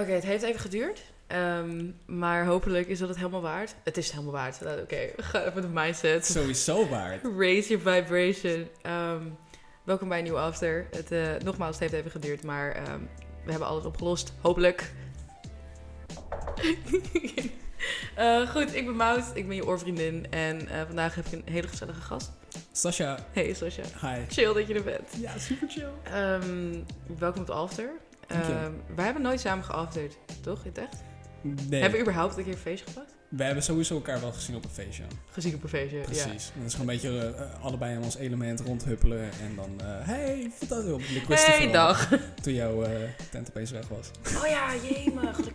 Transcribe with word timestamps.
Oké, 0.00 0.10
het 0.10 0.24
heeft 0.24 0.42
even 0.42 0.60
geduurd. 0.60 1.00
Ehm, 1.26 1.90
maar 2.06 2.46
hopelijk 2.46 2.88
is 2.88 2.98
dat 2.98 3.08
het 3.08 3.16
helemaal 3.18 3.40
waard. 3.40 3.74
Het 3.84 3.96
is 3.96 4.04
het 4.04 4.12
helemaal 4.14 4.34
waard. 4.34 4.60
Nou, 4.60 4.80
Oké, 4.80 4.98
ga 5.16 5.44
even 5.44 5.62
de 5.62 5.68
mindset. 5.68 6.26
Sowieso 6.26 6.88
waard. 6.88 7.22
Raise 7.38 7.76
your 7.78 7.82
vibration. 7.94 8.68
Ehm, 8.82 9.22
welkom 9.84 10.08
bij 10.08 10.18
een 10.18 10.24
nieuwe 10.24 10.38
after. 10.38 10.86
Het, 10.90 11.12
eh, 11.12 11.34
nogmaals, 11.44 11.70
het 11.70 11.80
heeft 11.80 11.92
even 11.92 12.10
geduurd, 12.10 12.42
maar 12.44 12.72
ehm, 12.72 13.00
we 13.44 13.50
hebben 13.50 13.68
alles 13.68 13.84
opgelost. 13.84 14.32
Hopelijk. 14.40 14.90
Eh, 18.14 18.50
goed, 18.50 18.74
ik 18.74 18.84
ben 18.84 18.96
Mout. 18.96 19.24
Ik 19.34 19.46
ben 19.46 19.56
je 19.56 19.66
oorvriendin. 19.66 20.26
En 20.30 20.68
eh, 20.68 20.80
vandaag 20.86 21.14
heb 21.14 21.26
ik 21.26 21.32
een 21.32 21.42
hele 21.52 21.68
gezellige 21.68 22.00
gast. 22.00 22.30
Sasha, 22.72 23.18
Hey, 23.32 23.54
Sasha. 23.54 23.82
hi. 24.00 24.20
Chill 24.28 24.52
dat 24.52 24.66
je 24.66 24.74
er 24.74 24.82
bent. 24.82 25.08
Ja, 25.20 25.38
super 25.38 25.68
chill. 25.68 25.88
Welkom 27.18 27.40
op 27.40 27.46
de 27.46 27.52
after. 27.52 27.90
Ehm, 28.26 28.72
wij 28.94 29.04
hebben 29.04 29.22
nooit 29.22 29.40
samen 29.40 29.64
geafterd, 29.64 30.16
toch? 30.40 30.64
In 30.64 30.70
het 30.74 30.78
echt? 30.78 31.02
Nee, 31.42 31.80
Hebben 31.80 31.98
we 31.98 32.00
überhaupt 32.00 32.36
een 32.36 32.44
keer 32.44 32.52
een 32.52 32.58
feestje 32.58 32.86
gepakt? 32.86 33.14
we 33.28 33.44
hebben 33.44 33.62
sowieso 33.62 33.94
elkaar 33.94 34.20
wel 34.20 34.32
gezien 34.32 34.56
op 34.56 34.64
een 34.64 34.70
feestje. 34.70 35.02
Gezien 35.30 35.54
op 35.54 35.62
een 35.62 35.68
feestje, 35.68 35.96
ja. 35.98 36.04
Precies. 36.04 36.52
Dat 36.56 36.66
is 36.66 36.74
gewoon 36.74 36.88
een 36.88 36.94
beetje 36.94 37.18
eh, 37.18 37.42
eh, 37.42 37.64
allebei 37.64 37.94
in 37.94 38.02
ons 38.02 38.16
element 38.16 38.60
rondhuppelen. 38.60 39.22
En 39.22 39.56
dan, 39.56 39.80
eh 39.80 40.06
hey, 40.06 40.50
fantastisch 40.54 40.92
op 40.92 41.00
de 41.00 41.34
Hey, 41.34 41.72
dag. 41.72 42.08
Toen 42.42 42.54
jouw 42.54 42.86
tent 43.30 43.48
opeens 43.48 43.70
weg 43.70 43.88
was. 43.88 44.10
Oh 44.36 44.46
ja, 44.46 44.74
jemig, 44.74 45.36
de. 45.36 45.52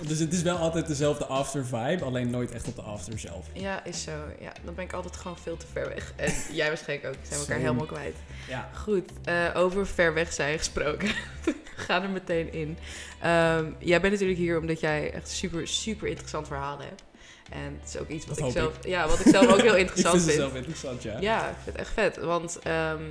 Dus 0.00 0.18
het 0.18 0.32
is 0.32 0.42
wel 0.42 0.56
altijd 0.56 0.86
dezelfde 0.86 1.24
after 1.26 1.66
vibe, 1.66 2.04
alleen 2.04 2.30
nooit 2.30 2.50
echt 2.50 2.66
op 2.66 2.74
de 2.76 2.82
after 2.82 3.18
zelf. 3.18 3.46
Ja, 3.52 3.84
is 3.84 4.02
zo. 4.02 4.10
Ja, 4.40 4.52
dan 4.64 4.74
ben 4.74 4.84
ik 4.84 4.92
altijd 4.92 5.16
gewoon 5.16 5.38
veel 5.38 5.56
te 5.56 5.66
ver 5.72 5.88
weg. 5.88 6.12
En 6.16 6.32
jij 6.56 6.68
waarschijnlijk 6.68 7.08
ook. 7.08 7.22
Zijn 7.22 7.40
we 7.40 7.46
elkaar 7.46 7.58
helemaal 7.58 7.86
kwijt. 7.86 8.16
Ja. 8.48 8.70
Goed, 8.74 9.10
eh, 9.24 9.50
over 9.54 9.86
ver 9.86 10.14
weg 10.14 10.32
zijn 10.32 10.58
gesproken. 10.58 11.08
Ga 11.86 12.02
er 12.02 12.10
meteen 12.10 12.52
in. 12.52 12.78
Ehm, 13.20 13.70
jij 13.78 14.00
bent 14.00 14.12
natuurlijk 14.12 14.38
hier 14.38 14.58
omdat 14.58 14.80
jij 14.80 15.12
echt 15.12 15.28
super, 15.28 15.68
super 15.68 16.08
interessant 16.08 16.46
verhalen 16.46 16.86
hebt. 16.86 17.02
En 17.50 17.78
het 17.80 17.88
is 17.94 18.00
ook 18.00 18.08
iets 18.08 18.26
wat 18.26 18.38
Dat 18.38 18.46
ik 18.46 18.52
zelf... 18.52 18.84
Ja, 18.84 19.08
wat 19.08 19.18
ik 19.20 19.26
zelf 19.26 19.46
ook 19.46 19.60
heel 19.60 19.76
ik 19.76 19.80
interessant 19.80 20.22
vind 20.22 20.30
vind. 20.30 20.42
het 20.42 20.50
zelf 20.50 20.54
interessant, 20.54 21.02
ja. 21.02 21.20
Ja, 21.20 21.48
ik 21.48 21.56
vind 21.62 21.76
het 21.76 21.86
echt 21.86 21.92
vet. 21.92 22.16
Want 22.16 22.58
ehm, 22.58 23.02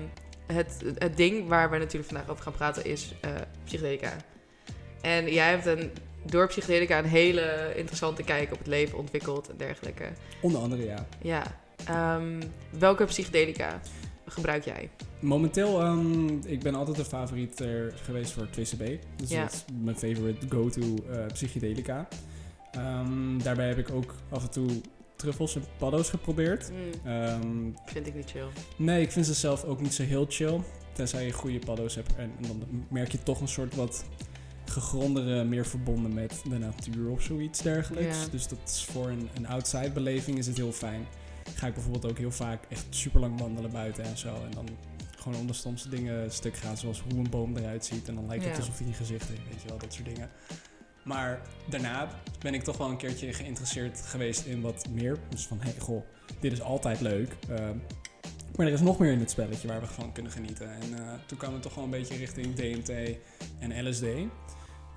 het, 0.46 0.84
het 0.98 1.18
ding 1.18 1.48
waar 1.48 1.70
we 1.70 1.78
natuurlijk 1.78 2.12
vandaag 2.12 2.30
over 2.30 2.44
gaan 2.44 2.54
praten 2.54 2.86
is 2.86 3.14
eh 3.22 3.30
psychedelica. 3.64 4.14
En 5.02 5.34
jij 5.34 5.50
hebt 5.50 5.66
een, 5.66 5.92
door 6.26 6.48
psychedelica 6.48 6.98
een 6.98 7.06
hele 7.06 7.74
interessante 7.76 8.24
kijk 8.24 8.52
op 8.52 8.58
het 8.58 8.68
leven 8.68 8.98
ontwikkeld 8.98 9.50
en 9.50 9.58
dergelijke. 9.58 10.06
Onder 10.42 10.62
andere, 10.62 10.86
ja. 10.86 11.08
Ja. 11.22 11.44
Ehm, 11.86 12.42
welke 12.80 13.06
psychedelica 13.06 13.80
gebruik 14.28 14.66
jij? 14.66 14.90
Momenteel, 15.20 15.82
ehm, 15.82 16.28
ik 16.46 16.60
ben 16.60 16.76
altijd 16.76 16.98
een 17.00 17.06
favoriet 17.06 17.60
er 17.60 17.94
geweest 18.04 18.32
voor 18.32 18.50
2CB. 18.50 19.00
Dus 19.16 19.30
Ja. 19.30 19.42
dat 19.42 19.52
is 19.54 19.66
mijn 19.82 19.98
favorite 19.98 20.46
go-to 20.50 20.82
eh, 21.12 21.26
psychedelica. 21.34 22.08
Ehm, 22.72 23.38
daarbij 23.44 23.68
heb 23.68 23.78
ik 23.78 23.92
ook 23.92 24.14
af 24.30 24.44
en 24.44 24.52
toe 24.52 24.70
truffels 25.16 25.56
en 25.56 25.64
paddo's 25.78 26.10
geprobeerd. 26.10 26.72
Ehm, 27.04 27.48
vind 27.86 28.08
ik 28.08 28.16
niet 28.16 28.30
chill. 28.32 28.48
nee, 28.78 29.02
ik 29.02 29.12
vind 29.12 29.26
ze 29.26 29.34
zelf 29.34 29.64
ook 29.64 29.82
niet 29.82 29.94
zo 29.94 30.04
heel 30.04 30.26
chill. 30.30 30.60
Tenzij 30.94 31.26
je 31.26 31.32
goede 31.32 31.60
paddo's 31.60 31.96
hebt. 31.96 32.16
En, 32.16 32.32
en 32.42 32.48
dan 32.48 32.86
merk 32.90 33.12
je 33.12 33.24
toch 33.24 33.42
een 33.42 33.48
soort 33.48 33.76
wat 33.76 34.06
gegrondere, 34.72 35.44
meer 35.44 35.66
verbonden 35.66 36.14
met 36.14 36.42
de 36.50 36.58
natuur 36.58 37.10
of 37.10 37.22
zoiets 37.22 37.62
dergelijks. 37.62 38.22
Ja. 38.24 38.28
Dus 38.32 38.48
dat 38.48 38.60
is 38.66 38.86
voor 38.92 39.08
een, 39.10 39.30
een 39.36 39.48
outside 39.48 39.92
beleving 39.92 40.38
is 40.38 40.48
het 40.48 40.58
heel 40.58 40.72
fijn. 40.72 41.06
Ga 41.56 41.68
ik 41.68 41.74
bijvoorbeeld 41.74 42.06
ook 42.12 42.18
heel 42.18 42.32
vaak 42.32 42.64
echt 42.70 42.86
super 42.90 43.20
lang 43.20 43.40
wandelen 43.40 43.72
buiten 43.72 44.04
en 44.04 44.18
zo. 44.18 44.28
En 44.36 44.52
dan 44.54 44.68
gewoon 45.18 45.40
om 45.40 45.48
de 45.48 45.54
stomste 45.54 45.90
dingen 45.90 46.32
stuk 46.32 46.56
gaan, 46.58 46.78
zoals 46.78 47.02
hoe 47.02 47.20
een 47.20 47.30
boom 47.30 47.58
eruit 47.58 47.86
ziet. 47.86 48.08
En 48.08 48.16
dan 48.16 48.28
lijkt 48.28 48.44
het 48.44 48.54
Ja. 48.54 48.60
alsof 48.60 48.78
hij 48.78 48.88
een 48.88 48.94
gezicht 48.94 49.28
heeft, 49.28 49.42
weet 49.50 49.62
je 49.62 49.68
wel, 49.68 49.78
dat 49.78 49.94
soort 49.94 50.06
dingen. 50.08 50.30
Maar 51.04 51.42
daarna 51.70 52.10
ben 52.40 52.54
ik 52.54 52.64
toch 52.64 52.78
wel 52.78 52.90
een 52.90 52.98
keertje 52.98 53.34
geïnteresseerd 53.34 54.02
geweest 54.02 54.46
in 54.46 54.62
wat 54.62 54.86
meer. 54.90 55.18
Dus 55.30 55.48
van, 55.48 55.58
hé, 55.62 55.70
hey, 55.70 55.80
goh, 55.80 56.04
dit 56.40 56.52
is 56.52 56.62
altijd 56.62 57.02
leuk. 57.02 57.36
Ehm, 57.50 57.78
maar 58.56 58.68
er 58.68 58.74
is 58.74 58.82
nog 58.82 59.00
meer 59.00 59.12
in 59.12 59.20
het 59.20 59.30
spelletje 59.32 59.68
waar 59.68 59.80
we 59.82 59.88
van 59.88 60.12
kunnen 60.12 60.32
genieten. 60.32 60.70
En 60.72 60.98
eh, 60.98 61.14
toen 61.26 61.38
kwamen 61.38 61.58
we 61.58 61.64
toch 61.64 61.76
wel 61.76 61.84
een 61.84 61.90
beetje 61.90 62.16
richting 62.16 62.56
DMT 62.56 62.90
en 63.60 63.90
LSD. 63.90 64.04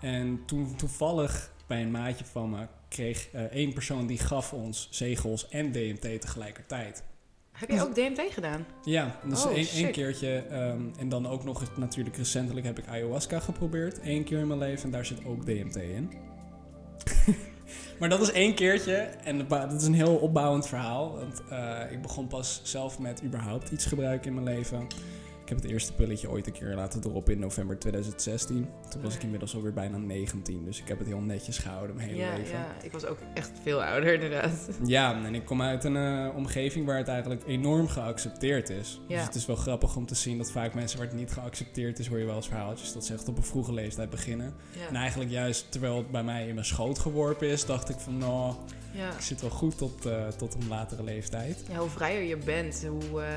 En 0.00 0.42
toen 0.46 0.76
toevallig 0.76 1.52
bij 1.66 1.82
een 1.82 1.90
maatje 1.90 2.24
van 2.24 2.50
me 2.50 2.66
kreeg 2.88 3.28
eh, 3.32 3.42
één 3.42 3.72
persoon 3.72 4.06
die 4.06 4.18
gaf 4.18 4.52
ons 4.52 4.88
zegels 4.90 5.48
en 5.48 5.72
DMT 5.72 6.20
tegelijkertijd. 6.20 7.02
Heb 7.52 7.70
je 7.70 7.82
ook 7.82 7.94
DMT 7.94 8.20
gedaan? 8.30 8.66
Ja, 8.84 9.18
dus 9.24 9.44
Oh, 9.46 9.52
één, 9.52 9.90
keertje. 9.92 10.36
ehm, 10.50 10.82
en 10.98 11.08
dan 11.08 11.26
ook 11.26 11.44
nog 11.44 11.76
natuurlijk 11.76 12.16
recentelijk 12.16 12.66
heb 12.66 12.78
ik 12.78 12.86
ayahuasca 12.86 13.40
geprobeerd. 13.40 13.98
Eén 14.02 14.24
keer 14.24 14.38
in 14.38 14.46
mijn 14.46 14.58
leven 14.58 14.84
en 14.84 14.90
daar 14.90 15.06
zit 15.06 15.24
ook 15.24 15.46
DMT 15.46 15.76
in. 15.76 16.12
maar 17.98 18.08
dat 18.08 18.20
is 18.20 18.32
één 18.32 18.54
keertje 18.54 18.94
en 18.96 19.48
dat 19.48 19.72
is 19.72 19.86
een 19.86 19.94
heel 19.94 20.16
opbouwend 20.16 20.66
verhaal. 20.66 21.16
Want 21.16 21.42
eh, 21.50 21.92
ik 21.92 22.02
begon 22.02 22.26
pas 22.26 22.60
zelf 22.64 22.98
met 22.98 23.22
überhaupt 23.24 23.70
iets 23.70 23.86
gebruiken 23.86 24.28
in 24.28 24.42
mijn 24.42 24.56
leven. 24.56 24.86
Ik 25.48 25.54
heb 25.54 25.62
het 25.62 25.72
eerste 25.72 25.92
pilletje 25.92 26.30
ooit 26.30 26.46
een 26.46 26.52
keer 26.52 26.74
laten 26.74 27.00
droppen 27.00 27.32
in 27.32 27.38
november 27.38 27.78
2016. 27.78 28.68
Toen 28.90 29.02
was 29.02 29.14
ik 29.14 29.22
inmiddels 29.22 29.54
alweer 29.54 29.72
bijna 29.72 29.96
19, 29.96 30.64
dus 30.64 30.80
ik 30.80 30.88
heb 30.88 30.98
het 30.98 31.06
heel 31.06 31.20
netjes 31.20 31.58
gehouden 31.58 31.96
mijn 31.96 32.08
hele 32.08 32.20
Ja, 32.20 32.36
leven. 32.36 32.58
ja, 32.58 32.66
ik 32.82 32.92
was 32.92 33.04
ook 33.06 33.18
echt 33.34 33.50
veel 33.62 33.84
ouder 33.84 34.14
inderdaad. 34.14 34.68
Ja, 34.84 35.24
en 35.24 35.34
ik 35.34 35.44
kom 35.44 35.62
uit 35.62 35.84
een 35.84 35.96
eh, 35.96 36.36
omgeving 36.36 36.86
waar 36.86 36.96
het 36.96 37.08
eigenlijk 37.08 37.42
enorm 37.46 37.88
geaccepteerd 37.88 38.70
is. 38.70 39.00
Ja. 39.06 39.16
Dus 39.16 39.26
het 39.26 39.34
is 39.34 39.46
wel 39.46 39.56
grappig 39.56 39.96
om 39.96 40.06
te 40.06 40.14
zien 40.14 40.38
dat 40.38 40.50
vaak 40.50 40.74
mensen 40.74 40.98
waar 40.98 41.06
het 41.06 41.16
niet 41.16 41.32
geaccepteerd 41.32 41.98
is, 41.98 42.06
hoor 42.06 42.18
je 42.18 42.24
wel 42.24 42.36
eens 42.36 42.48
verhaaltjes 42.48 42.92
dat 42.92 43.04
ze 43.04 43.12
echt 43.14 43.28
op 43.28 43.36
een 43.36 43.42
vroege 43.42 43.72
leeftijd 43.72 44.10
beginnen. 44.10 44.54
En 44.88 44.94
eigenlijk 44.96 45.30
juist 45.30 45.72
terwijl 45.72 45.96
het 45.96 46.10
bij 46.10 46.22
mij 46.22 46.48
in 46.48 46.54
mijn 46.54 46.66
schoot 46.66 46.98
geworpen 46.98 47.48
is, 47.48 47.66
dacht 47.66 47.88
ik 47.88 47.98
van 47.98 48.18
nou, 48.18 48.54
ja. 48.92 49.12
ik 49.12 49.20
zit 49.20 49.40
wel 49.40 49.50
goed 49.50 49.78
tot, 49.78 50.06
eh, 50.06 50.26
tot 50.28 50.54
een 50.54 50.68
latere 50.68 51.02
leeftijd. 51.02 51.64
ja, 51.70 51.78
hoe 51.78 51.90
vrijer 51.90 52.22
je 52.22 52.36
bent, 52.36 52.86
hoe, 52.86 53.22
eh, 53.22 53.28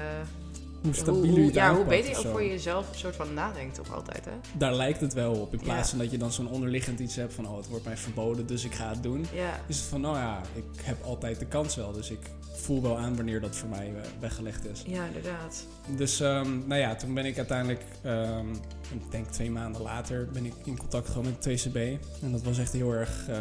Hoe 0.82 0.94
stabiel 0.94 1.26
hoe, 1.26 1.40
je 1.40 1.46
het 1.46 1.54
ja, 1.54 1.76
hoe 1.76 1.86
beter 1.86 2.10
je 2.12 2.18
ook 2.18 2.32
voor 2.32 2.44
jezelf 2.44 2.90
een 2.90 2.98
soort 3.00 3.16
van 3.16 3.34
nadenkt 3.34 3.76
toch 3.76 3.94
altijd, 3.94 4.26
hè? 4.26 4.32
Daar 4.58 4.74
lijkt 4.74 5.02
het 5.02 5.14
wel 5.14 5.34
op. 5.34 5.54
In 5.54 5.60
plaats 5.60 5.80
Ja. 5.82 5.90
van 5.90 5.98
dat 5.98 6.12
je 6.12 6.18
dan 6.18 6.32
zo'n 6.32 6.50
onderliggend 6.50 7.00
iets 7.00 7.16
hebt 7.16 7.34
van 7.34 7.48
oh, 7.48 7.58
het 7.58 7.68
wordt 7.68 7.86
mij 7.86 7.98
verboden, 7.98 8.46
dus 8.48 8.64
ik 8.66 8.74
ga 8.74 8.90
het 8.90 9.04
doen. 9.04 9.26
Ja, 9.34 9.60
Is 9.68 9.78
het 9.78 9.86
van 9.86 10.02
nou 10.02 10.18
ja, 10.18 10.42
ik 10.54 10.82
heb 10.82 11.04
altijd 11.04 11.40
de 11.40 11.46
kans 11.46 11.76
wel, 11.76 11.92
dus 11.92 12.10
ik 12.12 12.20
voel 12.54 12.82
wel 12.82 12.98
aan 12.98 13.16
wanneer 13.16 13.42
dat 13.42 13.56
voor 13.56 13.70
mij 13.70 13.88
eh, 13.96 14.02
weggelegd 14.20 14.66
is. 14.66 14.84
ja 14.88 15.06
inderdaad. 15.06 15.66
Dus 15.96 16.20
ehm, 16.20 16.68
nou 16.68 16.82
ja, 16.82 16.96
toen 16.96 17.14
ben 17.14 17.26
ik 17.26 17.38
uiteindelijk, 17.38 17.84
ehm, 18.02 18.50
ik 18.94 19.12
denk 19.12 19.28
twee 19.28 19.52
maanden 19.52 19.82
later, 19.82 20.28
ben 20.34 20.46
ik 20.46 20.54
in 20.64 20.78
contact 20.78 21.08
gekomen 21.08 21.32
met 21.32 21.42
2CB. 21.42 21.76
En 22.22 22.32
dat 22.32 22.42
was 22.42 22.58
echt 22.60 22.74
heel 22.74 22.92
erg, 22.94 23.28
eh, 23.28 23.38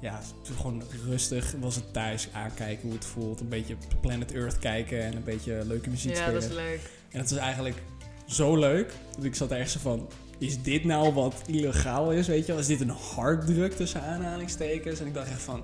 ja, 0.00 0.20
gewoon 0.56 0.82
rustig. 1.06 1.54
Was 1.60 1.74
het 1.74 1.92
thuis 1.92 2.28
aankijken 2.32 2.82
hoe 2.82 2.92
het 2.92 3.04
voelt. 3.04 3.40
Een 3.40 3.48
beetje 3.48 3.76
Planet 4.00 4.32
Earth 4.32 4.58
kijken 4.58 5.02
en 5.02 5.16
een 5.16 5.24
beetje 5.24 5.64
leuke 5.66 5.90
muziek 5.90 6.10
Ja, 6.14 6.16
spelen. 6.22 6.40
dat 6.40 6.50
is 6.50 6.56
leuk. 6.56 6.80
En 7.10 7.20
het 7.20 7.30
was 7.30 7.38
eigenlijk 7.38 7.82
zo 8.26 8.56
leuk. 8.56 8.92
Dat 9.14 9.24
ik 9.24 9.34
zat 9.34 9.50
ergens 9.50 9.72
zo 9.72 9.78
van, 9.78 10.08
is 10.38 10.62
dit 10.62 10.84
nou 10.84 11.12
wat 11.14 11.34
illegaal 11.46 12.12
is, 12.12 12.26
weet 12.26 12.46
je 12.46 12.52
wel? 12.52 12.60
Is 12.60 12.66
dit 12.66 12.80
een 12.80 12.94
harddruk 13.14 13.72
tussen 13.72 14.02
aanhalingstekens? 14.02 15.00
En 15.00 15.06
ik 15.06 15.14
dacht 15.14 15.28
echt 15.28 15.42
van, 15.42 15.62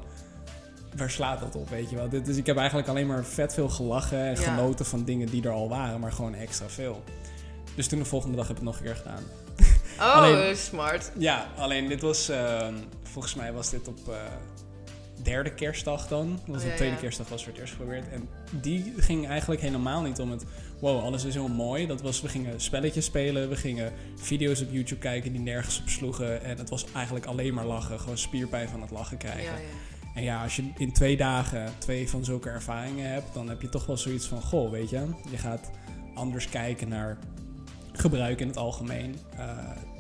waar 0.97 1.11
slaat 1.11 1.41
dat 1.41 1.55
op, 1.57 1.69
weet 1.69 1.91
je 1.91 1.97
wel? 1.97 2.09
Dus 2.09 2.37
ik 2.37 2.47
heb 2.47 2.57
eigenlijk 2.57 2.89
alleen 2.89 3.07
maar 3.07 3.25
vet 3.25 3.55
veel 3.55 3.69
gelachen 3.69 4.19
en 4.19 4.31
Ja. 4.41 4.55
genoten 4.55 4.87
van 4.87 5.05
dingen 5.05 5.29
die 5.31 5.43
er 5.43 5.51
al 5.51 5.69
waren, 5.69 6.01
maar 6.01 6.13
gewoon 6.13 6.35
extra 6.35 6.69
veel. 6.69 7.03
Dus 7.75 7.87
toen 7.89 7.99
de 7.99 8.05
volgende 8.05 8.37
dag 8.37 8.49
heb 8.49 8.57
ik 8.59 8.63
het 8.63 8.73
nog 8.73 8.79
een 8.81 8.85
keer 8.87 8.97
gedaan. 8.97 9.23
Oh, 9.99 10.15
Alleen- 10.15 10.57
smart. 10.57 11.11
Ja, 11.19 11.47
alleen 11.57 11.89
dit 11.89 12.01
was, 12.01 12.29
ehm, 12.29 12.75
volgens 13.03 13.35
mij 13.35 13.53
was 13.53 13.71
dit 13.71 13.89
op 13.89 14.09
eh, 14.09 14.15
derde 15.23 15.51
kerstdag 15.55 16.09
dan. 16.09 16.31
Dat 16.47 16.55
was 16.55 16.63
Oh, 16.65 16.69
de 16.71 16.75
tweede 16.75 16.95
ja. 16.95 17.01
kerstdag 17.01 17.29
was 17.29 17.43
voor 17.43 17.53
het 17.53 17.61
eerst 17.61 17.73
geprobeerd. 17.73 18.09
En 18.09 18.29
die 18.51 18.93
ging 18.97 19.29
eigenlijk 19.29 19.61
helemaal 19.61 20.03
niet 20.03 20.19
om 20.21 20.31
het, 20.31 20.45
wow, 20.81 21.05
alles 21.05 21.25
is 21.25 21.35
heel 21.35 21.49
mooi. 21.49 21.87
Dat 21.87 22.03
was, 22.03 22.21
we 22.21 22.29
gingen 22.29 22.61
spelletjes 22.61 23.05
spelen, 23.05 23.49
we 23.49 23.57
gingen 23.57 23.93
video's 24.17 24.61
op 24.61 24.69
YouTube 24.71 25.01
kijken 25.01 25.33
die 25.33 25.41
nergens 25.41 25.81
op 25.81 25.89
sloegen. 25.89 26.43
En 26.43 26.59
het 26.59 26.71
was 26.71 26.85
eigenlijk 26.95 27.27
alleen 27.27 27.55
maar 27.55 27.67
lachen, 27.67 28.01
gewoon 28.01 28.19
spierpijn 28.19 28.69
van 28.69 28.81
het 28.81 28.91
lachen 28.91 29.17
krijgen. 29.17 29.43
ja. 29.43 29.69
En 30.15 30.23
ja, 30.23 30.43
als 30.43 30.57
je 30.57 30.71
in 30.77 30.93
twee 30.93 31.17
dagen 31.17 31.73
twee 31.79 32.09
van 32.11 32.25
zulke 32.25 32.49
ervaringen 32.51 33.11
hebt, 33.11 33.35
dan 33.35 33.49
heb 33.49 33.63
je 33.63 33.69
toch 33.69 33.87
wel 33.87 33.97
zoiets 33.97 34.27
van, 34.27 34.43
goh, 34.43 34.71
weet 34.71 34.91
je, 34.91 35.07
je 35.31 35.37
gaat 35.39 35.71
anders 36.15 36.49
kijken 36.49 36.89
naar 36.89 37.19
gebruik 38.11 38.41
in 38.41 38.47
het 38.49 38.57
algemeen. 38.57 39.17
Eh, 39.37 39.47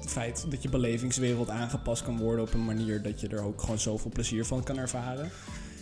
het 0.00 0.10
feit 0.10 0.46
dat 0.50 0.62
je 0.62 0.68
belevingswereld 0.68 1.50
aangepast 1.50 2.02
kan 2.02 2.18
worden 2.18 2.44
op 2.44 2.54
een 2.54 2.64
manier 2.64 3.02
dat 3.02 3.20
je 3.20 3.28
er 3.28 3.42
ook 3.42 3.60
gewoon 3.60 3.78
zoveel 3.78 4.10
plezier 4.10 4.44
van 4.44 4.62
kan 4.62 4.78
ervaren. 4.78 5.30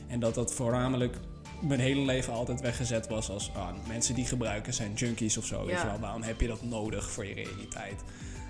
En 0.09 0.21
dat 0.21 0.35
dat 0.35 0.55
voornamelijk 0.55 1.17
mijn 1.63 1.81
hele 1.81 2.01
leven 2.05 2.33
altijd 2.33 2.61
weggezet 2.61 3.09
was 3.09 3.31
als 3.31 3.51
ah, 3.55 3.69
mensen 3.89 4.15
die 4.15 4.25
gebruiken 4.27 4.75
zijn 4.75 4.93
junkies 4.95 5.37
of 5.37 5.45
zo. 5.47 5.61
Weet 5.67 5.75
Ja. 5.75 5.81
je 5.83 5.87
wel, 5.87 5.99
waarom 5.99 6.23
heb 6.23 6.41
je 6.41 6.47
dat 6.47 6.63
nodig 6.63 7.11
voor 7.11 7.27
je 7.27 7.35
realiteit? 7.35 8.01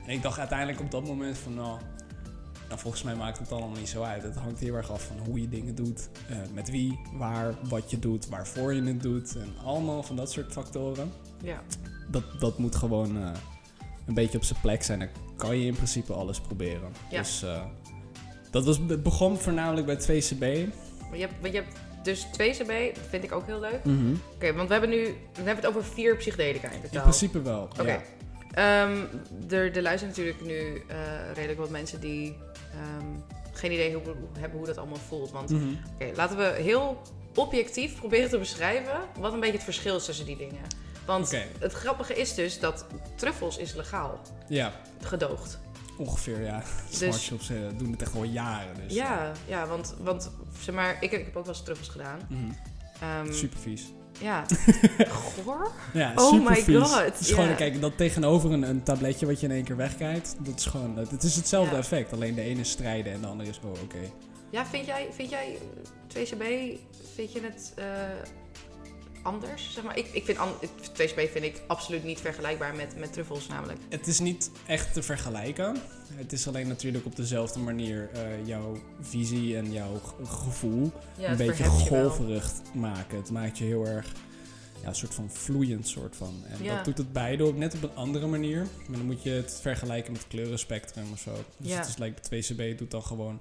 En 0.06 0.12
ik 0.12 0.22
dacht 0.22 0.38
uiteindelijk 0.38 0.80
op 0.80 0.90
dat 0.90 1.06
moment 1.06 1.38
van, 1.38 1.54
nou, 1.54 1.78
nou, 2.68 2.80
volgens 2.80 3.02
mij 3.02 3.14
maakt 3.14 3.38
het 3.38 3.52
allemaal 3.52 3.78
niet 3.78 3.88
zo 3.88 4.02
uit. 4.02 4.22
Het 4.22 4.34
hangt 4.36 4.60
heel 4.60 4.74
erg 4.74 4.90
af 4.90 5.02
van 5.06 5.16
hoe 5.26 5.40
je 5.40 5.48
dingen 5.48 5.74
doet, 5.74 6.08
eh, 6.28 6.36
met 6.54 6.70
wie, 6.70 6.98
waar, 7.12 7.54
wat 7.68 7.90
je 7.90 7.98
doet, 7.98 8.28
waarvoor 8.28 8.74
je 8.74 8.82
het 8.82 9.02
doet 9.02 9.36
en 9.36 9.54
allemaal 9.64 10.02
van 10.02 10.16
dat 10.16 10.30
soort 10.32 10.52
factoren. 10.52 11.12
Ja, 11.42 11.62
Dat, 12.10 12.22
dat 12.38 12.58
moet 12.58 12.76
gewoon 12.76 13.22
eh, 13.22 13.30
een 14.06 14.14
beetje 14.14 14.38
op 14.38 14.44
zijn 14.44 14.60
plek 14.60 14.82
zijn, 14.82 14.98
dan 14.98 15.08
kan 15.36 15.58
je 15.58 15.66
in 15.66 15.74
principe 15.74 16.12
alles 16.12 16.40
proberen. 16.40 16.92
Ja. 17.10 17.18
Dus 17.18 17.42
eh, 17.42 17.62
dat 18.50 18.64
was, 18.64 18.86
begon 18.86 19.38
voornamelijk 19.38 19.86
bij 19.86 19.96
2CB. 19.96 20.40
Maar 21.08 21.18
je 21.18 21.26
hebt, 21.26 21.40
maar 21.40 21.50
je 21.50 21.56
hebt 21.56 21.76
dus 22.02 22.26
2CB, 22.26 22.94
dat 22.94 23.04
vind 23.08 23.24
ik 23.24 23.32
ook 23.32 23.46
heel 23.46 23.60
leuk. 23.60 23.84
Mhm. 23.84 24.14
Oké, 24.34 24.52
want 24.54 24.66
we 24.66 24.72
hebben 24.72 24.90
nu 24.90 25.02
we 25.04 25.14
hebben 25.42 25.56
het 25.56 25.66
over 25.66 25.84
vier 25.84 26.16
psychedelica 26.16 26.68
in 26.68 26.74
In 26.74 26.82
totaal. 26.82 27.02
principe 27.02 27.42
wel. 27.42 27.62
Oké. 27.80 27.82
Ja. 27.82 28.02
Ehm, 28.52 28.96
er, 29.50 29.76
er 29.76 29.82
luisteren 29.82 30.08
natuurlijk 30.08 30.40
nu 30.44 30.82
eh, 30.88 30.96
redelijk 31.34 31.58
wat 31.58 31.70
mensen 31.70 32.00
die 32.00 32.36
ehm, 32.72 33.06
geen 33.52 33.72
idee 33.72 33.94
hoe, 33.94 34.02
hoe- 34.04 34.14
hebben 34.38 34.58
hoe 34.58 34.66
dat 34.66 34.78
allemaal 34.78 34.96
voelt. 35.08 35.30
Want 35.30 35.50
Mhm. 35.50 35.62
oké, 35.94 36.10
laten 36.16 36.36
we 36.36 36.54
heel 36.62 37.02
objectief 37.34 37.96
proberen 37.98 38.28
te 38.30 38.38
beschrijven 38.38 38.94
wat 39.18 39.32
een 39.32 39.40
beetje 39.40 39.54
het 39.54 39.64
verschil 39.64 39.96
is 39.96 40.04
tussen 40.04 40.26
die 40.26 40.36
dingen. 40.36 40.60
Want 41.06 41.36
het 41.58 41.72
grappige 41.72 42.14
is 42.14 42.34
dus 42.34 42.60
dat 42.60 42.86
truffels 43.14 43.56
is 43.56 43.74
legaal 43.74 44.20
Ja, 44.48 44.72
gedoogd. 45.00 45.58
ongeveer 45.98 46.42
ja. 46.42 46.62
Smart 46.90 47.20
shops 47.20 47.50
eh, 47.50 47.56
doen 47.76 47.90
het 47.92 48.02
echt 48.02 48.14
al 48.14 48.22
jaren. 48.24 48.74
Dus, 48.86 48.94
Ja, 48.94 49.32
ja 49.46 49.66
want, 49.66 49.94
want 50.00 50.30
zeg 50.60 50.74
maar, 50.74 50.96
ik, 51.00 51.10
heb- 51.10 51.20
ik 51.20 51.26
heb 51.26 51.36
ook 51.36 51.44
wel 51.44 51.54
eens 51.54 51.62
truffels 51.62 51.88
gedaan. 51.88 52.18
Mhm. 52.28 52.50
Ehm, 53.00 53.32
Super 53.32 53.58
vies. 53.58 53.82
Ja. 54.20 54.44
Goor? 55.44 55.70
Ja, 55.92 56.12
Oh 56.16 56.30
super 56.32 56.50
my 56.50 56.62
vies. 56.62 56.76
God, 56.76 57.04
Het 57.04 57.20
is 57.20 57.30
gewoon, 57.30 57.54
kijk, 57.54 57.80
dat 57.80 57.96
tegenover 57.96 58.52
een, 58.52 58.62
een 58.62 58.82
tabletje 58.82 59.26
wat 59.26 59.40
je 59.40 59.46
in 59.46 59.52
één 59.52 59.64
keer 59.64 59.76
wegkijkt, 59.76 60.36
dat 60.38 60.58
is 60.58 60.66
gewoon, 60.66 60.96
het 60.96 61.22
is 61.22 61.36
hetzelfde 61.36 61.72
Ja. 61.74 61.80
effect. 61.80 62.12
Alleen 62.12 62.34
de 62.34 62.40
ene 62.42 62.60
is 62.60 62.70
strijden 62.70 63.12
en 63.12 63.20
de 63.20 63.26
andere 63.26 63.48
is, 63.50 63.60
oh 63.64 63.70
oké. 63.82 63.98
Ja, 64.50 64.66
vind 64.66 64.86
jij, 64.86 65.08
vind 65.12 65.30
jij 65.30 65.58
eh, 66.14 66.22
2CB, 66.22 66.44
vind 67.14 67.32
je 67.32 67.40
het 67.40 67.72
eh, 67.76 67.84
anders? 69.22 69.72
Zeg 69.72 69.84
maar, 69.84 69.98
ik, 69.98 70.06
ik 70.12 70.24
vind 70.24 70.38
2CB 70.92 71.14
vind 71.32 71.44
ik 71.44 71.62
absoluut 71.66 72.04
niet 72.04 72.20
vergelijkbaar 72.20 72.74
met, 72.74 72.96
met 72.96 73.12
truffels 73.12 73.46
namelijk. 73.46 73.78
Het 73.88 74.06
is 74.06 74.18
niet 74.20 74.50
echt 74.66 74.92
te 74.92 75.02
vergelijken. 75.02 75.76
Het 76.14 76.32
is 76.32 76.48
alleen 76.48 76.68
natuurlijk 76.68 77.06
op 77.06 77.16
dezelfde 77.16 77.58
manier 77.58 78.08
eh, 78.12 78.46
jouw 78.46 78.76
visie 79.00 79.56
en 79.56 79.72
jouw 79.72 80.00
gevoel 80.24 80.92
Ja, 81.18 81.30
een 81.30 81.36
beetje 81.36 81.64
golverig 81.64 82.52
maken. 82.74 83.16
Het 83.16 83.30
maakt 83.30 83.58
je 83.58 83.64
heel 83.64 83.86
erg, 83.86 84.12
ja, 84.82 84.88
een 84.88 84.94
soort 84.94 85.14
van 85.14 85.30
vloeiend 85.30 85.88
soort 85.88 86.16
van. 86.16 86.44
En 86.48 86.64
Ja. 86.64 86.74
dat 86.74 86.84
doet 86.84 86.98
het 86.98 87.12
beide 87.12 87.44
op 87.46 87.56
net 87.56 87.74
op 87.74 87.82
een 87.82 87.94
andere 87.96 88.26
manier. 88.26 88.66
Maar 88.86 88.96
dan 88.98 89.06
moet 89.06 89.22
je 89.22 89.30
het 89.30 89.58
vergelijken 89.60 90.12
met 90.12 90.26
kleurenspectrum 90.28 91.04
of 91.12 91.18
zo. 91.18 91.32
Dus 91.56 91.70
Ja. 91.70 91.76
het 91.78 91.88
is 91.88 91.96
like 91.96 92.20
2CB 92.22 92.78
doet 92.78 92.90
dan 92.90 93.02
gewoon 93.02 93.40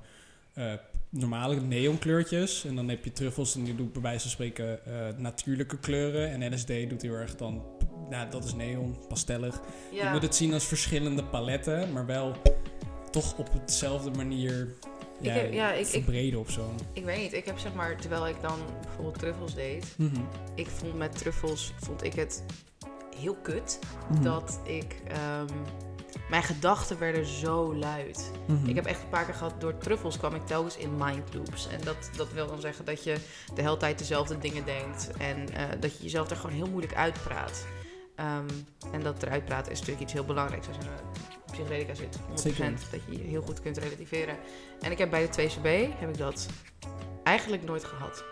eh, 0.54 0.74
normale 1.12 1.56
neonkleurtjes. 1.62 2.66
En 2.66 2.76
dan 2.76 2.90
heb 2.90 3.04
je 3.04 3.12
truffels 3.12 3.56
en 3.56 3.64
die 3.64 3.76
doet 3.76 3.94
bij 3.94 4.02
wijze 4.02 4.20
van 4.22 4.30
spreken 4.32 4.86
eh, 4.86 5.18
natuurlijke 5.18 5.78
kleuren. 5.80 6.30
En 6.32 6.54
LSD 6.54 6.68
doet 6.90 7.02
heel 7.02 7.14
erg 7.14 7.36
dan, 7.36 7.64
nou 8.10 8.30
dat 8.30 8.44
is 8.44 8.54
neon, 8.54 8.98
pastellig. 9.08 9.62
Je 9.92 10.10
moet 10.12 10.22
het 10.22 10.36
zien 10.36 10.54
als 10.54 10.66
verschillende 10.66 11.24
paletten, 11.24 11.92
maar 11.94 12.06
wel 12.06 12.36
toch 13.12 13.38
op 13.38 13.54
hetzelfde 13.54 14.12
manier 14.12 14.74
ja, 15.22 15.34
heb- 15.34 15.54
ja, 15.54 15.72
ik- 15.72 15.80
ik- 15.80 15.86
verbreden 15.88 16.40
of 16.40 16.50
zo. 16.52 16.74
ik 16.94 17.06
weet 17.06 17.18
niet. 17.18 17.34
Ik 17.34 17.46
heb 17.46 17.58
zeg 17.60 17.74
maar, 17.74 17.98
terwijl 17.98 18.28
ik 18.28 18.42
dan 18.42 18.60
bijvoorbeeld 18.82 19.20
truffels 19.20 19.56
deed, 19.56 19.86
Mhm. 19.98 20.22
ik 20.56 20.68
vond 20.68 20.94
met 20.98 21.18
truffels, 21.18 21.74
vond 21.80 22.04
ik 22.04 22.14
het 22.14 22.44
heel 23.20 23.36
kut 23.36 23.80
Mhm. 24.12 24.24
dat 24.24 24.60
ik, 24.64 24.96
ehm, 25.08 25.48
mijn 26.30 26.44
gedachten 26.44 27.00
werden 27.00 27.26
zo 27.26 27.76
luid. 27.76 28.32
Mhm. 28.48 28.70
Ik 28.70 28.76
heb 28.76 28.86
echt 28.86 29.02
een 29.02 29.10
paar 29.10 29.26
keer 29.26 29.34
gehad, 29.34 29.62
door 29.62 29.78
truffels 29.78 30.18
kwam 30.18 30.36
ik 30.36 30.46
telkens 30.46 30.78
in 30.78 30.98
mind 30.98 31.34
loops. 31.34 31.68
En 31.68 31.80
dat, 31.84 32.10
dat 32.16 32.34
wil 32.34 32.48
dan 32.48 32.62
zeggen 32.62 32.86
dat 32.86 33.04
je 33.04 33.16
de 33.56 33.62
hele 33.62 33.78
tijd 33.78 34.00
dezelfde 34.00 34.38
dingen 34.38 34.66
denkt. 34.66 35.12
En 35.18 35.54
eh, 35.54 35.64
dat 35.80 35.98
je 35.98 36.04
jezelf 36.04 36.30
er 36.30 36.36
gewoon 36.36 36.56
heel 36.56 36.70
moeilijk 36.70 36.96
uitpraat. 36.96 37.66
Ehm, 38.16 38.50
en 38.92 39.02
dat 39.02 39.24
eruit 39.24 39.46
praten 39.46 39.72
is 39.72 39.80
natuurlijk 39.80 40.06
iets 40.06 40.14
heel 40.14 40.26
belangrijks 40.26 40.68
als 40.68 40.76
je 40.76 40.82
in 40.84 40.90
een 40.90 41.52
psychedelica 41.52 41.94
zit. 41.94 42.18
100% 42.30 42.34
Zeker. 42.40 42.74
dat 42.92 43.00
je 43.10 43.18
je 43.18 43.30
heel 43.30 43.42
goed 43.42 43.62
kunt 43.62 43.78
relativeren. 43.78 44.38
En 44.82 44.92
ik 44.92 44.98
heb 44.98 45.10
bij 45.10 45.30
de 45.30 45.32
2CB, 45.32 46.00
heb 46.00 46.10
ik 46.10 46.18
dat 46.18 46.48
eigenlijk 47.24 47.64
nooit 47.64 47.84
gehad. 47.84 48.24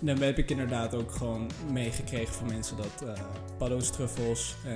Dan 0.00 0.18
heb 0.18 0.38
ik 0.38 0.50
inderdaad 0.50 0.94
ook 0.94 1.12
gewoon 1.12 1.50
meegekregen 1.72 2.34
van 2.34 2.46
mensen 2.46 2.76
dat 2.76 3.08
eh 3.08 3.24
paddo's, 3.58 3.90
truffels, 3.90 4.56
eh, 4.64 4.72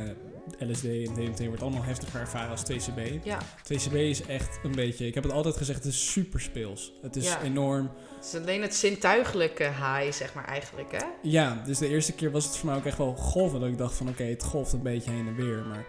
LSD 0.59 0.85
en 0.85 1.15
DMT 1.15 1.47
wordt 1.47 1.63
allemaal 1.63 1.83
heftiger 1.83 2.21
ervaren 2.21 2.51
als 2.51 2.63
2CB. 2.71 3.25
Ja, 3.25 3.39
2CB 3.73 3.93
is 3.95 4.23
echt 4.23 4.59
een 4.63 4.75
beetje, 4.75 5.07
ik 5.07 5.15
heb 5.15 5.23
het 5.25 5.33
altijd 5.33 5.57
gezegd, 5.57 5.85
het 5.85 5.93
is 5.93 6.11
super 6.13 6.41
speels. 6.41 6.93
Het 7.03 7.17
is 7.17 7.25
Ja. 7.27 7.43
enorm. 7.43 7.91
het 8.17 8.25
is 8.25 8.35
alleen 8.41 8.63
het 8.63 8.75
zintuigelijke 8.75 9.65
high, 9.65 10.13
zeg 10.13 10.35
maar 10.35 10.45
eigenlijk, 10.45 10.93
hè? 10.93 11.05
Ja, 11.23 11.63
dus 11.67 11.79
de 11.79 11.89
eerste 11.89 12.13
keer 12.13 12.31
was 12.31 12.45
het 12.45 12.57
voor 12.57 12.69
mij 12.69 12.77
ook 12.79 12.85
echt 12.85 12.99
wel 12.99 13.15
golven. 13.15 13.61
Dat 13.61 13.69
ik 13.69 13.79
dacht 13.79 13.95
van 13.95 14.09
oké, 14.09 14.23
het 14.25 14.43
golft 14.43 14.73
een 14.73 14.83
beetje 14.83 15.11
heen 15.11 15.27
en 15.27 15.35
weer. 15.37 15.65
Maar 15.69 15.85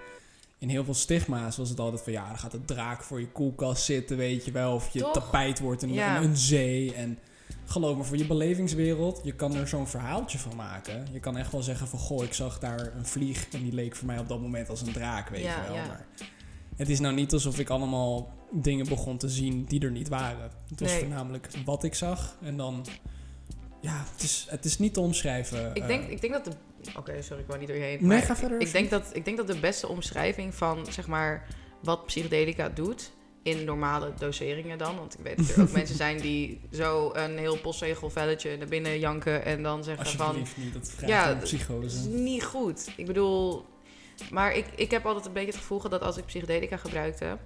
in 0.60 0.70
heel 0.70 0.84
veel 0.84 0.94
stigma's 0.94 1.58
was 1.58 1.70
het 1.70 1.80
altijd 1.80 2.02
van 2.02 2.12
ja, 2.14 2.28
dan 2.28 2.38
gaat 2.38 2.52
de 2.52 2.66
draak 2.66 3.04
voor 3.04 3.20
je 3.20 3.28
koelkast 3.28 3.84
zitten, 3.84 4.18
weet 4.18 4.46
je 4.46 4.52
wel. 4.52 4.74
Of 4.74 4.90
je 4.94 5.00
Toch? 5.00 5.14
tapijt 5.14 5.60
wordt 5.60 5.82
Ja. 5.88 6.18
een, 6.18 6.24
een 6.24 6.38
zee. 6.38 6.94
En 6.94 7.20
geloof 7.70 7.98
me, 7.98 8.04
voor 8.04 8.18
je 8.18 8.26
belevingswereld, 8.28 9.22
je 9.24 9.36
kan 9.36 9.56
er 9.56 9.68
zo'n 9.68 9.88
verhaaltje 9.88 10.38
van 10.38 10.56
maken. 10.56 11.08
Je 11.12 11.20
kan 11.20 11.38
echt 11.38 11.52
wel 11.52 11.62
zeggen 11.62 11.88
van 11.88 12.00
goh, 12.00 12.24
ik 12.24 12.34
zag 12.34 12.60
daar 12.60 12.92
een 12.96 13.06
vlieg 13.06 13.48
en 13.52 13.64
die 13.64 13.74
leek 13.74 13.96
voor 13.96 14.08
mij 14.08 14.20
op 14.20 14.28
dat 14.28 14.42
moment 14.42 14.70
als 14.70 14.82
een 14.82 14.94
draak, 14.94 15.30
weet 15.30 15.42
Ja, 15.44 15.62
je 15.62 15.68
wel. 15.68 15.76
ja. 15.76 15.88
Maar 15.88 16.06
het 16.76 16.90
is 16.90 17.00
nou 17.00 17.16
niet 17.16 17.34
alsof 17.34 17.60
ik 17.60 17.70
allemaal 17.70 18.34
dingen 18.52 18.88
begon 18.88 19.18
te 19.18 19.30
zien 19.30 19.66
die 19.66 19.82
er 19.82 19.92
niet 19.92 20.08
waren. 20.08 20.52
Het 20.70 20.80
was 20.80 20.90
Nee. 20.92 21.00
voornamelijk 21.00 21.48
wat 21.66 21.84
ik 21.84 21.96
zag 21.96 22.38
en 22.42 22.58
dan... 22.58 22.86
Ja, 23.82 24.04
het 24.14 24.24
is, 24.24 24.46
het 24.50 24.66
is 24.66 24.78
niet 24.80 24.94
te 24.94 25.00
omschrijven. 25.00 25.70
Ik 25.74 25.82
eh, 25.82 25.88
denk, 25.88 26.10
ik 26.10 26.22
denk 26.22 26.34
dat 26.34 26.46
de... 26.46 26.52
Oké, 26.98 27.22
sorry, 27.22 27.42
ik 27.42 27.48
wou 27.48 27.60
niet 27.60 27.68
door 27.68 27.78
je 27.78 27.84
heen. 27.84 27.98
Nee, 28.00 28.08
maar 28.08 28.22
ga 28.22 28.36
verder. 28.36 28.62
Ik 28.62 28.72
denk, 28.72 28.90
dat, 28.90 29.10
ik 29.14 29.26
denk 29.26 29.38
dat 29.38 29.48
de 29.48 29.60
beste 29.60 29.88
omschrijving 29.88 30.56
van 30.56 30.86
zeg 30.90 31.08
maar, 31.08 31.48
wat 31.84 32.06
psychedelica 32.06 32.70
doet 32.70 33.12
in 33.48 33.64
normale 33.64 34.14
doseringen 34.20 34.78
dan. 34.78 34.96
Want 34.96 35.14
ik 35.14 35.24
weet 35.24 35.38
dat 35.38 35.50
er 35.50 35.62
ook 35.62 35.72
mensen 35.82 35.96
zijn 35.96 36.18
die 36.18 36.62
zo 36.72 37.12
een 37.14 37.38
heel 37.38 37.58
postzegelvelletje 37.58 38.58
naar 38.58 38.68
binnen 38.68 39.00
janken 39.00 39.46
en 39.46 39.64
dan 39.64 39.84
zeggen 39.84 40.06
van... 40.06 40.36
Niet, 40.36 40.74
dat 40.74 40.90
vraagt 40.90 41.12
Ja, 41.12 41.34
dat 41.34 41.84
is 41.84 42.04
niet 42.06 42.44
goed. 42.44 42.90
Ik 42.96 43.06
bedoel, 43.06 43.66
maar 44.32 44.56
ik, 44.56 44.66
ik 44.76 44.92
heb 44.92 45.06
altijd 45.06 45.26
een 45.26 45.34
beetje 45.34 45.52
het 45.52 45.60
gevoel 45.60 45.78
gehad 45.80 46.00
dat 46.00 46.08
als 46.08 46.18
ik 46.18 46.26
psychedelica 46.26 46.78
gebruikte, 46.78 47.38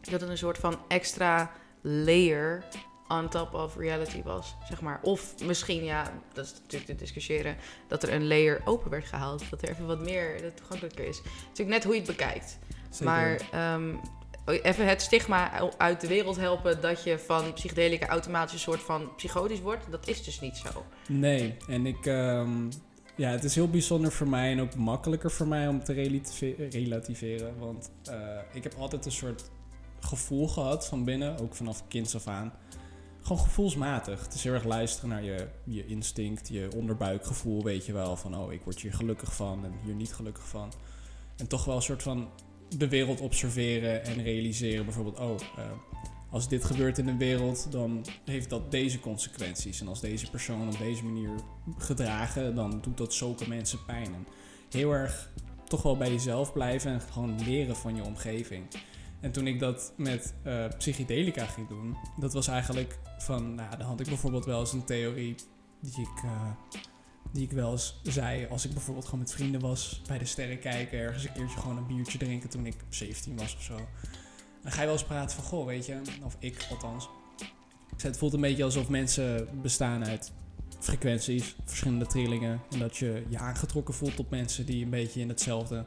dat 0.00 0.20
het 0.20 0.30
een 0.30 0.38
soort 0.38 0.58
van 0.58 0.78
extra 0.88 1.50
layer 1.80 2.64
on 3.08 3.28
top 3.28 3.54
of 3.54 3.76
reality 3.76 4.22
was, 4.22 4.54
zeg 4.68 4.80
maar. 4.80 5.00
Of 5.02 5.34
misschien, 5.44 5.84
ja, 5.84 6.12
dat 6.32 6.44
is 6.44 6.52
natuurlijk 6.62 6.90
te 6.90 6.94
discussiëren, 6.96 7.56
dat 7.88 8.02
er 8.02 8.12
een 8.12 8.26
layer 8.26 8.60
open 8.64 8.90
werd 8.90 9.06
gehaald. 9.06 9.50
Dat 9.50 9.62
er 9.62 9.68
even 9.68 9.86
wat 9.86 10.00
meer 10.00 10.54
toegankelijker 10.54 11.04
is. 11.06 11.16
Het 11.16 11.26
is 11.26 11.40
natuurlijk 11.40 11.76
net 11.76 11.84
hoe 11.84 11.94
je 11.94 12.00
het 12.00 12.10
bekijkt. 12.16 12.58
Zeker. 12.90 13.04
Maar 13.04 13.40
ehm, 13.52 13.94
even 14.46 14.86
het 14.86 15.02
stigma 15.02 15.70
uit 15.78 16.00
de 16.00 16.06
wereld 16.06 16.36
helpen 16.36 16.80
dat 16.80 17.04
je 17.04 17.18
van 17.18 17.52
psychedelica 17.52 18.06
automatisch 18.06 18.52
een 18.52 18.58
soort 18.58 18.82
van 18.82 19.14
psychotisch 19.16 19.60
wordt, 19.60 19.90
dat 19.90 20.08
is 20.08 20.24
dus 20.24 20.40
niet 20.40 20.56
zo. 20.56 20.84
Nee, 21.08 21.56
en 21.68 21.86
ik... 21.86 22.06
ehm, 22.06 22.70
ja, 23.16 23.30
het 23.30 23.44
is 23.44 23.54
heel 23.54 23.70
bijzonder 23.70 24.12
voor 24.12 24.28
mij 24.28 24.52
en 24.52 24.60
ook 24.60 24.74
makkelijker 24.74 25.30
voor 25.30 25.46
mij 25.46 25.68
om 25.68 25.84
te 25.84 25.92
relative- 25.92 26.68
relativeren. 26.70 27.58
Want 27.58 27.90
eh, 28.04 28.16
ik 28.52 28.62
heb 28.62 28.74
altijd 28.78 29.04
een 29.06 29.12
soort 29.12 29.50
gevoel 30.00 30.48
gehad 30.48 30.86
van 30.86 31.04
binnen, 31.04 31.38
ook 31.38 31.54
vanaf 31.54 31.88
kinds 31.88 32.14
af 32.14 32.26
aan. 32.26 32.52
Gewoon 33.20 33.42
gevoelsmatig. 33.42 34.24
Het 34.24 34.34
is 34.34 34.44
heel 34.44 34.52
erg 34.52 34.64
luisteren 34.64 35.08
naar 35.08 35.22
je, 35.22 35.48
je 35.64 35.86
instinct, 35.86 36.48
je 36.48 36.68
onderbuikgevoel, 36.76 37.62
weet 37.62 37.86
je 37.86 37.92
wel. 37.92 38.16
Van, 38.16 38.36
oh, 38.36 38.52
ik 38.52 38.62
word 38.64 38.80
hier 38.80 38.92
gelukkig 38.94 39.34
van 39.34 39.64
en 39.64 39.72
hier 39.84 39.94
niet 39.94 40.14
gelukkig 40.14 40.48
van. 40.48 40.72
En 41.36 41.48
toch 41.48 41.64
wel 41.64 41.76
een 41.76 41.82
soort 41.82 42.02
van 42.02 42.28
de 42.76 42.88
wereld 42.88 43.20
observeren 43.20 44.04
en 44.04 44.22
realiseren. 44.22 44.84
Bijvoorbeeld, 44.84 45.18
oh, 45.18 45.34
eh, 45.56 45.64
als 46.30 46.48
dit 46.48 46.64
gebeurt 46.64 46.98
in 46.98 47.06
de 47.06 47.16
wereld, 47.16 47.72
dan 47.72 48.04
heeft 48.24 48.50
dat 48.50 48.70
deze 48.70 49.00
consequenties. 49.00 49.80
En 49.80 49.88
als 49.88 50.00
deze 50.00 50.30
persoon 50.30 50.68
op 50.68 50.78
deze 50.78 51.04
manier 51.04 51.30
gedragen, 51.78 52.54
dan 52.54 52.80
doet 52.80 52.96
dat 52.96 53.14
zulke 53.14 53.48
mensen 53.48 53.84
pijn. 53.84 54.14
En 54.14 54.26
heel 54.70 54.92
erg 54.92 55.32
toch 55.64 55.82
wel 55.82 55.96
bij 55.96 56.10
jezelf 56.10 56.52
blijven 56.52 56.92
en 56.92 57.00
gewoon 57.00 57.44
leren 57.44 57.76
van 57.76 57.96
je 57.96 58.04
omgeving. 58.04 58.66
En 59.20 59.32
toen 59.32 59.46
ik 59.46 59.58
dat 59.58 59.92
met 59.96 60.34
eh, 60.42 60.64
psychedelica 60.78 61.44
ging 61.44 61.68
doen, 61.68 61.96
dat 62.16 62.32
was 62.32 62.48
eigenlijk 62.48 62.98
van, 63.18 63.54
nou, 63.54 63.76
dan 63.76 63.86
had 63.86 64.00
ik 64.00 64.06
bijvoorbeeld 64.06 64.44
wel 64.44 64.60
eens 64.60 64.72
een 64.72 64.84
theorie 64.84 65.34
die 65.80 66.00
ik, 66.00 66.22
eh, 66.24 66.50
die 67.34 67.42
ik 67.44 67.52
wel 67.52 67.70
eens 67.72 68.00
zei 68.02 68.46
als 68.50 68.64
ik 68.64 68.72
bijvoorbeeld 68.72 69.04
gewoon 69.04 69.20
met 69.20 69.32
vrienden 69.32 69.60
was, 69.60 70.02
bij 70.06 70.18
de 70.18 70.24
sterren 70.24 70.58
kijken, 70.58 70.98
ergens 70.98 71.24
een 71.24 71.32
keertje 71.32 71.58
gewoon 71.60 71.76
een 71.76 71.86
biertje 71.86 72.18
drinken 72.18 72.48
toen 72.50 72.66
ik 72.66 72.76
17 72.88 73.36
was 73.36 73.54
of 73.56 73.62
zo. 73.62 73.76
Dan 74.62 74.72
ga 74.72 74.78
je 74.80 74.84
wel 74.86 74.94
eens 74.96 75.04
praten 75.04 75.36
van, 75.36 75.44
goh, 75.44 75.66
weet 75.66 75.86
je, 75.86 76.00
of 76.24 76.36
ik 76.38 76.66
althans. 76.70 77.08
Ik 77.90 78.00
zei, 78.00 78.12
het 78.12 78.18
voelt 78.18 78.32
een 78.32 78.40
beetje 78.40 78.64
alsof 78.64 78.88
mensen 78.88 79.48
bestaan 79.62 80.04
uit 80.04 80.32
frequenties, 80.78 81.54
verschillende 81.64 82.06
trillingen. 82.06 82.60
En 82.70 82.78
dat 82.78 82.96
je 82.96 83.24
je 83.28 83.38
aangetrokken 83.38 83.94
voelt 83.94 84.16
tot 84.16 84.30
mensen 84.30 84.66
die 84.66 84.84
een 84.84 84.90
beetje 84.90 85.20
in 85.20 85.28
hetzelfde 85.28 85.84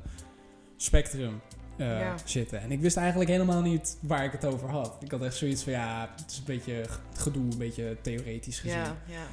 spectrum 0.78 1.42
eh, 1.78 2.00
Ja. 2.00 2.16
zitten. 2.26 2.62
En 2.62 2.72
ik 2.72 2.80
wist 2.80 2.98
eigenlijk 2.98 3.30
helemaal 3.30 3.62
niet 3.62 3.98
waar 4.02 4.24
ik 4.24 4.32
het 4.32 4.46
over 4.46 4.70
had. 4.70 4.96
Ik 5.00 5.12
had 5.12 5.22
echt 5.24 5.36
zoiets 5.36 5.64
van, 5.64 5.72
ja, 5.72 6.14
het 6.22 6.32
is 6.32 6.38
een 6.38 6.44
beetje 6.46 6.86
gedoe, 7.14 7.44
een 7.52 7.58
beetje 7.58 7.98
theoretisch 8.02 8.60
gezien. 8.60 8.78
Ja, 8.78 8.98
ja. 9.08 9.28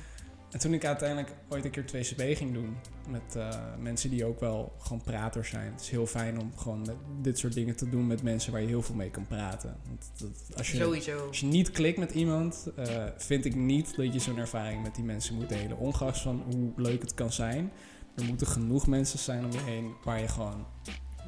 En 0.55 0.61
toen 0.61 0.75
ik 0.75 0.85
uiteindelijk 0.85 1.33
ooit 1.49 1.65
een 1.65 1.71
keer 1.71 1.85
2CB 1.85 2.37
ging 2.37 2.53
doen 2.53 2.77
met 3.09 3.37
eh, 3.37 3.49
mensen 3.79 4.11
die 4.11 4.25
ook 4.25 4.41
wel 4.41 4.73
gewoon 4.79 5.03
praters 5.03 5.49
zijn. 5.49 5.73
Het 5.73 5.81
is 5.81 5.91
heel 5.91 6.07
fijn 6.07 6.41
om 6.41 6.53
gewoon 6.57 6.89
dit 7.23 7.39
soort 7.39 7.53
dingen 7.53 7.77
te 7.77 7.89
doen 7.89 8.07
met 8.07 8.23
mensen 8.23 8.53
waar 8.53 8.61
je 8.61 8.67
heel 8.67 8.83
veel 8.83 8.95
mee 8.95 9.11
kan 9.11 9.27
praten. 9.27 9.77
Want 9.89 10.11
dat, 10.19 10.57
als, 10.59 10.71
je, 10.71 10.77
Sowieso. 10.77 11.27
als 11.27 11.41
je 11.41 11.47
niet 11.47 11.71
klikt 11.71 11.99
met 11.99 12.13
iemand, 12.13 12.67
eh, 12.77 13.05
vind 13.17 13.45
ik 13.45 13.55
niet 13.55 13.97
dat 13.97 14.13
je 14.13 14.19
zo'n 14.19 14.39
ervaring 14.39 14.83
met 14.83 14.95
die 14.95 15.05
mensen 15.05 15.35
moet 15.35 15.49
delen. 15.49 15.79
Ongeacht 15.79 16.21
van 16.21 16.43
hoe 16.51 16.73
leuk 16.77 17.03
het 17.03 17.15
kan 17.15 17.33
zijn. 17.33 17.73
Er 18.17 18.25
moeten 18.25 18.47
genoeg 18.47 18.87
mensen 18.87 19.19
zijn 19.19 19.45
om 19.45 19.53
je 19.53 19.61
heen 19.61 19.93
waar 20.05 20.21
je 20.21 20.29
gewoon 20.29 20.67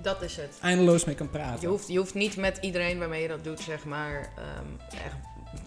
Dat 0.03 0.23
is 0.23 0.37
het. 0.37 0.59
eindeloos 0.61 1.05
mee 1.05 1.15
kan 1.15 1.31
praten. 1.31 1.61
Je 1.61 1.67
hoeft, 1.69 1.89
je 1.89 1.99
hoeft 1.99 2.15
niet 2.15 2.37
met 2.37 2.59
iedereen 2.61 2.99
waarmee 2.99 3.23
je 3.23 3.29
dat 3.29 3.45
doet, 3.45 3.61
zeg 3.61 3.85
maar, 3.85 4.33
ehm 4.37 4.97
echt 5.05 5.17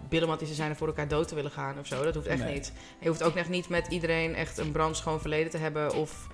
billenmatties 0.10 0.48
te 0.50 0.56
zijn 0.56 0.70
en 0.70 0.76
voor 0.76 0.88
elkaar 0.88 1.08
dood 1.08 1.28
te 1.28 1.36
willen 1.36 1.52
gaan 1.52 1.80
of 1.80 1.88
zo. 1.88 2.04
Dat 2.04 2.16
hoeft 2.16 2.28
echt 2.28 2.44
Nee. 2.44 2.54
niet. 2.54 2.74
Je 3.00 3.08
hoeft 3.08 3.24
ook 3.24 3.36
echt 3.36 3.50
niet 3.50 3.70
met 3.70 3.88
iedereen 3.88 4.36
echt 4.36 4.58
een 4.58 4.72
brandschoon 4.72 5.20
verleden 5.22 5.52
te 5.52 5.58
hebben 5.58 5.94
of 5.96 6.28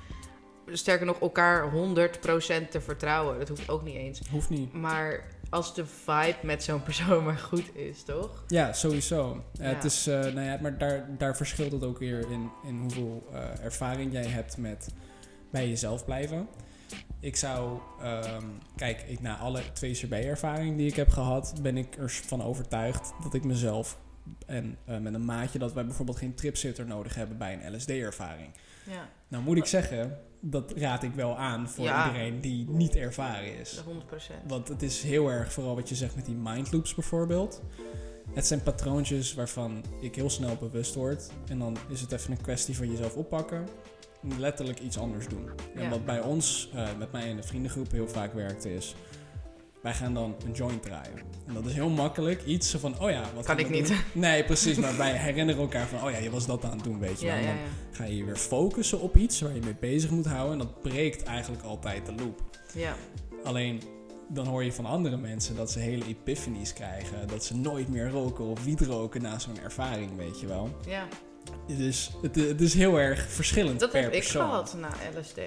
sterker 0.72 1.06
nog 1.06 1.20
elkaar 1.20 1.72
100% 1.72 2.72
te 2.72 2.82
vertrouwen. 2.82 3.40
Dat 3.40 3.48
hoeft 3.48 3.70
ook 3.70 3.84
niet 3.84 3.96
eens. 3.96 4.22
Hoeft 4.32 4.50
niet. 4.50 4.74
Maar 4.74 5.24
als 5.50 5.74
de 5.76 5.86
vibe 5.86 6.36
met 6.42 6.64
zo'n 6.64 6.84
persoon 6.84 7.24
maar 7.24 7.38
goed 7.38 7.76
is, 7.76 8.04
toch? 8.04 8.44
Ja, 8.48 8.74
sowieso. 8.74 9.44
Het 9.60 9.84
is, 9.84 10.08
eh, 10.08 10.20
nou 10.20 10.42
ja, 10.42 10.58
maar 10.62 10.78
daar, 10.78 11.06
daar 11.18 11.36
verschilt 11.38 11.72
het 11.72 11.84
ook 11.84 12.00
weer 12.00 12.32
in, 12.32 12.50
in 12.66 12.80
hoeveel 12.80 13.28
eh, 13.34 13.64
ervaring 13.64 14.12
jij 14.12 14.26
hebt 14.26 14.58
met 14.58 14.94
bij 15.50 15.70
jezelf 15.70 16.06
blijven. 16.06 16.48
Ik 17.20 17.36
zou, 17.36 17.80
ehm, 18.02 18.44
kijk, 18.76 19.02
ik, 19.08 19.22
na 19.22 19.38
alle 19.38 19.62
2CB-ervaring 19.74 20.78
die 20.78 20.88
ik 20.88 20.96
heb 20.96 21.10
gehad, 21.10 21.54
ben 21.62 21.78
ik 21.78 21.96
ervan 21.96 22.44
overtuigd 22.44 23.14
dat 23.24 23.34
ik 23.34 23.44
mezelf 23.44 23.98
en 24.46 24.78
eh, 24.86 24.98
met 24.98 25.14
een 25.14 25.26
maatje 25.26 25.60
dat 25.60 25.74
wij 25.74 25.86
bijvoorbeeld 25.86 26.18
geen 26.18 26.36
tripsitter 26.36 26.86
nodig 26.86 27.16
hebben 27.16 27.38
bij 27.38 27.54
een 27.64 27.76
LSD-ervaring. 27.76 28.50
Ja, 28.90 29.10
Nou 29.28 29.44
moet 29.44 29.58
ik 29.58 29.66
zeggen, 29.66 30.18
dat 30.40 30.72
raad 30.78 31.04
ik 31.04 31.14
wel 31.14 31.38
aan 31.38 31.70
voor 31.70 31.86
Ja. 31.86 32.08
iedereen 32.08 32.42
die 32.42 32.70
niet 32.70 32.96
ervaren 32.96 33.60
is. 33.60 33.84
100%. 33.86 34.48
Want 34.48 34.68
het 34.68 34.82
is 34.82 35.02
heel 35.04 35.30
erg, 35.32 35.54
vooral 35.54 35.76
wat 35.76 35.90
je 35.90 35.96
zegt 35.96 36.16
met 36.16 36.26
die 36.26 36.36
mindloops 36.36 36.96
bijvoorbeeld. 36.96 37.62
Het 38.34 38.48
zijn 38.48 38.64
patroontjes 38.64 39.34
waarvan 39.34 39.84
ik 40.02 40.16
heel 40.16 40.30
snel 40.30 40.56
bewust 40.56 40.96
word. 40.96 41.30
En 41.48 41.60
dan 41.60 41.78
is 41.90 42.02
het 42.02 42.12
even 42.12 42.32
een 42.32 42.42
kwestie 42.42 42.76
van 42.78 42.92
jezelf 42.92 43.16
oppakken. 43.16 43.68
En 44.29 44.39
letterlijk 44.39 44.79
iets 44.79 44.98
anders 44.98 45.27
doen. 45.27 45.50
En 45.75 45.82
Ja. 45.84 45.89
wat 45.89 46.05
bij 46.05 46.22
ons, 46.22 46.70
eh, 46.75 46.88
met 47.00 47.12
mij 47.12 47.29
in 47.29 47.36
de 47.36 47.44
vriendengroep 47.44 47.91
heel 47.91 48.08
vaak 48.08 48.34
werkte 48.34 48.74
is... 48.74 48.96
Wij 49.82 49.94
gaan 49.94 50.13
dan 50.13 50.36
een 50.46 50.51
joint 50.51 50.82
draaien. 50.84 51.17
En 51.48 51.53
dat 51.53 51.65
is 51.65 51.74
heel 51.74 51.89
makkelijk. 51.89 52.46
Iets 52.46 52.75
van, 52.75 53.00
oh 53.00 53.10
ja, 53.10 53.24
wat 53.36 53.46
Kan 53.46 53.60
ik 53.60 53.70
niet. 53.70 53.88
doen? 53.88 53.98
Nee, 54.13 54.44
precies. 54.44 54.77
Maar 54.77 54.98
wij 54.98 55.12
herinneren 55.12 55.62
elkaar 55.62 55.88
van, 55.88 56.03
oh 56.03 56.12
ja, 56.12 56.17
je 56.17 56.29
was 56.29 56.46
dat 56.46 56.63
aan 56.65 56.72
het 56.72 56.84
doen, 56.84 57.00
weet 57.00 57.20
je 57.20 57.25
Ja, 57.25 57.32
wel. 57.34 57.41
En 57.41 57.48
ja, 57.48 57.53
dan 57.53 57.62
ja. 57.63 57.70
ga 57.91 58.03
je 58.05 58.17
je 58.17 58.24
weer 58.24 58.36
focussen 58.38 59.00
op 59.01 59.17
iets 59.17 59.41
waar 59.41 59.53
je 59.55 59.62
mee 59.63 59.75
bezig 59.79 60.10
moet 60.10 60.25
houden. 60.25 60.51
En 60.51 60.58
dat 60.58 60.82
breekt 60.82 61.24
eigenlijk 61.24 61.63
altijd 61.63 62.05
de 62.05 62.13
loop. 62.15 62.41
Ja, 62.74 62.96
Alleen 63.44 63.82
dan 64.29 64.48
hoor 64.48 64.63
je 64.63 64.74
van 64.74 64.86
andere 64.86 65.17
mensen 65.17 65.55
dat 65.55 65.72
ze 65.72 65.79
hele 65.79 66.05
epiphanies 66.05 66.74
krijgen. 66.74 67.27
Dat 67.27 67.44
ze 67.46 67.55
nooit 67.55 67.88
meer 67.89 68.10
roken 68.10 68.46
of 68.46 68.63
wiet 68.63 68.82
roken 68.82 69.22
na 69.22 69.39
zo'n 69.39 69.60
ervaring, 69.63 70.15
weet 70.17 70.39
je 70.39 70.48
wel. 70.48 70.70
ja. 70.88 71.08
Dus 71.68 72.12
het, 72.22 72.36
het 72.36 72.62
is 72.62 72.74
heel 72.74 73.00
erg 73.00 73.22
verschillend 73.30 73.80
Dat 73.80 73.92
per 73.92 74.02
heb 74.02 74.14
ik 74.14 74.24
gehad 74.24 74.76
na 74.80 74.90
LSD. 75.20 75.40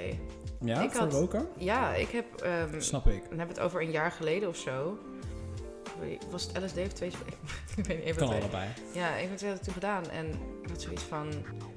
Ja, 0.60 0.82
Ik 0.82 0.90
voor 0.90 1.00
had- 1.00 1.12
roken? 1.12 1.48
Ja, 1.56 1.94
ik 1.94 2.08
heb... 2.08 2.40
ehm, 2.40 2.80
Snap 2.80 3.06
ik. 3.06 3.12
Dan 3.28 3.38
hebben 3.38 3.56
we 3.56 3.60
het 3.62 3.70
over 3.70 3.82
een 3.82 3.90
jaar 3.90 4.12
geleden 4.12 4.48
of 4.48 4.56
zo. 4.56 4.98
Was 6.30 6.46
het 6.52 6.64
LSD 6.64 6.76
of 6.78 6.92
twee? 6.92 7.08
ik 7.76 7.84
weet 7.86 7.96
niet 7.96 8.06
even. 8.06 8.16
Kan 8.16 8.28
twee. 8.28 8.40
allebei. 8.40 8.64
Ja, 8.92 9.14
ik 9.16 9.28
heb 9.28 9.40
het 9.40 9.62
toen 9.62 9.72
gedaan 9.72 10.10
en 10.10 10.26
ik 10.62 10.68
had 10.68 10.82
zoiets 10.82 11.02
van. 11.02 11.28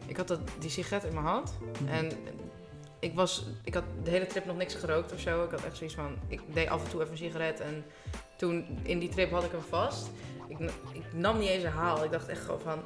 Ik 0.06 0.18
had 0.18 0.28
dat, 0.28 0.40
die 0.60 0.70
sigaret 0.70 1.04
in 1.04 1.14
mijn 1.14 1.26
hand 1.26 1.54
Mhm. 1.82 1.92
en 1.94 2.12
ik 3.00 3.16
was, 3.16 3.46
ik 3.64 3.74
had 3.74 3.84
de 4.04 4.10
hele 4.10 4.26
trip 4.28 4.46
nog 4.46 4.58
niks 4.58 4.74
gerookt 4.76 5.14
of 5.14 5.20
zo. 5.20 5.44
Ik 5.44 5.52
had 5.52 5.64
echt 5.66 5.78
zoiets 5.78 5.96
van, 5.96 6.16
ik 6.28 6.42
deed 6.54 6.68
af 6.70 6.84
en 6.84 6.90
toe 6.90 7.00
even 7.02 7.12
een 7.12 7.18
sigaret 7.18 7.60
en 7.60 7.86
toen 8.38 8.80
in 8.84 9.00
die 9.00 9.10
trip 9.10 9.32
had 9.32 9.44
ik 9.44 9.52
hem 9.52 9.62
vast. 9.70 10.08
Ik, 10.48 10.58
ik 10.94 11.04
nam 11.14 11.38
niet 11.40 11.50
eens 11.50 11.64
een 11.64 11.72
haal. 11.72 12.04
Ik 12.04 12.12
dacht 12.12 12.28
echt 12.28 12.42
gewoon 12.42 12.60
van, 12.62 12.80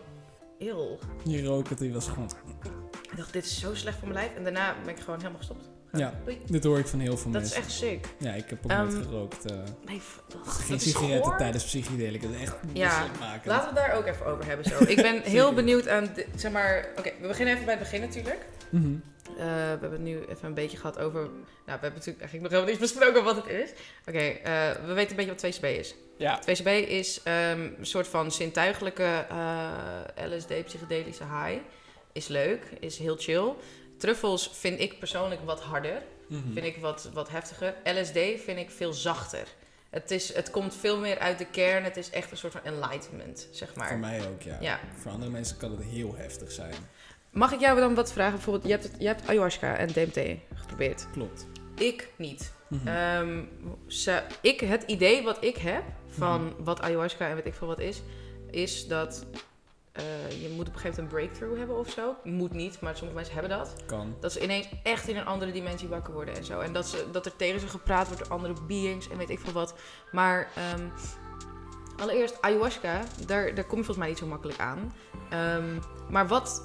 eeuw. 0.60 0.98
Je 1.24 1.64
die 1.78 1.94
was 1.94 2.08
gewoon... 2.08 2.32
Ik 3.12 3.18
dacht, 3.18 3.34
dit 3.34 3.46
is 3.46 3.60
zo 3.60 3.76
slecht 3.76 3.98
voor 4.00 4.08
mijn 4.08 4.20
lijf. 4.20 4.36
En 4.38 4.44
daarna 4.44 4.76
ben 4.86 4.94
ik 4.96 5.00
gewoon 5.02 5.18
helemaal 5.18 5.38
gestopt. 5.38 5.70
Ja. 5.92 6.14
doei. 6.26 6.42
Dit 6.46 6.64
hoor 6.64 6.80
ik 6.80 6.88
van 6.88 7.00
heel 7.00 7.18
veel 7.18 7.32
Dat 7.32 7.42
is 7.42 7.54
mensen. 7.54 7.68
echt 7.68 7.78
sick. 7.80 8.08
Ja, 8.20 8.34
ik 8.34 8.50
heb 8.50 8.66
ook 8.66 8.72
Ehm, 8.72 8.82
nooit 8.94 9.06
gerookt. 9.06 9.52
eh, 9.52 9.58
Nee, 9.86 10.02
geen 10.46 10.80
sigaretten 10.80 11.38
tijdens 11.38 11.64
psychedelica. 11.66 12.28
Dat 12.28 12.36
is 12.36 12.42
echt 12.42 12.56
Ja, 12.74 13.06
maken. 13.20 13.50
Laten 13.50 13.74
we 13.74 13.80
het 13.80 13.88
daar 13.90 13.98
ook 13.98 14.06
even 14.06 14.26
over 14.26 14.46
hebben 14.46 14.66
zo. 14.66 14.84
Ik 14.84 14.96
ben 14.96 15.22
heel 15.38 15.54
benieuwd 15.54 15.88
aan, 15.88 16.10
zeg 16.36 16.52
maar... 16.52 16.88
Oké, 16.98 17.12
we 17.22 17.28
beginnen 17.28 17.54
even 17.54 17.66
bij 17.66 17.74
het 17.76 17.84
begin 17.84 18.02
natuurlijk. 18.02 18.46
Mhm. 18.70 18.96
Eh, 19.38 19.46
we 19.46 19.52
hebben 19.52 19.92
het 19.92 20.02
nu 20.02 20.20
even 20.20 20.48
een 20.48 20.54
beetje 20.54 20.78
gehad 20.78 21.00
over... 21.00 21.22
Nou, 21.22 21.32
we 21.66 21.72
hebben 21.72 21.94
natuurlijk 21.94 22.20
eigenlijk 22.20 22.42
nog 22.42 22.52
helemaal 22.52 22.72
niet 22.72 22.80
besproken 22.80 23.24
wat 23.24 23.36
het 23.36 23.48
is. 23.48 23.70
Oké, 24.06 24.20
eh, 24.20 24.72
we 24.86 24.94
weten 24.94 25.10
een 25.10 25.26
beetje 25.26 25.32
wat 25.32 25.40
2CB 25.40 25.80
is. 25.80 25.96
Ja. 26.18 26.40
2CB 26.40 26.88
is 26.88 27.24
ehm, 27.24 27.70
een 27.78 27.86
soort 27.86 28.08
van 28.08 28.32
zintuigelijke 28.32 29.26
eh, 29.30 29.72
LSD-psychedelische 30.16 31.24
high. 31.24 31.60
Is 32.12 32.28
leuk, 32.28 32.64
is 32.80 32.98
heel 32.98 33.16
chill. 33.18 33.54
Truffels 33.98 34.50
vind 34.54 34.80
ik 34.80 35.00
persoonlijk 35.00 35.42
wat 35.46 35.62
harder. 35.62 36.02
Mhm. 36.28 36.54
Vind 36.54 36.66
ik 36.66 36.78
wat, 36.78 37.10
wat 37.14 37.30
heftiger. 37.30 37.76
LSD 37.84 38.20
vind 38.44 38.58
ik 38.58 38.70
veel 38.72 38.94
zachter. 38.94 39.48
Het, 39.90 40.12
is, 40.12 40.34
het 40.34 40.52
komt 40.52 40.76
veel 40.76 40.98
meer 40.98 41.20
uit 41.20 41.38
de 41.38 41.46
kern. 41.46 41.84
Het 41.84 41.98
is 41.98 42.10
echt 42.10 42.32
een 42.32 42.38
soort 42.38 42.54
van 42.54 42.64
enlightenment, 42.64 43.48
zeg 43.52 43.76
maar. 43.76 43.88
Voor 43.88 43.98
mij 43.98 44.28
ook, 44.28 44.42
ja. 44.42 44.58
Ja. 44.62 44.80
Voor 44.98 45.12
andere 45.12 45.32
mensen 45.32 45.58
kan 45.58 45.72
het 45.72 45.84
heel 45.84 46.16
heftig 46.16 46.52
zijn. 46.52 46.74
Mag 47.36 47.52
ik 47.52 47.60
jou 47.60 47.80
dan 47.80 47.96
wat 47.96 48.12
vragen? 48.12 48.34
Bijvoorbeeld, 48.34 48.66
je 48.66 48.72
hebt, 48.72 48.84
het, 48.84 48.96
je 49.00 49.08
hebt 49.08 49.28
ayahuasca 49.28 49.76
en 49.76 49.88
DMT 49.88 50.38
geprobeerd. 50.56 51.08
Klopt. 51.12 51.48
Ik 51.78 52.10
niet. 52.16 52.54
Mhm. 52.68 52.88
Ehm, 52.88 53.44
ze- 53.88 54.24
ik, 54.42 54.60
het 54.60 54.84
idee 54.84 55.24
wat 55.24 55.38
ik 55.44 55.58
heb 55.58 55.84
van 56.10 56.44
Mhm. 56.46 56.64
wat 56.64 56.82
ayahuasca 56.82 57.28
en 57.28 57.36
weet 57.36 57.46
ik 57.46 57.54
veel 57.54 57.68
wat 57.68 57.80
is, 57.80 58.02
is 58.52 58.88
dat 58.88 59.26
eh, 59.92 60.42
je 60.42 60.50
moet 60.50 60.68
op 60.68 60.74
een 60.74 60.80
gegeven 60.80 60.82
moment 60.82 60.98
een 60.98 61.08
breakthrough 61.28 61.58
hebben 61.58 61.78
of 61.78 61.90
zo. 61.90 62.16
Moet 62.24 62.52
niet, 62.54 62.80
maar 62.82 62.96
sommige 62.96 63.16
mensen 63.16 63.34
hebben 63.40 63.58
dat. 63.58 63.76
kan. 63.86 64.16
Dat 64.20 64.32
ze 64.32 64.44
ineens 64.44 64.70
echt 64.84 65.08
in 65.08 65.18
een 65.18 65.26
andere 65.26 65.52
dimensie 65.52 65.88
wakker 65.88 66.14
worden 66.14 66.36
en 66.36 66.44
zo. 66.44 66.60
En 66.60 66.74
dat, 66.74 66.88
ze, 66.88 67.06
dat 67.12 67.26
er 67.26 67.36
tegen 67.36 67.60
ze 67.60 67.68
gepraat 67.68 68.08
wordt 68.08 68.24
door 68.24 68.32
andere 68.34 68.54
beings 68.68 69.10
en 69.10 69.18
weet 69.18 69.30
ik 69.30 69.40
veel 69.40 69.54
wat. 69.54 69.76
Maar 70.12 70.48
ehm, 70.56 70.88
allereerst, 71.98 72.42
ayahuasca, 72.42 73.02
daar, 73.26 73.56
daar 73.56 73.64
kom 73.66 73.78
je 73.78 73.84
volgens 73.84 73.98
mij 73.98 74.08
niet 74.08 74.18
zo 74.18 74.26
makkelijk 74.28 74.60
aan. 74.60 74.94
Ehm, 75.30 75.80
maar 76.10 76.28
wat 76.28 76.64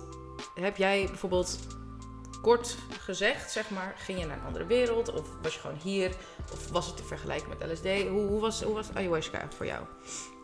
heb 0.55 0.77
jij 0.77 1.07
bijvoorbeeld 1.07 1.59
kort 2.43 2.77
gezegd, 2.99 3.51
zeg 3.51 3.71
maar? 3.71 3.95
Ging 3.97 4.19
je 4.19 4.27
naar 4.27 4.37
een 4.37 4.45
andere 4.45 4.67
wereld? 4.67 5.13
Of 5.13 5.29
was 5.43 5.55
je 5.55 5.61
gewoon 5.61 5.77
hier? 5.83 6.17
Of 6.53 6.71
was 6.71 6.87
het 6.87 6.97
te 6.97 7.05
vergelijken 7.05 7.49
met 7.49 7.71
LSD? 7.71 8.09
Hoe, 8.09 8.27
hoe, 8.29 8.41
was, 8.41 8.63
hoe 8.63 8.75
was 8.75 8.95
ayahuasca 8.95 9.47
voor 9.57 9.67
jou? 9.67 9.85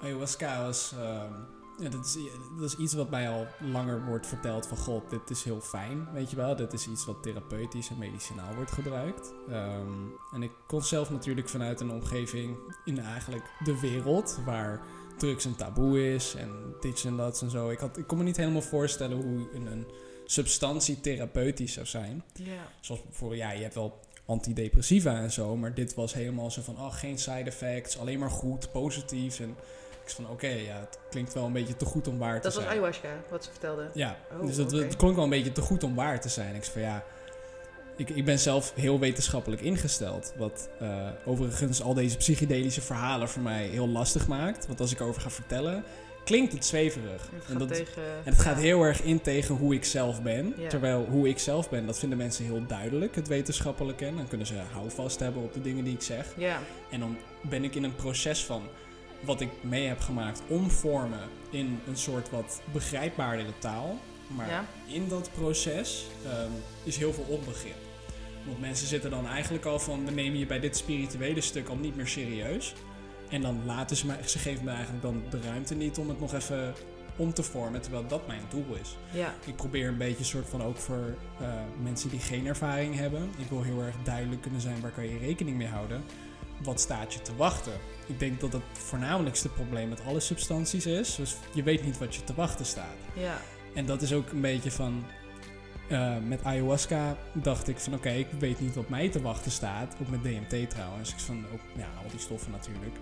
Ayahuasca 0.03 0.63
was... 0.63 0.93
ehm, 0.93 1.33
ja, 1.79 1.89
dat, 1.89 2.05
is, 2.05 2.19
dat 2.59 2.71
is 2.71 2.77
iets 2.77 2.95
wat 2.95 3.11
mij 3.11 3.29
al 3.29 3.47
langer 3.61 4.05
wordt 4.05 4.27
verteld 4.27 4.67
van... 4.67 4.77
God, 4.77 5.11
dit 5.11 5.31
is 5.31 5.45
heel 5.45 5.61
fijn, 5.61 6.09
weet 6.13 6.31
je 6.31 6.37
wel. 6.37 6.57
Dit 6.57 6.73
is 6.73 6.87
iets 6.87 7.07
wat 7.07 7.23
therapeutisch 7.23 7.91
en 7.91 7.99
medicinaal 7.99 8.55
wordt 8.55 8.73
gebruikt. 8.73 9.33
Ehm, 9.49 10.07
en 10.33 10.43
ik 10.43 10.53
kon 10.67 10.83
zelf 10.83 11.11
natuurlijk 11.11 11.49
vanuit 11.49 11.81
een 11.81 11.91
omgeving 11.91 12.57
in 12.85 12.99
eigenlijk 12.99 13.51
de 13.65 13.81
wereld... 13.81 14.39
waar 14.45 14.87
drugs 15.17 15.45
een 15.45 15.57
taboe 15.57 16.15
is 16.15 16.35
en 16.35 16.51
dit 16.81 17.05
en 17.05 17.17
dat 17.17 17.43
en 17.43 17.51
zo. 17.51 17.71
Ik, 17.71 17.79
had, 17.79 17.97
ik 17.97 18.07
kon 18.07 18.19
me 18.19 18.25
niet 18.25 18.37
helemaal 18.37 18.63
voorstellen 18.63 19.17
hoe 19.17 19.49
een, 19.55 19.67
een 19.67 19.87
substantie 20.27 21.01
therapeutisch 21.01 21.73
zou 21.73 21.87
zijn. 21.87 22.23
Ja. 22.35 22.69
Zoals 22.81 23.03
bijvoorbeeld, 23.03 23.41
ja, 23.41 23.51
je 23.51 23.63
hebt 23.63 23.75
wel 23.75 24.01
antidepressiva 24.27 25.17
en 25.17 25.33
zo, 25.33 25.57
maar 25.57 25.75
dit 25.75 25.95
was 25.95 26.15
helemaal 26.15 26.51
zo 26.51 26.63
van, 26.63 26.77
oh, 26.79 26.95
geen 26.95 27.19
side 27.19 27.43
effects, 27.45 27.99
alleen 27.99 28.19
maar 28.19 28.31
goed, 28.31 28.73
positief. 28.73 29.41
En 29.41 29.49
ik 29.51 30.03
was 30.05 30.13
van, 30.13 30.31
oké, 30.31 30.49
ja, 30.49 30.81
het 30.81 30.99
klinkt 31.11 31.35
wel 31.35 31.45
een 31.45 31.53
beetje 31.53 31.77
te 31.77 31.85
goed 31.85 32.09
om 32.09 32.19
waar 32.19 32.33
Dat 32.33 32.43
te 32.43 32.49
was 32.49 32.57
zijn. 32.57 32.69
ayahuasca, 32.69 33.09
wat 33.31 33.45
ze 33.45 33.51
vertelde. 33.51 33.91
Ja, 33.95 34.17
Oh, 34.41 34.47
dus 34.47 34.57
dat, 34.57 34.71
het 34.73 34.97
klonk 34.97 35.15
wel 35.15 35.25
een 35.25 35.31
beetje 35.31 35.53
te 35.53 35.61
goed 35.61 35.85
om 35.85 35.95
waar 35.95 36.21
te 36.21 36.29
zijn. 36.29 36.55
Ik 36.55 36.65
zei 36.65 36.73
van, 36.73 36.83
ja, 36.83 37.05
ik, 37.97 38.11
ik 38.11 38.25
ben 38.25 38.39
zelf 38.39 38.73
heel 38.75 38.99
wetenschappelijk 38.99 39.63
ingesteld. 39.63 40.33
Wat 40.37 40.69
eh, 40.81 41.09
overigens 41.25 41.83
al 41.83 41.95
deze 41.95 42.17
psychedelische 42.17 42.81
verhalen 42.81 43.29
voor 43.29 43.43
mij 43.43 43.67
heel 43.67 43.89
lastig 43.89 44.27
maakt. 44.27 44.67
Want 44.67 44.81
als 44.81 44.93
ik 44.93 45.01
erover 45.01 45.23
ga 45.23 45.31
vertellen, 45.31 45.85
klinkt 46.25 46.53
het 46.53 46.65
zweverig. 46.65 47.31
Het 47.33 47.45
En 47.49 47.59
dat, 47.59 47.69
tegen... 47.69 48.03
en 48.03 48.33
het 48.33 48.41
gaat 48.41 48.57
heel 48.57 48.83
erg 48.83 49.03
in 49.03 49.21
tegen 49.21 49.55
hoe 49.55 49.75
ik 49.75 49.85
zelf 49.85 50.23
ben. 50.23 50.55
Ja. 50.57 50.69
Terwijl 50.69 51.07
hoe 51.11 51.29
ik 51.29 51.39
zelf 51.39 51.71
ben, 51.71 51.87
dat 51.87 51.99
vinden 51.99 52.19
mensen 52.19 52.45
heel 52.45 52.67
duidelijk, 52.67 53.15
het 53.15 53.29
wetenschappelijke. 53.29 54.07
En 54.07 54.17
dan 54.17 54.29
kunnen 54.29 54.47
ze 54.47 54.55
houvast 54.73 55.21
hebben 55.21 55.43
op 55.43 55.53
de 55.53 55.61
dingen 55.63 55.85
die 55.85 55.95
ik 55.95 56.03
zeg. 56.03 56.27
Ja, 56.37 56.61
En 56.91 57.01
dan 57.01 57.17
ben 57.41 57.65
ik 57.65 57.75
in 57.75 57.85
een 57.85 57.97
proces 57.97 58.45
van 58.45 58.63
wat 59.21 59.41
ik 59.41 59.51
mee 59.61 59.87
heb 59.87 60.01
gemaakt 60.01 60.43
omvormen 60.49 61.29
in 61.51 61.81
een 61.87 61.97
soort 61.97 62.31
wat 62.31 62.61
begrijpbaardere 62.73 63.59
taal. 63.59 63.99
Maar 64.27 64.65
in 64.87 65.09
dat 65.09 65.31
proces 65.35 66.07
ehm, 66.25 66.51
is 66.83 66.97
heel 66.97 67.13
veel 67.13 67.27
onbegrip. 67.29 67.86
Want 68.47 68.61
mensen 68.61 68.87
zitten 68.87 69.11
dan 69.11 69.27
eigenlijk 69.27 69.65
al 69.65 69.79
van, 69.79 70.05
we 70.05 70.11
nemen 70.11 70.39
je 70.39 70.47
bij 70.47 70.61
dit 70.61 70.77
spirituele 70.77 71.41
stuk 71.41 71.69
al 71.69 71.77
niet 71.77 71.97
meer 71.97 72.07
serieus. 72.07 72.75
En 73.29 73.41
dan 73.43 73.65
laten 73.65 73.97
ze 73.97 74.07
mij, 74.07 74.19
ze 74.25 74.39
geven 74.39 74.65
me 74.65 74.71
eigenlijk 74.71 75.03
dan 75.03 75.23
de 75.31 75.41
ruimte 75.41 75.75
niet 75.75 75.99
om 75.99 76.09
het 76.09 76.21
nog 76.21 76.35
even 76.35 76.75
om 77.17 77.33
te 77.35 77.43
vormen, 77.43 77.81
terwijl 77.81 78.07
dat 78.07 78.27
mijn 78.27 78.43
doel 78.49 78.75
is. 78.81 78.97
Ja. 79.13 79.35
Ik 79.45 79.57
probeer 79.57 79.89
een 79.89 79.97
beetje 79.97 80.25
soort 80.25 80.49
van 80.49 80.63
ook 80.63 80.77
voor 80.77 81.17
eh, 81.41 81.49
mensen 81.83 82.11
die 82.11 82.21
geen 82.21 82.47
ervaring 82.47 82.97
hebben. 82.97 83.31
Ik 83.39 83.49
wil 83.49 83.63
heel 83.63 83.83
erg 83.83 83.95
duidelijk 84.05 84.43
kunnen 84.43 84.61
zijn 84.61 84.81
waar 84.81 84.91
kan 84.91 85.09
je 85.09 85.19
rekening 85.19 85.57
mee 85.57 85.69
houden. 85.69 86.05
Wat 86.63 86.81
staat 86.81 87.15
je 87.15 87.23
te 87.23 87.37
wachten? 87.37 87.73
Ik 88.07 88.19
denk 88.19 88.41
dat 88.41 88.53
het 88.53 88.63
voornamelijkste 88.73 89.49
probleem 89.49 89.89
met 89.89 90.05
alle 90.07 90.21
substanties 90.21 90.87
is. 90.87 91.15
Dus 91.15 91.37
je 91.55 91.63
weet 91.63 91.85
niet 91.85 91.99
wat 91.99 92.15
je 92.15 92.25
te 92.25 92.35
wachten 92.35 92.67
staat. 92.67 92.97
Ja. 93.13 93.41
En 93.75 93.87
dat 93.87 94.03
is 94.03 94.13
ook 94.13 94.31
een 94.31 94.41
beetje 94.41 94.71
van. 94.71 95.05
Eh, 95.89 96.17
met 96.27 96.45
ayahuasca 96.45 97.17
dacht 97.33 97.69
ik 97.69 97.79
van 97.79 97.95
oké, 97.95 98.11
ik 98.11 98.27
weet 98.39 98.61
niet 98.61 98.75
wat 98.75 98.89
mij 98.89 99.09
te 99.09 99.23
wachten 99.23 99.51
staat. 99.51 99.97
Ook 100.01 100.09
met 100.09 100.23
DMT 100.23 100.71
trouwens. 100.71 101.13
Ik 101.13 101.19
van 101.19 101.45
ook, 101.53 101.61
ja, 101.77 101.89
al 102.05 102.11
die 102.11 102.21
stoffen 102.21 102.51
natuurlijk. 102.51 102.97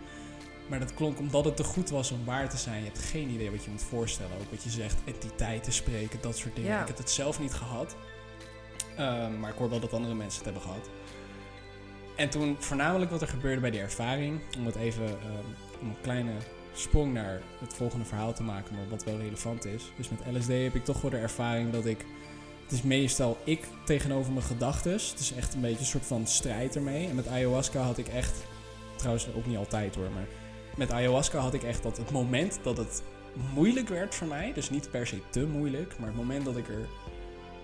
Maar 0.68 0.78
dat 0.78 0.94
klonk 0.94 1.18
omdat 1.18 1.44
het 1.44 1.56
te 1.56 1.64
goed 1.64 1.90
was 1.90 2.10
om 2.10 2.24
waar 2.24 2.48
te 2.48 2.56
zijn. 2.56 2.78
Je 2.78 2.84
hebt 2.84 2.98
geen 2.98 3.28
idee 3.28 3.50
wat 3.50 3.64
je 3.64 3.70
moet 3.70 3.82
voorstellen. 3.82 4.32
Ook 4.40 4.50
wat 4.50 4.62
je 4.62 4.70
zegt, 4.70 4.96
entiteiten 5.04 5.72
spreken, 5.72 6.18
dat 6.20 6.36
soort 6.36 6.54
dingen. 6.54 6.70
Ja. 6.70 6.80
Ik 6.80 6.86
heb 6.86 6.96
het 6.96 7.10
zelf 7.10 7.40
niet 7.40 7.52
gehad. 7.52 7.96
Ehm, 8.96 9.40
maar 9.40 9.50
ik 9.50 9.56
hoor 9.56 9.70
wel 9.70 9.80
dat 9.80 9.92
andere 9.92 10.14
mensen 10.14 10.44
het 10.44 10.52
hebben 10.52 10.62
gehad. 10.62 10.90
En 12.16 12.30
toen 12.30 12.56
voornamelijk 12.58 13.10
wat 13.10 13.22
er 13.22 13.28
gebeurde 13.28 13.60
bij 13.60 13.70
die 13.70 13.80
ervaring. 13.80 14.40
Om 14.58 14.66
het 14.66 14.76
even 14.76 15.18
om 15.80 15.88
een 15.88 16.00
kleine 16.02 16.32
sprong 16.74 17.12
naar 17.12 17.42
het 17.60 17.74
volgende 17.74 18.04
verhaal 18.04 18.32
te 18.32 18.42
maken, 18.42 18.74
maar 18.74 18.88
wat 18.88 19.04
wel 19.04 19.18
relevant 19.18 19.64
is. 19.64 19.92
Dus 19.96 20.08
met 20.08 20.36
LSD 20.36 20.48
heb 20.48 20.74
ik 20.74 20.84
toch 20.84 21.00
wel 21.00 21.10
de 21.10 21.16
ervaring 21.16 21.72
dat 21.72 21.86
ik. 21.86 22.04
Het 22.64 22.72
is 22.72 22.82
meestal 22.82 23.38
ik 23.44 23.68
tegenover 23.84 24.32
mijn 24.32 24.44
gedachten. 24.44 24.92
Het 24.92 25.16
is 25.18 25.32
echt 25.32 25.54
een 25.54 25.60
beetje 25.60 25.78
een 25.78 25.84
soort 25.84 26.06
van 26.06 26.26
strijd 26.26 26.76
ermee. 26.76 27.08
En 27.08 27.14
met 27.14 27.28
ayahuasca 27.28 27.80
had 27.80 27.98
ik 27.98 28.08
echt. 28.08 28.44
Trouwens, 28.96 29.26
ook 29.36 29.46
niet 29.46 29.56
altijd 29.56 29.94
hoor, 29.94 30.10
maar. 30.14 30.26
Met 30.76 30.90
ayahuasca 30.90 31.38
had 31.38 31.54
ik 31.54 31.62
echt 31.62 31.82
dat 31.82 31.96
het 31.96 32.10
moment 32.10 32.58
dat 32.62 32.76
het 32.76 33.02
moeilijk 33.54 33.88
werd 33.88 34.14
voor 34.14 34.26
mij. 34.26 34.52
Dus 34.52 34.70
niet 34.70 34.90
per 34.90 35.06
se 35.06 35.20
te 35.30 35.46
moeilijk, 35.46 35.98
maar 35.98 36.08
het 36.08 36.16
moment 36.16 36.44
dat 36.44 36.56
ik 36.56 36.68
er 36.68 36.88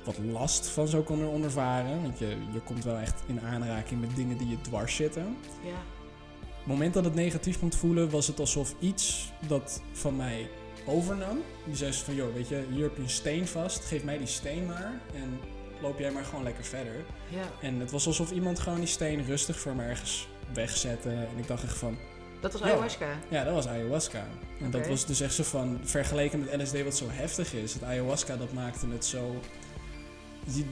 wat 0.05 0.19
last 0.19 0.67
van 0.67 0.89
zou 0.89 1.05
kunnen 1.05 1.29
ondervaren. 1.29 2.03
Want 2.03 2.19
je, 2.19 2.37
je 2.53 2.61
komt 2.61 2.85
wel 2.85 2.97
echt 2.97 3.23
in 3.27 3.41
aanraking 3.41 4.01
met 4.01 4.17
dingen 4.17 4.37
die 4.37 4.49
je 4.49 4.61
dwars 4.61 4.97
zitten. 4.97 5.37
Ja. 5.65 5.83
Het 6.59 6.67
moment 6.67 6.95
dat 6.95 7.05
het 7.05 7.15
negatief 7.15 7.61
moet 7.61 7.77
voelen, 7.77 8.11
was 8.11 8.27
het 8.27 8.41
alsof 8.41 8.75
iets 8.79 9.33
dat 9.47 9.83
van 9.93 10.17
mij 10.17 10.49
overnam. 10.87 11.39
Die 11.65 11.77
zei 11.77 11.93
van, 11.93 12.15
joh, 12.15 12.35
weet 12.35 12.49
je, 12.49 12.65
hier 12.71 12.83
heb 12.83 12.97
je 12.97 13.03
een 13.03 13.09
steen 13.11 13.47
vast, 13.47 13.85
geef 13.85 14.05
mij 14.05 14.19
die 14.19 14.27
steen 14.27 14.67
maar. 14.67 14.93
En 15.15 15.41
loop 15.83 15.99
jij 15.99 16.11
maar 16.11 16.25
gewoon 16.25 16.45
lekker 16.45 16.65
verder. 16.65 16.95
Ja. 17.29 17.67
En 17.69 17.81
het 17.81 17.91
was 17.91 18.07
alsof 18.07 18.31
iemand 18.31 18.59
gewoon 18.59 18.79
die 18.79 18.89
steen 18.89 19.25
rustig 19.27 19.59
voor 19.59 19.75
me 19.75 19.83
ergens 19.83 20.29
wegzette. 20.55 21.09
En 21.09 21.29
ik 21.39 21.47
dacht 21.47 21.63
echt 21.65 21.77
van, 21.79 21.97
Dat 22.41 22.53
was 22.53 22.61
Ja. 22.61 22.67
ayahuasca. 22.67 23.09
ja, 23.29 23.45
dat 23.45 23.55
was 23.55 23.67
ayahuasca. 23.67 24.27
En 24.61 24.71
dat 24.71 24.87
was 24.87 25.07
dus 25.07 25.21
echt 25.21 25.35
zo 25.35 25.43
van, 25.43 25.81
vergeleken 25.83 26.39
met 26.39 26.63
LSD 26.63 26.83
wat 26.85 26.97
zo 26.97 27.07
heftig 27.09 27.53
is. 27.55 27.73
Het 27.75 27.83
ayahuasca, 27.85 28.37
dat 28.37 28.53
maakte 28.53 28.87
het 28.93 29.05
zo... 29.05 29.41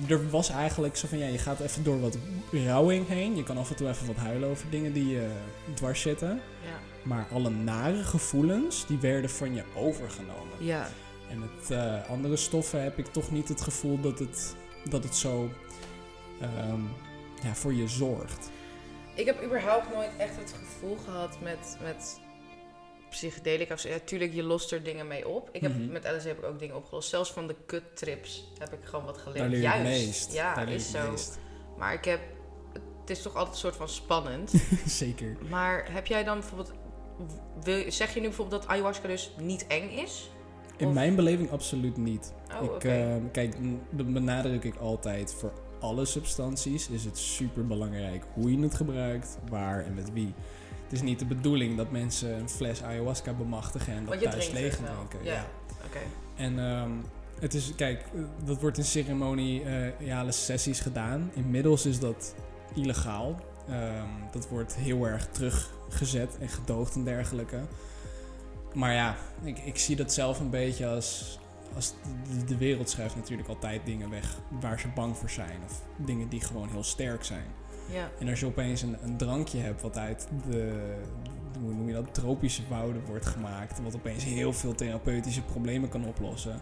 Er 0.08 0.30
was 0.30 0.48
eigenlijk 0.50 0.96
zo 0.96 1.06
van, 1.08 1.18
ja, 1.18 1.26
je 1.26 1.38
gaat 1.38 1.60
even 1.60 1.84
door 1.84 2.00
wat 2.00 2.18
rouwing 2.52 3.08
heen. 3.08 3.36
Je 3.36 3.42
kan 3.42 3.58
af 3.58 3.70
en 3.70 3.76
toe 3.76 3.88
even 3.88 4.06
wat 4.06 4.16
huilen 4.16 4.48
over 4.48 4.70
dingen 4.70 4.92
die 4.92 5.08
je 5.08 5.28
dwars 5.74 6.00
zitten. 6.00 6.28
Ja. 6.64 6.87
Maar 7.08 7.26
alle 7.32 7.50
nare 7.50 8.04
gevoelens, 8.04 8.86
die 8.86 8.98
werden 8.98 9.30
van 9.30 9.54
je 9.54 9.62
overgenomen. 9.76 10.64
Ja. 10.64 10.88
En 11.30 11.38
met 11.38 11.70
eh, 11.70 12.10
andere 12.10 12.36
stoffen 12.36 12.82
heb 12.82 12.98
ik 12.98 13.06
toch 13.06 13.30
niet 13.30 13.48
het 13.48 13.60
gevoel 13.60 14.00
dat 14.00 14.18
het, 14.18 14.56
dat 14.88 15.04
het 15.04 15.14
zo 15.16 15.50
ehm, 16.40 16.80
ja, 17.42 17.54
voor 17.54 17.72
je 17.72 17.88
zorgt. 17.88 18.50
Ik 19.14 19.26
heb 19.26 19.44
überhaupt 19.44 19.94
nooit 19.94 20.10
echt 20.18 20.36
het 20.36 20.54
gevoel 20.58 20.96
gehad 21.04 21.40
met, 21.40 21.78
met 21.82 22.20
psychedelica. 23.10 23.76
Ja, 23.82 23.98
tuurlijk, 24.04 24.32
je 24.34 24.42
lost 24.42 24.72
er 24.72 24.82
dingen 24.82 25.06
mee 25.06 25.28
op. 25.28 25.48
Ik 25.52 25.60
heb, 25.60 25.74
Mhm. 25.74 25.92
Met 25.92 26.04
LSD 26.16 26.24
heb 26.26 26.38
ik 26.38 26.44
ook 26.44 26.58
dingen 26.58 26.76
opgelost. 26.76 27.08
Zelfs 27.08 27.32
van 27.32 27.46
de 27.46 27.56
kuttrips 27.66 28.52
heb 28.58 28.72
ik 28.72 28.78
gewoon 28.84 29.04
wat 29.04 29.18
geleerd. 29.18 29.38
Daar 29.38 29.48
leer 29.48 29.60
Juist. 29.60 29.82
meest. 29.82 30.32
Ja, 30.32 30.54
Daar 30.54 30.68
is 30.68 30.90
zo. 30.90 31.10
meest. 31.10 31.38
Maar 31.78 31.92
ik 31.92 32.04
heb... 32.04 32.20
Het 33.00 33.16
is 33.16 33.22
toch 33.22 33.34
altijd 33.34 33.54
een 33.54 33.60
soort 33.60 33.76
van 33.76 33.88
spannend. 33.88 34.52
Zeker. 34.86 35.36
maar 35.50 35.92
heb 35.92 36.06
jij 36.06 36.24
dan 36.24 36.38
bijvoorbeeld... 36.38 36.72
Wil, 37.62 37.92
zeg 37.92 38.14
je 38.14 38.20
nu 38.20 38.26
bijvoorbeeld 38.26 38.62
dat 38.62 38.70
ayahuasca 38.70 39.08
dus 39.08 39.34
niet 39.40 39.66
eng 39.66 39.88
is? 39.88 40.30
In 40.76 40.86
Of- 40.86 40.94
mijn 40.94 41.14
beleving 41.14 41.50
absoluut 41.50 41.96
niet. 41.96 42.32
Oh, 42.62 42.74
ik, 42.74 42.84
ehm, 42.84 43.22
kijk, 43.32 43.56
dat 43.90 44.12
benadruk 44.12 44.64
ik 44.64 44.76
altijd. 44.76 45.34
Voor 45.34 45.52
alle 45.80 46.04
substanties 46.04 46.88
is 46.88 47.04
het 47.04 47.18
super 47.18 47.66
belangrijk 47.66 48.24
hoe 48.34 48.50
je 48.50 48.62
het 48.62 48.74
gebruikt, 48.74 49.38
waar 49.48 49.84
en 49.84 49.94
met 49.94 50.12
wie. 50.12 50.34
Het 50.82 50.92
is 50.92 51.02
niet 51.02 51.18
de 51.18 51.26
bedoeling 51.26 51.76
dat 51.76 51.90
mensen 51.90 52.38
een 52.38 52.48
fles 52.48 52.82
ayahuasca 52.82 53.32
bemachtigen 53.32 53.92
en 53.92 54.04
dat 54.04 54.20
thuis 54.20 54.50
leeg 54.50 54.76
drinken. 54.76 55.18
Ja. 55.22 55.32
Ja. 55.32 55.46
Oké. 55.86 55.98
En 56.36 56.58
ehm, 56.58 56.90
het 57.40 57.54
is, 57.54 57.72
kijk, 57.76 58.00
eh, 58.14 58.20
dat 58.44 58.60
wordt 58.60 58.78
in 58.78 58.84
ceremoniale 58.84 60.32
sessies 60.32 60.80
gedaan. 60.80 61.30
Inmiddels 61.34 61.86
is 61.86 61.98
dat 61.98 62.34
illegaal. 62.74 63.40
Ehm, 63.68 64.06
dat 64.30 64.48
wordt 64.48 64.76
heel 64.76 65.04
erg 65.06 65.28
teruggezet 65.88 66.38
en 66.40 66.48
gedoogd 66.48 66.94
en 66.94 67.04
dergelijke. 67.04 67.60
Maar 68.74 68.92
ja, 68.94 69.16
ik, 69.42 69.58
ik 69.58 69.78
zie 69.78 69.96
dat 69.96 70.12
zelf 70.12 70.40
een 70.40 70.50
beetje 70.50 70.86
als. 70.86 71.38
als 71.74 71.94
de, 72.38 72.44
de 72.44 72.56
wereld 72.56 72.90
schrijft 72.90 73.16
natuurlijk 73.16 73.48
altijd 73.48 73.80
dingen 73.84 74.10
weg 74.10 74.36
waar 74.60 74.80
ze 74.80 74.88
bang 74.94 75.16
voor 75.16 75.30
zijn. 75.30 75.60
Of 75.64 75.82
dingen 75.96 76.28
die 76.28 76.40
gewoon 76.40 76.68
heel 76.68 76.84
sterk 76.84 77.24
zijn. 77.24 77.46
Ja. 77.92 78.10
En 78.18 78.28
als 78.28 78.40
je 78.40 78.46
opeens 78.46 78.82
een, 78.82 78.96
een 79.02 79.16
drankje 79.16 79.58
hebt 79.58 79.82
wat 79.82 79.98
uit 79.98 80.28
de, 80.50 80.96
hoe 81.60 81.74
noem 81.74 81.86
je 81.86 81.94
dat, 81.94 82.14
tropische 82.14 82.62
wouden 82.68 83.04
wordt 83.04 83.26
gemaakt, 83.26 83.82
wat 83.82 83.94
opeens 83.94 84.24
heel 84.24 84.52
veel 84.52 84.74
therapeutische 84.74 85.42
problemen 85.42 85.88
kan 85.88 86.06
oplossen, 86.06 86.60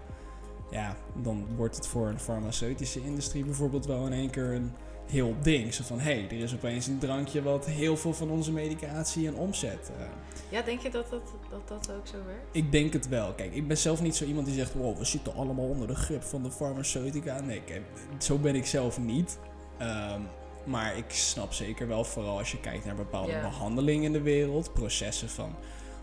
ja, 0.71 0.97
dan 1.23 1.47
wordt 1.57 1.77
het 1.77 1.87
voor 1.87 2.09
een 2.09 2.21
farmaceutische 2.21 3.03
industrie 3.05 3.45
bijvoorbeeld 3.45 3.87
wel 3.87 4.07
in 4.07 4.13
één 4.13 4.31
keer 4.31 4.53
een 4.53 4.73
heel 5.11 5.35
ding. 5.43 5.75
Zo 5.75 5.85
van, 5.85 5.99
hé, 5.99 6.13
hey, 6.15 6.25
er 6.31 6.43
is 6.45 6.55
opeens 6.55 6.87
een 6.87 6.99
drankje 6.99 7.43
wat 7.43 7.67
heel 7.67 7.97
veel 7.97 8.13
van 8.15 8.31
onze 8.31 8.53
medicatie 8.53 9.27
en 9.27 9.35
omzet. 9.35 9.91
eh. 9.99 10.05
ja, 10.49 10.63
denk 10.63 10.81
je 10.81 10.91
dat 10.91 11.11
dat, 11.11 11.23
dat 11.51 11.69
dat 11.69 11.91
ook 11.97 12.07
zo 12.07 12.17
werkt? 12.27 12.47
ik 12.57 12.73
denk 12.73 12.93
het 12.93 13.09
wel. 13.09 13.33
Kijk, 13.35 13.55
ik 13.55 13.69
ben 13.69 13.79
zelf 13.79 14.03
niet 14.03 14.17
zo 14.17 14.25
iemand 14.25 14.47
die 14.47 14.55
zegt, 14.55 14.75
wow, 14.75 14.99
we 14.99 15.05
zitten 15.05 15.35
allemaal 15.35 15.65
onder 15.69 15.87
de 15.87 15.95
grip 15.95 16.23
van 16.23 16.43
de 16.43 16.51
farmaceutica. 16.51 17.41
Nee, 17.41 17.63
kijk, 17.63 17.83
zo 18.19 18.39
ben 18.39 18.55
ik 18.55 18.67
zelf 18.67 18.99
niet. 18.99 19.39
Ehm, 19.79 20.21
maar 20.65 20.97
ik 20.97 21.05
snap 21.11 21.53
zeker 21.53 21.89
wel, 21.89 22.05
vooral 22.05 22.39
als 22.39 22.51
je 22.51 22.61
kijkt 22.61 22.85
naar 22.85 22.95
bepaalde 22.95 23.41
behandelingen 23.41 24.05
in 24.05 24.13
de 24.13 24.21
wereld, 24.23 24.73
processen 24.73 25.29
van 25.29 25.55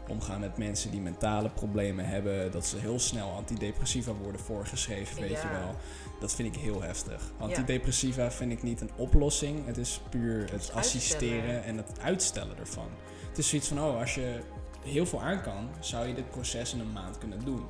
omgaan 0.08 0.40
met 0.40 0.58
mensen 0.58 0.92
die 0.92 1.00
mentale 1.02 1.50
problemen 1.50 2.06
hebben, 2.06 2.52
dat 2.52 2.66
ze 2.66 2.78
heel 2.78 3.00
snel 3.00 3.32
antidepressiva 3.32 4.12
worden 4.14 4.42
voorgeschreven, 4.42 5.22
weet 5.22 5.32
Ja. 5.32 5.42
je 5.42 5.48
wel. 5.50 5.76
Dat 6.24 6.36
vind 6.36 6.56
ik 6.56 6.62
heel 6.62 6.82
heftig. 6.82 7.22
Antidepressiva 7.38 8.32
vind 8.32 8.52
ik 8.52 8.64
niet 8.64 8.82
een 8.82 8.90
oplossing. 8.96 9.66
Het 9.66 9.78
is 9.78 10.02
puur 10.10 10.52
het 10.52 10.62
is 10.62 10.72
assisteren 10.72 11.42
uitstellen. 11.42 11.64
en 11.64 11.78
het 11.78 12.00
uitstellen 12.00 12.58
ervan. 12.58 12.88
Het 13.30 13.38
is 13.38 13.50
zoiets 13.50 13.68
van, 13.68 13.80
oh, 13.80 14.00
als 14.00 14.16
je 14.16 14.40
heel 14.84 15.06
veel 15.06 15.22
aan 15.22 15.42
kan, 15.42 15.70
zou 15.80 16.08
je 16.08 16.14
dit 16.14 16.30
proces 16.30 16.74
in 16.74 16.80
een 16.80 16.92
maand 16.92 17.18
kunnen 17.18 17.46
doen. 17.46 17.64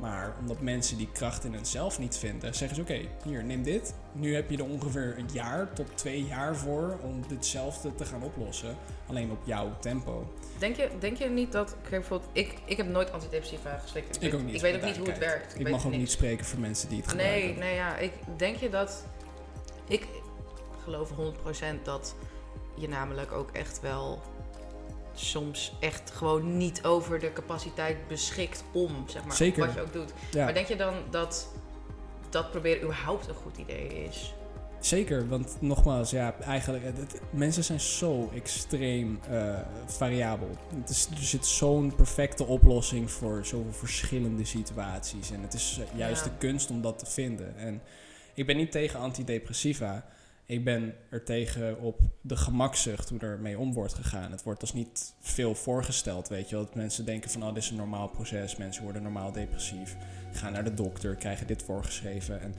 Maar 0.00 0.36
omdat 0.40 0.60
mensen 0.60 0.96
die 0.96 1.08
kracht 1.12 1.44
in 1.44 1.52
hunzelf 1.52 1.98
niet 1.98 2.16
vinden, 2.16 2.54
zeggen 2.54 2.76
ze: 2.76 2.82
Oké, 2.82 3.08
hier, 3.24 3.44
neem 3.44 3.62
dit. 3.62 3.94
Nu 4.12 4.34
heb 4.34 4.50
je 4.50 4.56
er 4.56 4.64
ongeveer 4.64 5.18
een 5.18 5.28
jaar 5.32 5.72
tot 5.72 5.86
twee 5.94 6.24
jaar 6.24 6.56
voor 6.56 6.98
om 7.02 7.22
ditzelfde 7.28 7.94
te 7.94 8.04
gaan 8.04 8.22
oplossen. 8.22 8.76
Alleen 9.06 9.30
op 9.30 9.40
jouw 9.44 9.76
tempo. 9.80 10.32
Denk 10.58 10.76
je, 10.76 10.88
denk 10.98 11.16
je 11.16 11.28
niet 11.28 11.52
dat... 11.52 11.76
Kijk, 11.80 11.90
bijvoorbeeld, 11.90 12.30
ik, 12.32 12.54
ik 12.64 12.76
heb 12.76 12.86
nooit 12.86 13.12
antidepressiva 13.12 13.78
geslikt. 13.78 14.22
Ik 14.22 14.34
ook 14.34 14.42
niet, 14.42 14.54
Ik 14.54 14.60
weet 14.60 14.74
ook 14.74 14.82
niet 14.82 14.96
hoe 14.96 15.08
het 15.08 15.18
werkt. 15.18 15.58
Ik, 15.60 15.70
mag 15.70 15.86
ook 15.86 15.92
niet 15.92 16.10
spreken 16.10 16.44
voor 16.44 16.58
mensen 16.58 16.88
die 16.88 17.02
het 17.02 17.14
Nee, 17.14 17.26
gebruiken. 17.26 17.58
nee, 17.60 17.74
ja. 17.74 17.96
Ik, 17.96 18.12
denk 18.36 18.56
je 18.56 18.68
dat... 18.68 19.04
Ik 19.88 20.06
geloof 20.84 21.10
100% 21.10 21.82
dat 21.82 22.14
je 22.74 22.88
namelijk 22.88 23.32
ook 23.32 23.50
echt 23.50 23.80
wel 23.80 24.22
soms 25.14 25.76
echt 25.80 26.10
gewoon 26.10 26.56
niet 26.56 26.84
over 26.84 27.18
de 27.18 27.32
capaciteit 27.32 28.08
beschikt 28.08 28.64
om, 28.72 29.04
zeg 29.08 29.24
maar, 29.24 29.36
Zeker. 29.36 29.66
wat 29.66 29.74
je 29.74 29.80
ook 29.80 29.92
doet. 29.92 30.12
Ja, 30.30 30.44
Maar 30.44 30.54
denk 30.54 30.66
je 30.66 30.76
dan 30.76 30.94
dat 31.10 31.48
dat 32.28 32.50
proberen 32.50 32.82
überhaupt 32.82 33.28
een 33.28 33.34
goed 33.34 33.56
idee 33.56 34.04
is? 34.08 34.34
Zeker. 34.86 35.28
Want 35.28 35.56
nogmaals, 35.60 36.10
ja, 36.10 36.34
eigenlijk, 36.40 36.84
het, 36.84 36.96
het- 36.98 37.20
mensen 37.30 37.64
zijn 37.64 37.80
zo 37.80 38.30
extreem 38.34 39.18
eh, 39.30 39.58
variabel. 39.86 40.50
Het 40.80 40.88
is, 40.88 41.06
er 41.10 41.16
zit 41.24 41.46
zo'n 41.46 41.94
perfecte 41.94 42.44
oplossing 42.44 43.10
voor 43.10 43.46
zoveel 43.46 43.72
verschillende 43.72 44.44
situaties. 44.44 45.30
En 45.30 45.42
het 45.42 45.54
is 45.54 45.80
eh, 45.92 45.98
juist 45.98 46.24
Ja. 46.24 46.30
de 46.30 46.36
kunst 46.38 46.70
om 46.70 46.82
dat 46.82 46.98
te 46.98 47.06
vinden. 47.06 47.56
En 47.56 47.80
ik 48.34 48.46
ben 48.46 48.56
niet 48.56 48.70
tegen 48.70 49.00
antidepressiva. 49.00 50.04
Ik 50.48 50.64
ben 50.64 50.94
er 51.10 51.24
tegen 51.24 51.80
op 51.80 52.00
de 52.20 52.36
gemakzucht, 52.36 53.08
hoe 53.08 53.18
er 53.18 53.38
mee 53.38 53.58
om 53.58 53.72
wordt 53.72 53.94
gegaan. 53.94 54.30
Het 54.30 54.42
wordt 54.42 54.60
als 54.60 54.72
niet 54.72 55.14
veel 55.20 55.54
voorgesteld, 55.54 56.28
weet 56.28 56.48
je 56.48 56.54
wel. 56.54 56.64
Dat 56.64 56.74
mensen 56.74 57.04
denken 57.04 57.30
van, 57.30 57.42
oh, 57.42 57.54
dit 57.54 57.62
is 57.62 57.70
een 57.70 57.76
normaal 57.76 58.08
proces. 58.08 58.56
Mensen 58.56 58.82
worden 58.82 59.02
normaal 59.02 59.32
depressief. 59.32 59.96
Gaan 60.32 60.52
naar 60.52 60.64
de 60.64 60.74
dokter, 60.74 61.14
krijgen 61.14 61.46
dit 61.46 61.62
voorgeschreven. 61.62 62.40
En 62.40 62.54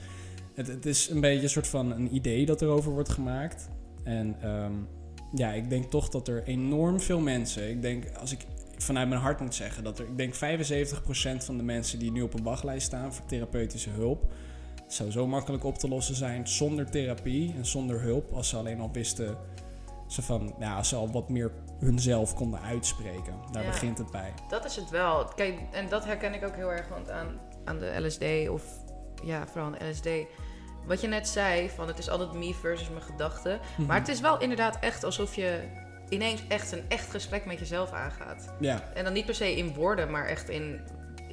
het, 0.58 0.66
het 0.66 0.86
is 0.86 1.08
een 1.08 1.20
beetje 1.20 1.42
een 1.42 1.50
soort 1.50 1.66
van 1.68 1.90
een 1.90 2.14
idee 2.14 2.46
dat 2.46 2.62
erover 2.62 2.92
wordt 2.92 3.08
gemaakt. 3.08 3.68
En 4.04 4.36
ehm, 4.42 4.72
ja, 5.34 5.52
ik 5.52 5.70
denk 5.70 5.90
toch 5.90 6.08
dat 6.08 6.28
er 6.28 6.42
enorm 6.44 7.00
veel 7.00 7.20
mensen... 7.20 7.70
Ik 7.70 7.82
denk, 7.82 8.04
als 8.20 8.32
ik 8.32 8.46
vanuit 8.76 9.08
mijn 9.08 9.20
hart 9.20 9.40
moet 9.40 9.54
zeggen 9.54 9.84
dat 9.84 9.98
er, 9.98 10.04
ik 10.06 10.16
denk 10.16 10.34
75% 10.34 10.38
van 11.44 11.56
de 11.56 11.62
mensen 11.62 11.98
die 11.98 12.10
nu 12.12 12.22
op 12.22 12.34
een 12.34 12.42
wachtlijst 12.42 12.86
staan 12.86 13.14
voor 13.14 13.26
therapeutische 13.26 13.90
hulp, 13.90 14.32
zou 14.86 15.10
zo 15.10 15.26
makkelijk 15.26 15.64
op 15.64 15.78
te 15.78 15.88
lossen 15.88 16.14
zijn 16.14 16.48
zonder 16.48 16.90
therapie 16.90 17.54
en 17.56 17.66
zonder 17.66 18.00
hulp. 18.00 18.32
Als 18.32 18.48
ze 18.48 18.56
alleen 18.56 18.80
al 18.80 18.90
wisten, 18.92 19.36
ze 20.06 20.22
van, 20.22 20.54
ja, 20.58 20.76
als 20.76 20.88
ze 20.88 20.96
al 20.96 21.10
wat 21.10 21.28
meer 21.28 21.52
hunzelf 21.78 22.34
konden 22.34 22.60
uitspreken. 22.60 23.34
Daar 23.52 23.62
Ja. 23.62 23.70
begint 23.70 23.98
het 23.98 24.10
bij. 24.10 24.32
Dat 24.48 24.64
is 24.64 24.76
het 24.76 24.90
wel. 24.90 25.24
Kijk, 25.24 25.60
en 25.72 25.88
dat 25.88 26.04
herken 26.04 26.34
ik 26.34 26.44
ook 26.44 26.54
heel 26.56 26.72
erg 26.72 26.88
want 26.88 27.10
aan, 27.10 27.40
aan 27.64 27.78
de 27.78 28.00
LSD 28.00 28.48
of 28.48 28.62
ja, 29.22 29.46
vooral 29.46 29.66
aan 29.80 29.88
LSD. 29.90 30.08
Wat 30.86 31.00
je 31.00 31.08
net 31.08 31.28
zei, 31.28 31.70
van 31.70 31.88
het 31.88 31.98
is 31.98 32.08
altijd 32.10 32.32
me 32.32 32.54
versus 32.54 32.88
mijn 32.88 33.02
gedachten. 33.02 33.60
Mhm. 33.76 33.86
Maar 33.86 33.98
het 33.98 34.08
is 34.08 34.20
wel 34.20 34.40
inderdaad 34.40 34.78
echt 34.80 35.04
alsof 35.04 35.34
je 35.34 35.60
ineens 36.08 36.42
echt 36.48 36.72
een 36.72 36.84
echt 36.88 37.10
gesprek 37.10 37.44
met 37.46 37.58
jezelf 37.58 37.92
aangaat. 37.92 38.52
Ja, 38.60 38.82
En 38.94 39.04
dan 39.04 39.12
niet 39.12 39.24
per 39.26 39.34
se 39.34 39.56
in 39.56 39.74
woorden, 39.74 40.10
maar 40.10 40.26
echt 40.26 40.48
in 40.48 40.80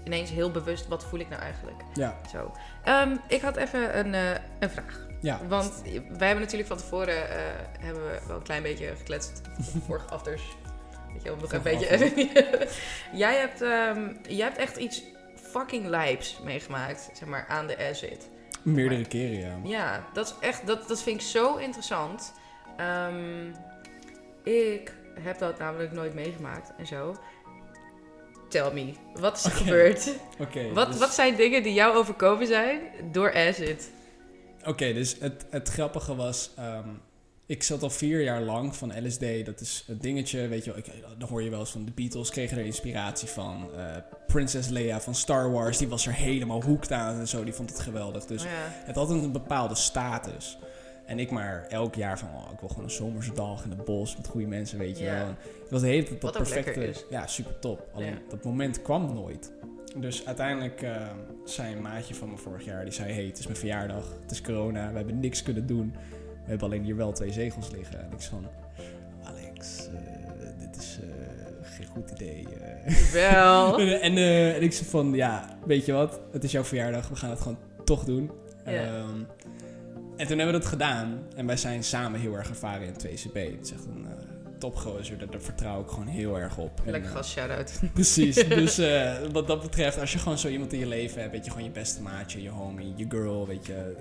ineens 0.03 0.29
heel 0.29 0.51
bewust, 0.51 0.87
wat 0.87 1.03
voel 1.05 1.19
ik 1.19 1.29
nou 1.29 1.41
eigenlijk? 1.41 1.81
ja, 1.93 2.15
Zo. 2.31 2.51
Ehm, 2.83 3.15
ik 3.27 3.41
had 3.41 3.55
even 3.55 3.99
een, 3.99 4.13
eh, 4.13 4.41
een 4.59 4.69
vraag. 4.69 5.07
ja. 5.21 5.39
Want 5.47 5.81
wij 5.91 6.27
hebben 6.27 6.39
natuurlijk 6.39 6.67
van 6.67 6.77
tevoren 6.77 7.29
eh, 7.29 7.37
hebben 7.79 8.03
we 8.03 8.19
wel 8.27 8.35
een 8.37 8.43
klein 8.43 8.63
beetje 8.63 8.93
gekletst. 8.97 9.41
Vorige 9.87 10.07
afters. 10.07 10.43
Weet 11.13 11.23
je, 11.23 11.29
wel, 11.29 11.37
nog 11.39 11.53
een 11.53 11.61
beetje. 11.61 12.27
jij, 13.23 13.35
hebt, 13.37 13.61
ehm, 13.61 14.13
jij 14.27 14.45
hebt 14.45 14.57
echt 14.57 14.77
iets 14.77 15.01
fucking 15.57 15.85
lijps 15.85 16.39
meegemaakt, 16.43 17.09
zeg 17.13 17.27
maar, 17.27 17.45
aan 17.47 17.67
de 17.67 17.77
acid. 17.89 18.29
Meerdere 18.61 19.05
keren, 19.05 19.39
ja. 19.39 19.59
Ja, 19.63 20.05
dat 20.13 20.25
is 20.27 20.47
echt, 20.47 20.67
dat, 20.67 20.87
dat 20.87 21.01
vind 21.01 21.21
ik 21.21 21.27
zo 21.27 21.55
interessant. 21.55 22.33
Ehm, 22.77 23.49
ik 24.43 24.93
heb 25.19 25.39
dat 25.39 25.59
namelijk 25.59 25.91
nooit 25.91 26.13
meegemaakt 26.13 26.71
en 26.77 26.87
zo. 26.87 27.15
Tell 28.49 28.73
me, 28.73 28.93
wat 29.13 29.37
is 29.37 29.43
er 29.45 29.51
gebeurd? 29.51 30.13
Oké, 30.39 30.73
Wat, 30.73 30.87
dus- 30.87 30.99
wat 30.99 31.13
zijn 31.13 31.35
dingen 31.35 31.63
die 31.63 31.73
jou 31.73 31.95
overkomen 31.95 32.47
zijn 32.47 32.81
door 33.11 33.33
acid? 33.33 33.91
Oké, 34.65 34.93
dus 34.93 35.15
het, 35.19 35.45
het 35.49 35.69
grappige 35.69 36.15
was, 36.15 36.51
ehm, 36.55 36.89
ik 37.45 37.63
zat 37.63 37.83
al 37.83 37.89
vier 37.89 38.21
jaar 38.21 38.41
lang 38.41 38.75
van 38.75 39.05
LSD, 39.07 39.45
dat 39.45 39.59
is 39.61 39.83
het 39.87 40.01
dingetje, 40.01 40.47
weet 40.47 40.63
je 40.65 40.69
wel, 40.69 40.79
ik, 40.79 40.91
dan 41.17 41.29
hoor 41.29 41.43
je 41.43 41.49
wel 41.49 41.59
eens 41.59 41.71
van 41.71 41.85
de 41.85 41.91
Beatles 41.91 42.29
kregen 42.29 42.57
er 42.57 42.65
inspiratie 42.65 43.27
van. 43.27 43.69
Eh 43.77 43.95
Princess 44.27 44.69
Leia 44.69 45.01
van 45.01 45.15
Star 45.15 45.51
Wars, 45.51 45.77
die 45.77 45.87
was 45.87 46.07
er 46.07 46.13
helemaal 46.13 46.63
hoekt 46.63 46.91
aan 46.91 47.19
en 47.19 47.27
zo, 47.27 47.43
die 47.43 47.53
vond 47.53 47.69
het 47.69 47.79
geweldig. 47.79 48.25
Dus 48.25 48.43
ja. 48.43 48.49
het 48.69 48.95
had 48.95 49.09
een 49.09 49.31
bepaalde 49.31 49.75
status. 49.75 50.57
En 51.05 51.19
ik 51.19 51.31
maar 51.31 51.65
elk 51.69 51.95
jaar 51.95 52.19
van, 52.19 52.27
oh, 52.35 52.49
ik 52.53 52.59
wil 52.59 52.69
gewoon 52.69 52.83
een 52.83 52.89
zomerse 52.89 53.33
dag 53.33 53.63
in 53.63 53.69
het 53.69 53.85
bos 53.85 54.17
met 54.17 54.27
goede 54.27 54.47
mensen, 54.47 54.77
weet 54.77 54.97
je 54.97 55.03
Ja. 55.03 55.11
wel. 55.17 55.25
En 55.25 55.37
Het 55.61 55.71
was 55.71 55.81
de 55.81 55.87
hele 55.87 56.03
tijd 56.03 56.21
dat 56.21 56.31
perfecte, 56.31 56.93
ja, 57.09 57.27
super 57.27 57.59
top. 57.59 57.87
Alleen 57.93 58.07
Ja. 58.09 58.17
dat 58.29 58.43
moment 58.43 58.81
kwam 58.81 59.13
nooit. 59.13 59.51
Dus 59.95 60.25
uiteindelijk 60.25 60.81
eh, 60.81 61.07
zei 61.45 61.75
een 61.75 61.81
maatje 61.81 62.15
van 62.15 62.29
me 62.29 62.37
vorig 62.37 62.65
jaar, 62.65 62.83
die 62.83 62.93
zei, 62.93 63.13
hey, 63.13 63.25
het 63.25 63.37
is 63.39 63.45
mijn 63.45 63.57
verjaardag, 63.57 64.17
het 64.21 64.31
is 64.31 64.41
corona, 64.41 64.89
we 64.91 64.97
hebben 64.97 65.19
niks 65.19 65.43
kunnen 65.43 65.65
doen. 65.65 65.93
We 66.45 66.51
hebben 66.51 66.67
alleen 66.67 66.83
hier 66.83 66.95
wel 66.95 67.11
twee 67.11 67.31
zegels 67.31 67.71
liggen. 67.71 67.99
En 67.99 68.11
ik 68.11 68.21
zei 68.21 68.29
van, 68.41 68.47
Alex, 69.23 69.87
eh, 69.87 70.47
dit 70.59 70.81
is 70.81 70.99
eh, 71.01 71.07
geen 71.75 71.85
goed 71.87 72.11
idee. 72.11 72.47
eh. 72.61 72.93
Wel. 73.13 73.79
en, 74.07 74.17
en 74.55 74.61
ik 74.63 74.73
zei 74.73 74.89
van, 74.89 75.13
ja, 75.13 75.57
weet 75.65 75.85
je 75.85 75.91
wat, 75.91 76.19
het 76.31 76.43
is 76.43 76.51
jouw 76.51 76.63
verjaardag, 76.63 77.07
we 77.09 77.15
gaan 77.15 77.29
het 77.29 77.41
gewoon 77.41 77.57
toch 77.85 78.03
doen. 78.03 78.31
Ehm, 78.63 79.19
en 80.17 80.27
toen 80.27 80.37
hebben 80.37 80.45
we 80.45 80.51
dat 80.61 80.65
gedaan. 80.65 81.19
En 81.35 81.45
wij 81.45 81.57
zijn 81.57 81.83
samen 81.83 82.19
heel 82.19 82.33
erg 82.33 82.49
ervaren 82.49 82.87
in 82.87 82.93
2CB. 82.93 83.33
Het 83.33 83.65
is 83.65 83.71
echt 83.71 83.85
een 83.85 84.07
topgozer, 84.59 85.17
daar, 85.17 85.29
daar 85.29 85.41
vertrouw 85.41 85.81
ik 85.81 85.87
gewoon 85.89 86.07
heel 86.07 86.39
erg 86.39 86.57
op. 86.57 86.81
Lekker 86.85 87.09
gast, 87.11 87.29
shout-out. 87.29 87.79
Precies. 87.93 88.35
Dus 88.47 88.81
wat 89.31 89.47
dat 89.47 89.61
betreft, 89.61 89.99
als 89.99 90.13
je 90.13 90.19
gewoon 90.19 90.37
zo 90.37 90.47
iemand 90.47 90.73
in 90.73 90.79
je 90.79 90.87
leven 90.87 91.19
hebt, 91.21 91.31
weet 91.33 91.45
je, 91.45 91.51
gewoon 91.51 91.65
je 91.67 91.71
beste 91.73 92.01
maatje, 92.01 92.41
je 92.41 92.49
homie, 92.49 92.93
je 92.95 93.05
girl, 93.09 93.47
weet 93.47 93.65
je. 93.65 93.95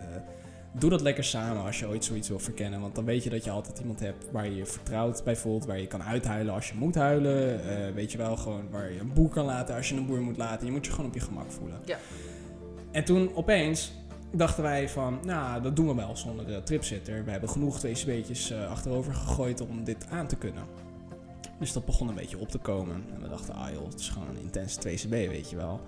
Doe 0.78 0.90
dat 0.90 1.00
lekker 1.00 1.24
samen 1.24 1.64
als 1.64 1.78
je 1.78 1.88
ooit 1.88 2.04
zoiets 2.04 2.28
wil 2.28 2.38
verkennen. 2.38 2.80
Want 2.80 2.94
dan 2.94 3.04
weet 3.04 3.24
je 3.24 3.30
dat 3.30 3.44
je 3.44 3.50
altijd 3.50 3.78
iemand 3.78 4.00
hebt 4.00 4.30
waar 4.30 4.44
je 4.44 4.56
je 4.56 4.66
vertrouwd 4.66 5.24
bij 5.24 5.36
voelt, 5.36 5.66
waar 5.66 5.80
je 5.80 5.86
kan 5.86 6.02
uithuilen 6.02 6.54
als 6.54 6.68
je 6.68 6.74
moet 6.74 6.94
huilen. 6.94 7.64
eh, 7.64 7.94
weet 7.94 8.12
je 8.12 8.18
wel, 8.18 8.36
gewoon 8.36 8.70
waar 8.70 8.92
je 8.92 9.00
een 9.00 9.12
boer 9.12 9.28
kan 9.28 9.44
laten 9.44 9.74
als 9.74 9.88
je 9.88 9.94
een 9.96 10.06
boer 10.06 10.20
moet 10.20 10.36
laten. 10.36 10.66
Je 10.66 10.72
moet 10.72 10.84
je 10.86 10.90
gewoon 10.90 11.06
op 11.06 11.14
je 11.14 11.20
gemak 11.20 11.50
voelen. 11.50 11.80
Ja. 11.84 11.98
En 12.90 13.04
toen 13.04 13.34
opeens 13.34 13.92
dachten 14.32 14.62
wij 14.62 14.88
van, 14.88 15.18
nou, 15.24 15.62
dat 15.62 15.76
doen 15.76 15.86
we 15.86 15.94
wel 15.94 16.16
zonder 16.16 16.46
de 16.46 16.62
tripsitter. 16.62 17.24
We 17.24 17.30
hebben 17.30 17.48
genoeg 17.48 17.78
twee 17.78 18.24
eh, 18.50 18.70
achterover 18.70 19.14
gegooid 19.14 19.60
om 19.60 19.84
dit 19.84 20.06
aan 20.10 20.26
te 20.26 20.36
kunnen. 20.36 20.64
Dus 21.58 21.72
dat 21.72 21.84
begon 21.84 22.08
een 22.08 22.14
beetje 22.14 22.38
op 22.38 22.48
te 22.48 22.58
komen. 22.58 23.04
En 23.14 23.20
we 23.22 23.28
dachten, 23.28 23.54
ah 23.54 23.70
joh, 23.72 23.84
het 23.84 24.00
is 24.00 24.08
gewoon 24.08 24.28
een 24.28 24.40
intense 24.42 24.80
2CB, 24.80 25.08
weet 25.08 25.50
je 25.50 25.56
wel. 25.56 25.80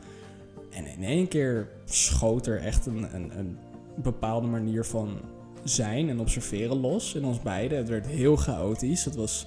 En 0.70 0.86
in 0.86 1.04
één 1.04 1.28
keer 1.28 1.68
schoot 1.84 2.46
er 2.46 2.60
echt 2.60 2.86
een, 2.86 3.14
een, 3.14 3.38
een 3.38 3.58
bepaalde 3.96 4.46
manier 4.46 4.84
van 4.84 5.20
zijn 5.64 6.08
en 6.08 6.20
observeren 6.20 6.80
los 6.80 7.14
in 7.14 7.24
ons 7.24 7.40
beiden. 7.40 7.78
Het 7.78 7.88
werd 7.88 8.06
heel 8.06 8.36
chaotisch. 8.36 9.04
Het 9.04 9.14
was 9.14 9.46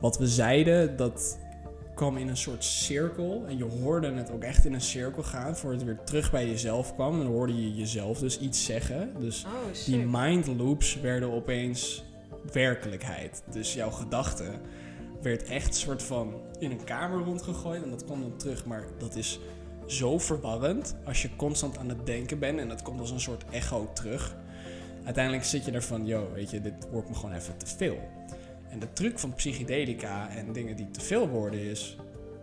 wat 0.00 0.18
we 0.18 0.26
zeiden, 0.26 0.96
dat 0.96 1.38
kwam 1.94 2.16
in 2.16 2.28
een 2.28 2.36
soort 2.36 2.64
cirkel. 2.64 3.44
En 3.48 3.56
je 3.56 3.64
hoorde 3.64 4.12
het 4.12 4.30
ook 4.30 4.42
echt 4.42 4.64
in 4.64 4.72
een 4.72 4.80
cirkel 4.80 5.22
gaan 5.22 5.56
voordat 5.56 5.80
het 5.80 5.88
weer 5.88 6.04
terug 6.04 6.30
bij 6.30 6.48
jezelf 6.48 6.94
kwam. 6.94 7.12
En 7.12 7.18
dan 7.18 7.26
hoorde 7.26 7.62
je 7.62 7.74
jezelf 7.74 8.18
dus 8.18 8.38
iets 8.38 8.64
zeggen. 8.64 9.12
Dus 9.18 9.44
Oh, 9.44 9.84
die 9.86 9.98
mind 9.98 10.46
loops 10.46 11.00
werden 11.00 11.32
opeens 11.32 12.04
werkelijkheid. 12.52 13.42
Dus 13.50 13.74
jouw 13.74 13.90
gedachte 13.90 14.44
werd 15.22 15.44
echt 15.44 15.74
soort 15.74 16.02
van 16.02 16.34
in 16.58 16.70
een 16.70 16.84
kamer 16.84 17.24
rondgegooid 17.24 17.82
en 17.82 17.90
dat 17.90 18.04
kwam 18.04 18.20
dan 18.20 18.36
terug. 18.36 18.66
Maar 18.66 18.84
dat 18.98 19.16
is 19.16 19.40
zo 19.88 20.18
verwarrend 20.18 20.96
als 21.04 21.22
je 21.22 21.36
constant 21.36 21.78
aan 21.78 21.88
het 21.88 22.06
denken 22.06 22.38
bent 22.38 22.58
en 22.58 22.68
dat 22.68 22.82
komt 22.82 23.00
als 23.00 23.10
een 23.10 23.20
soort 23.20 23.44
echo 23.50 23.90
terug. 23.92 24.36
Uiteindelijk 25.04 25.44
zit 25.44 25.64
je 25.64 25.70
er 25.70 25.82
van, 25.82 26.06
yo, 26.06 26.28
weet 26.34 26.50
je, 26.50 26.60
dit 26.60 26.88
wordt 26.90 27.08
me 27.08 27.14
gewoon 27.14 27.34
even 27.34 27.56
te 27.56 27.66
veel. 27.66 27.98
En 28.68 28.78
de 28.78 28.92
truc 28.92 29.18
van 29.18 29.34
psychedelica 29.34 30.28
en 30.30 30.52
dingen 30.52 30.76
die 30.76 30.90
te 30.90 31.00
veel 31.00 31.28
worden 31.28 31.60
is, 31.60 31.96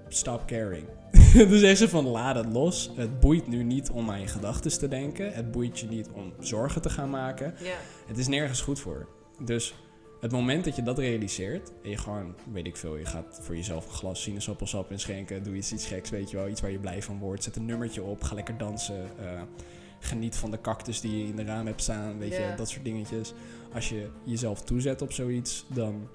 stop 0.08 0.46
caring. 0.46 0.88
dus 1.50 1.62
echt 1.62 1.78
zo 1.78 1.88
van, 1.88 2.08
laat 2.08 2.36
het 2.36 2.54
los. 2.54 2.92
Het 2.96 3.20
boeit 3.20 3.48
nu 3.48 3.64
niet 3.64 3.90
om 3.90 4.10
aan 4.10 4.20
je 4.20 4.28
gedachten 4.28 4.80
te 4.80 4.88
denken. 4.88 5.34
Het 5.34 5.52
boeit 5.52 5.80
je 5.80 5.88
niet 5.88 6.10
om 6.10 6.34
zorgen 6.40 6.82
te 6.82 6.90
gaan 6.90 7.10
maken. 7.10 7.54
Het 8.08 8.18
is 8.18 8.28
nergens 8.28 8.62
goed 8.62 8.80
voor. 8.80 9.08
Dus 9.44 9.76
het 10.26 10.34
moment 10.34 10.64
dat 10.64 10.76
je 10.76 10.84
dat 10.84 10.98
realiseert 10.98 11.72
en 11.84 11.90
je 11.90 11.98
gewoon, 11.98 12.36
weet 12.52 12.66
ik 12.66 12.78
veel, 12.78 12.96
je 12.98 13.06
gaat 13.06 13.40
voor 13.42 13.56
jezelf 13.56 13.86
een 13.86 13.92
glas 13.92 14.22
sinaasappelsap 14.22 14.92
inschenken, 14.92 15.44
doe 15.44 15.56
iets, 15.56 15.74
iets 15.74 15.86
geks, 15.86 16.10
weet 16.10 16.30
je 16.30 16.38
wel, 16.38 16.48
iets 16.48 16.62
waar 16.62 16.72
je 16.72 16.80
blij 16.80 17.02
van 17.02 17.20
wordt, 17.20 17.44
zet 17.44 17.56
een 17.56 17.66
nummertje 17.66 18.04
op, 18.04 18.22
ga 18.24 18.36
lekker 18.36 18.58
dansen, 18.58 19.10
eh, 19.20 19.42
geniet 20.00 20.36
van 20.36 20.52
de 20.52 20.62
cactus 20.62 21.02
die 21.02 21.18
je 21.18 21.28
in 21.28 21.36
de 21.36 21.44
raam 21.44 21.66
hebt 21.66 21.82
staan, 21.82 22.18
weet 22.18 22.32
je, 22.32 22.54
dat 22.58 22.70
soort 22.70 22.84
dingetjes. 22.84 23.34
Als 23.74 23.90
je 23.90 24.10
jezelf 24.24 24.62
toezet 24.62 25.02
op 25.02 25.12
zoiets, 25.12 25.66
dan 25.68 26.08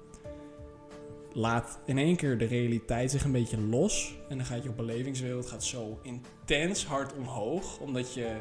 laat 1.33 1.79
in 1.85 1.97
één 1.97 2.15
keer 2.15 2.37
de 2.37 2.45
realiteit 2.45 3.11
zich 3.11 3.23
een 3.23 3.31
beetje 3.31 3.61
los 3.61 4.15
en 4.29 4.37
dan 4.37 4.45
gaat 4.45 4.63
je 4.63 4.71
belevingswereld 4.71 5.45
gaat 5.45 5.63
zo 5.63 5.99
intens 6.03 6.85
hard 6.85 7.13
omhoog, 7.15 7.79
omdat 7.79 8.13
je 8.13 8.35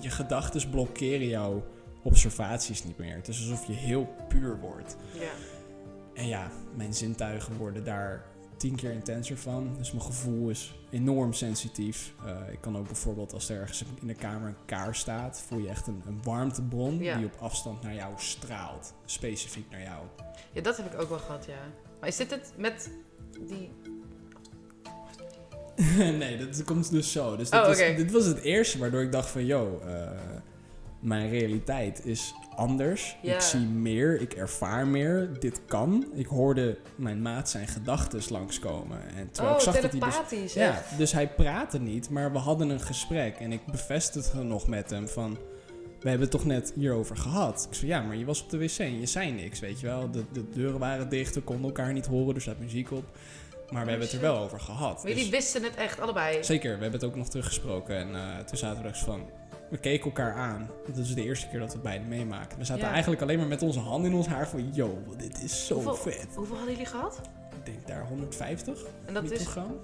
je 0.00 0.10
gedachten 0.10 0.70
blokkeren 0.70 1.26
jouw 1.26 1.62
observaties 2.02 2.84
niet 2.84 2.98
meer. 2.98 3.14
Het 3.16 3.28
is 3.28 3.38
alsof 3.40 3.66
je 3.66 3.72
heel 3.72 4.14
puur 4.28 4.60
wordt. 4.60 4.96
Ja. 5.12 5.30
En 6.14 6.26
ja, 6.26 6.50
mijn 6.76 6.94
zintuigen 6.94 7.56
worden 7.56 7.84
daar 7.84 8.24
tien 8.56 8.74
keer 8.76 8.92
intenser 8.92 9.38
van. 9.38 9.74
Dus 9.78 9.92
mijn 9.92 10.04
gevoel 10.04 10.50
is 10.50 10.74
enorm 10.90 11.32
sensitief. 11.32 12.12
Eh, 12.26 12.52
ik 12.52 12.60
kan 12.60 12.76
ook 12.78 12.86
bijvoorbeeld 12.86 13.32
als 13.32 13.48
er 13.48 13.60
ergens 13.60 13.84
in 14.00 14.06
de 14.06 14.14
kamer 14.14 14.48
een 14.48 14.56
kaars 14.64 14.98
staat, 14.98 15.42
voel 15.46 15.58
je 15.58 15.68
echt 15.68 15.86
een, 15.86 16.02
een 16.06 16.20
warmtebron 16.22 16.98
Ja. 16.98 17.16
die 17.16 17.26
op 17.26 17.36
afstand 17.40 17.82
naar 17.82 17.94
jou 17.94 18.12
straalt. 18.16 18.94
Specifiek 19.04 19.70
naar 19.70 19.82
jou. 19.82 20.04
ja, 20.52 20.60
dat 20.60 20.76
heb 20.76 20.92
ik 20.92 21.00
ook 21.00 21.08
wel 21.08 21.18
gehad, 21.18 21.44
ja. 21.44 21.60
Maar 22.00 22.08
is 22.08 22.16
dit 22.16 22.30
het 22.30 22.52
met 22.56 22.90
die... 23.48 23.70
nee, 26.18 26.36
dat 26.46 26.64
komt 26.64 26.90
dus 26.90 27.12
zo. 27.12 27.36
Dus 27.36 27.50
dit, 27.50 27.60
Oh, 27.60 27.66
was, 27.66 27.76
dit 27.78 28.10
was 28.10 28.24
het 28.24 28.38
eerste 28.38 28.78
waardoor 28.78 29.02
ik 29.02 29.12
dacht 29.12 29.28
van, 29.30 29.46
yo, 29.46 29.80
mijn 31.02 31.28
realiteit 31.30 32.06
is 32.06 32.34
anders. 32.56 33.16
Ja. 33.22 33.34
Ik 33.34 33.40
zie 33.40 33.60
meer, 33.60 34.20
ik 34.20 34.32
ervaar 34.32 34.86
meer. 34.86 35.30
Dit 35.40 35.60
kan. 35.66 36.06
Ik 36.14 36.26
hoorde 36.26 36.78
mijn 36.96 37.22
maat 37.22 37.50
zijn 37.50 37.68
gedachten 37.68 38.20
langskomen. 38.28 38.98
En 39.16 39.30
terwijl 39.30 39.54
oh, 39.54 39.60
ik 39.60 39.72
zag 39.72 39.80
dat 39.80 39.92
hij 39.92 40.40
dus... 40.40 40.54
Ja, 40.54 40.82
dus 40.96 41.12
hij 41.12 41.28
praatte 41.28 41.80
niet, 41.80 42.10
maar 42.10 42.32
we 42.32 42.38
hadden 42.38 42.68
een 42.68 42.80
gesprek. 42.80 43.36
En 43.36 43.52
ik 43.52 43.66
bevestigde 43.66 44.42
nog 44.42 44.66
met 44.66 44.90
hem 44.90 45.08
van... 45.08 45.38
We 46.00 46.08
hebben 46.08 46.28
het 46.28 46.36
toch 46.36 46.46
net 46.46 46.72
hierover 46.74 47.16
gehad. 47.16 47.66
Ik 47.70 47.74
zei, 47.74 47.90
ja, 47.90 48.00
maar 48.00 48.16
je 48.16 48.24
was 48.24 48.42
op 48.42 48.50
de 48.50 48.58
wc 48.58 48.78
en 48.78 49.00
je 49.00 49.06
zei 49.06 49.32
niks, 49.32 49.60
weet 49.60 49.80
je 49.80 49.86
wel. 49.86 50.10
De, 50.10 50.24
de 50.32 50.48
deuren 50.48 50.78
waren 50.78 51.08
dicht, 51.08 51.34
we 51.34 51.40
konden 51.40 51.64
elkaar 51.64 51.92
niet 51.92 52.06
horen, 52.06 52.34
er 52.34 52.40
staat 52.40 52.58
muziek 52.58 52.90
op. 52.90 53.04
Maar 53.70 53.84
we 53.84 53.90
hebben 53.90 54.08
het 54.08 54.16
er 54.16 54.22
wel 54.22 54.38
over 54.38 54.60
gehad. 54.60 54.94
Maar 54.94 55.12
jullie 55.12 55.30
Dus- 55.30 55.32
wisten 55.32 55.62
het 55.62 55.74
echt, 55.74 56.00
allebei. 56.00 56.44
Zeker, 56.44 56.76
we 56.76 56.82
hebben 56.82 57.00
het 57.00 57.08
ook 57.08 57.16
nog 57.16 57.28
teruggesproken. 57.28 57.96
En 57.96 58.14
eh, 58.14 58.38
toen 58.38 58.58
zaten 58.58 58.82
we 58.82 58.88
dus 58.88 58.98
van... 59.00 59.28
We 59.72 59.78
keken 59.78 60.04
elkaar 60.04 60.32
aan. 60.34 60.70
Dat 60.86 60.96
is 60.96 61.14
de 61.14 61.22
eerste 61.22 61.48
keer 61.48 61.58
dat 61.58 61.68
we 61.68 61.74
het 61.74 61.82
beiden 61.82 62.08
meemaken. 62.08 62.58
We 62.58 62.64
zaten 62.64 62.84
Ja. 62.84 62.90
eigenlijk 62.90 63.22
alleen 63.22 63.38
maar 63.38 63.46
met 63.46 63.62
onze 63.62 63.78
handen 63.78 64.10
in 64.10 64.16
ons 64.16 64.26
haar 64.26 64.48
van... 64.48 64.70
Yo, 64.74 64.98
dit 65.16 65.42
is 65.42 65.66
zo 65.66 65.74
Hoeveel- 65.74 65.94
vet. 65.94 66.26
Hoeveel 66.34 66.56
hadden 66.56 66.72
jullie 66.74 66.88
gehad? 66.90 67.20
ik 67.58 67.64
denk 67.72 67.86
daar 67.86 68.06
150 68.06 68.78
En 69.04 69.14
dat 69.14 69.22
is 69.24 69.30
microgram. 69.30 69.76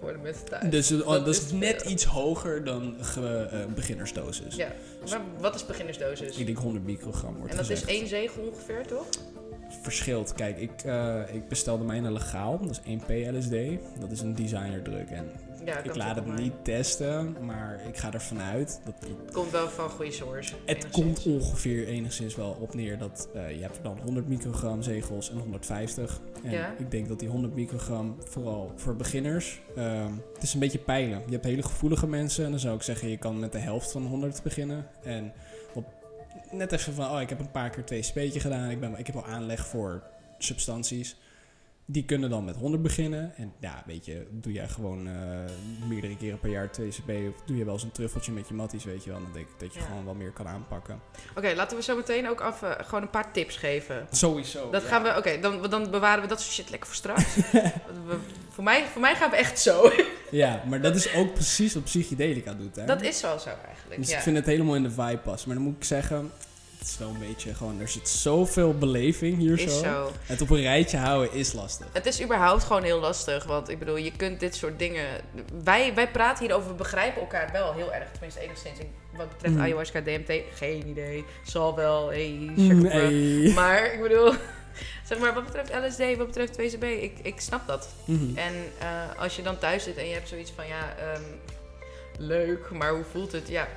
voor 0.00 0.12
de 0.12 0.18
mensen 0.18 0.44
thuis. 0.44 0.70
Dus 0.70 0.90
eh, 0.90 0.98
dat 0.98 1.06
dat 1.06 1.28
is 1.34 1.44
is 1.44 1.52
net 1.52 1.82
veel. 1.82 1.90
iets 1.90 2.04
hoger 2.04 2.64
dan 2.64 2.94
ge, 3.00 3.48
eh, 3.50 3.74
beginnersdosis. 3.74 4.54
Ja, 4.56 4.72
maar 5.10 5.20
wat 5.40 5.54
is 5.54 5.66
beginnersdosis? 5.66 6.36
Ik 6.36 6.46
denk 6.46 6.58
100 6.58 6.84
microgram 6.84 7.34
wordt 7.36 7.50
En 7.50 7.56
dat 7.56 7.66
gezegd. 7.66 7.88
is 7.90 7.96
één 7.98 8.06
zegel 8.08 8.42
ongeveer, 8.42 8.86
toch? 8.86 9.06
Verschilt. 9.82 10.32
Kijk, 10.32 10.58
ik, 10.58 10.82
eh, 10.84 11.20
ik 11.34 11.48
bestelde 11.48 11.84
mijne 11.84 12.12
legaal. 12.12 12.58
Dat 12.58 12.70
is 12.70 12.80
1P 12.84 13.10
LSD. 13.32 13.54
Dat 14.00 14.10
is 14.10 14.20
een 14.20 14.34
designerdruk. 14.34 15.10
En 15.10 15.30
Ja, 15.64 15.78
ik 15.78 15.94
laat 15.96 16.16
het 16.16 16.36
niet 16.36 16.52
testen, 16.64 17.36
maar 17.44 17.80
ik 17.88 17.96
ga 17.96 18.12
ervan 18.12 18.40
uit 18.40 18.80
dat 18.84 18.94
het, 19.00 19.08
Het 19.24 19.32
komt 19.34 19.50
wel 19.50 19.68
van 19.68 19.90
goede 19.90 20.10
source. 20.12 20.54
het 20.66 20.90
komt 20.90 21.26
ongeveer 21.26 21.86
enigszins 21.86 22.34
wel 22.36 22.56
op 22.60 22.74
neer 22.74 22.98
dat 22.98 23.28
eh, 23.34 23.50
je 23.56 23.62
hebt 23.62 23.78
dan 23.82 23.98
100 24.02 24.28
microgram 24.28 24.82
zegels 24.82 25.30
en 25.30 25.38
150. 25.38 26.20
En 26.44 26.50
Ja. 26.50 26.74
ik 26.78 26.90
denk 26.90 27.08
dat 27.08 27.18
die 27.18 27.28
100 27.28 27.54
microgram 27.54 28.16
vooral 28.24 28.72
voor 28.76 28.96
beginners, 28.96 29.60
ehm, 29.76 30.12
het 30.34 30.42
is 30.42 30.54
een 30.54 30.60
beetje 30.60 30.78
peilen. 30.78 31.22
Je 31.26 31.32
hebt 31.32 31.44
hele 31.44 31.62
gevoelige 31.62 32.06
mensen 32.06 32.44
en 32.44 32.50
dan 32.50 32.60
zou 32.60 32.76
ik 32.76 32.82
zeggen 32.82 33.08
je 33.08 33.16
kan 33.18 33.38
met 33.38 33.52
de 33.52 33.58
helft 33.58 33.92
van 33.92 34.06
100 34.06 34.42
beginnen. 34.42 34.86
En 35.02 35.32
op, 35.74 35.84
net 36.50 36.72
even 36.72 36.94
van, 36.94 37.10
oh 37.10 37.20
ik 37.20 37.28
heb 37.28 37.40
een 37.40 37.50
paar 37.50 37.70
keer 37.70 37.84
twee 37.84 38.02
speetje 38.02 38.40
gedaan, 38.40 38.70
ik, 38.70 38.80
ben, 38.80 38.98
ik 38.98 39.06
heb 39.06 39.16
al 39.16 39.26
aanleg 39.26 39.66
voor 39.66 40.02
substanties. 40.38 41.16
Die 41.86 42.04
kunnen 42.04 42.30
dan 42.30 42.44
met 42.44 42.56
100 42.56 42.82
beginnen. 42.82 43.32
En 43.36 43.52
ja, 43.60 43.82
weet 43.86 44.04
je, 44.04 44.26
doe 44.30 44.52
jij 44.52 44.68
gewoon 44.68 45.06
eh, 45.06 45.14
meerdere 45.88 46.16
keren 46.16 46.38
per 46.38 46.50
jaar 46.50 46.68
2CB 46.80 47.10
of 47.28 47.42
doe 47.46 47.56
je 47.56 47.64
wel 47.64 47.72
eens 47.74 47.82
een 47.82 47.92
truffeltje 47.92 48.32
met 48.32 48.48
je 48.48 48.54
matties, 48.54 48.84
weet 48.84 49.04
je 49.04 49.10
wel. 49.10 49.20
Dan 49.22 49.32
denk 49.32 49.46
ik 49.46 49.58
dat 49.60 49.74
je 49.74 49.80
Ja. 49.80 49.86
gewoon 49.86 50.04
wel 50.04 50.14
meer 50.14 50.30
kan 50.30 50.48
aanpakken. 50.48 51.00
Oké, 51.36 51.52
laten 51.54 51.76
we 51.76 51.82
zo 51.82 51.96
meteen 51.96 52.28
ook 52.28 52.40
af, 52.40 52.62
eh, 52.62 52.70
gewoon 52.78 53.02
een 53.02 53.10
paar 53.10 53.32
tips 53.32 53.56
geven. 53.56 54.06
Sowieso. 54.10 54.70
Dat 54.70 54.82
ja. 54.82 54.88
gaan 54.88 55.02
we, 55.02 55.14
oké, 55.16 55.38
dan, 55.40 55.70
dan 55.70 55.90
bewaren 55.90 56.22
we 56.22 56.28
dat 56.28 56.40
soort 56.40 56.52
shit 56.52 56.70
lekker 56.70 56.88
voor 56.88 56.96
straks. 56.96 57.34
We- 58.06 58.16
voor, 58.50 58.64
mij, 58.64 58.84
voor 58.86 59.00
mij 59.00 59.14
gaan 59.14 59.30
we 59.30 59.36
echt 59.36 59.58
zo. 59.60 59.90
Ja, 60.30 60.62
maar 60.68 60.80
dat 60.80 60.94
is 60.94 61.14
ook 61.14 61.32
precies 61.34 61.74
wat 61.74 61.84
psychedelica 61.84 62.54
doet, 62.54 62.76
hè? 62.76 62.84
Dat 62.84 63.02
is 63.02 63.20
wel 63.20 63.38
zo 63.38 63.48
eigenlijk. 63.66 64.00
Dus 64.00 64.10
ja. 64.10 64.16
ik 64.16 64.22
vind 64.22 64.36
het 64.36 64.46
helemaal 64.46 64.74
in 64.74 64.82
de 64.82 64.90
vibe 64.90 65.18
passen. 65.18 65.48
Maar 65.48 65.56
dan 65.56 65.66
moet 65.66 65.76
ik 65.76 65.84
zeggen, 65.84 66.30
het 66.82 66.90
is 66.90 66.98
wel 66.98 67.08
een 67.08 67.18
beetje 67.28 67.54
gewoon, 67.54 67.80
er 67.80 67.88
zit 67.88 68.08
zoveel 68.08 68.74
beleving 68.78 69.38
hier 69.38 69.60
is 69.60 69.78
zo. 69.78 69.82
zo. 69.82 70.12
Het 70.26 70.40
op 70.40 70.50
een 70.50 70.60
rijtje 70.60 70.96
houden 70.96 71.32
is 71.32 71.52
lastig. 71.52 71.86
Het 71.92 72.06
is 72.06 72.22
überhaupt 72.22 72.64
gewoon 72.64 72.82
heel 72.82 73.00
lastig. 73.00 73.44
Want 73.44 73.68
ik 73.68 73.78
bedoel, 73.78 73.96
je 73.96 74.12
kunt 74.16 74.40
dit 74.40 74.54
soort 74.54 74.78
dingen. 74.78 75.06
Wij, 75.64 75.94
wij 75.94 76.10
praten 76.10 76.44
hierover, 76.44 76.68
we 76.68 76.74
begrijpen 76.74 77.20
elkaar 77.20 77.52
wel 77.52 77.72
heel 77.72 77.92
erg. 77.92 78.10
Tenminste, 78.10 78.40
enigszins. 78.40 78.78
Wat 79.16 79.28
betreft 79.28 79.54
Mm. 79.54 79.60
ayahuasca, 79.60 80.00
DMT, 80.00 80.32
geen 80.54 80.86
idee. 80.88 81.24
Zal 81.44 81.74
wel. 81.76 82.08
Hey. 82.08 82.50
Nee. 82.56 83.52
Maar 83.52 83.92
ik 83.94 84.00
bedoel, 84.02 84.32
zeg 85.08 85.18
maar, 85.18 85.34
wat 85.34 85.44
betreft 85.44 85.72
LSD, 85.86 86.16
wat 86.16 86.26
betreft 86.26 86.58
2CB, 86.60 86.82
ik, 86.82 87.18
ik 87.22 87.40
snap 87.40 87.66
dat. 87.66 87.88
Mhm. 88.04 88.38
En 88.38 88.52
eh, 88.78 88.86
als 89.20 89.36
je 89.36 89.42
dan 89.42 89.58
thuis 89.58 89.82
zit 89.84 89.96
en 89.96 90.06
je 90.08 90.14
hebt 90.14 90.28
zoiets 90.28 90.52
van, 90.56 90.66
ja, 90.66 90.94
ehm, 90.98 91.22
leuk, 92.18 92.70
maar 92.70 92.90
hoe 92.94 93.04
voelt 93.12 93.32
het? 93.32 93.48
Ja, 93.48 93.68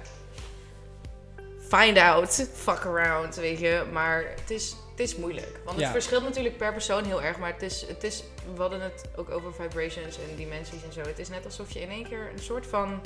find 1.69 1.97
out, 1.97 2.47
fuck 2.53 2.85
around, 2.85 3.35
weet 3.35 3.59
je. 3.59 3.83
Maar 3.91 4.23
het 4.41 4.49
is, 4.51 4.75
het 4.91 4.99
is 4.99 5.15
moeilijk. 5.15 5.59
Want 5.63 5.77
het 5.77 5.85
Ja. 5.85 5.91
verschilt 5.91 6.23
natuurlijk 6.23 6.57
per 6.57 6.71
persoon 6.71 7.03
heel 7.03 7.21
erg. 7.23 7.37
Maar 7.37 7.53
het 7.53 7.61
is, 7.61 7.85
het 7.87 8.03
is, 8.03 8.23
we 8.55 8.61
hadden 8.61 8.81
het 8.81 9.03
ook 9.15 9.29
over 9.31 9.53
vibrations 9.53 10.17
en 10.17 10.35
dimensies 10.35 10.83
en 10.87 10.93
zo. 10.93 10.99
Het 11.01 11.19
is 11.19 11.29
net 11.29 11.45
alsof 11.45 11.71
je 11.71 11.79
in 11.81 11.89
één 11.89 12.03
keer 12.03 12.29
een 12.33 12.43
soort 12.43 12.67
van, 12.67 13.01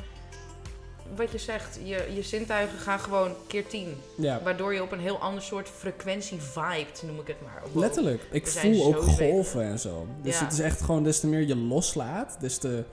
wat 1.15 1.32
je 1.32 1.38
zegt, 1.38 1.80
je, 1.84 2.08
je 2.15 2.22
zintuigen 2.22 2.80
gaan 2.80 3.00
gewoon 3.00 3.36
keer 3.48 3.67
tien. 3.67 3.98
Ja, 4.15 4.41
Waardoor 4.43 4.74
je 4.74 4.82
op 4.82 4.91
een 4.91 5.00
heel 5.00 5.17
ander 5.19 5.41
soort 5.43 5.69
frequentie 5.69 6.41
vibet, 6.41 7.04
noem 7.06 7.19
ik 7.19 7.28
het 7.28 7.41
maar. 7.41 7.62
Wow. 7.72 7.82
letterlijk. 7.82 8.22
Ik 8.32 8.45
We 8.45 8.52
voel 8.60 8.86
ook 8.86 9.02
golven 9.04 9.63
en 9.63 9.80
zo. 9.80 10.08
Dus 10.22 10.39
Ja. 10.39 10.43
het 10.43 10.54
is 10.54 10.60
echt 10.60 10.82
gewoon, 10.82 11.04
des 11.04 11.19
te 11.19 11.28
meer 11.28 11.48
je 11.48 11.56
loslaat, 11.56 12.38
des 12.39 12.58
te 12.58 12.84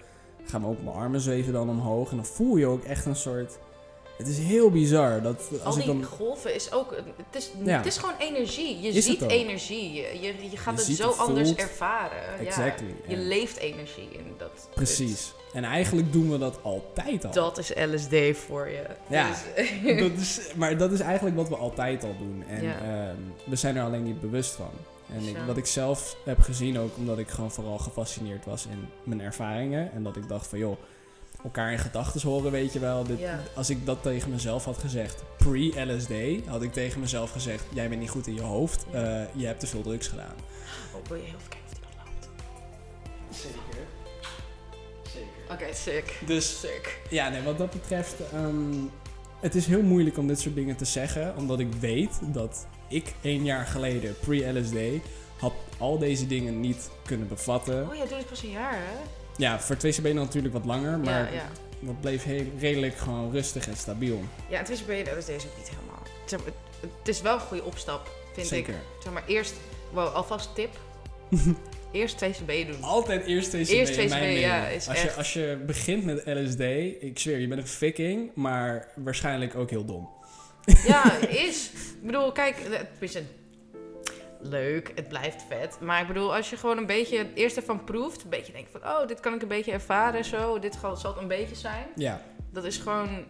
gaan 0.45 0.67
ook 0.67 0.83
mijn 0.83 0.97
armen 0.97 1.21
zweven 1.21 1.53
dan 1.53 1.69
omhoog. 1.69 2.11
En 2.11 2.17
dan 2.17 2.27
voel 2.27 2.57
je 2.57 2.67
ook 2.67 2.85
echt 2.85 3.05
een 3.07 3.17
soort... 3.17 3.59
Het 4.17 4.29
is 4.29 4.39
heel 4.39 4.71
bizar. 4.71 5.23
Dat 5.23 5.49
Al 5.53 5.59
als 5.61 5.77
ik 5.77 5.85
die 5.85 5.93
dan... 5.93 6.05
golven 6.05 6.55
is 6.55 6.73
ook. 6.73 6.97
Het 6.97 7.43
is, 7.43 7.51
Ja. 7.65 7.77
het 7.77 7.87
is 7.87 7.97
gewoon 7.99 8.15
energie. 8.19 8.81
Je 8.81 8.89
Is 8.89 9.05
ziet 9.05 9.23
energie. 9.23 9.93
Je, 9.93 10.35
je, 10.51 10.57
gaat 10.57 10.81
Je 10.87 10.93
het 10.93 11.01
zo 11.01 11.09
het, 11.09 11.19
anders 11.19 11.55
ervaren. 11.55 12.39
Exactly. 12.39 12.87
Ja, 12.87 12.95
je 13.07 13.17
leeft 13.17 13.57
energie 13.57 14.09
in 14.13 14.35
dat. 14.39 14.69
Precies. 14.75 15.33
En 15.53 15.65
eigenlijk 15.65 16.13
doen 16.13 16.31
we 16.31 16.39
dat 16.39 16.59
altijd 16.63 17.25
al. 17.25 17.33
Dat 17.33 17.59
is 17.59 17.71
LSD 17.75 18.39
voor 18.47 18.69
je. 18.69 18.83
Ja. 19.09 19.29
Dus- 19.29 19.99
dat 20.09 20.13
is, 20.19 20.41
maar 20.57 20.77
dat 20.79 20.93
is 20.93 21.01
eigenlijk 21.01 21.37
wat 21.37 21.49
we 21.49 21.57
altijd 21.57 22.05
al 22.05 22.15
doen. 22.19 22.45
En 22.49 22.63
Ja. 22.63 22.75
ehm, 22.83 23.17
we 23.45 23.57
zijn 23.57 23.77
er 23.77 23.83
alleen 23.85 24.03
niet 24.03 24.21
bewust 24.21 24.51
van. 24.55 24.71
En 25.15 25.23
ik, 25.29 25.37
wat 25.47 25.57
ik 25.57 25.67
zelf 25.67 26.17
heb 26.25 26.41
gezien 26.41 26.79
ook, 26.79 26.97
omdat 26.97 27.19
ik 27.19 27.29
gewoon 27.29 27.51
vooral 27.51 27.79
gefascineerd 27.79 28.45
was 28.45 28.67
in 28.67 28.89
mijn 29.05 29.21
ervaringen. 29.21 29.93
En 29.93 30.03
dat 30.03 30.17
ik 30.17 30.29
dacht 30.29 30.47
van, 30.47 30.59
joh, 30.59 30.77
elkaar 31.47 31.73
in 31.73 31.79
gedachten 31.79 32.21
horen, 32.29 32.51
weet 32.53 32.73
je 32.73 32.79
wel. 32.79 33.05
Dit, 33.05 33.19
Ja. 33.19 33.41
Als 33.55 33.71
ik 33.71 33.87
dat 33.87 34.03
tegen 34.03 34.31
mezelf 34.31 34.65
had 34.65 34.79
gezegd, 34.79 35.23
pre-LSD, 35.37 36.13
had 36.47 36.63
ik 36.63 36.73
tegen 36.73 37.01
mezelf 37.01 37.31
gezegd, 37.31 37.65
jij 37.73 37.89
bent 37.89 38.01
niet 38.01 38.11
goed 38.11 38.27
in 38.27 38.35
je 38.35 38.43
hoofd. 38.43 38.87
Ja. 38.93 39.21
eh, 39.21 39.27
je 39.35 39.47
hebt 39.47 39.61
te 39.61 39.67
veel 39.67 39.83
drugs 39.83 40.09
gedaan. 40.09 40.35
oh, 40.95 41.09
wil 41.09 41.17
je 41.17 41.23
heel 41.23 41.35
even 41.37 41.49
kijken 41.49 41.69
of 41.69 41.75
die 41.75 41.83
nog 41.83 42.05
loopt? 42.05 42.29
Zeker. 43.39 43.85
Zeker. 45.13 45.53
Oké, 45.67 45.75
sick. 45.75 46.19
Dus 46.27 46.61
Sick. 46.61 47.01
Ja, 47.11 47.29
nee, 47.29 47.43
wat 47.43 47.59
dat 47.59 47.71
betreft, 47.71 48.15
ehm, 48.33 48.75
het 49.41 49.55
is 49.55 49.67
heel 49.67 49.83
moeilijk 49.83 50.19
om 50.19 50.27
dit 50.27 50.41
soort 50.41 50.55
dingen 50.55 50.77
te 50.77 50.85
zeggen, 50.85 51.35
omdat 51.37 51.59
ik 51.61 51.73
weet 51.81 52.19
dat 52.23 52.67
ik 52.89 53.15
één 53.23 53.45
jaar 53.45 53.67
geleden, 53.67 54.17
pre-LSD, 54.21 54.77
had 55.39 55.53
al 55.79 55.99
deze 55.99 56.27
dingen 56.27 56.61
niet 56.61 56.91
kunnen 57.05 57.29
bevatten. 57.29 57.89
Oh 57.89 57.95
ja, 57.95 58.05
doe 58.05 58.17
dit 58.19 58.29
pas 58.29 58.43
een 58.43 58.51
jaar, 58.51 58.75
hè? 58.75 58.97
Ja, 59.37 59.61
voor 59.61 59.77
2CB 59.77 60.15
natuurlijk 60.15 60.55
wat 60.55 60.65
langer, 60.65 60.99
maar 60.99 61.35
ja, 61.35 61.49
dat 61.81 62.01
bleef 62.01 62.23
heel, 62.23 62.45
redelijk 62.59 62.97
gewoon 62.97 63.33
rustig 63.33 63.69
en 63.69 63.77
stabiel. 63.77 64.23
Ja, 64.49 64.59
en 64.59 64.65
tussen 64.65 64.87
ben 64.87 64.97
je 64.97 65.17
LSD 65.19 65.29
is 65.29 65.45
ook 65.47 65.57
niet 65.57 65.69
helemaal. 65.69 66.03
Zeg 66.27 66.39
maar, 66.39 66.49
het, 66.81 66.91
het 66.99 67.09
is 67.09 67.21
wel 67.21 67.35
een 67.35 67.41
goede 67.41 67.65
opstap, 67.65 68.11
vind 68.35 68.47
Zeker. 68.47 68.75
ik. 68.75 68.81
Zeg 69.03 69.13
maar, 69.13 69.25
eerst, 69.27 69.55
wow, 69.93 70.15
alvast 70.15 70.55
tip. 70.55 70.79
eerst 71.93 72.25
2CB 72.25 72.67
doen. 72.67 72.83
Altijd 72.83 73.27
eerst 73.27 73.49
2CB 73.57 73.69
Eerst 73.69 73.97
in 73.97 74.09
mijn 74.09 74.23
2CB, 74.23 74.27
mening. 74.27 74.41
ja, 74.41 74.67
is 74.67 74.89
als, 74.89 75.03
je, 75.03 75.13
als 75.13 75.33
je 75.33 75.63
begint 75.67 76.05
met 76.05 76.23
LSD, 76.25 76.61
ik 77.01 77.19
zweer, 77.19 77.39
je 77.39 77.49
bent 77.49 77.61
een 77.61 77.67
viking, 77.67 78.31
maar 78.35 78.89
waarschijnlijk 78.95 79.55
ook 79.55 79.71
heel 79.71 79.85
dom. 79.85 80.09
Ja, 80.87 81.19
is. 81.47 81.71
Ik 81.75 82.07
bedoel, 82.07 82.33
kijk, 82.33 82.57
het 82.71 82.89
is 82.99 83.15
een 83.15 83.29
leuk, 84.49 84.93
het 84.95 85.09
blijft 85.09 85.45
vet. 85.49 85.79
Maar 85.81 86.01
ik 86.01 86.07
bedoel, 86.07 86.35
als 86.35 86.51
je 86.51 86.57
gewoon 86.57 86.79
een 86.79 86.87
beetje 86.87 87.19
het 87.19 87.29
eerst 87.35 87.57
ervan 87.57 87.85
proeft, 87.85 88.25
een 88.25 88.31
beetje 88.31 88.53
denkt 88.53 88.71
van, 88.71 88.81
oh, 88.85 89.07
dit 89.07 89.21
kan 89.21 89.35
ik 89.35 89.43
een 89.43 89.49
beetje 89.49 89.73
ervaren, 89.73 90.25
zo, 90.25 90.59
dit 90.59 90.79
zal 90.81 90.97
zal 90.97 91.13
het 91.13 91.21
een 91.21 91.29
beetje 91.29 91.57
zijn. 91.57 91.87
Ja, 91.95 92.21
Dat 92.53 92.65
is 92.65 92.77
gewoon 92.77 93.25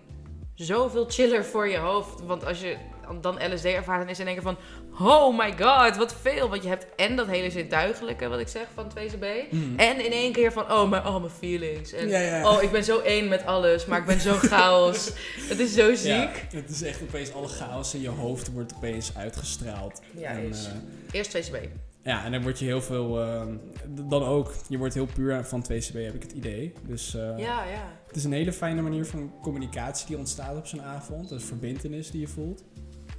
zoveel 0.55 1.05
chiller 1.09 1.44
voor 1.44 1.68
je 1.68 1.79
hoofd. 1.79 2.20
Want 2.26 2.44
als 2.44 2.61
je 2.61 2.76
dan 3.21 3.38
LSD 3.55 3.64
ervaart, 3.64 4.01
dan 4.01 4.09
is 4.09 4.19
één 4.19 4.27
keer 4.35 4.42
van, 4.42 4.57
oh 5.01 5.38
my 5.38 5.55
god, 5.59 5.97
wat 5.97 6.14
veel. 6.21 6.49
Want 6.49 6.62
je 6.62 6.69
hebt 6.69 6.87
en 6.97 7.16
dat 7.16 7.27
hele 7.27 7.51
zintuigelijke, 7.51 8.29
wat 8.29 8.38
ik 8.38 8.49
zeg, 8.49 8.66
van 8.75 8.90
2CB. 8.90 9.27
Mhm. 9.51 9.79
En 9.79 10.05
in 10.05 10.12
één 10.12 10.33
keer 10.33 10.53
van, 10.53 10.62
oh, 10.73 10.90
mijn, 10.90 11.07
oh, 11.07 11.21
mijn 11.21 11.33
feelings. 11.38 11.92
En, 11.92 12.09
Ja, 12.09 12.21
ja. 12.21 12.51
oh, 12.51 12.62
ik 12.62 12.71
ben 12.71 12.85
zo 12.85 12.99
één 13.01 13.29
met 13.29 13.47
alles, 13.47 13.87
maar 13.87 13.99
ik 13.99 14.07
ben 14.07 14.21
zo 14.21 14.33
chaos. 14.53 15.11
Het 15.49 15.59
is 15.59 15.75
zo 15.75 15.95
ziek. 15.95 16.07
Ja, 16.51 16.59
het 16.59 16.71
is 16.71 16.83
echt 16.83 17.03
opeens 17.03 17.33
alle 17.33 17.49
chaos 17.49 17.95
in 17.95 18.01
je 18.01 18.09
hoofd 18.09 18.53
wordt 18.53 18.75
opeens 18.77 19.12
uitgestraald. 19.16 20.01
Ja, 20.16 20.31
en, 20.31 20.49
is. 20.49 20.66
eh, 20.66 20.73
Eerst 21.12 21.37
2CB. 21.37 21.57
ja, 22.03 22.25
en 22.25 22.33
dan 22.33 22.42
word 22.42 22.59
je 22.59 22.64
heel 22.64 22.83
veel, 22.83 23.21
ehm, 23.21 23.55
dan 23.88 24.25
ook, 24.25 24.53
je 24.69 24.79
wordt 24.79 24.95
heel 24.95 25.07
puur 25.14 25.45
van 25.45 25.62
2CB 25.62 25.95
heb 26.05 26.14
ik 26.14 26.23
het 26.23 26.33
idee. 26.33 26.73
Dus 26.83 27.14
eh, 27.14 27.23
Ja, 27.23 27.64
ja. 27.64 27.92
het 28.07 28.16
is 28.16 28.25
een 28.25 28.33
hele 28.33 28.53
fijne 28.53 28.83
manier 28.83 29.07
van 29.07 29.33
communicatie 29.42 30.07
die 30.07 30.16
ontstaat 30.19 30.57
op 30.57 30.66
zo'n 30.66 30.83
avond. 30.83 31.31
Een 31.31 31.40
verbindenis 31.40 32.11
die 32.11 32.21
je 32.21 32.29
voelt. 32.29 32.62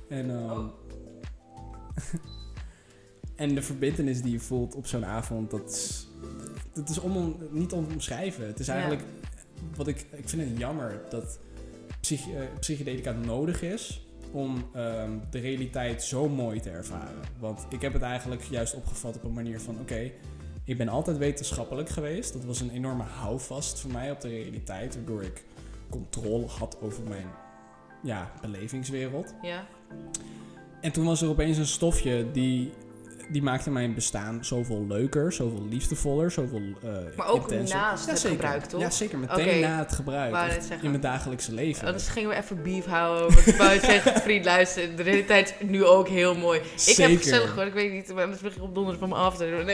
En, 0.10 0.30
ehm, 0.30 0.50
Oh. 0.52 0.66
en 3.36 3.56
de 3.56 3.62
verbindenis 3.62 4.22
die 4.22 4.32
je 4.32 4.40
voelt 4.40 4.76
op 4.76 4.88
zo'n 4.88 5.06
avond, 5.06 5.52
dat 5.52 5.70
is, 5.70 6.08
dat 6.74 6.90
is 6.90 7.00
om, 7.00 7.36
niet 7.52 7.72
om 7.72 7.88
te 7.88 7.94
omschrijven. 7.94 8.48
Het 8.48 8.60
is 8.60 8.66
Ja. 8.68 8.74
eigenlijk, 8.74 9.04
wat 9.76 9.88
ik, 9.88 10.06
ik 10.12 10.30
vind 10.30 10.50
het 10.50 10.58
jammer 10.58 11.02
dat 11.10 11.40
psych, 12.02 12.30
eh, 12.30 12.42
psychedelica 12.60 13.12
nodig 13.12 13.62
is 13.62 14.06
om 14.32 14.70
ehm, 14.74 15.12
de 15.30 15.40
realiteit 15.40 16.04
zo 16.04 16.30
mooi 16.30 16.60
te 16.60 16.70
ervaren. 16.70 17.22
Want 17.40 17.66
ik 17.70 17.82
heb 17.82 17.94
het 17.94 18.02
eigenlijk 18.02 18.42
juist 18.44 18.74
opgevat 18.76 19.16
op 19.16 19.24
een 19.24 19.34
manier 19.34 19.60
van, 19.60 19.80
oké, 19.80 20.12
ik 20.64 20.78
ben 20.78 20.88
altijd 20.88 21.18
wetenschappelijk 21.18 21.90
geweest. 21.90 22.34
Dat 22.34 22.46
was 22.46 22.60
een 22.62 22.70
enorme 22.70 23.04
houvast 23.04 23.80
voor 23.80 23.92
mij 23.92 24.12
op 24.12 24.22
de 24.22 24.28
realiteit, 24.28 24.96
waardoor 24.96 25.24
ik 25.24 25.44
controle 25.90 26.46
had 26.48 26.78
over 26.82 27.04
mijn 27.04 27.28
ja, 28.04 28.32
belevingswereld. 28.42 29.34
Ja. 29.42 29.68
En 30.82 30.92
toen 30.92 31.06
was 31.06 31.22
er 31.22 31.30
opeens 31.30 31.58
een 31.58 31.66
stofje 31.66 32.26
die 32.32 32.72
die 33.30 33.42
maakte 33.44 33.70
mijn 33.70 33.94
bestaan 33.94 34.46
zoveel 34.46 34.86
leuker, 34.88 35.34
zoveel 35.34 35.66
liefdevoller, 35.70 36.32
zoveel 36.32 36.62
eh 36.84 36.90
Maar 37.16 37.28
ook 37.28 37.42
intenser. 37.52 37.78
naast 37.78 38.10
het 38.10 38.20
zeker. 38.20 38.36
gebruik, 38.38 38.66
toch? 38.66 38.82
Ja, 38.82 38.90
zeker. 38.90 39.18
Meteen 39.18 39.60
na 39.60 39.78
het 39.80 39.92
gebruik. 39.92 40.36
zeggen. 40.52 40.82
in 40.82 40.90
mijn 40.90 41.02
dagelijkse 41.02 41.54
leven. 41.54 41.86
Anders 41.88 42.08
gingen 42.08 42.30
we 42.30 42.36
even 42.36 42.62
beef 42.64 42.86
houden. 42.86 43.34
Want 43.36 43.48
ik 43.48 43.56
wou 43.56 43.80
zeggen, 43.80 44.22
vriend, 44.28 44.46
luister. 44.46 44.96
De 44.96 45.04
realiteit 45.04 45.56
is 45.60 45.68
nu 45.68 45.86
ook 45.86 46.08
heel 46.08 46.36
mooi. 46.36 46.60
Ik 46.60 46.66
Zeker. 46.76 47.10
heb 47.10 47.18
gezellig 47.18 47.50
gehoord. 47.50 47.68
Ik 47.68 47.74
weet 47.74 47.92
niet, 47.92 48.14
maar 48.14 48.24
anders 48.24 48.42
begin 48.42 48.62
op 48.62 48.76
donder 48.76 48.98
van 48.98 49.10
me 49.10 49.16
af 49.16 49.38
te 49.38 49.50
doen. 49.50 49.66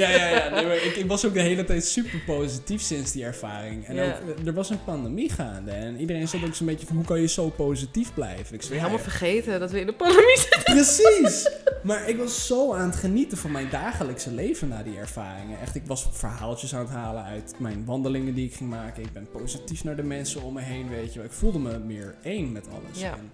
Ja, 0.00 0.08
ja, 0.10 0.26
ja. 0.28 0.48
Nee, 0.48 0.66
maar 0.66 0.76
ik, 0.76 0.96
ik 0.96 1.06
was 1.06 1.26
ook 1.26 1.34
de 1.34 1.40
hele 1.40 1.64
tijd 1.64 1.84
super 1.84 2.18
positief 2.26 2.80
sinds 2.80 3.12
die 3.12 3.24
ervaring. 3.24 3.86
En 3.86 3.94
Ja. 3.94 4.04
ook, 4.04 4.36
eh, 4.38 4.46
er 4.46 4.54
was 4.54 4.70
een 4.70 4.84
pandemie 4.84 5.30
gaande. 5.30 5.70
En 5.70 5.96
iedereen 6.00 6.28
zat 6.28 6.44
ook 6.44 6.54
zo'n 6.54 6.66
beetje 6.66 6.86
van, 6.86 6.96
hoe 6.96 7.04
kan 7.04 7.20
je 7.20 7.28
zo 7.28 7.48
positief 7.48 8.14
blijven? 8.14 8.54
Ik 8.54 8.60
ben 8.60 8.68
ja, 8.68 8.74
helemaal 8.74 8.96
ja. 8.96 9.02
vergeten 9.02 9.60
dat 9.60 9.70
we 9.70 9.80
in 9.80 9.86
de 9.86 9.92
pandemie 9.92 10.38
zitten. 10.38 10.62
Precies! 10.74 11.50
Maar 11.82 12.08
ik 12.08 12.16
was 12.18 12.46
zo 12.46 12.74
aan 12.74 12.88
het 12.90 12.96
genieten 12.98 13.38
van 13.38 13.50
mijn 13.52 13.70
dagelijkse 13.70 14.32
leven 14.32 14.68
na 14.68 14.82
die 14.82 14.98
ervaringen. 14.98 15.60
Echt, 15.60 15.74
ik 15.74 15.86
was 15.86 16.08
verhaaltjes 16.12 16.74
aan 16.74 16.80
het 16.80 16.90
halen 16.90 17.22
uit 17.24 17.54
mijn 17.58 17.84
wandelingen 17.84 18.34
die 18.34 18.46
ik 18.46 18.54
ging 18.54 18.70
maken. 18.70 19.02
Ik 19.02 19.12
ben 19.12 19.30
positief 19.30 19.84
naar 19.84 19.96
de 19.96 20.02
mensen 20.02 20.42
om 20.42 20.54
me 20.54 20.60
heen, 20.60 20.88
weet 20.88 21.14
je. 21.14 21.22
Ik 21.22 21.32
voelde 21.32 21.58
me 21.58 21.78
meer 21.78 22.14
één 22.22 22.52
met 22.52 22.66
alles. 22.68 23.00
Ja. 23.00 23.12
En 23.12 23.30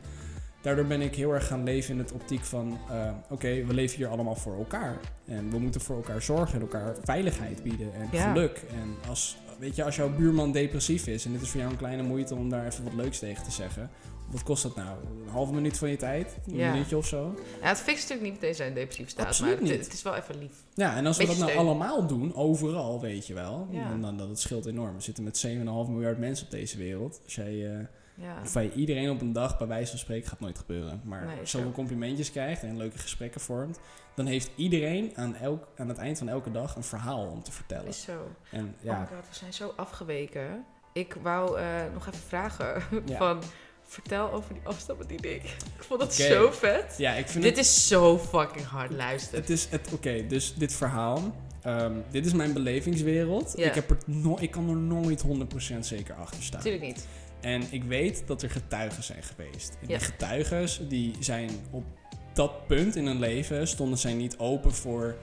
daardoor 0.62 0.86
ben 0.86 1.00
ik 1.00 1.14
heel 1.14 1.32
erg 1.34 1.46
gaan 1.46 1.64
leven 1.64 1.92
in 1.92 1.98
het 1.98 2.12
optiek 2.12 2.44
van... 2.44 2.78
eh, 2.90 3.10
oké, 3.30 3.64
we 3.64 3.74
leven 3.74 3.96
hier 3.96 4.08
allemaal 4.08 4.36
voor 4.36 4.56
elkaar. 4.58 4.96
En 5.26 5.50
we 5.50 5.58
moeten 5.58 5.80
voor 5.80 5.96
elkaar 5.96 6.22
zorgen 6.22 6.54
en 6.54 6.60
elkaar 6.60 6.94
veiligheid 7.04 7.62
bieden 7.62 7.94
en 7.94 8.08
Ja. 8.12 8.32
geluk. 8.32 8.62
En 8.70 9.08
als, 9.08 9.36
weet 9.58 9.76
je, 9.76 9.84
als 9.84 9.96
jouw 9.96 10.14
buurman 10.16 10.52
depressief 10.52 11.06
is 11.06 11.24
en 11.24 11.32
dit 11.32 11.40
is 11.42 11.48
voor 11.50 11.60
jou 11.60 11.72
een 11.72 11.78
kleine 11.78 12.02
moeite 12.02 12.34
om 12.34 12.48
daar 12.50 12.66
even 12.66 12.84
wat 12.84 12.94
leuks 12.94 13.18
tegen 13.18 13.44
te 13.44 13.50
zeggen... 13.50 13.90
Wat 14.30 14.42
kost 14.42 14.62
dat 14.62 14.76
nou? 14.76 14.96
Een 15.22 15.28
halve 15.28 15.52
minuut 15.52 15.78
van 15.78 15.88
je 15.90 15.96
tijd? 15.96 16.36
Een 16.46 16.54
Ja. 16.56 16.70
minuutje 16.72 16.96
of 16.96 17.06
zo? 17.06 17.34
Ja, 17.62 17.68
het 17.68 17.78
fixt 17.78 18.00
natuurlijk 18.02 18.22
niet 18.22 18.32
meteen 18.32 18.54
zijn 18.54 18.74
depressieve 18.74 19.10
staat. 19.10 19.26
Absoluut 19.26 19.52
maar 19.52 19.62
het, 19.68 19.70
niet. 19.76 19.84
het 19.84 19.94
is 19.94 20.02
wel 20.02 20.14
even 20.14 20.38
lief. 20.38 20.64
Ja, 20.74 20.96
en 20.96 21.06
als 21.06 21.16
we 21.16 21.26
dat 21.26 21.36
nou 21.36 21.50
steun. 21.50 21.66
allemaal 21.66 22.06
doen, 22.06 22.34
overal, 22.34 23.00
weet 23.00 23.26
je 23.26 23.34
wel, 23.34 23.68
Ja. 23.70 23.88
dan, 23.88 24.00
dan 24.00 24.16
dat 24.16 24.28
het 24.28 24.40
scheelt 24.40 24.66
enorm. 24.66 24.94
We 24.94 25.00
zitten 25.02 25.24
met 25.24 25.36
7,5 25.46 25.90
miljard 25.90 26.18
mensen 26.18 26.44
op 26.44 26.50
deze 26.50 26.76
wereld. 26.78 27.20
Als 27.24 27.34
jij 27.34 27.70
eh, 27.78 27.86
Ja. 28.14 28.40
of 28.42 28.52
bij 28.52 28.70
iedereen 28.72 29.10
op 29.10 29.20
een 29.20 29.32
dag, 29.32 29.58
bij 29.58 29.66
wijze 29.66 29.90
van 29.90 29.98
spreken, 29.98 30.28
gaat 30.28 30.40
nooit 30.40 30.58
gebeuren. 30.58 31.00
Maar 31.04 31.26
Nee, 31.26 31.36
zoveel 31.46 31.68
zo. 31.68 31.74
complimentjes 31.74 32.30
krijgt 32.30 32.62
en 32.62 32.76
leuke 32.76 32.98
gesprekken 32.98 33.40
vormt, 33.40 33.78
dan 34.14 34.26
heeft 34.26 34.50
iedereen 34.56 35.12
aan, 35.14 35.34
elk, 35.36 35.68
aan 35.76 35.88
het 35.88 35.98
eind 35.98 36.18
van 36.18 36.28
elke 36.28 36.50
dag 36.50 36.76
een 36.76 36.84
verhaal 36.84 37.26
om 37.26 37.42
te 37.42 37.52
vertellen. 37.52 37.86
Is 37.86 38.02
zo. 38.02 38.26
En 38.50 38.64
Oh 38.78 38.84
ja, 38.84 38.98
my 39.00 39.06
god, 39.06 39.28
we 39.28 39.34
zijn 39.34 39.52
zo 39.52 39.72
afgeweken. 39.76 40.64
Ik 40.92 41.16
wou 41.22 41.58
eh, 41.58 41.66
nog 41.92 42.06
even 42.06 42.20
vragen 42.28 42.82
Ja. 43.06 43.16
van... 43.16 43.42
Vertel 43.86 44.32
over 44.32 44.54
die 44.54 44.62
afstandsbediening. 44.64 45.42
Ik 45.44 45.82
vond 45.86 46.00
het 46.00 46.12
Oké. 46.12 46.22
zo 46.32 46.50
vet. 46.50 46.94
ja 46.98 47.12
ik 47.12 47.28
vind 47.28 47.44
Dit 47.44 47.56
het, 47.56 47.64
is 47.64 47.88
zo 47.88 48.18
fucking 48.18 48.66
hard 48.66 48.90
luisteren. 48.92 49.40
het 49.40 49.50
is 49.50 49.66
het, 49.70 49.88
oké, 49.92 50.26
dus 50.26 50.54
dit 50.54 50.72
verhaal, 50.72 51.34
ehm, 51.62 51.92
dit 52.10 52.26
is 52.26 52.32
mijn 52.32 52.52
belevingswereld. 52.52 53.58
Ik, 53.58 53.74
heb 53.74 53.90
er 53.90 53.96
no, 54.06 54.36
ik 54.40 54.50
kan 54.50 54.68
er 54.68 54.76
nooit 54.76 55.22
100% 55.22 55.78
zeker 55.86 56.14
achter 56.14 56.42
staan. 56.42 56.58
Natuurlijk 56.58 56.84
niet. 56.84 57.06
En 57.40 57.62
ik 57.70 57.84
weet 57.84 58.22
dat 58.26 58.42
er 58.42 58.50
getuigen 58.50 59.02
zijn 59.02 59.22
geweest. 59.22 59.76
En 59.80 59.86
die 59.86 59.98
getuigen 59.98 60.88
die 60.88 61.16
zijn 61.20 61.50
op 61.70 61.84
dat 62.32 62.66
punt 62.66 62.96
in 62.96 63.06
hun 63.06 63.18
leven 63.18 63.68
stonden 63.68 63.98
zij 63.98 64.12
niet 64.14 64.38
open 64.38 64.74
voor, 64.74 65.16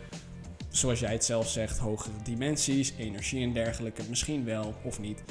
zoals 0.69 1.00
jij 1.00 1.12
het 1.12 1.26
zelf 1.26 1.50
zegt, 1.50 1.78
hogere 1.78 2.13
dimensies, 2.24 2.93
energie 2.97 3.43
en 3.43 3.54
dergelijke. 3.54 4.02
Misschien 4.10 4.45
wel 4.45 4.74
of 4.84 5.00
niet. 5.00 5.24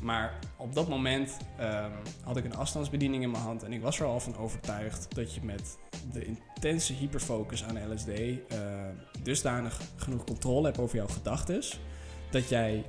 Maar 0.00 0.38
op 0.56 0.74
dat 0.74 0.88
moment 0.88 1.36
ehm, 1.56 1.90
had 2.24 2.36
ik 2.36 2.44
een 2.44 2.56
afstandsbediening 2.56 3.22
in 3.22 3.30
mijn 3.30 3.42
hand 3.42 3.62
en 3.62 3.72
ik 3.72 3.82
was 3.82 4.00
er 4.00 4.06
al 4.06 4.20
van 4.20 4.36
overtuigd 4.36 5.14
dat 5.14 5.34
je 5.34 5.40
met 5.42 5.78
de 6.12 6.24
intense 6.24 6.92
hyperfocus 6.92 7.64
aan 7.64 7.92
LSD 7.92 8.08
eh, 8.08 8.36
dusdanig 9.22 9.80
genoeg 9.96 10.24
controle 10.24 10.64
hebt 10.66 10.78
over 10.78 10.96
jouw 10.96 11.08
gedachten, 11.08 11.62
dat 12.30 12.48
jij 12.48 12.84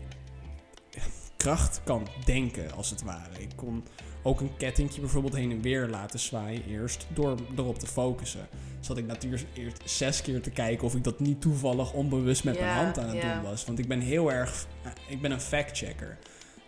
kracht 1.37 1.81
kan 1.83 2.07
denken, 2.25 2.71
als 2.73 2.89
het 2.89 3.03
ware. 3.03 3.39
Ik 3.39 3.49
kon 3.55 3.83
ook 4.23 4.39
een 4.39 4.57
kettingje 4.57 5.01
bijvoorbeeld 5.01 5.35
heen 5.35 5.51
en 5.51 5.61
weer 5.61 5.87
laten 5.87 6.19
zwaaien 6.19 6.65
eerst, 6.65 7.07
door 7.13 7.37
erop 7.57 7.79
te 7.79 7.87
focussen. 7.87 8.47
Zat 8.79 8.97
ik 8.97 9.05
natuurlijk 9.05 9.43
eerst 9.53 9.81
zes 9.89 10.21
keer 10.21 10.41
te 10.41 10.51
kijken 10.51 10.85
of 10.85 10.95
ik 10.95 11.03
dat 11.03 11.19
niet 11.19 11.41
toevallig 11.41 11.93
onbewust 11.93 12.43
met 12.43 12.59
mijn 12.59 12.75
hand 12.75 12.99
aan 12.99 13.09
het 13.09 13.21
doen 13.21 13.41
was. 13.41 13.65
Want 13.65 13.79
ik 13.79 13.87
ben 13.87 13.99
heel 13.99 14.31
erg, 14.31 14.67
eh, 14.83 14.91
ik 15.07 15.21
ben 15.21 15.31
een 15.31 15.41
fact-checker. 15.41 16.17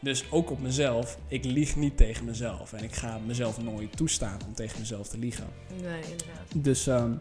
Dus 0.04 0.32
ook 0.32 0.52
op 0.52 0.62
mezelf, 0.62 1.18
ik 1.28 1.44
lieg 1.46 1.76
niet 1.76 1.98
tegen 1.98 2.26
mezelf. 2.26 2.74
En 2.74 2.84
ik 2.84 2.94
ga 2.94 3.20
mezelf 3.26 3.62
nooit 3.62 3.98
toestaan 3.98 4.40
om 4.48 4.54
tegen 4.54 4.80
mezelf 4.80 5.08
te 5.08 5.18
liegen. 5.18 5.48
Nee, 5.70 6.02
inderdaad. 6.02 6.48
Dus 6.56 6.88
ehm, 6.88 7.14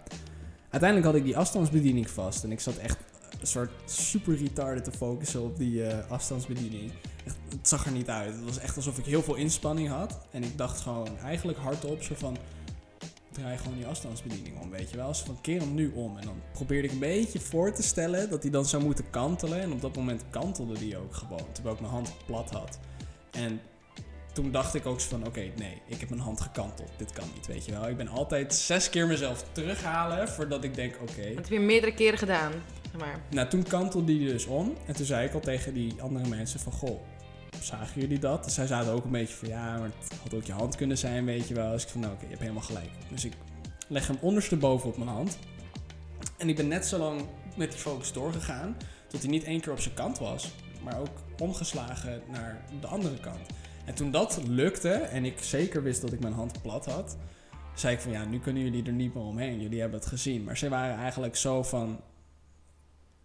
uiteindelijk 0.71 1.05
had 1.05 1.15
ik 1.15 1.25
die 1.25 1.37
afstandsbediening 1.37 2.11
vast. 2.11 2.45
En 2.45 2.53
ik 2.53 2.61
zat 2.61 2.77
echt 2.77 2.99
een 3.41 3.47
soort 3.47 3.71
super 3.85 4.37
retarded 4.37 4.85
te 4.85 4.93
focussen 4.93 5.43
op 5.43 5.57
die 5.57 5.87
eh, 5.87 6.11
afstandsbediening. 6.11 6.93
Echt, 7.27 7.37
het 7.49 7.69
zag 7.69 7.87
er 7.87 7.93
niet 7.93 8.09
uit. 8.09 8.35
Het 8.35 8.45
was 8.45 8.59
echt 8.59 8.77
alsof 8.77 8.99
ik 8.99 9.05
heel 9.05 9.23
veel 9.23 9.35
inspanning 9.35 9.89
had. 9.89 10.19
En 10.31 10.43
ik 10.43 10.59
dacht 10.59 10.81
gewoon 10.81 11.19
eigenlijk 11.19 11.59
hardop 11.59 12.03
zo 12.03 12.15
van... 12.15 12.37
Draai 13.33 13.59
gewoon 13.59 13.77
die 13.77 13.87
afstandsbediening 13.87 14.61
om, 14.61 14.71
weet 14.71 14.91
je 14.91 14.97
wel. 14.97 15.15
Zo 15.15 15.25
van, 15.25 15.41
keer 15.41 15.61
hem 15.61 15.75
nu 15.75 15.93
om. 15.95 16.17
En 16.19 16.25
dan 16.25 16.43
probeerde 16.53 16.87
ik 16.89 16.93
een 16.93 16.99
beetje 16.99 17.41
voor 17.41 17.73
te 17.73 17.83
stellen 17.83 18.31
dat 18.31 18.43
hij 18.43 18.51
dan 18.51 18.65
zou 18.65 18.85
moeten 18.85 19.11
kantelen. 19.11 19.61
En 19.61 19.73
op 19.73 19.81
dat 19.81 19.97
moment 19.97 20.25
kantelde 20.31 20.79
die 20.79 20.97
ook 20.97 21.15
gewoon. 21.15 21.53
Terwijl 21.53 21.75
ik 21.75 21.81
mijn 21.81 21.93
hand 21.93 22.15
plat 22.27 22.51
had. 22.51 22.79
En 23.31 23.61
toen 24.33 24.51
dacht 24.51 24.75
ik 24.75 24.87
ook 24.87 25.01
zo 25.01 25.09
van, 25.09 25.27
oké, 25.27 25.51
nee, 25.57 25.83
ik 25.87 26.01
heb 26.01 26.09
mijn 26.09 26.21
hand 26.21 26.41
gekanteld. 26.41 26.91
Dit 26.97 27.13
kan 27.13 27.25
niet, 27.35 27.47
weet 27.47 27.65
je 27.65 27.73
wel. 27.73 27.89
Ik 27.89 27.97
ben 27.97 28.09
altijd 28.09 28.55
zes 28.55 28.91
keer 28.91 29.07
mezelf 29.07 29.45
terughalen 29.53 30.29
voordat 30.29 30.65
ik 30.65 30.75
denk, 30.75 30.95
oké. 31.01 31.35
Dat 31.35 31.45
heb 31.45 31.49
je 31.49 31.61
meerdere 31.61 31.95
keren 31.95 32.19
gedaan. 32.19 32.53
Zeg 32.91 33.01
maar. 33.01 33.21
Nou, 33.31 33.49
toen 33.49 33.63
kantelde 33.63 34.07
die 34.07 34.29
dus 34.29 34.47
om. 34.47 34.77
En 34.87 34.95
toen 34.95 35.07
zei 35.07 35.27
ik 35.27 35.35
al 35.35 35.41
tegen 35.41 35.75
die 35.75 36.03
andere 36.03 36.29
mensen 36.29 36.61
van, 36.61 36.73
goh, 36.73 37.01
zagen 37.61 38.01
jullie 38.01 38.19
dat? 38.19 38.45
Dus 38.45 38.55
zij 38.55 38.67
zaten 38.67 38.93
ook 38.93 39.05
een 39.05 39.11
beetje 39.11 39.35
van, 39.35 39.49
ja, 39.49 39.79
maar 39.79 39.91
het 39.99 40.19
had 40.23 40.35
ook 40.35 40.45
je 40.45 40.53
hand 40.53 40.77
kunnen 40.77 40.99
zijn, 40.99 41.25
weet 41.25 41.49
je 41.49 41.55
wel. 41.55 41.71
Dus 41.71 41.83
ik 41.83 41.89
van, 41.89 42.01
nou, 42.01 42.13
oké, 42.13 42.23
je 42.23 42.29
hebt 42.29 42.41
helemaal 42.41 42.63
gelijk. 42.63 42.91
Dus 43.09 43.25
ik 43.25 43.33
leg 43.89 44.07
hem 44.07 44.19
ondersteboven 44.21 44.89
op 44.89 44.97
mijn 44.97 45.11
hand. 45.11 45.39
En 46.39 46.49
ik 46.49 46.57
ben 46.57 46.69
net 46.69 46.87
zo 46.87 46.99
lang 46.99 47.25
met 47.57 47.71
die 47.71 47.81
focus 47.81 48.13
doorgegaan, 48.13 48.77
tot 49.07 49.21
hij 49.21 49.31
niet 49.31 49.45
één 49.45 49.61
keer 49.61 49.73
op 49.73 49.81
zijn 49.81 49.95
kant 49.95 50.19
was, 50.19 50.53
maar 50.85 51.01
ook 51.01 51.23
omgeslagen 51.39 52.23
naar 52.31 52.65
de 52.81 52.87
andere 52.87 53.21
kant. 53.21 53.47
En 53.85 53.95
toen 53.95 54.11
dat 54.11 54.41
lukte, 54.47 54.91
en 54.93 55.25
ik 55.25 55.43
zeker 55.43 55.83
wist 55.83 56.01
dat 56.01 56.13
ik 56.13 56.21
mijn 56.21 56.35
hand 56.35 56.63
plat 56.63 56.87
had, 56.87 57.17
zei 57.75 57.95
ik 57.95 58.01
van, 58.01 58.13
ja, 58.13 58.25
nu 58.25 58.39
kunnen 58.39 58.63
jullie 58.63 58.85
er 58.85 58.93
niet 58.93 59.15
meer 59.15 59.25
omheen. 59.25 59.61
Jullie 59.61 59.81
hebben 59.81 59.99
het 59.99 60.09
gezien. 60.09 60.45
Maar 60.45 60.57
zij 60.57 60.69
waren 60.69 60.97
eigenlijk 60.97 61.37
zo 61.37 61.63
van, 61.63 62.01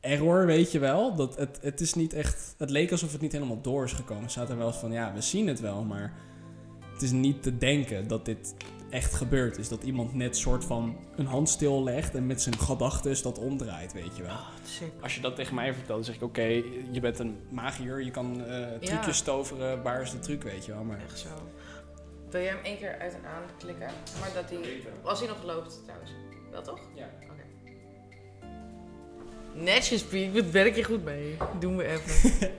error, 0.07 0.45
weet 0.45 0.71
je 0.71 0.79
wel. 0.79 1.15
Dat 1.15 1.35
het, 1.37 1.59
het 1.61 1.81
is 1.81 1.93
niet 1.93 2.13
echt. 2.13 2.55
Het 2.57 2.69
leek 2.69 2.91
alsof 2.91 3.11
het 3.11 3.21
niet 3.21 3.31
helemaal 3.31 3.61
door 3.61 3.83
is 3.83 3.93
gekomen. 3.93 4.29
Ze 4.31 4.39
zaten 4.39 4.57
wel 4.57 4.67
eens 4.67 4.77
van 4.77 4.91
ja, 4.91 5.13
we 5.13 5.21
zien 5.21 5.47
het 5.47 5.59
wel, 5.59 5.83
maar 5.83 6.13
het 6.93 7.01
is 7.01 7.11
niet 7.11 7.43
te 7.43 7.57
denken 7.57 8.07
dat 8.07 8.25
dit 8.25 8.55
echt 8.89 9.13
gebeurd 9.13 9.57
is. 9.57 9.69
Dat 9.69 9.83
iemand 9.83 10.13
net 10.13 10.37
soort 10.37 10.65
van 10.65 10.97
een 11.15 11.25
hand 11.25 11.49
stillegt 11.49 12.15
en 12.15 12.25
met 12.25 12.41
zijn 12.41 12.59
gedachten 12.59 13.23
dat 13.23 13.39
omdraait, 13.39 13.93
weet 13.93 14.17
je 14.17 14.23
wel. 14.23 14.31
Oh, 14.31 14.47
sick. 14.63 14.91
Als 15.01 15.15
je 15.15 15.21
dat 15.21 15.35
tegen 15.35 15.55
mij 15.55 15.73
vertelt, 15.73 15.87
dan 15.95 16.03
zeg 16.03 16.15
ik 16.15 16.21
oké, 16.23 16.63
je 16.91 16.99
bent 17.01 17.19
een 17.19 17.37
magier, 17.49 18.03
je 18.03 18.11
kan 18.11 18.45
eh 18.45 18.79
trucjes 18.79 19.17
Ja. 19.19 19.23
toveren, 19.25 19.83
waar 19.83 20.01
is 20.01 20.11
de 20.11 20.19
truc, 20.19 20.43
weet 20.43 20.65
je 20.65 20.73
wel. 20.73 20.83
Maar 20.83 20.99
Echt 21.01 21.19
zo. 21.19 21.27
Wil 22.29 22.41
jij 22.41 22.49
hem 22.49 22.63
één 22.63 22.77
keer 22.77 22.99
uit 22.99 23.13
en 23.13 23.25
aan 23.25 23.43
klikken? 23.57 23.89
Maar 24.19 24.31
dat 24.33 24.49
hij... 24.49 24.59
Als 25.03 25.19
hij 25.19 25.27
nog 25.27 25.43
loopt 25.43 25.81
trouwens. 25.83 26.11
Wel 26.51 26.61
toch? 26.61 26.79
Ja. 26.95 27.09
Netjes, 29.63 30.03
Piet. 30.03 30.33
Wat 30.33 30.51
werk 30.51 30.75
je 30.75 30.83
goed 30.83 31.03
mee. 31.03 31.37
Doen 31.59 31.77
we 31.77 31.87
even. 31.87 32.31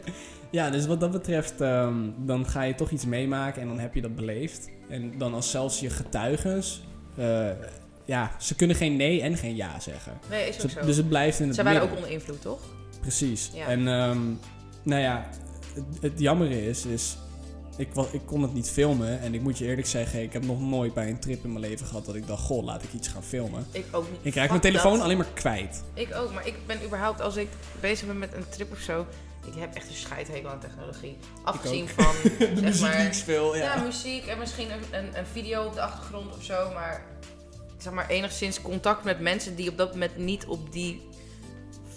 Ja, 0.51 0.71
dus 0.71 0.87
wat 0.87 1.01
dat 1.01 1.11
betreft, 1.11 1.61
ehm, 1.61 1.95
dan 2.17 2.47
ga 2.47 2.63
je 2.63 2.75
toch 2.75 2.91
iets 2.91 3.05
meemaken 3.05 3.63
en 3.63 3.69
dan 3.69 3.79
heb 3.79 3.95
je 3.95 4.01
dat 4.01 4.15
beleefd. 4.15 4.71
En 4.89 5.19
dan 5.19 5.35
als 5.35 5.51
zelfs 5.51 5.81
je 5.81 5.91
getuigens, 5.91 6.83
eh, 7.17 7.51
ja, 8.05 8.31
ze 8.39 8.55
kunnen 8.55 8.77
geen 8.77 8.97
nee 8.97 9.23
en 9.23 9.37
geen 9.37 9.57
ja 9.57 9.81
zeggen. 9.81 10.19
Nee, 10.31 10.49
is 10.49 10.65
ook 10.65 10.71
zo. 10.71 10.81
dus 10.81 10.97
het 10.97 11.09
blijft 11.09 11.41
in 11.41 11.47
het 11.47 11.55
Zij 11.55 11.65
waren 11.65 11.83
ook 11.83 11.97
onder 11.97 12.11
invloed, 12.11 12.43
toch? 12.43 12.61
Precies. 13.01 13.51
Ja. 13.55 13.67
En 13.67 13.89
ehm, 13.89 14.21
nou 14.83 15.03
ja, 15.03 15.29
het, 15.75 15.85
het 16.01 16.21
jammere 16.21 16.67
is, 16.67 16.87
is 16.87 17.17
ik, 17.79 17.89
ik 18.11 18.21
kon 18.25 18.43
het 18.43 18.55
niet 18.55 18.71
filmen. 18.71 19.21
En 19.21 19.35
ik 19.35 19.41
moet 19.41 19.59
je 19.59 19.65
eerlijk 19.67 19.87
zeggen, 19.87 20.23
ik 20.23 20.33
heb 20.33 20.45
nog 20.45 20.61
nooit 20.61 20.95
bij 20.95 21.09
een 21.09 21.19
trip 21.19 21.45
in 21.45 21.53
mijn 21.53 21.65
leven 21.65 21.87
gehad 21.87 22.07
dat 22.07 22.15
ik 22.15 22.27
dacht, 22.27 22.43
goh, 22.43 22.65
laat 22.65 22.83
ik 22.83 22.93
iets 22.93 23.09
gaan 23.09 23.25
filmen. 23.25 23.67
Ik 23.73 23.85
ook 23.91 24.11
niet. 24.11 24.21
Ik 24.23 24.35
raak 24.35 24.43
Fuck 24.43 24.51
mijn 24.51 24.61
telefoon 24.61 24.93
dat. 24.93 25.03
alleen 25.03 25.17
maar 25.17 25.33
kwijt. 25.35 25.83
Ik 25.95 26.15
ook, 26.15 26.33
maar 26.33 26.47
ik 26.47 26.55
ben 26.67 26.85
überhaupt, 26.85 27.21
als 27.21 27.37
ik 27.37 27.49
bezig 27.81 28.07
ben 28.07 28.19
met 28.19 28.35
een 28.35 28.49
trip 28.49 28.73
of 28.73 28.79
zo... 28.79 29.07
Ik 29.47 29.55
heb 29.61 29.75
echt 29.75 29.89
een 29.89 29.95
scheidhekel 29.95 30.51
aan 30.51 30.61
technologie. 30.61 31.17
Afgezien 31.45 31.89
van, 31.89 32.15
De 32.23 32.47
zeg 32.55 32.63
muziek 32.63 32.81
maar... 32.81 33.15
speel, 33.15 33.57
ja. 33.57 33.63
Ja, 33.63 33.83
muziek 33.83 34.27
en 34.27 34.39
misschien 34.39 34.71
een, 34.71 34.99
een, 34.99 35.19
een 35.19 35.27
video 35.33 35.65
op 35.65 35.75
de 35.75 35.81
achtergrond 35.81 36.37
of 36.37 36.43
zo, 36.43 36.71
maar 36.73 37.03
zeg 37.79 37.93
maar 37.93 38.09
enigszins 38.09 38.63
contact 38.63 39.05
met 39.05 39.21
mensen 39.21 39.57
die 39.57 39.71
op 39.71 39.77
dat 39.77 39.93
moment 39.93 40.17
niet 40.17 40.47
op 40.47 40.73
die 40.73 41.08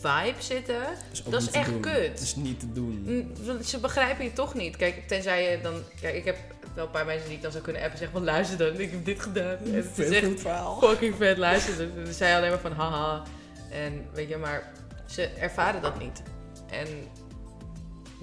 vibe 0.02 0.42
zitten. 0.42 0.82
dat 1.30 1.42
is 1.42 1.52
echt 1.52 1.70
doen. 1.70 1.82
kut. 1.82 2.12
Dat 2.12 2.22
is 2.22 2.36
niet 2.36 2.60
te 2.60 2.72
doen. 2.72 3.04
Mm, 3.06 3.64
Ze 3.64 3.80
begrijpen 3.80 4.24
je 4.24 4.34
toch 4.34 4.54
niet. 4.54 4.76
Kijk, 4.76 5.08
tenzij 5.08 5.52
je 5.52 5.62
dan. 5.62 5.74
Kijk, 6.02 6.16
ik 6.16 6.26
heb 6.26 6.38
wel 6.74 6.86
een 6.86 6.92
paar 6.92 7.06
mensen 7.06 7.28
die 7.28 7.36
ik 7.36 7.42
dan 7.42 7.52
zou 7.52 7.64
kunnen 7.64 7.82
appen 7.82 8.00
en 8.00 8.06
zeggen: 8.06 8.18
van 8.18 8.28
luister 8.34 8.58
dan, 8.58 8.80
ik 8.80 8.92
heb 8.92 9.06
dit 9.06 9.22
gedaan. 9.22 9.58
En 9.58 9.74
het 9.74 9.98
is 9.98 10.10
echt 10.10 10.42
fucking 10.80 11.16
vet 11.16 11.38
luisteren. 11.38 12.06
Dus 12.06 12.18
zij 12.18 12.36
alleen 12.38 12.50
maar 12.50 12.60
van 12.60 12.72
haha. 12.72 13.24
En 13.72 14.06
weet 14.14 14.30
je, 14.30 14.38
maar 14.38 14.72
ze 15.06 15.28
ervaren 15.28 15.82
dat 15.82 16.00
niet. 16.00 16.22
En 16.70 16.88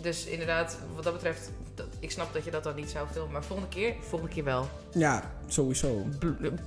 dus 0.03 0.25
inderdaad, 0.27 0.79
wat 0.95 1.05
dat 1.05 1.13
betreft, 1.13 1.51
dat, 1.75 1.87
ik 2.01 2.11
snap 2.11 2.33
dat 2.33 2.45
je 2.45 2.51
dat 2.51 2.65
dan 2.65 2.75
niet 2.75 2.91
zou 2.91 3.09
filmen. 3.13 3.33
Maar 3.33 3.45
volgende 3.45 3.71
keer, 3.71 3.95
volgende 4.01 4.35
keer 4.35 4.45
wel. 4.45 4.69
Ja, 4.93 5.33
sowieso. 5.47 6.07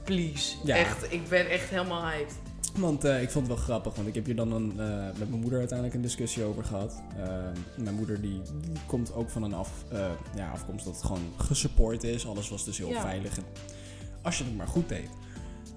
Please. 0.04 0.56
Ja. 0.64 0.76
Echt, 0.76 1.12
ik 1.12 1.30
ben 1.30 1.50
echt 1.50 1.70
helemaal 1.70 2.06
hyped. 2.10 2.34
Want 2.78 3.04
eh, 3.04 3.22
ik 3.22 3.30
vond 3.30 3.48
het 3.48 3.56
wel 3.56 3.66
grappig, 3.66 3.96
want 3.96 4.08
ik 4.08 4.16
heb 4.16 4.26
hier 4.26 4.36
dan 4.36 4.52
een, 4.52 4.80
eh, 4.80 5.06
met 5.20 5.30
mijn 5.30 5.42
moeder 5.42 5.60
uiteindelijk 5.60 5.98
een 5.98 6.04
discussie 6.04 6.44
over 6.44 6.64
gehad. 6.64 7.02
Eh, 7.18 7.28
mijn 7.84 7.96
moeder 7.96 8.22
die, 8.22 8.42
die 8.62 8.72
komt 8.88 9.14
ook 9.14 9.30
van 9.30 9.44
een 9.44 9.54
af, 9.54 9.84
eh, 9.90 10.06
ja, 10.36 10.52
afkomst 10.52 10.86
dat 10.86 11.04
gewoon 11.04 11.22
gesupport 11.38 12.04
is. 12.04 12.28
Alles 12.28 12.50
was 12.50 12.66
dus 12.66 12.78
heel 12.78 12.90
Ja. 12.90 13.02
veilig. 13.02 13.38
En 13.38 13.44
als 14.22 14.38
je 14.38 14.44
het 14.44 14.58
maar 14.58 14.68
goed 14.68 14.90
deed. 14.90 15.10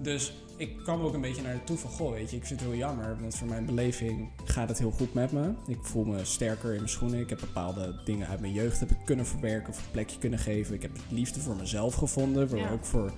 Dus 0.00 0.32
ik 0.56 0.76
kwam 0.76 1.00
ook 1.02 1.14
een 1.14 1.20
beetje 1.20 1.42
naar 1.42 1.52
de 1.54 1.64
toe 1.64 1.76
van, 1.76 1.90
goh, 1.90 2.10
weet 2.12 2.30
je, 2.30 2.36
ik 2.36 2.46
vind 2.46 2.60
het 2.60 2.68
heel 2.68 2.78
jammer. 2.78 3.16
Want 3.20 3.36
voor 3.36 3.48
mijn 3.48 3.66
beleving 3.66 4.28
gaat 4.44 4.68
het 4.68 4.78
heel 4.78 4.90
goed 4.90 5.14
met 5.14 5.32
me. 5.32 5.52
Ik 5.66 5.78
voel 5.82 6.04
me 6.04 6.24
sterker 6.24 6.70
in 6.70 6.76
mijn 6.76 6.88
schoenen. 6.88 7.20
Ik 7.20 7.28
heb 7.30 7.40
bepaalde 7.40 8.00
dingen 8.04 8.28
uit 8.28 8.40
mijn 8.40 8.52
jeugd 8.52 8.80
heb 8.80 8.90
ik 8.90 8.96
kunnen 9.04 9.26
verwerken 9.26 9.68
of 9.72 9.78
een 9.78 9.90
plekje 9.90 10.18
kunnen 10.18 10.38
geven. 10.38 10.74
Ik 10.74 10.82
heb 10.82 10.90
liefde 11.08 11.40
voor 11.40 11.56
mezelf 11.56 11.94
gevonden, 11.94 12.48
maar 12.50 12.58
Ja. 12.58 12.70
ook 12.70 12.84
voor 12.84 13.12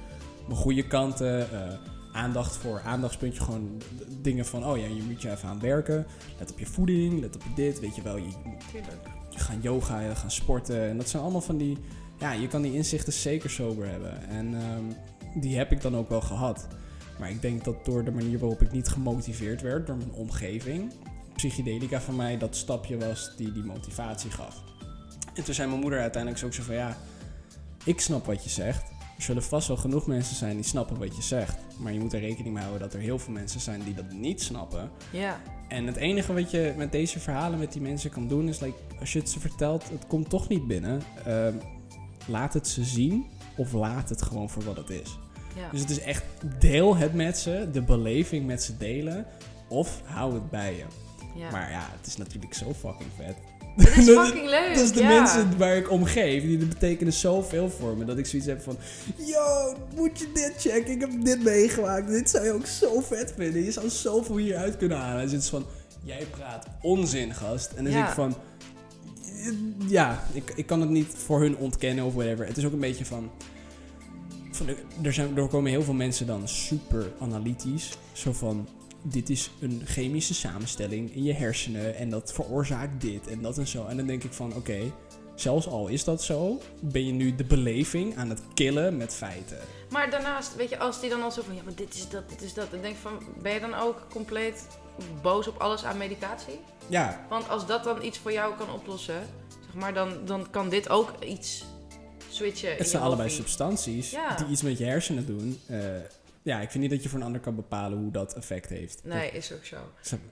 mijn 0.47 0.59
goede 0.59 0.87
kanten. 0.87 1.49
Aandacht 2.17 2.57
voor 2.57 2.81
aandachtspuntje. 2.85 3.43
Gewoon 3.43 3.83
dingen 4.23 4.47
van, 4.47 4.67
oh 4.67 4.77
ja, 4.77 4.87
je 4.87 5.03
moet 5.03 5.23
je 5.23 5.31
even 5.31 5.49
aan 5.49 5.61
werken. 5.61 6.07
Let 6.39 6.53
op 6.53 6.59
je 6.59 6.67
voeding, 6.67 7.21
let 7.21 7.37
op 7.37 7.43
je 7.43 7.55
dit. 7.55 7.81
Weet 7.81 7.97
je 7.97 8.03
wel, 8.03 8.17
je, 8.17 8.31
je 9.31 9.39
gaat 9.39 9.63
yoga, 9.63 10.01
je 10.01 10.15
gaat 10.15 10.33
sporten. 10.33 10.89
En 10.89 10.97
dat 10.97 11.09
zijn 11.09 11.23
allemaal 11.23 11.41
van 11.41 11.57
die... 11.57 11.79
Ja, 12.19 12.33
je 12.33 12.49
kan 12.49 12.63
die 12.63 12.75
inzichten 12.75 13.13
zeker 13.13 13.51
sober 13.51 13.89
hebben. 13.89 14.29
En 14.29 14.55
ehm, 14.55 14.85
die 15.41 15.57
heb 15.57 15.73
ik 15.73 15.81
dan 15.81 15.97
ook 15.97 16.09
wel 16.09 16.21
gehad. 16.21 16.67
Maar 17.19 17.31
ik 17.31 17.43
denk 17.43 17.65
dat 17.65 17.85
door 17.85 18.05
de 18.05 18.11
manier 18.11 18.39
waarop 18.39 18.63
ik 18.63 18.73
niet 18.73 18.89
gemotiveerd 18.89 19.63
werd 19.63 19.87
door 19.87 19.97
mijn 19.97 20.13
omgeving... 20.13 20.93
Psychedelica 21.35 22.01
van 22.01 22.17
mij 22.17 22.39
dat 22.39 22.57
stapje 22.57 22.99
was 22.99 23.33
die 23.37 23.53
die 23.53 23.65
motivatie 23.65 24.31
gaf. 24.31 24.63
En 25.35 25.45
toen 25.45 25.55
zei 25.55 25.69
mijn 25.69 25.81
moeder 25.81 26.01
uiteindelijk 26.01 26.45
ook 26.45 26.53
zo 26.53 26.63
van... 26.63 26.75
Ja, 26.75 26.97
ik 27.85 28.01
snap 28.01 28.27
wat 28.27 28.45
je 28.45 28.51
zegt. 28.51 28.83
Er 29.17 29.23
zullen 29.23 29.43
vast 29.43 29.69
wel 29.69 29.77
genoeg 29.77 30.07
mensen 30.07 30.37
zijn 30.37 30.55
die 30.57 30.65
snappen 30.65 30.99
wat 30.99 31.17
je 31.17 31.23
zegt. 31.23 31.57
Maar 31.79 31.93
je 31.93 32.01
moet 32.01 32.13
er 32.13 32.21
rekening 32.21 32.55
mee 32.55 32.63
houden 32.63 32.83
dat 32.89 32.95
er 32.95 33.01
heel 33.01 33.19
veel 33.19 33.33
mensen 33.33 33.61
zijn 33.61 33.83
die 33.85 33.95
dat 33.95 34.13
niet 34.13 34.43
snappen. 34.43 34.91
Ja. 35.13 35.41
En 35.69 35.87
het 35.87 35.97
enige 35.97 36.33
wat 36.33 36.51
je 36.51 36.75
met 36.77 36.93
deze 36.93 37.21
verhalen 37.21 37.59
met 37.59 37.73
die 37.73 37.83
mensen 37.83 38.11
kan 38.11 38.29
doen 38.29 38.49
is, 38.49 38.61
like, 38.61 38.79
als 39.01 39.13
je 39.13 39.19
het 39.19 39.31
ze 39.31 39.41
vertelt, 39.41 39.89
het 39.91 40.07
komt 40.07 40.29
toch 40.29 40.49
niet 40.49 40.67
binnen. 40.67 41.03
ehm, 41.25 41.55
laat 42.27 42.55
het 42.55 42.69
ze 42.69 42.85
zien 42.85 43.27
of 43.57 43.73
laat 43.73 44.09
het 44.09 44.23
gewoon 44.23 44.51
voor 44.51 44.65
wat 44.65 44.77
het 44.77 44.91
is. 44.91 45.19
Ja. 45.57 45.71
Dus 45.71 45.81
het 45.81 45.91
is 45.91 46.01
echt, 46.01 46.25
deel 46.59 46.97
het 46.97 47.15
met 47.15 47.39
ze, 47.39 47.69
de 47.73 47.83
beleving 47.83 48.47
met 48.47 48.63
ze 48.63 48.77
delen 48.77 49.27
of 49.69 50.03
hou 50.05 50.35
het 50.35 50.51
bij 50.51 50.77
je. 50.77 50.85
ja. 51.35 51.51
Maar 51.51 51.71
ja, 51.71 51.89
het 51.97 52.07
is 52.07 52.17
natuurlijk 52.17 52.55
zo 52.55 52.75
fucking 52.75 53.11
vet. 53.17 53.37
Het 53.77 53.97
is 53.97 54.07
dat- 54.15 54.27
fucking 54.27 54.49
leuk. 54.49 54.75
Dat 54.75 54.85
is 54.85 54.93
de 54.93 55.01
ja. 55.03 55.09
mensen 55.09 55.59
waar 55.59 55.77
ik 55.77 55.91
om 55.91 56.05
geef, 56.05 56.43
die 56.43 56.59
betekenen 56.67 57.13
zoveel 57.13 57.71
voor 57.71 57.97
me. 57.97 58.05
Dat 58.05 58.19
ik 58.19 58.27
zoiets 58.27 58.49
heb 58.49 58.63
van, 58.63 58.77
yo, 59.17 59.75
moet 59.95 60.19
je 60.19 60.27
dit 60.35 60.53
checken? 60.59 60.93
Ik 60.93 61.01
heb 61.01 61.11
dit 61.25 61.43
meegemaakt. 61.43 62.09
Dit 62.09 62.31
zou 62.31 62.45
je 62.45 62.53
ook 62.53 62.67
zo 62.67 63.01
vet 63.01 63.33
vinden. 63.37 63.65
Je 63.65 63.73
zou 63.73 63.89
zoveel 63.89 64.37
hieruit 64.37 64.77
kunnen 64.77 64.99
halen. 64.99 65.21
En 65.23 65.29
dan 65.29 65.37
is 65.39 65.49
van, 65.49 65.65
jij 66.05 66.27
praat 66.31 66.67
onzin, 66.83 67.35
gast. 67.35 67.73
En 67.73 67.85
dan 67.85 67.93
Ja. 67.93 67.99
denk 67.99 68.09
ik 68.09 68.15
van, 68.15 68.35
ja, 69.89 70.23
ik, 70.33 70.53
ik 70.57 70.67
kan 70.67 70.81
het 70.81 70.91
niet 70.91 71.07
voor 71.27 71.41
hun 71.41 71.57
ontkennen 71.57 72.05
of 72.05 72.15
whatever. 72.15 72.47
Het 72.47 72.57
is 72.57 72.65
ook 72.65 72.73
een 72.73 72.81
beetje 72.81 73.05
van, 73.05 73.31
van 74.51 74.67
er, 75.03 75.13
zijn, 75.13 75.37
er 75.37 75.49
komen 75.49 75.71
heel 75.71 75.83
veel 75.83 75.95
mensen 75.95 76.27
dan 76.27 76.49
super 76.49 77.13
analytisch. 77.21 77.91
Zo 78.13 78.33
van, 78.33 78.69
dit 79.09 79.31
is 79.31 79.51
een 79.61 79.83
chemische 79.85 80.35
samenstelling 80.35 81.15
in 81.15 81.23
je 81.23 81.33
hersenen 81.33 81.95
en 81.97 82.11
dat 82.11 82.33
veroorzaakt 82.33 83.01
dit 83.01 83.27
en 83.27 83.43
dat 83.43 83.59
en 83.59 83.67
zo. 83.67 83.87
En 83.87 83.97
dan 83.97 84.07
denk 84.07 84.25
ik 84.25 84.33
van, 84.33 84.55
oké, 84.55 84.79
zelfs 85.35 85.67
al 85.69 85.87
is 85.89 86.05
dat 86.05 86.23
zo, 86.23 86.61
ben 86.81 87.07
je 87.07 87.13
nu 87.13 87.35
de 87.35 87.45
beleving 87.45 88.17
aan 88.17 88.29
het 88.29 88.41
killen 88.55 88.97
met 88.97 89.15
feiten. 89.15 89.59
Maar 89.91 90.11
daarnaast, 90.11 90.57
weet 90.57 90.69
je, 90.69 90.79
als 90.79 91.01
die 91.01 91.11
dan 91.11 91.23
al 91.23 91.31
zo 91.31 91.43
van, 91.43 91.55
ja, 91.55 91.63
maar 91.65 91.75
dit 91.75 91.95
is 91.95 92.09
dat, 92.09 92.29
dit 92.29 92.43
is 92.43 92.55
dat. 92.55 92.71
Dan 92.71 92.81
denk 92.81 92.95
ik 92.95 93.01
van, 93.01 93.19
ben 93.43 93.53
je 93.53 93.61
dan 93.61 93.75
ook 93.75 94.07
compleet 94.11 94.67
boos 95.23 95.49
op 95.49 95.57
alles 95.59 95.85
aan 95.85 95.97
medicatie? 95.97 96.59
Ja, 96.89 97.27
Want 97.29 97.49
als 97.49 97.67
dat 97.67 97.85
dan 97.85 98.03
iets 98.05 98.19
voor 98.19 98.33
jou 98.33 98.55
kan 98.57 98.71
oplossen, 98.73 99.23
zeg 99.65 99.75
maar, 99.75 99.95
dan, 99.95 100.11
dan 100.25 100.51
kan 100.51 100.69
dit 100.69 100.89
ook 100.89 101.13
iets 101.25 101.65
switchen. 102.31 102.77
het 102.77 102.89
zijn 102.89 103.03
allebei 103.03 103.31
substanties 103.31 104.11
Ja. 104.11 104.35
die 104.37 104.47
iets 104.47 104.63
met 104.63 104.79
je 104.79 104.85
hersenen 104.85 105.27
doen. 105.27 105.61
Eh, 105.67 105.79
ja, 106.47 106.61
ik 106.61 106.71
vind 106.71 106.83
niet 106.83 106.93
dat 106.93 107.03
je 107.03 107.09
voor 107.09 107.19
een 107.19 107.25
ander 107.25 107.41
kan 107.41 107.55
bepalen 107.55 107.99
hoe 107.99 108.11
dat 108.11 108.35
effect 108.35 108.69
heeft. 108.69 109.01
Nee, 109.05 109.31
is 109.31 109.53
ook 109.53 109.65
zo. 109.65 109.77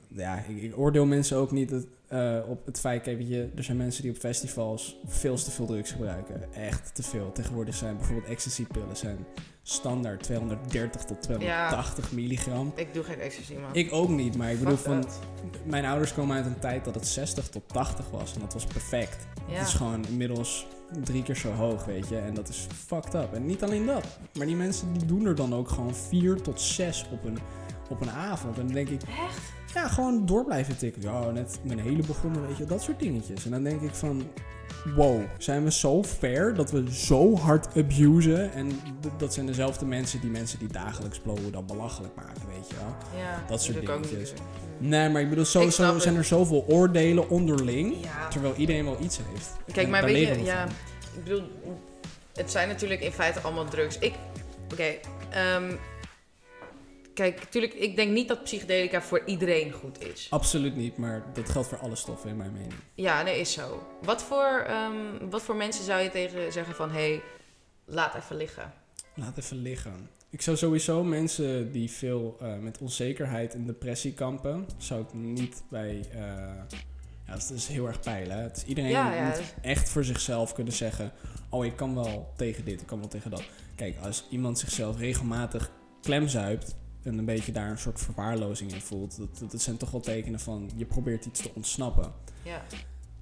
Ja, 0.08 0.44
ik, 0.48 0.62
ik 0.62 0.78
oordeel 0.78 1.06
mensen 1.06 1.36
ook 1.36 1.50
niet 1.50 1.72
eh, 2.08 2.40
op 2.48 2.66
het 2.66 2.80
feit, 2.80 3.02
kijk, 3.02 3.20
je, 3.20 3.48
er 3.56 3.64
zijn 3.64 3.76
mensen 3.76 4.02
die 4.02 4.10
op 4.10 4.18
festivals 4.18 4.96
veel 5.06 5.36
te 5.36 5.50
veel 5.50 5.66
drugs 5.66 5.90
gebruiken. 5.90 6.52
Echt 6.52 6.94
te 6.94 7.02
veel. 7.02 7.32
Tegenwoordig 7.32 7.74
zijn 7.74 7.96
bijvoorbeeld 7.96 8.28
ecstasy-pillen 8.28 8.96
zijn 8.96 9.26
standaard 9.62 10.22
230 10.22 11.04
tot 11.04 11.22
280 11.22 12.12
milligram. 12.12 12.72
Ik 12.76 12.94
doe 12.94 13.04
geen 13.04 13.20
ecstasy, 13.20 13.54
man. 13.54 13.74
Ik 13.74 13.92
ook 13.92 14.08
niet, 14.08 14.36
maar 14.36 14.50
ik 14.50 14.58
bedoel 14.58 14.76
Fuck 14.76 14.86
van, 14.86 15.00
that. 15.00 15.20
mijn 15.64 15.84
ouders 15.84 16.14
komen 16.14 16.36
uit 16.36 16.46
een 16.46 16.58
tijd 16.58 16.84
dat 16.84 16.94
het 16.94 17.06
60 17.06 17.48
tot 17.48 17.68
80 17.68 18.10
was 18.10 18.34
en 18.34 18.40
dat 18.40 18.52
was 18.52 18.64
perfect. 18.64 19.26
Ja. 19.48 19.54
Het 19.54 19.66
is 19.66 19.74
gewoon 19.74 20.06
inmiddels 20.06 20.66
drie 21.02 21.22
keer 21.22 21.36
zo 21.36 21.52
hoog, 21.52 21.84
weet 21.84 22.08
je. 22.08 22.18
En 22.18 22.34
dat 22.34 22.48
is 22.48 22.66
fucked 22.86 23.14
up. 23.14 23.32
En 23.32 23.46
niet 23.46 23.62
alleen 23.62 23.86
dat. 23.86 24.18
Maar 24.34 24.46
die 24.46 24.56
mensen 24.56 24.92
die 24.92 25.06
doen 25.06 25.26
er 25.26 25.34
dan 25.34 25.54
ook 25.54 25.68
gewoon 25.68 25.94
vier 25.94 26.42
tot 26.42 26.60
zes 26.60 27.06
op 27.12 27.24
een, 27.24 27.38
op 27.88 28.00
een 28.00 28.10
avond. 28.10 28.58
En 28.58 28.64
dan 28.64 28.74
denk 28.74 28.88
ik... 28.88 29.02
Echt? 29.02 29.52
Ja, 29.74 29.88
gewoon 29.88 30.26
door 30.26 30.44
blijven 30.44 30.76
tikken. 30.76 31.02
Ja, 31.02 31.30
net 31.30 31.60
mijn 31.62 31.78
hele 31.78 32.02
begonnen, 32.02 32.46
weet 32.46 32.56
je. 32.56 32.64
Dat 32.64 32.82
soort 32.82 32.98
dingetjes. 32.98 33.44
En 33.44 33.50
dan 33.50 33.62
denk 33.62 33.80
ik 33.80 33.94
van... 33.94 34.22
Wow, 34.84 35.22
zijn 35.38 35.64
we 35.64 35.72
zo 35.72 36.02
ver 36.02 36.54
dat 36.54 36.70
we 36.70 36.84
zo 36.94 37.36
hard 37.36 37.76
abusen? 37.76 38.52
En 38.52 38.80
dat 39.18 39.34
zijn 39.34 39.46
dezelfde 39.46 39.86
mensen 39.86 40.20
die 40.20 40.30
mensen 40.30 40.58
die 40.58 40.68
dagelijks 40.68 41.18
blowen 41.18 41.52
dan 41.52 41.66
belachelijk 41.66 42.14
maken, 42.14 42.42
weet 42.54 42.68
je 42.68 42.74
wel. 42.74 43.20
Ja. 43.20 43.44
Dat 43.48 43.62
soort 43.62 43.86
dingetjes. 43.86 44.32
Nee, 44.78 45.08
maar 45.08 45.20
ik 45.22 45.28
bedoel, 45.28 45.44
zo, 45.44 45.60
Ik 45.60 45.70
zo 45.70 45.98
zijn 45.98 46.16
er 46.16 46.24
zoveel 46.24 46.64
oordelen 46.68 47.28
onderling. 47.28 47.96
Ja. 48.02 48.28
Terwijl 48.28 48.54
iedereen 48.54 48.84
wel 48.84 48.96
iets 49.00 49.18
heeft. 49.32 49.50
Kijk, 49.72 49.86
En 49.86 49.90
maar 49.92 50.04
weet 50.04 50.28
je, 50.28 50.42
ja, 50.42 50.60
van. 50.66 50.76
ik 51.16 51.24
bedoel, 51.24 51.42
het 52.34 52.50
zijn 52.50 52.68
natuurlijk 52.68 53.00
in 53.00 53.12
feite 53.12 53.40
allemaal 53.40 53.68
drugs. 53.68 53.98
Ik, 53.98 54.14
oké, 54.72 54.94
ehm, 55.30 55.72
kijk, 57.14 57.40
natuurlijk, 57.40 57.74
ik 57.74 57.96
denk 57.96 58.10
niet 58.12 58.28
dat 58.28 58.42
psychedelica 58.44 59.02
voor 59.02 59.22
iedereen 59.26 59.72
goed 59.72 60.02
is. 60.14 60.26
Absoluut 60.30 60.76
niet, 60.76 60.96
maar 60.96 61.24
dat 61.32 61.48
geldt 61.48 61.68
voor 61.68 61.78
alle 61.78 61.96
stoffen 61.96 62.30
in 62.30 62.36
mijn 62.36 62.52
mening. 62.52 62.72
Ja, 62.94 63.22
nee, 63.22 63.40
is 63.40 63.52
zo. 63.52 63.86
Wat 64.02 64.22
voor, 64.22 64.64
ehm, 64.66 65.28
wat 65.30 65.42
voor 65.42 65.56
mensen 65.56 65.84
zou 65.84 66.02
je 66.02 66.10
tegen 66.10 66.52
zeggen 66.52 66.74
van, 66.74 66.90
hé, 66.90 66.96
hey, 67.08 67.22
laat 67.84 68.14
even 68.14 68.36
liggen? 68.36 68.72
Laat 69.14 69.38
even 69.38 69.56
liggen. 69.56 70.08
Ik 70.30 70.42
zou 70.42 70.56
sowieso 70.56 71.04
mensen 71.04 71.72
die 71.72 71.90
veel 71.90 72.36
eh, 72.40 72.58
met 72.58 72.78
onzekerheid 72.78 73.54
en 73.54 73.66
depressie 73.66 74.12
kampen, 74.14 74.66
zou 74.78 75.00
ik 75.02 75.12
niet 75.12 75.62
bij. 75.70 76.08
eh, 76.12 76.18
ja, 77.26 77.32
dat 77.32 77.50
is 77.54 77.66
heel 77.66 77.86
erg 77.86 78.00
pijlen. 78.00 78.36
hè. 78.36 78.42
Het 78.42 78.56
is 78.56 78.64
iedereen 78.64 78.90
Ja, 78.90 79.14
ja. 79.14 79.26
moet 79.28 79.54
echt 79.62 79.88
voor 79.88 80.04
zichzelf 80.04 80.52
kunnen 80.52 80.72
zeggen: 80.72 81.12
Oh, 81.48 81.64
ik 81.64 81.76
kan 81.76 81.94
wel 81.94 82.32
tegen 82.36 82.64
dit, 82.64 82.80
ik 82.80 82.86
kan 82.86 82.98
wel 82.98 83.08
tegen 83.08 83.30
dat. 83.30 83.42
Kijk, 83.76 83.96
als 84.02 84.26
iemand 84.30 84.58
zichzelf 84.58 84.98
regelmatig 84.98 85.70
klemzuipt 86.02 86.76
en 87.04 87.18
een 87.18 87.24
beetje 87.24 87.52
daar 87.52 87.70
een 87.70 87.78
soort 87.78 88.00
verwaarlozing 88.00 88.72
in 88.72 88.80
voelt, 88.80 89.16
dat, 89.18 89.50
dat, 89.50 89.62
zijn 89.62 89.76
toch 89.76 89.90
wel 89.90 90.00
tekenen 90.00 90.40
van 90.40 90.70
je 90.76 90.84
probeert 90.84 91.24
iets 91.24 91.40
te 91.42 91.50
ontsnappen. 91.54 92.12
Ja, 92.42 92.62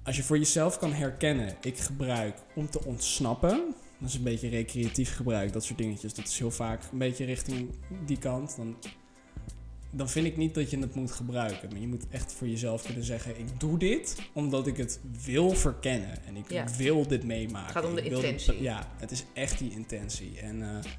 Als 0.03 0.15
je 0.17 0.23
voor 0.23 0.37
jezelf 0.37 0.77
kan 0.77 0.93
herkennen, 0.93 1.55
ik 1.61 1.77
gebruik 1.77 2.37
om 2.55 2.69
te 2.69 2.83
ontsnappen. 2.85 3.73
Dat 3.99 4.09
is 4.09 4.15
een 4.15 4.23
beetje 4.23 4.49
recreatief 4.49 5.15
gebruik, 5.15 5.53
dat 5.53 5.63
soort 5.63 5.77
dingetjes. 5.77 6.13
Dat 6.13 6.27
is 6.27 6.39
heel 6.39 6.51
vaak 6.51 6.81
een 6.91 6.97
beetje 6.97 7.25
richting 7.25 7.69
die 8.05 8.17
kant. 8.17 8.55
Dan, 8.55 8.75
dan 9.91 10.09
vind 10.09 10.25
ik 10.25 10.37
niet 10.37 10.53
dat 10.53 10.69
je 10.69 10.79
het 10.79 10.95
moet 10.95 11.11
gebruiken. 11.11 11.69
Maar 11.71 11.79
je 11.79 11.87
moet 11.87 12.07
echt 12.09 12.33
voor 12.33 12.47
jezelf 12.47 12.83
kunnen 12.85 13.03
zeggen: 13.03 13.39
ik 13.39 13.59
doe 13.59 13.77
dit 13.77 14.15
omdat 14.33 14.67
ik 14.67 14.77
het 14.77 14.99
wil 15.25 15.49
verkennen. 15.49 16.25
En 16.25 16.35
ik 16.37 16.51
Ja. 16.51 16.65
wil 16.77 17.07
dit 17.07 17.23
meemaken. 17.23 17.65
Het 17.65 17.75
gaat 17.75 17.85
om 17.85 17.95
de 17.95 18.01
dit- 18.01 18.11
intentie. 18.11 18.61
ja, 18.61 18.87
het 18.97 19.11
is 19.11 19.23
echt 19.33 19.59
die 19.59 19.71
intentie. 19.71 20.39
En 20.39 20.61
eh, 20.61 20.91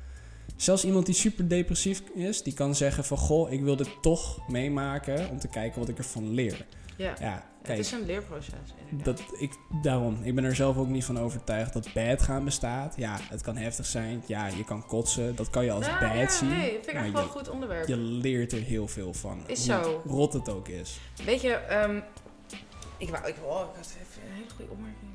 zelfs 0.56 0.84
iemand 0.84 1.06
die 1.06 1.14
super 1.14 1.48
depressief 1.48 2.02
is, 2.14 2.42
die 2.42 2.54
kan 2.54 2.74
zeggen 2.74 3.04
van... 3.04 3.16
Goh, 3.16 3.52
ik 3.52 3.62
wil 3.62 3.76
dit 3.76 3.88
toch 4.02 4.48
meemaken 4.48 5.30
om 5.30 5.38
te 5.38 5.48
kijken 5.48 5.80
wat 5.80 5.88
ik 5.88 5.98
ervan 5.98 6.30
leer. 6.30 6.66
ja. 6.96 7.14
Ja, 7.20 7.44
het 7.62 7.78
is 7.78 7.92
een 7.92 8.06
leerproces. 8.06 8.54
inderdaad. 8.90 9.16
Dat, 9.16 9.40
ik, 9.40 9.52
daarom, 9.82 10.18
ik 10.22 10.34
ben 10.34 10.44
er 10.44 10.54
zelf 10.54 10.76
ook 10.76 10.88
niet 10.88 11.04
van 11.04 11.18
overtuigd 11.18 11.72
dat 11.72 11.92
bad 11.92 12.22
gaan 12.22 12.44
bestaat. 12.44 12.94
Ja, 12.96 13.18
het 13.30 13.42
kan 13.42 13.56
heftig 13.56 13.86
zijn. 13.86 14.22
Ja, 14.26 14.46
je 14.46 14.64
kan 14.64 14.86
kotsen. 14.86 15.36
Dat 15.36 15.50
kan 15.50 15.64
je 15.64 15.70
als 15.70 15.86
Nou, 15.86 16.00
bad 16.00 16.14
ja, 16.14 16.28
zien. 16.28 16.48
Nee, 16.48 16.70
vind 16.70 16.86
ik 16.86 16.94
echt 16.94 17.12
wel 17.12 17.22
een 17.22 17.28
goed 17.28 17.50
onderwerp. 17.50 17.88
je 17.88 17.96
leert 17.96 18.52
er 18.52 18.60
heel 18.62 18.88
veel 18.88 19.14
van. 19.14 19.42
Is 19.46 19.68
hoe 19.68 19.82
zo. 19.82 20.02
rot 20.06 20.32
het 20.32 20.48
ook 20.48 20.68
is. 20.68 20.98
Weet 21.24 21.40
je, 21.40 21.52
ehm, 21.52 22.00
ik 22.98 23.08
wou, 23.08 23.26
ik, 23.28 23.34
oh, 23.44 23.60
ik 23.70 23.76
had 23.76 23.94
even 24.02 24.22
een 24.28 24.34
hele 24.34 24.50
goede 24.56 24.70
opmerking. 24.70 25.10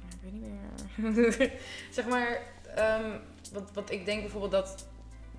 Maar 0.00 0.12
Ik 0.12 0.20
weet 0.22 0.32
niet 0.32 1.36
meer. 1.36 1.50
zeg 1.96 2.06
maar, 2.08 2.40
ehm, 2.74 3.10
wat, 3.52 3.70
wat 3.74 3.90
ik 3.90 4.04
denk 4.04 4.20
bijvoorbeeld 4.20 4.52
dat 4.52 4.86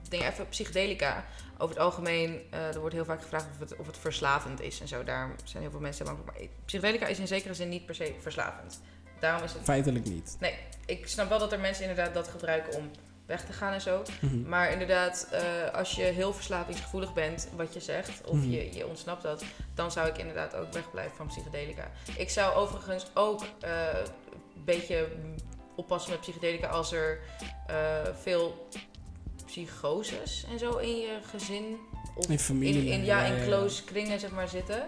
dingen. 0.10 0.28
Even 0.32 0.50
psychedelica. 0.50 1.26
Over 1.58 1.76
het 1.76 1.84
algemeen, 1.84 2.42
eh, 2.50 2.74
er 2.74 2.80
wordt 2.80 2.96
heel 2.96 3.06
vaak 3.06 3.22
gevraagd 3.22 3.46
of 3.54 3.60
het, 3.60 3.76
of 3.76 3.86
het 3.86 3.98
verslavend 3.98 4.62
is 4.62 4.80
en 4.82 4.88
zo. 4.88 5.04
Daar 5.04 5.32
zijn 5.44 5.62
heel 5.64 5.72
veel 5.72 5.80
mensen 5.80 6.06
bang 6.06 6.18
voor. 6.18 6.26
Maar 6.26 6.36
psychedelica 6.66 7.06
is 7.06 7.20
in 7.20 7.28
zekere 7.28 7.54
zin 7.54 7.70
niet 7.70 7.86
per 7.86 7.96
se 7.96 8.16
verslavend. 8.20 8.82
Daarom 9.20 9.44
is 9.44 9.54
het... 9.54 9.62
Feitelijk 9.64 10.06
niet. 10.06 10.36
Nee, 10.40 10.56
ik 10.86 11.08
snap 11.08 11.30
wel 11.30 11.40
dat 11.40 11.52
er 11.52 11.60
mensen 11.60 11.90
inderdaad 11.90 12.14
dat 12.14 12.28
gebruiken 12.28 12.74
om 12.78 12.92
weg 13.26 13.46
te 13.46 13.54
gaan 13.54 13.74
en 13.74 13.82
zo. 13.82 14.02
Mhm. 14.22 14.50
Maar 14.50 14.72
inderdaad, 14.72 15.28
eh, 15.32 15.42
als 15.74 15.92
je 15.92 16.02
heel 16.04 16.34
verslavingsgevoelig 16.34 17.14
bent, 17.14 17.48
wat 17.56 17.74
je 17.74 17.80
zegt, 17.80 18.22
of 18.26 18.36
Mhm. 18.38 18.50
je, 18.50 18.74
je 18.76 18.88
ontsnapt 18.88 19.24
dat, 19.24 19.44
dan 19.74 19.92
zou 19.92 20.08
ik 20.08 20.18
inderdaad 20.18 20.56
ook 20.56 20.74
wegblijven 20.74 21.16
van 21.16 21.28
psychedelica. 21.28 21.92
Ik 22.18 22.30
zou 22.30 22.56
overigens 22.56 23.06
ook 23.14 23.42
eh, 23.60 23.72
een 24.56 24.64
beetje 24.66 25.08
oppassen 25.76 26.12
met 26.12 26.20
psychedelica 26.20 26.68
als 26.68 26.92
er 26.92 27.20
eh, 27.68 27.76
veel 28.22 28.68
psychoses 29.46 30.46
en 30.52 30.60
zo 30.60 30.78
in 30.78 30.96
je 30.98 31.18
gezin 31.30 31.76
of 32.16 32.30
In 32.30 32.40
familie. 32.40 32.86
in, 32.86 32.92
in, 33.00 33.06
ja, 33.06 33.24
in 33.26 33.44
close 33.48 33.84
kringen 33.84 34.20
zeg 34.20 34.32
maar 34.32 34.48
zitten. 34.48 34.88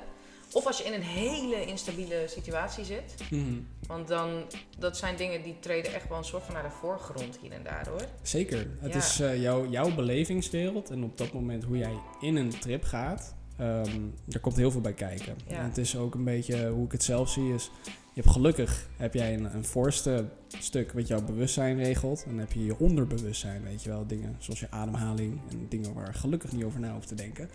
Of 0.51 0.65
als 0.67 0.77
je 0.77 0.83
in 0.83 0.93
een 0.93 1.01
hele 1.01 1.65
instabiele 1.65 2.23
situatie 2.27 2.85
zit. 2.85 3.15
Mhm. 3.29 3.53
Want 3.87 4.07
dan, 4.07 4.43
dat 4.77 4.97
zijn 4.97 5.15
dingen 5.15 5.43
die 5.43 5.59
treden 5.59 5.93
echt 5.93 6.09
wel 6.09 6.17
een 6.17 6.23
soort 6.23 6.43
van 6.43 6.53
naar 6.53 6.63
de 6.63 6.69
voorgrond 6.69 7.37
hier 7.41 7.51
en 7.51 7.63
daar 7.63 7.87
hoor. 7.89 8.05
Zeker. 8.21 8.67
Het 8.79 8.91
Ja. 8.91 8.97
is 8.97 9.19
eh, 9.19 9.41
jouw, 9.41 9.69
jouw 9.69 9.95
belevingswereld 9.95 10.89
en 10.89 11.03
op 11.03 11.17
dat 11.17 11.33
moment 11.33 11.63
hoe 11.63 11.77
jij 11.77 11.93
in 12.21 12.35
een 12.35 12.59
trip 12.59 12.83
gaat, 12.83 13.35
ehm 13.57 13.99
daar 14.25 14.41
komt 14.41 14.55
heel 14.55 14.71
veel 14.71 14.81
bij 14.81 14.93
kijken. 14.93 15.35
Ja. 15.47 15.55
En 15.57 15.63
het 15.63 15.77
is 15.77 15.97
ook 15.97 16.13
een 16.15 16.23
beetje 16.23 16.69
hoe 16.69 16.85
ik 16.85 16.91
het 16.91 17.03
zelf 17.03 17.29
zie 17.29 17.53
is, 17.53 17.71
je 18.15 18.21
hebt 18.21 18.33
gelukkig 18.33 18.87
heb 18.97 19.13
jij 19.13 19.33
een, 19.33 19.55
een 19.55 19.65
voorste 19.65 20.25
stuk 20.59 20.91
wat 20.91 21.07
jouw 21.07 21.23
bewustzijn 21.23 21.77
regelt. 21.77 22.23
En 22.23 22.29
dan 22.29 22.39
heb 22.39 22.51
je 22.51 22.65
je 22.65 22.79
onderbewustzijn, 22.79 23.63
weet 23.63 23.83
je 23.83 23.89
wel, 23.89 24.07
dingen 24.07 24.35
zoals 24.39 24.59
je 24.59 24.71
ademhaling 24.71 25.39
en 25.49 25.65
dingen 25.69 25.93
waar 25.93 26.13
gelukkig 26.13 26.51
niet 26.51 26.63
over 26.63 26.79
na 26.79 26.93
hoeft 26.93 27.07
te 27.07 27.15
denken. 27.15 27.49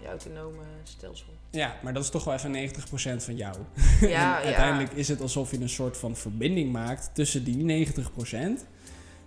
Je 0.00 0.06
autonome 0.06 0.62
stelsel. 0.82 1.32
Ja, 1.50 1.76
maar 1.82 1.92
dat 1.92 2.02
is 2.02 2.10
toch 2.10 2.24
wel 2.24 2.34
even 2.34 2.70
90% 3.20 3.24
van 3.24 3.36
jou. 3.36 3.56
Ja, 4.00 4.00
en 4.00 4.08
ja. 4.08 4.42
uiteindelijk 4.42 4.92
is 4.92 5.08
het 5.08 5.20
alsof 5.20 5.50
je 5.50 5.60
een 5.60 5.68
soort 5.68 5.96
van 5.96 6.16
verbinding 6.16 6.72
maakt 6.72 7.10
tussen 7.14 7.44
die 7.44 7.86
90%, 7.86 8.66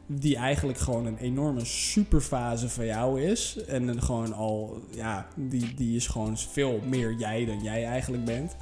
die 0.05 0.35
eigenlijk 0.35 0.79
gewoon 0.79 1.05
een 1.05 1.17
enorme 1.17 1.65
superfase 1.65 2.69
van 2.69 2.85
jou 2.85 3.21
is. 3.21 3.57
En 3.67 3.87
een 3.87 4.01
gewoon 4.01 4.33
al, 4.33 4.81
ja, 4.91 5.27
die, 5.35 5.73
die 5.73 5.95
is 5.95 6.07
gewoon 6.07 6.37
veel 6.37 6.81
meer 6.85 7.13
jij 7.13 7.45
dan 7.45 7.63
jij 7.63 7.85
eigenlijk 7.85 8.25
bent. 8.25 8.55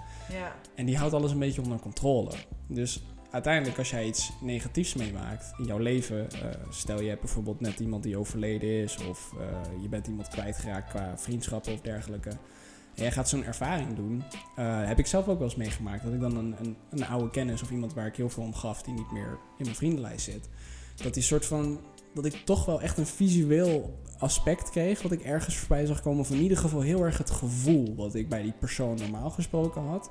En 0.76 0.86
die 0.86 0.98
houdt 0.98 1.14
alles 1.14 1.32
een 1.32 1.40
beetje 1.40 1.62
onder 1.62 1.80
controle. 1.80 2.32
Dus 2.68 3.04
uiteindelijk, 3.32 3.78
als 3.78 3.90
jij 3.90 4.06
iets 4.06 4.32
negatiefs 4.42 4.94
meemaakt 4.94 5.54
in 5.58 5.66
jouw 5.66 5.78
leven, 5.78 6.32
eh, 6.32 6.40
stel 6.70 7.02
je 7.02 7.10
hebt 7.10 7.22
bijvoorbeeld 7.22 7.60
net 7.60 7.80
iemand 7.80 8.04
die 8.04 8.18
overleden 8.18 8.70
is, 8.70 8.98
of 9.10 9.34
eh, 9.40 9.82
je 9.82 9.90
bent 9.90 10.08
iemand 10.08 10.28
kwijtgeraakt 10.28 10.90
qua 10.90 11.18
vriendschappen 11.18 11.74
of 11.74 11.82
dergelijke. 11.82 12.30
En 12.30 13.02
jij 13.04 13.12
gaat 13.12 13.30
zo'n 13.30 13.44
ervaring 13.44 13.96
doen. 13.96 14.24
eh, 14.56 14.86
heb 14.86 15.00
ik 15.00 15.06
zelf 15.08 15.28
ook 15.28 15.38
wel 15.38 15.48
eens 15.48 15.56
meegemaakt. 15.56 16.04
Dat 16.04 16.14
ik 16.14 16.20
dan 16.20 16.38
een, 16.38 16.56
een, 16.60 16.76
een 16.90 17.06
oude 17.06 17.30
kennis 17.30 17.62
of 17.62 17.72
iemand 17.72 17.94
waar 17.94 18.08
ik 18.08 18.16
heel 18.16 18.30
veel 18.30 18.44
om 18.44 18.54
gaf, 18.54 18.82
die 18.84 18.94
niet 18.94 19.12
meer 19.12 19.38
in 19.58 19.64
mijn 19.64 19.76
vriendenlijst 19.76 20.26
zit. 20.26 20.50
Dat 20.96 21.14
die 21.14 21.24
soort 21.24 21.46
van. 21.46 21.80
Dat 22.16 22.26
ik 22.26 22.42
toch 22.46 22.66
wel 22.66 22.82
echt 22.82 22.98
een 22.98 23.06
visueel 23.06 24.00
aspect 24.18 24.70
kreeg. 24.70 25.02
Wat 25.02 25.12
ik 25.12 25.22
ergens 25.22 25.56
voorbij 25.56 25.86
zag 25.86 26.02
komen. 26.02 26.20
Of 26.20 26.32
in 26.32 26.42
ieder 26.42 26.58
geval 26.58 26.82
heel 26.82 27.04
erg 27.04 27.18
het 27.18 27.32
gevoel 27.32 27.96
wat 27.96 28.16
ik 28.16 28.30
bij 28.30 28.42
die 28.42 28.54
persoon 28.60 28.98
normaal 28.98 29.30
gesproken 29.30 29.82
had. 29.82 30.10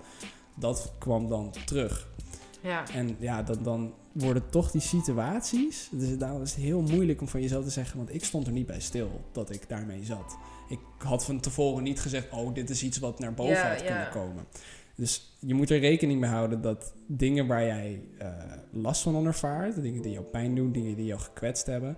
Dat 0.54 0.92
kwam 0.98 1.28
dan 1.28 1.54
terug. 1.64 2.08
ja. 2.60 2.88
En 2.90 3.16
ja, 3.18 3.42
dan, 3.42 3.62
dan 3.62 3.94
worden 4.12 4.50
toch 4.50 4.70
die 4.70 4.80
situaties. 4.80 5.88
Dus 5.92 6.18
daarom 6.18 6.42
is 6.42 6.54
het 6.54 6.64
heel 6.64 6.80
moeilijk 6.82 7.20
om 7.20 7.28
van 7.28 7.40
jezelf 7.40 7.64
te 7.64 7.70
zeggen. 7.70 7.96
Want 7.96 8.14
ik 8.14 8.24
stond 8.24 8.46
er 8.46 8.52
niet 8.52 8.66
bij 8.66 8.80
stil 8.80 9.20
dat 9.32 9.50
ik 9.50 9.68
daarmee 9.68 10.04
zat. 10.04 10.36
Ik 10.68 10.78
had 10.98 11.24
van 11.24 11.40
tevoren 11.40 11.82
niet 11.82 12.00
gezegd: 12.00 12.32
Oh, 12.32 12.54
dit 12.54 12.70
is 12.70 12.82
iets 12.82 12.98
wat 12.98 13.18
naar 13.18 13.34
boven 13.34 13.52
Ja, 13.52 13.68
had 13.68 13.80
ja. 13.80 13.86
kunnen 13.86 14.10
komen. 14.10 14.44
Dus 14.96 15.36
je 15.38 15.54
moet 15.54 15.70
er 15.70 15.78
rekening 15.78 16.20
mee 16.20 16.30
houden 16.30 16.60
dat 16.60 16.92
dingen 17.06 17.46
waar 17.46 17.64
jij 17.64 18.02
eh, 18.18 18.28
last 18.70 19.02
van 19.02 19.26
ervaart, 19.26 19.82
dingen 19.82 20.02
die 20.02 20.12
jou 20.12 20.24
pijn 20.24 20.54
doen, 20.54 20.72
dingen 20.72 20.96
die 20.96 21.06
jou 21.06 21.20
gekwetst 21.20 21.66
hebben, 21.66 21.96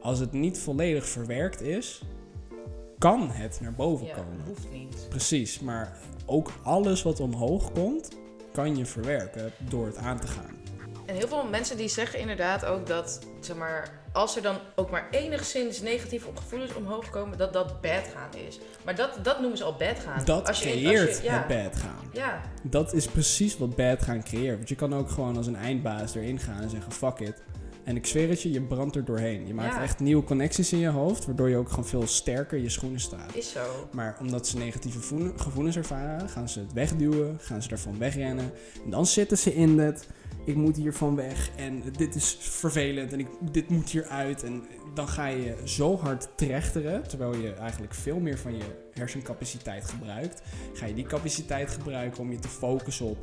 als 0.00 0.18
het 0.18 0.32
niet 0.32 0.58
volledig 0.58 1.08
verwerkt 1.08 1.60
is, 1.60 2.02
kan 2.98 3.30
het 3.30 3.58
naar 3.60 3.74
boven 3.74 4.06
ja, 4.06 4.14
komen. 4.14 4.46
hoeft 4.46 4.70
niet. 4.72 5.06
Precies, 5.08 5.60
maar 5.60 5.96
ook 6.26 6.52
alles 6.62 7.02
wat 7.02 7.20
omhoog 7.20 7.72
komt, 7.72 8.08
kan 8.52 8.76
je 8.76 8.86
verwerken 8.86 9.52
door 9.68 9.86
het 9.86 9.96
aan 9.96 10.20
te 10.20 10.26
gaan. 10.26 10.54
En 11.06 11.14
heel 11.14 11.28
veel 11.28 11.48
mensen 11.48 11.76
die 11.76 11.88
zeggen 11.88 12.20
inderdaad 12.20 12.64
ook 12.64 12.86
dat, 12.86 13.26
zeg 13.40 13.56
maar, 13.56 14.05
als 14.16 14.36
er 14.36 14.42
dan 14.42 14.56
ook 14.74 14.90
maar 14.90 15.08
enigszins 15.10 15.80
negatieve 15.80 16.28
gevoelens 16.34 16.74
omhoog 16.74 17.10
komen, 17.10 17.38
dat 17.38 17.52
dat 17.52 17.80
bad 17.80 18.04
gaan 18.14 18.40
is. 18.48 18.58
Maar 18.84 18.94
dat, 18.96 19.18
dat 19.22 19.40
noemen 19.40 19.58
ze 19.58 19.64
al 19.64 19.76
bad 19.76 19.98
gaan. 19.98 20.24
Dat 20.24 20.48
Als 20.48 20.62
je- 20.62 20.68
als 20.70 20.78
je- 20.80 20.84
creëert 20.86 21.22
ja. 21.22 21.32
het 21.32 21.46
bad 21.46 21.76
gaan. 21.80 22.08
Ja, 22.12 22.40
Dat 22.62 22.92
is 22.92 23.06
precies 23.06 23.58
wat 23.58 23.76
bad 23.76 24.02
gaan 24.02 24.22
creëert. 24.22 24.56
Want 24.56 24.68
je 24.68 24.74
kan 24.74 24.94
ook 24.94 25.10
gewoon 25.10 25.36
als 25.36 25.46
een 25.46 25.56
eindbaas 25.56 26.14
erin 26.14 26.38
gaan 26.38 26.60
en 26.62 26.70
zeggen 26.70 26.92
fuck 26.92 27.18
it. 27.18 27.42
En 27.84 27.96
ik 27.96 28.06
zweer 28.06 28.28
het 28.28 28.42
je, 28.42 28.50
je 28.52 28.60
brandt 28.62 28.96
er 28.96 29.04
doorheen. 29.04 29.46
Je 29.46 29.54
maakt 29.54 29.74
Ja. 29.74 29.82
echt 29.82 30.00
nieuwe 30.00 30.24
connecties 30.24 30.72
in 30.72 30.78
je 30.78 30.88
hoofd, 30.88 31.26
waardoor 31.26 31.48
je 31.48 31.56
ook 31.56 31.68
gewoon 31.68 31.86
veel 31.86 32.06
sterker 32.06 32.56
in 32.56 32.62
je 32.62 32.68
schoenen 32.70 33.00
staat. 33.00 33.34
is 33.34 33.50
zo. 33.52 33.88
Maar 33.92 34.16
omdat 34.20 34.46
ze 34.46 34.56
negatieve 34.58 35.00
voelen- 35.00 35.40
gevoelens 35.40 35.76
ervaren, 35.76 36.28
gaan 36.28 36.48
ze 36.48 36.60
het 36.60 36.72
wegduwen, 36.72 37.38
gaan 37.40 37.62
ze 37.62 37.70
ervan 37.70 37.98
wegrennen. 37.98 38.52
En 38.84 38.90
dan 38.90 39.06
zitten 39.06 39.38
ze 39.38 39.54
in 39.54 39.78
het, 39.78 40.06
ik 40.44 40.54
moet 40.54 40.76
hiervan 40.76 41.16
weg 41.16 41.50
en 41.56 41.82
dit 41.96 42.14
is 42.14 42.36
vervelend 42.40 43.12
en 43.12 43.18
ik, 43.20 43.26
dit 43.52 43.68
moet 43.68 43.90
hieruit. 43.90 44.42
En 44.42 44.64
dan 44.94 45.08
ga 45.08 45.26
je 45.26 45.56
zo 45.64 45.98
hard 45.98 46.28
trechteren, 46.36 47.08
terwijl 47.08 47.36
je 47.36 47.52
eigenlijk 47.52 47.94
veel 47.94 48.18
meer 48.18 48.38
van 48.38 48.56
je 48.56 48.64
hersencapaciteit 48.92 49.84
gebruikt. 49.84 50.42
Ga 50.74 50.86
je 50.86 50.94
die 50.94 51.06
capaciteit 51.06 51.70
gebruiken 51.70 52.20
om 52.20 52.30
je 52.32 52.38
te 52.38 52.48
focussen 52.48 53.06
op, 53.06 53.18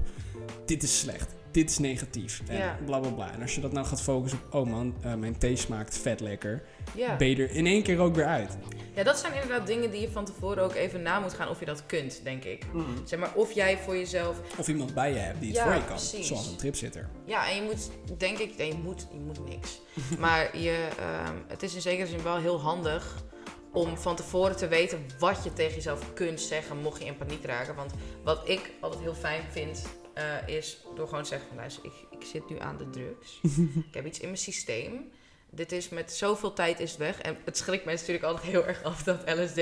dit 0.65 0.83
is 0.83 0.99
slecht, 0.99 1.33
dit 1.51 1.69
is 1.69 1.77
negatief 1.79 2.41
en 2.47 2.57
Ja. 2.57 2.77
bla 2.85 2.99
bla 2.99 3.09
bla. 3.09 3.33
En 3.33 3.41
als 3.41 3.55
je 3.55 3.61
dat 3.61 3.71
nou 3.71 3.85
gaat 3.85 4.01
focussen 4.01 4.39
op, 4.45 4.53
oh 4.53 4.69
man, 4.71 4.93
eh, 5.01 5.13
mijn 5.15 5.37
thee 5.37 5.55
smaakt 5.55 5.97
vet 5.97 6.19
lekker, 6.19 6.63
Ja. 6.95 7.15
ben 7.15 7.27
je 7.29 7.35
er 7.35 7.51
in 7.51 7.65
één 7.65 7.83
keer 7.83 7.99
ook 7.99 8.15
weer 8.15 8.25
uit. 8.25 8.57
Ja, 8.95 9.03
dat 9.03 9.17
zijn 9.17 9.33
inderdaad 9.33 9.67
dingen 9.67 9.91
die 9.91 10.01
je 10.01 10.11
van 10.11 10.25
tevoren 10.25 10.63
ook 10.63 10.73
even 10.73 11.01
na 11.01 11.19
moet 11.19 11.33
gaan 11.33 11.49
of 11.49 11.59
je 11.59 11.65
dat 11.65 11.85
kunt, 11.85 12.23
denk 12.23 12.43
ik. 12.43 12.65
Zeg 13.03 13.19
maar, 13.19 13.33
of 13.33 13.51
jij 13.51 13.77
voor 13.77 13.95
jezelf 13.95 14.37
Of 14.57 14.67
iemand 14.67 14.93
bij 14.93 15.13
je 15.13 15.19
hebt 15.19 15.39
die 15.39 15.49
het 15.49 15.57
Ja, 15.57 15.63
voor 15.63 15.73
je 15.73 15.79
kan, 15.79 15.95
precies. 15.95 16.27
zoals 16.27 16.47
een 16.47 16.55
tripzitter. 16.55 17.09
Ja, 17.25 17.49
en 17.49 17.55
je 17.55 17.61
moet, 17.61 17.89
denk 18.19 18.37
ik, 18.37 18.57
nee, 18.57 18.67
je 18.67 18.77
moet, 18.77 19.07
je 19.11 19.19
moet 19.19 19.47
niks. 19.49 19.81
maar 20.19 20.57
je, 20.57 20.87
ehm, 20.99 21.35
het 21.47 21.63
is 21.63 21.75
in 21.75 21.81
zekere 21.81 22.07
zin 22.07 22.23
wel 22.23 22.37
heel 22.37 22.59
handig 22.59 23.23
om 23.71 23.97
van 23.97 24.15
tevoren 24.15 24.57
te 24.57 24.67
weten 24.67 25.05
wat 25.19 25.43
je 25.43 25.53
tegen 25.53 25.75
jezelf 25.75 26.13
kunt 26.13 26.41
zeggen 26.41 26.77
mocht 26.77 26.99
je 26.99 27.05
in 27.05 27.17
paniek 27.17 27.45
raken. 27.45 27.75
Want 27.75 27.93
wat 28.23 28.49
ik 28.49 28.71
altijd 28.79 29.01
heel 29.01 29.15
fijn 29.15 29.41
vind, 29.51 29.83
eh, 30.13 30.47
is 30.47 30.77
door 30.95 31.07
gewoon 31.07 31.23
te 31.23 31.29
zeggen 31.29 31.47
van 31.47 31.57
luister, 31.57 31.85
ik, 31.85 32.19
ik 32.19 32.25
zit 32.25 32.49
nu 32.49 32.59
aan 32.59 32.77
de 32.77 32.89
drugs. 32.89 33.39
ik 33.89 33.93
heb 33.93 34.05
iets 34.05 34.19
in 34.19 34.25
mijn 34.25 34.37
systeem. 34.37 35.11
Dit 35.55 35.71
is 35.71 35.89
met 35.89 36.13
zoveel 36.13 36.53
tijd 36.53 36.79
is 36.79 36.89
het 36.89 36.99
weg. 36.99 37.21
En 37.21 37.37
het 37.45 37.57
schrikt 37.57 37.85
mensen 37.85 38.07
natuurlijk 38.07 38.33
altijd 38.33 38.51
heel 38.51 38.65
erg 38.67 38.83
af 38.83 39.03
dat 39.03 39.21
LSD 39.25 39.59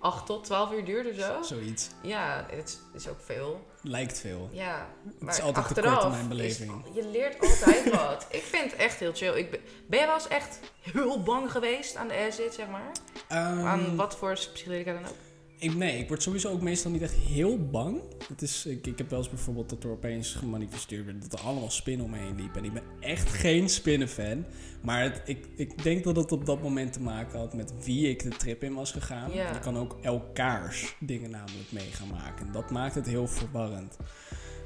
8 0.00 0.26
tot 0.26 0.44
12 0.44 0.72
uur 0.72 0.84
duurt 0.84 1.08
of 1.10 1.14
zo. 1.24 1.42
Zoiets. 1.42 1.88
Ja, 2.02 2.46
het 2.50 2.80
is, 2.94 3.08
ook 3.08 3.20
veel. 3.24 3.66
Lijkt 3.82 4.18
veel. 4.18 4.48
Ja, 4.52 4.88
maar 5.18 5.34
is 5.34 5.40
altijd 5.42 5.74
te 5.74 5.80
kort 5.80 6.02
in 6.04 6.10
mijn 6.10 6.28
beleving. 6.28 6.84
is- 6.86 6.94
je 6.94 7.08
leert 7.08 7.40
altijd 7.40 7.90
wat. 7.96 8.26
Ik 8.30 8.42
vind 8.42 8.70
het 8.70 8.80
echt 8.80 8.98
heel 8.98 9.12
chill. 9.14 9.32
Ik 9.34 9.50
ben, 9.50 9.60
ben 9.86 10.06
wel 10.06 10.14
eens 10.14 10.28
echt 10.28 10.58
heel 10.80 11.22
bang 11.22 11.50
geweest 11.52 11.96
aan 11.96 12.08
de 12.08 12.14
acid, 12.28 12.54
zeg 12.54 12.68
maar? 12.68 12.90
Ehm, 13.28 13.66
aan 13.66 13.96
wat 13.96 14.16
voor 14.16 14.32
psychedelica 14.32 14.92
dan 14.92 15.06
ook? 15.06 15.16
Ik, 15.62 15.74
nee, 15.74 15.98
ik 15.98 16.08
word 16.08 16.22
sowieso 16.22 16.50
ook 16.50 16.60
meestal 16.60 16.90
niet 16.90 17.02
echt 17.02 17.14
heel 17.14 17.68
bang. 17.68 18.00
Het 18.28 18.42
is, 18.42 18.66
ik, 18.66 18.86
ik 18.86 18.98
heb 18.98 19.10
wel 19.10 19.18
eens 19.18 19.28
bijvoorbeeld 19.28 19.70
dat 19.70 19.84
er 19.84 19.90
opeens 19.90 20.32
gemanifesteerd 20.32 21.04
werd 21.04 21.30
dat 21.30 21.40
er 21.40 21.46
allemaal 21.46 21.70
spinnen 21.70 22.06
omheen 22.06 22.36
liepen. 22.36 22.58
En 22.58 22.64
ik 22.64 22.72
ben 22.72 22.82
echt 23.00 23.28
geen 23.30 23.68
spinnenfan. 23.68 24.44
Maar 24.80 25.02
het, 25.02 25.22
ik, 25.24 25.46
ik 25.56 25.82
denk 25.82 26.04
dat 26.04 26.16
het 26.16 26.32
op 26.32 26.46
dat 26.46 26.62
moment 26.62 26.92
te 26.92 27.00
maken 27.00 27.38
had 27.38 27.54
met 27.54 27.84
wie 27.84 28.08
ik 28.08 28.22
de 28.22 28.28
trip 28.28 28.62
in 28.62 28.74
was 28.74 28.92
gegaan. 28.92 29.32
Ja. 29.32 29.52
Je 29.52 29.58
kan 29.58 29.78
ook 29.78 29.98
elkaars 30.02 30.96
dingen 31.00 31.30
namelijk 31.30 31.72
mee 31.72 31.90
gaan 31.90 32.08
maken. 32.08 32.46
En 32.46 32.52
dat 32.52 32.70
maakt 32.70 32.94
het 32.94 33.06
heel 33.06 33.28
verwarrend. 33.28 33.96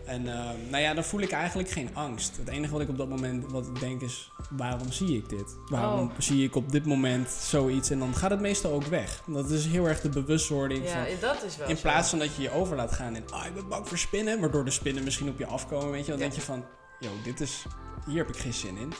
En 0.06 0.28
ehm, 0.28 0.70
nou 0.70 0.82
ja, 0.82 0.94
dan 0.94 1.04
voel 1.04 1.20
ik 1.20 1.30
eigenlijk 1.30 1.70
geen 1.70 1.90
angst. 1.94 2.36
Het 2.36 2.48
enige 2.48 2.72
wat 2.72 2.80
ik 2.80 2.88
op 2.88 2.96
dat 2.98 3.08
moment 3.08 3.50
wat 3.52 3.66
ik 3.66 3.80
denk 3.80 4.00
is, 4.02 4.30
waarom 4.50 4.92
zie 4.92 5.16
ik 5.16 5.28
dit? 5.28 5.56
Waarom 5.68 6.00
Oh. 6.08 6.14
zie 6.18 6.44
ik 6.44 6.54
op 6.56 6.72
dit 6.72 6.86
moment 6.86 7.28
zoiets? 7.30 7.90
En 7.90 7.98
dan 7.98 8.14
gaat 8.14 8.30
het 8.30 8.40
meestal 8.40 8.72
ook 8.72 8.84
weg. 8.84 9.22
Dat 9.26 9.50
is 9.50 9.66
heel 9.66 9.86
erg 9.88 10.00
de 10.00 10.08
bewustwording 10.08 10.88
van... 10.88 11.00
Ja, 11.00 11.16
dat 11.20 11.42
is 11.42 11.56
wel 11.56 11.68
In 11.68 11.76
zo. 11.76 11.82
plaats 11.82 12.08
van 12.10 12.18
dat 12.18 12.34
je 12.36 12.42
je 12.42 12.50
over 12.50 12.76
laat 12.76 12.92
gaan 12.92 13.16
in, 13.16 13.24
ah, 13.30 13.46
ik 13.46 13.54
ben 13.54 13.68
bang 13.68 13.88
voor 13.88 13.98
spinnen, 13.98 14.40
waardoor 14.40 14.64
de 14.64 14.70
spinnen 14.70 15.04
misschien 15.04 15.28
op 15.28 15.38
je 15.38 15.46
afkomen, 15.46 15.90
weet 15.90 16.04
je, 16.04 16.10
dan 16.10 16.20
Ja. 16.20 16.26
denk 16.26 16.36
je 16.36 16.40
van, 16.46 16.64
yo, 17.00 17.10
dit 17.24 17.40
is, 17.40 17.64
hier 18.06 18.16
heb 18.18 18.28
ik 18.28 18.36
geen 18.36 18.54
zin 18.54 18.76
in. 18.76 18.92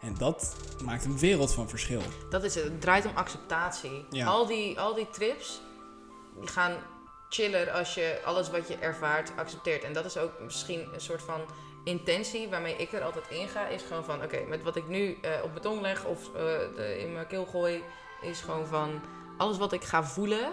En 0.00 0.14
dat 0.18 0.56
maakt 0.84 1.04
een 1.04 1.18
wereld 1.18 1.52
van 1.52 1.68
verschil. 1.68 2.02
Dat 2.30 2.44
is 2.44 2.54
het. 2.54 2.64
Het 2.64 2.80
draait 2.80 3.04
om 3.06 3.12
acceptatie. 3.14 4.04
Ja. 4.10 4.26
Al, 4.26 4.46
die, 4.46 4.80
al 4.80 4.94
die 4.94 5.08
trips 5.10 5.60
die 6.40 6.48
gaan 6.48 6.72
chiller 7.34 7.70
als 7.70 7.94
je 7.94 8.20
alles 8.24 8.50
wat 8.50 8.68
je 8.68 8.76
ervaart 8.76 9.32
accepteert. 9.36 9.82
En 9.84 9.92
dat 9.92 10.04
is 10.04 10.16
ook 10.16 10.32
misschien 10.40 10.88
een 10.94 11.00
soort 11.00 11.22
van 11.22 11.40
intentie 11.84 12.48
waarmee 12.48 12.76
ik 12.76 12.92
er 12.92 13.02
altijd 13.02 13.24
in 13.28 13.48
ga. 13.48 13.66
Is 13.66 13.82
gewoon 13.82 14.04
van, 14.04 14.22
oké, 14.22 14.40
met 14.48 14.62
wat 14.62 14.76
ik 14.76 14.88
nu 14.88 15.18
eh, 15.22 15.30
op 15.42 15.50
mijn 15.50 15.62
tong 15.62 15.80
leg 15.80 16.04
of 16.04 16.26
eh, 16.34 16.42
de- 16.76 16.96
in 16.98 17.12
mijn 17.12 17.26
keel 17.26 17.44
gooi, 17.46 17.82
is 18.22 18.40
gewoon 18.40 18.66
van 18.66 19.00
alles 19.38 19.58
wat 19.58 19.72
ik 19.72 19.82
ga 19.84 20.04
voelen, 20.04 20.52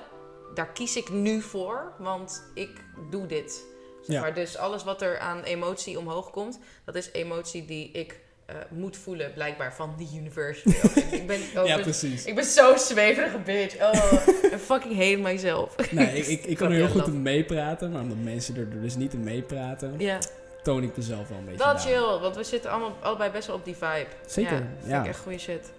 daar 0.54 0.72
kies 0.72 0.96
ik 0.96 1.10
nu 1.10 1.42
voor, 1.42 1.94
want 1.98 2.52
ik 2.54 2.70
doe 3.10 3.26
dit. 3.26 3.66
Zeg 4.02 4.16
Ja. 4.16 4.22
maar. 4.22 4.34
Dus 4.34 4.58
alles 4.58 4.84
wat 4.84 5.02
er 5.02 5.20
aan 5.20 5.44
emotie 5.44 5.98
omhoog 6.00 6.30
komt, 6.30 6.60
dat 6.86 6.96
is 6.96 7.12
emotie 7.12 7.66
die 7.66 7.92
ik 7.92 8.20
eh, 8.50 8.56
moet 8.70 8.98
voelen, 8.98 9.34
blijkbaar 9.34 9.74
van 9.74 9.96
the 9.98 10.18
universe. 10.18 10.70
ik, 11.12 11.28
ben, 11.28 11.40
oh, 11.58 11.68
ja, 11.68 11.78
precies. 11.78 12.26
ik 12.26 12.36
ben 12.36 12.44
zo'n 12.44 12.78
zweverige 12.78 13.38
bitch. 13.38 13.76
Oh, 13.82 14.28
I 14.54 14.58
fucking 14.58 14.96
hate 14.96 15.18
myself. 15.18 15.92
Nee, 15.92 16.18
ik, 16.18 16.28
ik, 16.28 16.46
ik 16.46 16.58
kan 16.58 16.72
er 16.72 16.78
heel 16.78 16.88
goed 16.88 17.08
in 17.08 17.22
meepraten, 17.22 17.92
maar 17.92 18.02
omdat 18.02 18.18
mensen 18.18 18.56
er 18.56 18.82
dus 18.82 18.96
niet 18.96 19.14
in 19.14 19.24
meepraten, 19.24 19.94
Ja, 19.98 20.18
toon 20.64 20.84
ik 20.84 20.98
mezelf 20.98 21.28
wel 21.30 21.38
een 21.38 21.46
beetje 21.46 21.66
dat 21.66 21.82
chill, 21.82 22.20
want 22.20 22.36
we 22.36 22.44
zitten 22.44 22.72
allemaal, 22.72 22.98
allebei 23.02 23.32
best 23.32 23.48
wel 23.48 23.56
op 23.56 23.66
die 23.66 23.76
vibe. 23.76 24.08
Zeker, 24.26 24.54
Ja, 24.54 24.68
vind 24.80 24.92
ja. 24.92 25.02
ik 25.02 25.08
echt 25.08 25.20
goede 25.20 25.38
shit. 25.38 25.72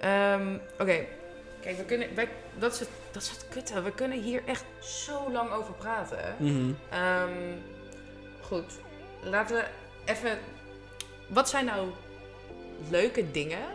Ehm, 0.00 0.54
Oké, 0.78 1.04
kijk, 1.60 1.76
we 1.76 1.84
kunnen, 1.84 2.08
wij, 2.14 2.28
dat, 2.58 2.72
is 2.72 2.78
het, 2.78 2.88
dat 3.10 3.22
is 3.22 3.30
het 3.30 3.44
kutte. 3.48 3.82
We 3.82 3.92
kunnen 3.92 4.22
hier 4.22 4.42
echt 4.46 4.64
zo 4.80 5.32
lang 5.32 5.50
over 5.50 5.74
praten. 5.74 6.34
Mhm. 6.38 6.70
Ehm, 6.90 7.56
goed, 8.40 8.72
laten 9.22 9.56
we 9.56 9.64
even... 10.04 10.38
Wat 11.28 11.48
zijn 11.48 11.64
nou 11.64 11.88
leuke 12.90 13.30
dingen 13.30 13.66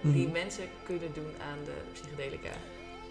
die 0.00 0.22
Mhm. 0.24 0.32
mensen 0.32 0.64
kunnen 0.84 1.08
doen 1.14 1.32
aan 1.50 1.58
de 1.64 1.72
psychedelica? 1.92 2.50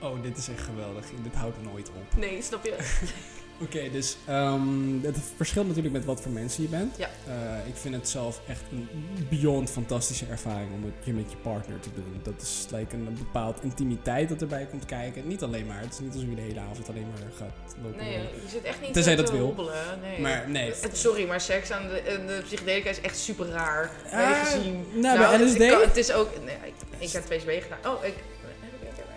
Oh, 0.01 0.21
dit 0.21 0.37
is 0.37 0.47
echt 0.49 0.61
geweldig. 0.61 1.05
Dit 1.23 1.33
houdt 1.33 1.63
nooit 1.63 1.89
op. 1.89 2.17
Nee, 2.17 2.41
snap 2.41 2.63
je? 2.65 2.75
Oké, 3.61 3.89
dus 3.91 4.17
ehm, 4.25 5.01
het 5.01 5.17
verschilt 5.35 5.67
natuurlijk 5.67 5.93
met 5.93 6.05
wat 6.05 6.21
voor 6.21 6.31
mensen 6.31 6.63
je 6.63 6.69
bent. 6.69 6.97
Ja. 6.97 7.09
Eh, 7.27 7.67
ik 7.67 7.75
vind 7.75 7.95
het 7.95 8.09
zelf 8.09 8.41
echt 8.47 8.61
een 8.71 8.87
beyond 9.29 9.69
fantastische 9.71 10.25
ervaring 10.25 10.73
om 10.73 10.83
het 10.83 10.93
je 11.05 11.13
met 11.13 11.31
je 11.31 11.37
partner 11.37 11.79
te 11.79 11.89
doen. 11.95 12.19
Dat 12.23 12.41
is 12.41 12.65
like 12.71 12.95
een, 12.95 13.15
bepaald 13.17 13.63
intimiteit 13.63 14.29
dat 14.29 14.41
erbij 14.41 14.65
komt 14.65 14.85
kijken. 14.85 15.27
Niet 15.27 15.43
alleen 15.43 15.65
maar, 15.65 15.79
het 15.81 15.93
is 15.93 15.99
niet 15.99 16.13
alsof 16.13 16.29
je 16.29 16.35
de 16.35 16.41
hele 16.41 16.59
avond 16.59 16.89
alleen 16.89 17.07
maar 17.09 17.31
gaat 17.37 17.75
lopen. 17.83 17.97
Nee, 17.97 18.11
je 18.19 18.49
zit 18.49 18.63
echt 18.63 18.81
niet 18.81 18.93
Tenzij 18.93 19.15
te 19.15 19.21
dat 19.21 19.31
wil. 19.31 19.45
hobbelen. 19.45 19.99
Nee. 20.01 20.19
Maar 20.19 20.49
nee. 20.49 20.73
Het- 20.81 20.97
Sorry, 20.97 21.27
maar 21.27 21.41
seks 21.41 21.71
aan 21.71 21.87
de, 21.87 22.01
de 22.25 22.41
psychedelica 22.43 22.89
is 22.89 23.01
echt 23.01 23.17
super 23.17 23.47
raar. 23.47 23.91
Ah, 24.11 24.43
gezien? 24.45 24.85
nou, 24.93 25.17
bij 25.19 25.31
het- 25.31 25.41
LSD? 25.41 25.59
ik 25.59 25.69
kan- 25.69 25.81
het 25.81 25.97
is 25.97 26.11
ook... 26.11 26.29
Nee, 26.45 26.55
ik, 26.63 26.73
ik 26.97 27.11
heb 27.11 27.23
2 27.25 27.61
gedaan. 27.61 27.95
Oh, 27.95 28.05
ik... 28.05 28.13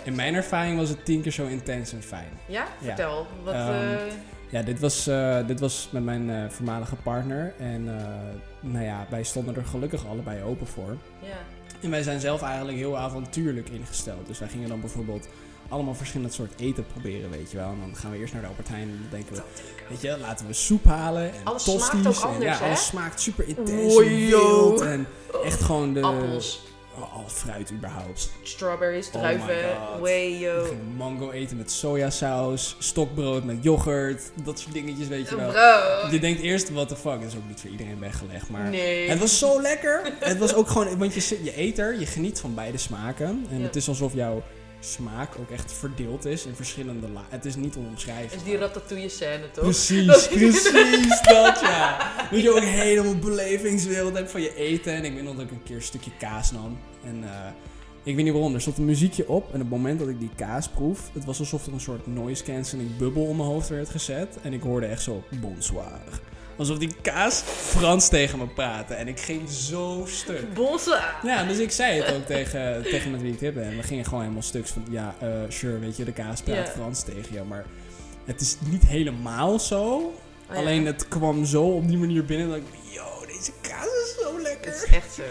In 0.09 0.15
mijn 0.15 0.35
ervaring 0.35 0.79
was 0.79 0.89
het 0.89 1.05
tien 1.05 1.23
keer 1.23 1.33
zo 1.33 1.47
intens 1.47 1.93
en 1.93 2.03
fijn. 2.03 2.29
Ja? 2.47 2.67
Vertel. 2.83 3.27
Wat, 3.45 3.55
Ehm, 3.55 3.71
eh, 3.73 4.13
Ja, 4.51 4.63
dit 4.63 4.81
was, 4.81 5.07
eh, 5.07 5.47
dit 5.47 5.61
was 5.61 5.89
met 5.93 6.05
mijn 6.05 6.31
eh, 6.31 6.49
voormalige 6.49 6.97
partner. 6.97 7.55
En 7.59 7.85
nou 8.61 8.85
ja, 8.85 9.07
wij 9.11 9.23
stonden 9.23 9.57
er 9.57 9.65
gelukkig 9.65 10.07
allebei 10.07 10.43
open 10.43 10.67
voor. 10.67 10.97
ja. 11.23 11.37
En 11.83 11.91
wij 11.91 12.03
zijn 12.03 12.21
zelf 12.21 12.43
eigenlijk 12.43 12.79
heel 12.79 12.99
avontuurlijk 12.99 13.69
ingesteld. 13.69 14.27
Dus 14.27 14.39
wij 14.39 14.49
gingen 14.49 14.69
dan 14.69 14.81
bijvoorbeeld 14.81 15.29
allemaal 15.69 15.95
verschillend 15.95 16.33
soort 16.33 16.61
eten 16.61 16.87
proberen, 16.87 17.31
weet 17.31 17.51
je 17.51 17.57
wel. 17.57 17.69
En 17.69 17.79
dan 17.81 17.97
gaan 17.97 18.11
we 18.11 18.19
eerst 18.19 18.33
naar 18.33 18.43
de 18.43 18.49
Albert 18.49 18.69
Heijn 18.69 18.89
en 18.89 18.99
dan 19.01 19.11
denken 19.11 19.35
we, 19.35 19.43
weet 19.89 20.01
je, 20.01 20.17
laten 20.21 20.47
we 20.47 20.53
soep 20.53 20.85
halen 20.85 21.23
en 21.23 21.45
Alles 21.45 21.63
smaakt 21.63 22.07
ook 22.07 22.15
en, 22.15 22.23
anders, 22.23 22.45
ja, 22.59 22.59
hè? 22.59 22.67
alles 22.67 22.87
smaakt 22.87 23.21
super 23.21 23.49
intens 23.49 23.97
en. 23.97 24.89
En 24.89 25.07
echt 25.45 25.61
gewoon 25.61 25.93
de... 25.93 26.03
Appels, 26.03 26.63
al 27.05 27.25
fruit 27.29 27.71
überhaupt. 27.71 28.31
strawberries, 28.43 29.07
Oh 29.07 29.13
druiven. 29.13 29.47
God. 29.47 30.01
way 30.01 30.31
We 30.31 30.39
yo. 30.39 30.65
gingen 30.65 30.95
mango 30.97 31.31
eten 31.31 31.57
met 31.57 31.71
sojasaus, 31.71 32.77
stokbrood 32.79 33.45
met 33.45 33.57
yoghurt, 33.61 34.31
dat 34.45 34.59
soort 34.61 34.75
dingetjes, 34.75 35.09
weet 35.09 35.29
je 35.29 35.37
wel. 35.37 35.51
Bro. 35.51 36.11
Je 36.11 36.19
denkt 36.21 36.41
eerst, 36.43 36.71
what 36.71 36.89
the 36.89 36.97
fuck, 36.97 37.21
dat 37.21 37.29
is 37.33 37.37
ook 37.37 37.49
niet 37.49 37.61
voor 37.61 37.71
iedereen 37.71 38.01
weggelegd, 38.01 38.49
maar... 38.51 38.69
Nee. 38.71 39.09
Het 39.09 39.19
was 39.19 39.39
zo 39.39 39.61
lekker. 39.61 40.13
Het 40.21 40.39
was 40.39 40.55
ook 40.55 40.69
gewoon, 40.69 40.99
want 40.99 41.15
je, 41.15 41.41
je 41.43 41.61
eet 41.61 41.79
er, 41.79 41.99
je 41.99 42.07
geniet 42.07 42.41
van 42.41 42.55
beide 42.55 42.79
smaken. 42.79 43.47
En 43.51 43.59
Ja. 43.59 43.63
het 43.65 43.77
is 43.77 43.89
alsof 43.89 44.15
jouw 44.15 44.43
smaak 44.81 45.29
ook 45.39 45.51
echt 45.51 45.73
verdeeld 45.73 46.25
is 46.25 46.47
in 46.47 46.55
verschillende 46.55 47.09
la 47.09 47.25
Het 47.29 47.45
is 47.45 47.57
niet 47.57 47.75
Dat 47.75 47.83
onomschrijven. 47.83 48.37
is 48.37 48.43
die 48.45 48.57
ratatouille 48.57 49.09
scène, 49.09 49.51
toch? 49.51 49.65
Precies, 49.65 50.07
Dat- 50.13 50.29
precies 50.29 51.23
dat 51.23 51.61
ja. 51.61 52.13
Dat 52.31 52.43
je 52.43 52.51
ook 52.55 52.63
helemaal 52.63 53.17
belevingswereld 53.19 54.15
hebt 54.15 54.31
van 54.31 54.41
je 54.41 54.55
eten. 54.55 54.93
En 54.93 55.05
ik 55.05 55.15
weet 55.15 55.23
nog 55.23 55.35
dat 55.37 55.45
ik 55.45 55.51
een 55.51 55.63
keer 55.63 55.77
een 55.77 55.83
stukje 55.83 56.11
kaas 56.19 56.53
nam. 56.53 56.79
En 57.05 57.25
eh, 57.25 57.51
ik 58.03 58.15
weet 58.17 58.25
niet 58.25 58.33
waarom, 58.33 58.55
er 58.55 58.61
stond 58.61 58.79
een 58.79 58.85
muziekje 58.85 59.29
op. 59.29 59.45
En 59.47 59.55
op 59.55 59.61
het 59.61 59.69
moment 59.71 59.99
dat 59.99 60.09
ik 60.09 60.19
die 60.19 60.31
kaas 60.37 60.69
proef, 60.69 61.11
het 61.13 61.25
was 61.25 61.39
alsof 61.39 61.67
er 61.67 61.73
een 61.73 61.81
soort 61.81 62.07
noise 62.07 62.43
cancelling 62.45 62.97
bubbel 62.97 63.23
om 63.27 63.37
mijn 63.37 63.49
hoofd 63.49 63.69
werd 63.69 63.89
gezet. 63.89 64.39
En 64.43 64.53
ik 64.53 64.63
hoorde 64.63 64.87
echt 64.87 65.03
zo, 65.03 65.23
bonsoir. 65.41 66.01
Alsof 66.59 66.79
die 66.79 66.95
kaas 67.03 67.43
Frans 67.47 68.09
tegen 68.09 68.39
me 68.39 68.47
praatte. 68.47 68.95
En 68.95 69.09
ik 69.09 69.21
ging 69.21 69.51
zo 69.51 70.05
stuk. 70.07 70.55
Bonsoir. 70.55 71.15
Ja, 71.23 71.45
dus 71.45 71.59
ik 71.59 71.71
zei 71.71 72.01
het 72.01 72.15
ook 72.15 72.27
tegen, 72.27 72.83
tegen 72.83 73.11
met 73.11 73.23
wie 73.23 73.33
ik 73.33 73.39
dit 73.39 73.55
ben. 73.55 73.65
En 73.65 73.77
we 73.77 73.83
gingen 73.83 74.05
gewoon 74.05 74.21
helemaal 74.21 74.43
stuks 74.43 74.71
van, 74.71 74.85
ja, 74.91 75.15
eh, 75.21 75.29
sure, 75.49 75.79
weet 75.79 75.97
je, 75.97 76.05
de 76.05 76.13
kaas 76.13 76.43
praat. 76.43 76.69
Frans 76.69 77.03
tegen 77.03 77.35
je. 77.35 77.43
Maar 77.43 77.65
het 78.25 78.41
is 78.41 78.57
niet 78.71 78.87
helemaal 78.87 79.59
zo. 79.59 79.85
Oh, 79.85 80.13
ja. 80.51 80.55
Alleen 80.55 80.87
het 80.87 81.09
kwam 81.09 81.45
zo 81.45 81.63
op 81.63 81.89
die 81.89 81.99
manier 81.99 82.25
binnen 82.25 82.49
dat 82.49 82.57
ik, 82.57 82.65
yo, 82.91 83.27
deze 83.27 83.53
kaas 83.61 83.85
is 83.85 84.17
zo 84.21 84.41
lekker. 84.41 84.73
Het 84.73 84.85
is 84.87 84.95
echt 84.95 85.15
zo. 85.15 85.23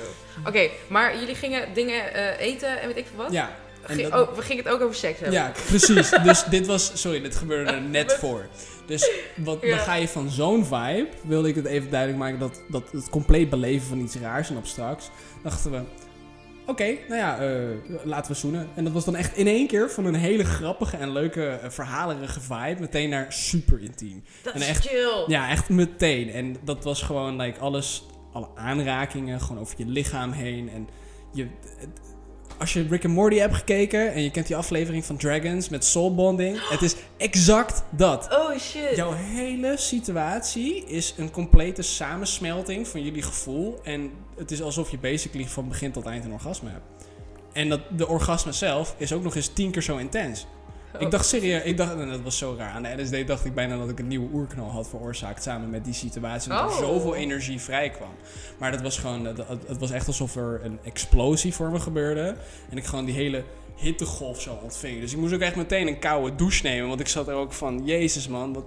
Oké, 0.45 0.69
maar 0.89 1.19
jullie 1.19 1.35
gingen 1.35 1.73
dingen 1.73 2.13
eh, 2.13 2.47
eten 2.47 2.81
en 2.81 2.87
weet 2.87 2.97
ik 2.97 3.05
veel 3.07 3.23
wat? 3.23 3.31
Ja, 3.31 3.55
Ging- 3.95 4.09
dat- 4.09 4.29
oh, 4.29 4.35
we 4.35 4.41
gingen 4.41 4.63
het 4.63 4.73
ook 4.73 4.81
over 4.81 4.95
seks 4.95 5.19
hebben. 5.19 5.39
ja, 5.39 5.51
precies. 5.67 6.09
Dus 6.23 6.43
dit 6.43 6.65
was, 6.67 6.91
sorry, 7.01 7.21
dit 7.21 7.35
gebeurde 7.35 7.71
er 7.71 7.81
net 7.81 8.13
voor. 8.13 8.47
Dus 8.85 9.11
wat, 9.35 9.57
Ja. 9.61 9.69
dan 9.75 9.79
ga 9.79 9.93
je 9.95 10.07
van 10.07 10.29
zo'n 10.29 10.65
vibe, 10.65 11.07
wilde 11.23 11.47
ik 11.49 11.55
het 11.55 11.65
even 11.65 11.89
duidelijk 11.89 12.19
maken 12.19 12.39
dat, 12.39 12.61
dat 12.69 12.83
het 12.91 13.09
compleet 13.09 13.49
beleven 13.49 13.87
van 13.87 13.99
iets 13.99 14.15
raars 14.15 14.49
en 14.49 14.57
abstracts. 14.57 15.09
Dachten 15.43 15.71
we, 15.71 15.81
oké, 16.65 16.83
nou 17.07 17.15
ja, 17.15 17.39
eh, 17.39 17.59
laten 18.03 18.31
we 18.31 18.37
zoenen. 18.37 18.67
En 18.75 18.83
dat 18.83 18.93
was 18.93 19.05
dan 19.05 19.15
echt 19.15 19.37
in 19.37 19.47
één 19.47 19.67
keer 19.67 19.89
van 19.89 20.05
een 20.05 20.15
hele 20.15 20.43
grappige 20.43 20.97
en 20.97 21.11
leuke 21.11 21.59
uh, 21.63 21.69
verhalerige 21.69 22.39
vibe 22.41 22.77
meteen 22.79 23.09
naar 23.09 23.25
super 23.33 23.81
intiem. 23.81 24.23
Dat 24.43 24.53
En 24.53 24.61
is 24.61 24.77
chill. 24.77 25.23
Ja, 25.27 25.49
echt 25.49 25.69
meteen. 25.69 26.29
En 26.31 26.55
dat 26.63 26.83
was 26.83 27.01
gewoon 27.01 27.41
like 27.41 27.59
alles, 27.59 28.05
alle 28.33 28.47
aanrakingen, 28.55 29.41
gewoon 29.41 29.61
over 29.61 29.75
je 29.77 29.85
lichaam 29.85 30.31
heen. 30.31 30.69
En 30.69 30.87
je, 31.33 31.47
als 32.57 32.73
je 32.73 32.87
Rick 32.89 33.05
and 33.05 33.13
Morty 33.13 33.37
hebt 33.37 33.55
gekeken 33.55 34.13
en 34.13 34.23
je 34.23 34.31
kent 34.31 34.47
die 34.47 34.55
aflevering 34.55 35.05
van 35.05 35.17
Dragons 35.17 35.69
met 35.69 35.85
soul 35.85 36.15
bonding, 36.15 36.69
het 36.69 36.81
is 36.81 36.95
exact 37.17 37.83
dat. 37.89 38.27
Oh 38.31 38.57
shit. 38.57 38.95
Jouw 38.95 39.11
hele 39.11 39.77
situatie 39.77 40.85
is 40.85 41.13
een 41.17 41.31
complete 41.31 41.81
samensmelting 41.81 42.87
van 42.87 43.03
jullie 43.03 43.21
gevoel. 43.21 43.79
En 43.83 44.11
het 44.37 44.51
is 44.51 44.61
alsof 44.61 44.91
je 44.91 44.97
basically 44.97 45.47
van 45.47 45.67
begin 45.67 45.91
tot 45.91 46.05
eind 46.05 46.25
een 46.25 46.33
orgasme 46.33 46.69
hebt. 46.69 47.05
En 47.53 47.69
dat, 47.69 47.81
de 47.89 48.07
orgasme 48.07 48.51
zelf 48.51 48.95
is 48.97 49.13
ook 49.13 49.23
nog 49.23 49.35
eens 49.35 49.47
tien 49.53 49.71
keer 49.71 49.81
zo 49.81 49.97
intens. 49.97 50.45
Oh. 50.97 51.01
Ik 51.05 51.11
dacht 51.11 51.25
serieus, 51.25 51.63
ik 51.63 51.77
dacht, 51.77 51.91
en 51.99 52.09
dat 52.09 52.21
was 52.21 52.37
zo 52.37 52.55
raar. 52.57 52.69
Aan 52.71 52.83
de 52.83 53.01
LSD 53.01 53.27
dacht 53.27 53.45
ik 53.45 53.53
bijna 53.53 53.77
dat 53.77 53.89
ik 53.89 53.99
een 53.99 54.07
nieuwe 54.07 54.29
oerknal 54.33 54.69
had 54.71 54.87
veroorzaakt 54.89 55.43
samen 55.43 55.69
met 55.69 55.85
die 55.85 55.93
situatie. 55.93 56.51
Omdat 56.51 56.65
er 56.71 56.77
Oh. 56.77 56.83
zoveel 56.83 57.15
energie 57.15 57.59
vrij 57.61 57.89
kwam. 57.89 58.11
Maar 58.57 58.71
dat 58.71 58.81
was 58.81 58.97
gewoon, 58.97 59.25
het, 59.25 59.37
het 59.67 59.77
was 59.77 59.91
echt 59.91 60.07
alsof 60.07 60.35
er 60.35 60.59
een 60.63 60.79
explosie 60.83 61.53
voor 61.53 61.69
me 61.71 61.79
gebeurde. 61.79 62.35
En 62.69 62.77
ik 62.77 62.85
gewoon 62.85 63.05
die 63.05 63.15
hele 63.15 63.43
hittegolf 63.75 64.41
zo 64.41 64.59
ontving. 64.63 64.99
Dus 65.01 65.11
ik 65.11 65.17
moest 65.17 65.33
ook 65.33 65.39
echt 65.41 65.55
meteen 65.55 65.87
een 65.87 65.99
koude 65.99 66.35
douche 66.35 66.63
nemen. 66.63 66.87
Want 66.87 66.99
ik 66.99 67.07
zat 67.07 67.27
er 67.27 67.33
ook 67.33 67.53
van, 67.53 67.81
jezus 67.85 68.27
man, 68.27 68.53
wat, 68.53 68.63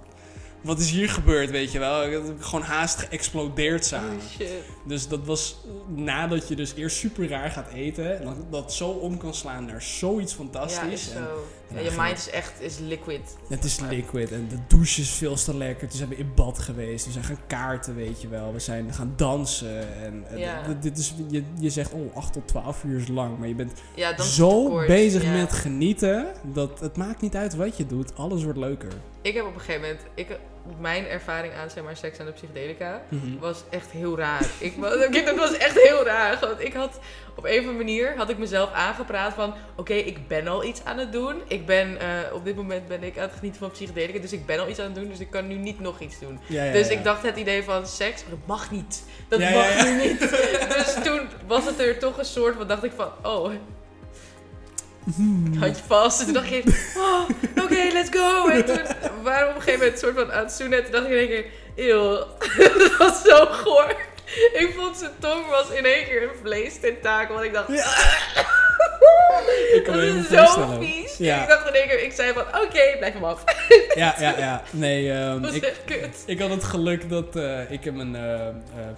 wat 0.61 0.79
is 0.79 0.89
hier 0.91 1.09
gebeurd, 1.09 1.49
weet 1.51 1.71
je 1.71 1.79
wel? 1.79 2.03
Ik 2.05 2.11
heb 2.11 2.23
gewoon 2.39 2.65
haast 2.65 2.99
geëxplodeerd 2.99 3.85
samen. 3.85 4.15
Oh. 4.39 4.47
Dus 4.87 5.07
dat 5.07 5.25
was 5.25 5.57
nadat 5.95 6.47
je 6.47 6.55
dus 6.55 6.73
eerst 6.75 6.97
super 6.97 7.29
raar 7.29 7.49
gaat 7.51 7.69
eten. 7.73 8.19
En 8.19 8.25
dat, 8.25 8.35
dat 8.51 8.73
zo 8.73 8.89
om 8.89 9.17
kan 9.17 9.33
slaan 9.33 9.65
naar 9.65 9.81
zoiets 9.81 10.31
Ja, 10.31 10.37
fantastisch. 10.37 10.91
is 10.91 11.09
En 11.09 11.23
zo. 11.23 11.43
Ja, 11.73 11.79
je 11.79 11.91
mind 11.97 12.17
is 12.17 12.29
echt 12.29 12.61
is 12.61 12.77
liquid. 12.77 13.37
het 13.47 13.63
is 13.63 13.79
liquid 13.79 14.31
en 14.31 14.47
de 14.47 14.57
douche 14.67 15.01
is 15.01 15.09
veel 15.09 15.35
te 15.35 15.57
lekker. 15.57 15.87
Dus 15.87 15.99
we 15.99 16.05
zijn 16.05 16.17
in 16.19 16.31
bad 16.35 16.59
geweest. 16.59 17.05
We 17.05 17.11
zijn 17.11 17.23
gaan 17.23 17.39
kaarten, 17.47 17.95
weet 17.95 18.21
je 18.21 18.27
wel. 18.27 18.53
We 18.53 18.59
zijn 18.59 18.93
gaan 18.93 19.13
dansen. 19.15 19.93
En, 20.03 20.23
en 20.29 20.37
Ja. 20.37 20.61
dit- 20.81 20.97
is, 20.97 21.13
je, 21.29 21.43
je 21.59 21.69
zegt, 21.69 21.91
oh, 21.91 22.15
8 22.15 22.33
tot 22.33 22.47
12 22.47 22.83
uur 22.83 22.99
is 22.99 23.07
lang. 23.07 23.37
Maar 23.37 23.47
je 23.47 23.55
bent 23.55 23.71
Ja, 23.95 24.21
zo 24.21 24.85
bezig 24.85 25.25
met 25.25 25.51
genieten. 25.53 26.27
Dat 26.53 26.79
het 26.79 26.97
maakt 26.97 27.21
niet 27.21 27.35
uit 27.35 27.55
wat 27.55 27.77
je 27.77 27.85
doet. 27.85 28.15
Alles 28.17 28.43
wordt 28.43 28.59
leuker. 28.59 28.91
Ik 29.21 29.33
heb 29.33 29.45
op 29.45 29.53
een 29.53 29.59
gegeven 29.59 29.81
moment... 29.81 30.01
Ik, 30.15 30.39
mijn 30.79 31.07
ervaring 31.07 31.53
aan 31.53 31.69
zeg 31.69 31.83
maar, 31.83 31.97
seks 31.97 32.17
en 32.17 32.25
de 32.25 32.31
psychedelica 32.31 33.01
was 33.39 33.63
echt 33.69 33.91
heel 33.91 34.17
raar. 34.17 34.45
Ik, 34.59 34.73
was, 34.77 34.95
dat 35.25 35.35
was 35.35 35.57
echt 35.57 35.81
heel 35.81 36.05
raar. 36.05 36.37
Want 36.41 36.63
ik 36.63 36.73
had 36.73 36.99
op 37.35 37.43
een 37.43 37.51
of 37.51 37.57
andere 37.57 37.77
manier 37.77 38.17
had 38.17 38.29
ik 38.29 38.37
mezelf 38.37 38.73
aangepraat 38.73 39.33
van... 39.33 39.53
Oké, 39.75 39.93
ik 39.93 40.27
ben 40.27 40.47
al 40.47 40.63
iets 40.63 40.83
aan 40.83 40.97
het 40.97 41.11
doen. 41.11 41.41
Ik 41.47 41.65
ben, 41.65 41.99
eh, 41.99 42.33
op 42.33 42.45
dit 42.45 42.55
moment 42.55 42.87
ben 42.87 43.03
ik 43.03 43.17
aan 43.17 43.23
het 43.23 43.33
genieten 43.37 43.59
van 43.59 43.71
psychedelica. 43.71 44.19
Dus 44.19 44.33
ik 44.33 44.45
ben 44.45 44.59
al 44.59 44.69
iets 44.69 44.79
aan 44.79 44.85
het 44.85 44.95
doen. 44.95 45.09
Dus 45.09 45.19
ik 45.19 45.29
kan 45.29 45.47
nu 45.47 45.55
niet 45.55 45.79
nog 45.79 45.99
iets 45.99 46.19
doen. 46.19 46.39
Ja, 46.45 46.63
ja, 46.63 46.71
Dus 46.71 46.87
ja. 46.87 46.93
ik 46.93 47.03
dacht 47.03 47.23
het 47.23 47.37
idee 47.37 47.63
van 47.63 47.87
seks, 47.87 48.23
dat 48.29 48.39
mag 48.45 48.71
niet. 48.71 49.03
Dat 49.27 49.39
mag 49.39 49.85
nu 49.85 50.07
niet. 50.07 50.19
Dus 50.77 50.93
toen 51.03 51.27
was 51.47 51.65
het 51.65 51.79
er 51.79 51.99
toch 51.99 52.17
een 52.17 52.25
soort 52.25 52.55
van, 52.55 52.67
dacht 52.67 52.83
ik 52.83 52.91
van, 52.95 53.09
oh. 53.23 53.51
Handje 55.59 55.83
vast. 55.87 56.19
En 56.19 56.25
toen 56.25 56.33
dacht 56.33 56.47
je, 56.49 56.91
oh, 56.97 57.29
oké, 57.63 57.87
let's 57.93 58.09
go. 58.11 58.47
En 58.47 58.65
toen 58.65 58.79
waren 59.23 59.47
we 59.47 59.49
op 59.49 59.55
een 59.55 59.61
gegeven 59.61 59.79
moment 59.79 59.91
een 59.91 59.97
soort 59.97 60.15
van 60.15 60.31
aan 60.31 60.43
het 60.43 60.51
zoenen. 60.51 60.77
En 60.77 60.83
toen 60.83 60.91
dacht 60.91 61.05
ik 61.05 61.11
in 61.11 61.17
één 61.17 61.27
keer, 61.27 61.45
eeuw, 61.75 62.17
dat 62.77 62.97
was 62.97 63.21
zo 63.21 63.45
goor. 63.45 63.95
Ik 64.53 64.73
vond 64.77 64.97
zijn 64.97 65.11
tong 65.19 65.47
was 65.47 65.69
in 65.69 65.85
één 65.85 66.05
keer 66.05 66.23
een 66.23 66.37
vleestentakel. 66.41 67.37
En 67.39 67.43
ik 67.45 67.53
dacht, 67.53 67.67
Ja. 67.67 67.93
ik 69.75 69.81
kan 69.83 69.93
Dat 69.97 70.45
is 70.45 70.53
zo 70.53 70.77
vies. 70.79 71.17
Ja. 71.17 71.41
Ik 71.41 71.49
dacht 71.49 71.67
in 71.67 71.73
één 71.73 71.87
keer, 71.87 72.03
ik 72.03 72.11
zei 72.13 72.33
van, 72.33 72.41
oké, 72.41 72.95
blijf 72.97 73.13
hem 73.13 73.23
af. 73.23 73.43
Ja, 73.95 74.15
ja, 74.19 74.37
ja. 74.37 74.61
Nee, 74.71 75.11
ehm, 75.11 75.41
Dat 75.41 75.51
is 75.51 75.57
ik, 75.57 75.63
echt 75.63 75.81
kut. 75.85 76.23
ik 76.25 76.39
had 76.39 76.49
het 76.49 76.63
geluk 76.63 77.09
dat 77.09 77.35
eh, 77.35 77.71
ik 77.71 77.85
en 77.85 77.95
mijn 77.95 78.15
eh, 78.15 78.47
eh, 78.47 78.53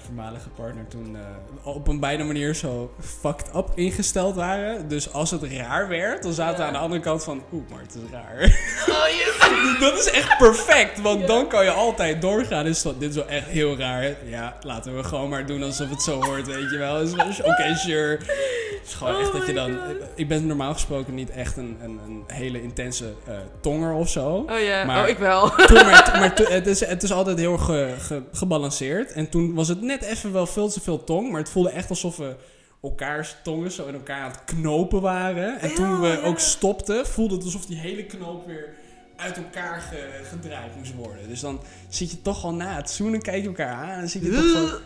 voormalige 0.06 0.50
partner 0.50 0.88
toen 0.88 1.18
op 1.64 1.88
een 1.88 2.00
beide 2.00 2.24
manier 2.24 2.56
zo 2.56 2.94
fucked 3.22 3.56
up 3.56 3.68
ingesteld 3.76 4.36
waren. 4.36 4.88
Dus 4.88 5.14
als 5.14 5.32
het 5.32 5.44
raar 5.44 5.88
werd, 5.88 6.24
dan 6.24 6.34
zaten 6.34 6.58
we 6.58 6.64
aan 6.64 6.74
de 6.74 6.80
andere 6.80 7.02
kant 7.02 7.24
van, 7.24 7.44
oeh, 7.54 7.70
maar 7.70 7.82
het 7.82 7.96
is 7.96 8.12
raar. 8.12 8.42
Oh, 8.90 9.08
je... 9.08 9.76
dat 9.90 9.98
is 10.00 10.10
echt 10.12 10.38
perfect, 10.38 11.02
want 11.02 11.22
Ja. 11.22 11.28
dan 11.28 11.48
kan 11.48 11.64
je 11.64 11.72
altijd 11.72 12.22
doorgaan. 12.22 12.66
Dus 12.66 12.82
dit 12.82 13.10
is 13.10 13.16
wel 13.16 13.28
echt 13.28 13.48
heel 13.48 13.78
raar. 13.78 14.14
Ja, 14.26 14.58
laten 14.62 14.96
we 14.96 15.04
gewoon 15.04 15.30
maar 15.30 15.46
doen 15.46 15.64
alsof 15.64 15.90
het 15.90 16.02
zo 16.02 16.24
hoort, 16.24 16.48
weet 16.48 16.72
je 16.72 16.78
wel. 16.78 17.00
Dus, 17.00 17.42
Oké, 17.42 17.76
sure. 17.76 18.12
Het 18.12 18.88
is 18.92 18.94
gewoon 18.94 19.16
Oh 19.16 19.22
echt 19.22 19.32
dat 19.32 19.46
je 19.48 19.54
dan... 19.54 19.73
Ik 20.16 20.28
ben 20.28 20.46
normaal 20.48 20.74
gesproken 20.74 21.14
niet 21.14 21.30
echt 21.30 21.58
een, 21.58 21.78
een, 21.82 22.00
een 22.06 22.24
hele 22.28 22.62
intense 22.62 23.14
eh, 23.28 23.38
tonger 23.62 23.94
of 23.94 24.10
zo. 24.10 24.46
Oh 24.50 24.60
ja, 24.60 24.84
Maar- 24.84 25.04
oh 25.04 25.10
ik 25.10 25.18
wel. 25.18 25.50
Toen, 25.68 25.76
maar 25.76 26.16
maar 26.20 26.36
toen- 26.36 26.52
het, 26.52 26.68
is, 26.68 26.86
het 26.86 27.04
is 27.04 27.12
altijd 27.12 27.40
heel 27.40 27.52
erg 27.54 27.66
ge- 27.66 27.96
ge- 28.00 28.24
gebalanceerd. 28.32 29.12
En 29.12 29.30
toen 29.30 29.54
was 29.54 29.68
het 29.68 29.82
net 29.82 30.02
even 30.02 30.34
wel 30.34 30.46
veel 30.46 30.70
te 30.70 30.82
veel 30.82 31.04
tong. 31.04 31.32
Maar 31.32 31.40
het 31.40 31.50
voelde 31.50 31.70
echt 31.70 31.90
alsof 31.90 32.18
we 32.18 32.36
elkaars 32.84 33.36
tongen 33.44 33.72
zo 33.72 33.86
in 33.88 33.94
elkaar 33.94 34.22
aan 34.22 34.32
het 34.32 34.44
knopen 34.46 35.02
waren. 35.02 35.60
En 35.60 35.74
toen 35.76 36.00
we 36.00 36.08
ja. 36.08 36.22
ook 36.22 36.40
stopten, 36.40 37.08
voelde 37.08 37.36
het 37.36 37.44
alsof 37.44 37.66
die 37.66 37.78
hele 37.78 38.06
knoop 38.06 38.46
weer 38.48 38.74
uit 39.16 39.38
elkaar 39.38 39.82
ge- 39.82 40.22
gedraaid 40.30 40.76
moest 40.78 40.94
worden. 40.96 41.28
Dus 41.30 41.40
dan 41.40 41.62
zit 41.90 42.12
je 42.12 42.22
toch 42.22 42.44
al 42.44 42.54
na 42.54 42.76
het 42.76 42.90
zoenen, 42.90 43.22
kijk 43.22 43.42
je 43.42 43.48
elkaar 43.48 43.74
aan. 43.76 43.90
En 43.90 44.00
dan 44.00 44.08
zit 44.10 44.22
je 44.24 44.32
toch 44.32 44.52
van... 44.70 44.80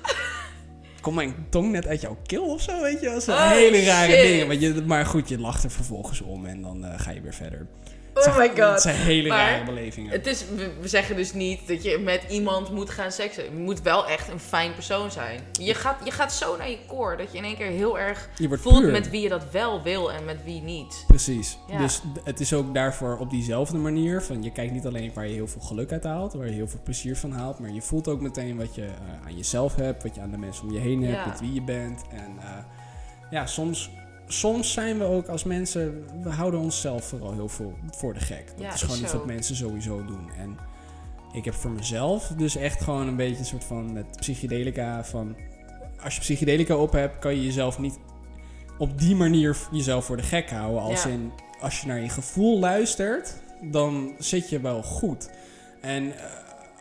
Komt 1.01 1.15
mijn 1.15 1.35
tong 1.49 1.71
net 1.71 1.87
uit 1.87 2.01
jouw 2.01 2.17
keel 2.25 2.43
of 2.43 2.61
zo, 2.61 2.81
weet 2.81 2.99
je? 3.01 3.05
Dat 3.09 3.23
zijn 3.23 3.37
Oh, 3.37 3.49
hele 3.49 3.83
rare 3.83 4.11
shit. 4.11 4.21
dingen. 4.21 4.47
Want 4.47 4.61
je, 4.61 4.83
maar 4.85 5.05
goed, 5.05 5.29
je 5.29 5.39
lacht 5.39 5.63
er 5.63 5.71
vervolgens 5.71 6.21
om 6.21 6.45
en 6.45 6.61
dan 6.61 6.85
eh, 6.85 6.99
ga 6.99 7.11
je 7.11 7.21
weer 7.21 7.33
verder. 7.33 7.65
Oh 8.17 8.23
zijn- 8.23 8.37
my 8.37 8.47
god. 8.47 8.57
Het 8.73 8.81
zijn 8.81 8.95
hele 8.95 9.27
Maar 9.27 9.51
rare 9.51 9.63
belevingen. 9.65 10.11
Het 10.11 10.27
is, 10.27 10.45
we, 10.81 10.87
zeggen 10.87 11.15
dus 11.15 11.33
niet 11.33 11.67
dat 11.67 11.83
je 11.83 11.97
met 11.97 12.23
iemand 12.29 12.71
moet 12.71 12.89
gaan 12.89 13.11
seksen. 13.11 13.43
Je 13.43 13.49
moet 13.59 13.81
wel 13.81 14.07
echt 14.07 14.27
een 14.31 14.39
fijn 14.39 14.73
persoon 14.73 15.11
zijn. 15.11 15.39
Je 15.51 15.73
gaat, 15.73 15.95
je 16.03 16.11
gaat 16.11 16.33
zo 16.33 16.57
naar 16.57 16.69
je 16.69 16.77
core 16.87 17.17
dat 17.17 17.31
je 17.31 17.37
in 17.37 17.43
één 17.43 17.55
keer 17.57 17.67
heel 17.67 17.99
erg 17.99 18.29
voelt 18.49 18.79
puur. 18.81 18.91
met 18.91 19.09
wie 19.09 19.21
je 19.21 19.29
dat 19.29 19.51
wel 19.51 19.83
wil 19.83 20.11
en 20.11 20.25
met 20.25 20.43
wie 20.43 20.61
niet. 20.61 21.03
Precies. 21.07 21.57
Ja. 21.67 21.77
Dus 21.77 22.01
het 22.23 22.39
is 22.39 22.53
ook 22.53 22.73
daarvoor 22.73 23.17
op 23.17 23.29
diezelfde 23.29 23.77
manier. 23.77 24.21
Van 24.21 24.43
je 24.43 24.51
kijkt 24.51 24.73
niet 24.73 24.85
alleen 24.85 25.11
waar 25.13 25.27
je 25.27 25.33
heel 25.33 25.47
veel 25.47 25.61
geluk 25.61 25.91
uit 25.91 26.03
haalt, 26.03 26.33
waar 26.33 26.47
je 26.47 26.53
heel 26.53 26.67
veel 26.67 26.81
plezier 26.83 27.17
van 27.17 27.31
haalt, 27.31 27.59
maar 27.59 27.71
je 27.71 27.81
voelt 27.81 28.07
ook 28.07 28.21
meteen 28.21 28.57
wat 28.57 28.75
je 28.75 28.85
eh, 28.85 29.25
aan 29.27 29.35
jezelf 29.37 29.75
hebt, 29.75 30.03
wat 30.03 30.15
je 30.15 30.21
aan 30.21 30.31
de 30.31 30.37
mensen 30.37 30.63
om 30.67 30.73
je 30.73 30.79
heen 30.79 31.03
hebt, 31.03 31.17
Ja. 31.17 31.27
met 31.27 31.39
wie 31.39 31.53
je 31.53 31.61
bent. 31.61 32.01
En 32.11 32.35
eh, 32.39 32.47
ja, 33.31 33.45
soms, 33.45 33.89
soms 34.27 34.73
zijn 34.73 34.97
we 34.97 35.03
ook 35.03 35.27
als 35.27 35.43
mensen, 35.43 36.05
we 36.23 36.29
houden 36.29 36.59
onszelf 36.59 37.05
vooral 37.05 37.33
heel 37.33 37.49
veel 37.49 37.73
voor 37.91 38.13
de 38.13 38.19
gek. 38.19 38.47
Dat 38.47 38.65
Ja, 38.65 38.73
is 38.73 38.81
gewoon 38.81 38.99
iets 39.01 39.13
wat 39.13 39.25
mensen 39.25 39.55
sowieso 39.55 40.05
doen. 40.05 40.29
En 40.37 40.57
ik 41.33 41.45
heb 41.45 41.53
voor 41.53 41.71
mezelf 41.71 42.27
dus 42.37 42.55
echt 42.55 42.83
gewoon 42.83 43.07
een 43.07 43.15
beetje 43.15 43.39
een 43.39 43.45
soort 43.45 43.63
van 43.63 43.93
met 43.93 44.05
psychedelica 44.19 45.03
van 45.05 45.35
als 46.03 46.13
je 46.15 46.19
psychedelica 46.21 46.75
op 46.75 46.91
hebt, 46.91 47.19
kan 47.19 47.35
je 47.35 47.43
jezelf 47.43 47.79
niet 47.79 47.97
op 48.77 48.99
die 48.99 49.15
manier 49.15 49.57
jezelf 49.71 50.05
voor 50.05 50.17
de 50.17 50.23
gek 50.23 50.49
houden. 50.49 50.81
Als 50.81 51.03
Ja. 51.03 51.09
in, 51.09 51.31
als 51.59 51.81
je 51.81 51.87
naar 51.87 52.01
je 52.01 52.09
gevoel 52.09 52.59
luistert, 52.59 53.35
dan 53.61 54.13
zit 54.19 54.49
je 54.49 54.59
wel 54.59 54.83
goed. 54.83 55.29
En 55.81 56.17
eh, 56.17 56.23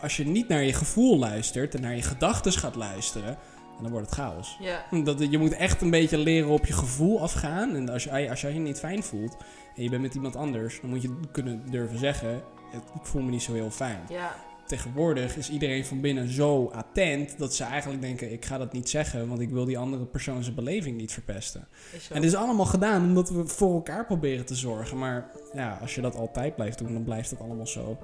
als 0.03 0.17
je 0.17 0.27
niet 0.27 0.49
naar 0.49 0.63
je 0.63 0.73
gevoel 0.73 1.19
luistert 1.19 1.75
en 1.75 1.81
naar 1.81 1.97
je 1.97 2.03
gedachten 2.03 2.53
gaat 2.53 2.75
luisteren, 2.75 3.37
dan 3.83 3.91
wordt 3.91 4.07
het 4.07 4.15
chaos. 4.15 4.57
Ja. 4.61 4.85
Dat, 5.05 5.31
je 5.31 5.39
moet 5.39 5.53
echt 5.53 5.83
een 5.83 5.91
beetje 5.91 6.19
leren 6.19 6.51
op 6.51 6.67
je 6.67 6.73
gevoel 6.73 7.21
afgaan. 7.21 7.75
En 7.75 7.89
als 7.89 8.05
je, 8.05 8.31
als 8.31 8.41
je 8.41 8.55
je 8.55 8.61
niet 8.61 8.79
fijn 8.79 9.03
voelt 9.03 9.37
en 9.75 9.83
je 9.83 9.91
bent 9.91 10.03
met 10.03 10.15
iemand 10.15 10.37
anders, 10.37 10.81
dan 10.81 10.91
moet 10.91 11.03
je 11.03 11.21
kunnen 11.33 11.71
durven 11.71 11.99
zeggen: 11.99 12.43
Ik 12.73 12.83
voel 13.03 13.23
me 13.23 13.31
niet 13.31 13.43
zo 13.43 13.53
heel 13.53 13.71
fijn 13.71 14.01
Ja. 14.09 14.35
Tegenwoordig 14.67 15.37
is 15.37 15.51
iedereen 15.51 15.85
van 15.85 16.01
binnen 16.01 16.29
zo 16.29 16.67
attent 16.67 17.39
dat 17.39 17.55
ze 17.55 17.65
eigenlijk 17.65 18.03
denken: 18.03 18.33
ik 18.33 18.45
ga 18.45 18.59
dat 18.59 18.73
niet 18.73 18.89
zeggen, 18.89 19.29
want 19.29 19.41
ik 19.41 19.51
wil 19.51 19.65
die 19.65 19.79
andere 19.79 20.05
persoon 20.05 20.43
zijn 20.43 20.55
beleving 20.55 20.97
niet 20.97 21.13
verpesten. 21.13 21.69
En 22.11 22.21
dit 22.21 22.31
is 22.31 22.37
allemaal 22.37 22.67
gedaan 22.67 23.03
omdat 23.03 23.31
we 23.31 23.47
voor 23.47 23.75
elkaar 23.75 24.07
proberen 24.07 24.47
te 24.47 24.55
zorgen. 24.55 24.99
Maar 24.99 25.31
ja, 25.55 25.79
als 25.81 25.95
je 25.95 26.01
dat 26.01 26.17
altijd 26.17 26.55
blijft 26.55 26.79
doen, 26.79 26.93
dan 26.93 27.05
blijft 27.05 27.31
het 27.31 27.41
allemaal 27.41 27.67
zo. 27.67 27.99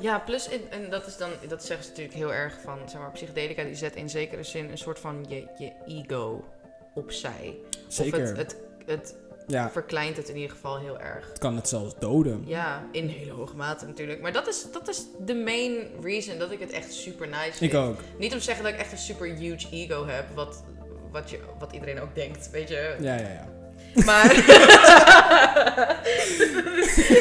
Ja, 0.00 0.18
plus, 0.18 0.48
in, 0.48 0.60
en 0.70 0.90
dat 0.90 1.06
is 1.06 1.16
dan, 1.16 1.30
dat 1.48 1.64
zeggen 1.64 1.84
ze 1.84 1.90
natuurlijk 1.90 2.18
heel 2.18 2.34
erg 2.34 2.60
van, 2.60 2.78
zeg 2.86 3.00
maar, 3.00 3.10
psychedelica, 3.12 3.64
die 3.64 3.74
zet 3.74 3.96
in 3.96 4.10
zekere 4.10 4.42
zin 4.42 4.70
een 4.70 4.78
soort 4.78 4.98
van 4.98 5.24
je, 5.28 5.46
je 5.58 5.72
ego 5.86 6.44
opzij. 6.94 7.56
Zeker. 7.88 8.22
Of 8.22 8.28
het, 8.28 8.36
het, 8.36 8.56
het 8.86 9.14
ja, 9.46 9.70
verkleint 9.70 10.16
het 10.16 10.28
in 10.28 10.34
ieder 10.34 10.50
geval 10.50 10.78
heel 10.78 11.00
erg. 11.00 11.28
het 11.28 11.38
kan 11.38 11.56
het 11.56 11.68
zelfs 11.68 11.94
doden. 11.98 12.42
Ja, 12.46 12.84
in 12.92 13.08
hele 13.08 13.32
hoge 13.32 13.56
mate 13.56 13.86
natuurlijk. 13.86 14.20
Maar 14.20 14.32
dat 14.32 14.48
is, 14.48 14.66
dat 14.72 14.88
is 14.88 15.04
de 15.18 15.34
main 15.34 15.86
reason 16.02 16.38
dat 16.38 16.50
ik 16.50 16.60
het 16.60 16.70
echt 16.70 16.92
super 16.92 17.28
nice 17.28 17.52
vind. 17.52 17.72
Ik 17.72 17.78
ook. 17.78 17.98
Niet 18.18 18.32
om 18.32 18.38
te 18.38 18.44
zeggen 18.44 18.64
dat 18.64 18.72
ik 18.72 18.78
echt 18.78 18.92
een 18.92 18.98
super 18.98 19.26
huge 19.26 19.66
ego 19.70 20.06
heb, 20.06 20.24
wat, 20.34 20.62
wat, 21.10 21.30
je, 21.30 21.38
wat 21.58 21.72
iedereen 21.72 22.00
ook 22.00 22.14
denkt, 22.14 22.50
weet 22.50 22.68
je. 22.68 22.96
Ja, 23.00 23.14
ja, 23.14 23.28
ja. 23.28 23.48
Maar, 24.04 24.26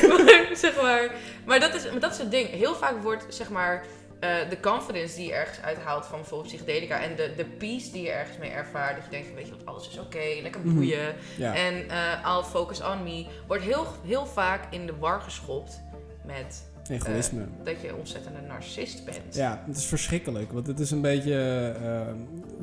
maar 0.10 0.50
zeg 0.54 0.82
maar, 0.82 1.12
maar 1.46 1.60
dat 1.60 1.74
is, 1.74 1.92
maar 1.92 2.00
dat 2.00 2.12
is 2.12 2.18
het 2.18 2.32
ding. 2.32 2.50
Heel 2.50 2.76
vaak 2.76 3.02
wordt 3.02 3.26
zeg 3.30 3.50
maar 3.50 3.86
eh, 4.22 4.50
de 4.50 4.60
confidence 4.60 5.16
die 5.16 5.26
je 5.28 5.34
ergens 5.34 5.62
uithaalt 5.62 6.06
van 6.06 6.20
bijvoorbeeld 6.20 6.54
psychedelica 6.54 7.00
en 7.02 7.16
de, 7.16 7.32
de 7.38 7.46
peace 7.46 7.92
die 7.92 8.02
je 8.02 8.10
ergens 8.12 8.38
mee 8.38 8.50
ervaart, 8.50 8.96
dat 8.96 9.04
je 9.06 9.10
denkt 9.12 9.28
van 9.28 9.36
weet 9.36 9.46
je 9.48 9.52
wat, 9.52 9.66
alles 9.66 9.88
is 9.90 10.00
oké, 10.00 10.42
lekker 10.42 10.62
Mhm. 10.62 10.76
boeien 10.76 11.16
ja. 11.38 11.56
en 11.56 11.90
eh 11.90 12.36
I'll 12.38 12.44
focus 12.44 12.82
on 12.82 13.04
me, 13.04 13.26
wordt 13.48 13.64
heel, 13.64 13.86
heel 14.06 14.26
vaak 14.26 14.74
in 14.74 14.86
de 14.86 14.96
war 15.00 15.22
geschopt 15.22 15.82
met 16.26 16.70
Egoïsme. 16.90 17.46
dat 17.64 17.82
je 17.82 17.88
een 17.90 17.96
ontzettende 17.96 18.42
narcist 18.42 19.06
bent. 19.06 19.36
Ja, 19.36 19.64
het 19.68 19.78
is 19.78 19.86
verschrikkelijk. 19.86 20.52
Want 20.52 20.68
het 20.68 20.80
is 20.80 20.92
een 20.92 21.02
beetje. 21.02 21.34
eh, 21.82 22.14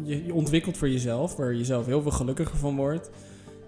je, 0.02 0.24
je 0.24 0.34
ontwikkelt 0.34 0.76
voor 0.76 0.88
jezelf, 0.88 1.36
waar 1.36 1.52
je 1.52 1.58
jezelf 1.58 1.86
heel 1.86 2.02
veel 2.02 2.10
gelukkiger 2.10 2.56
van 2.58 2.76
wordt. 2.76 3.10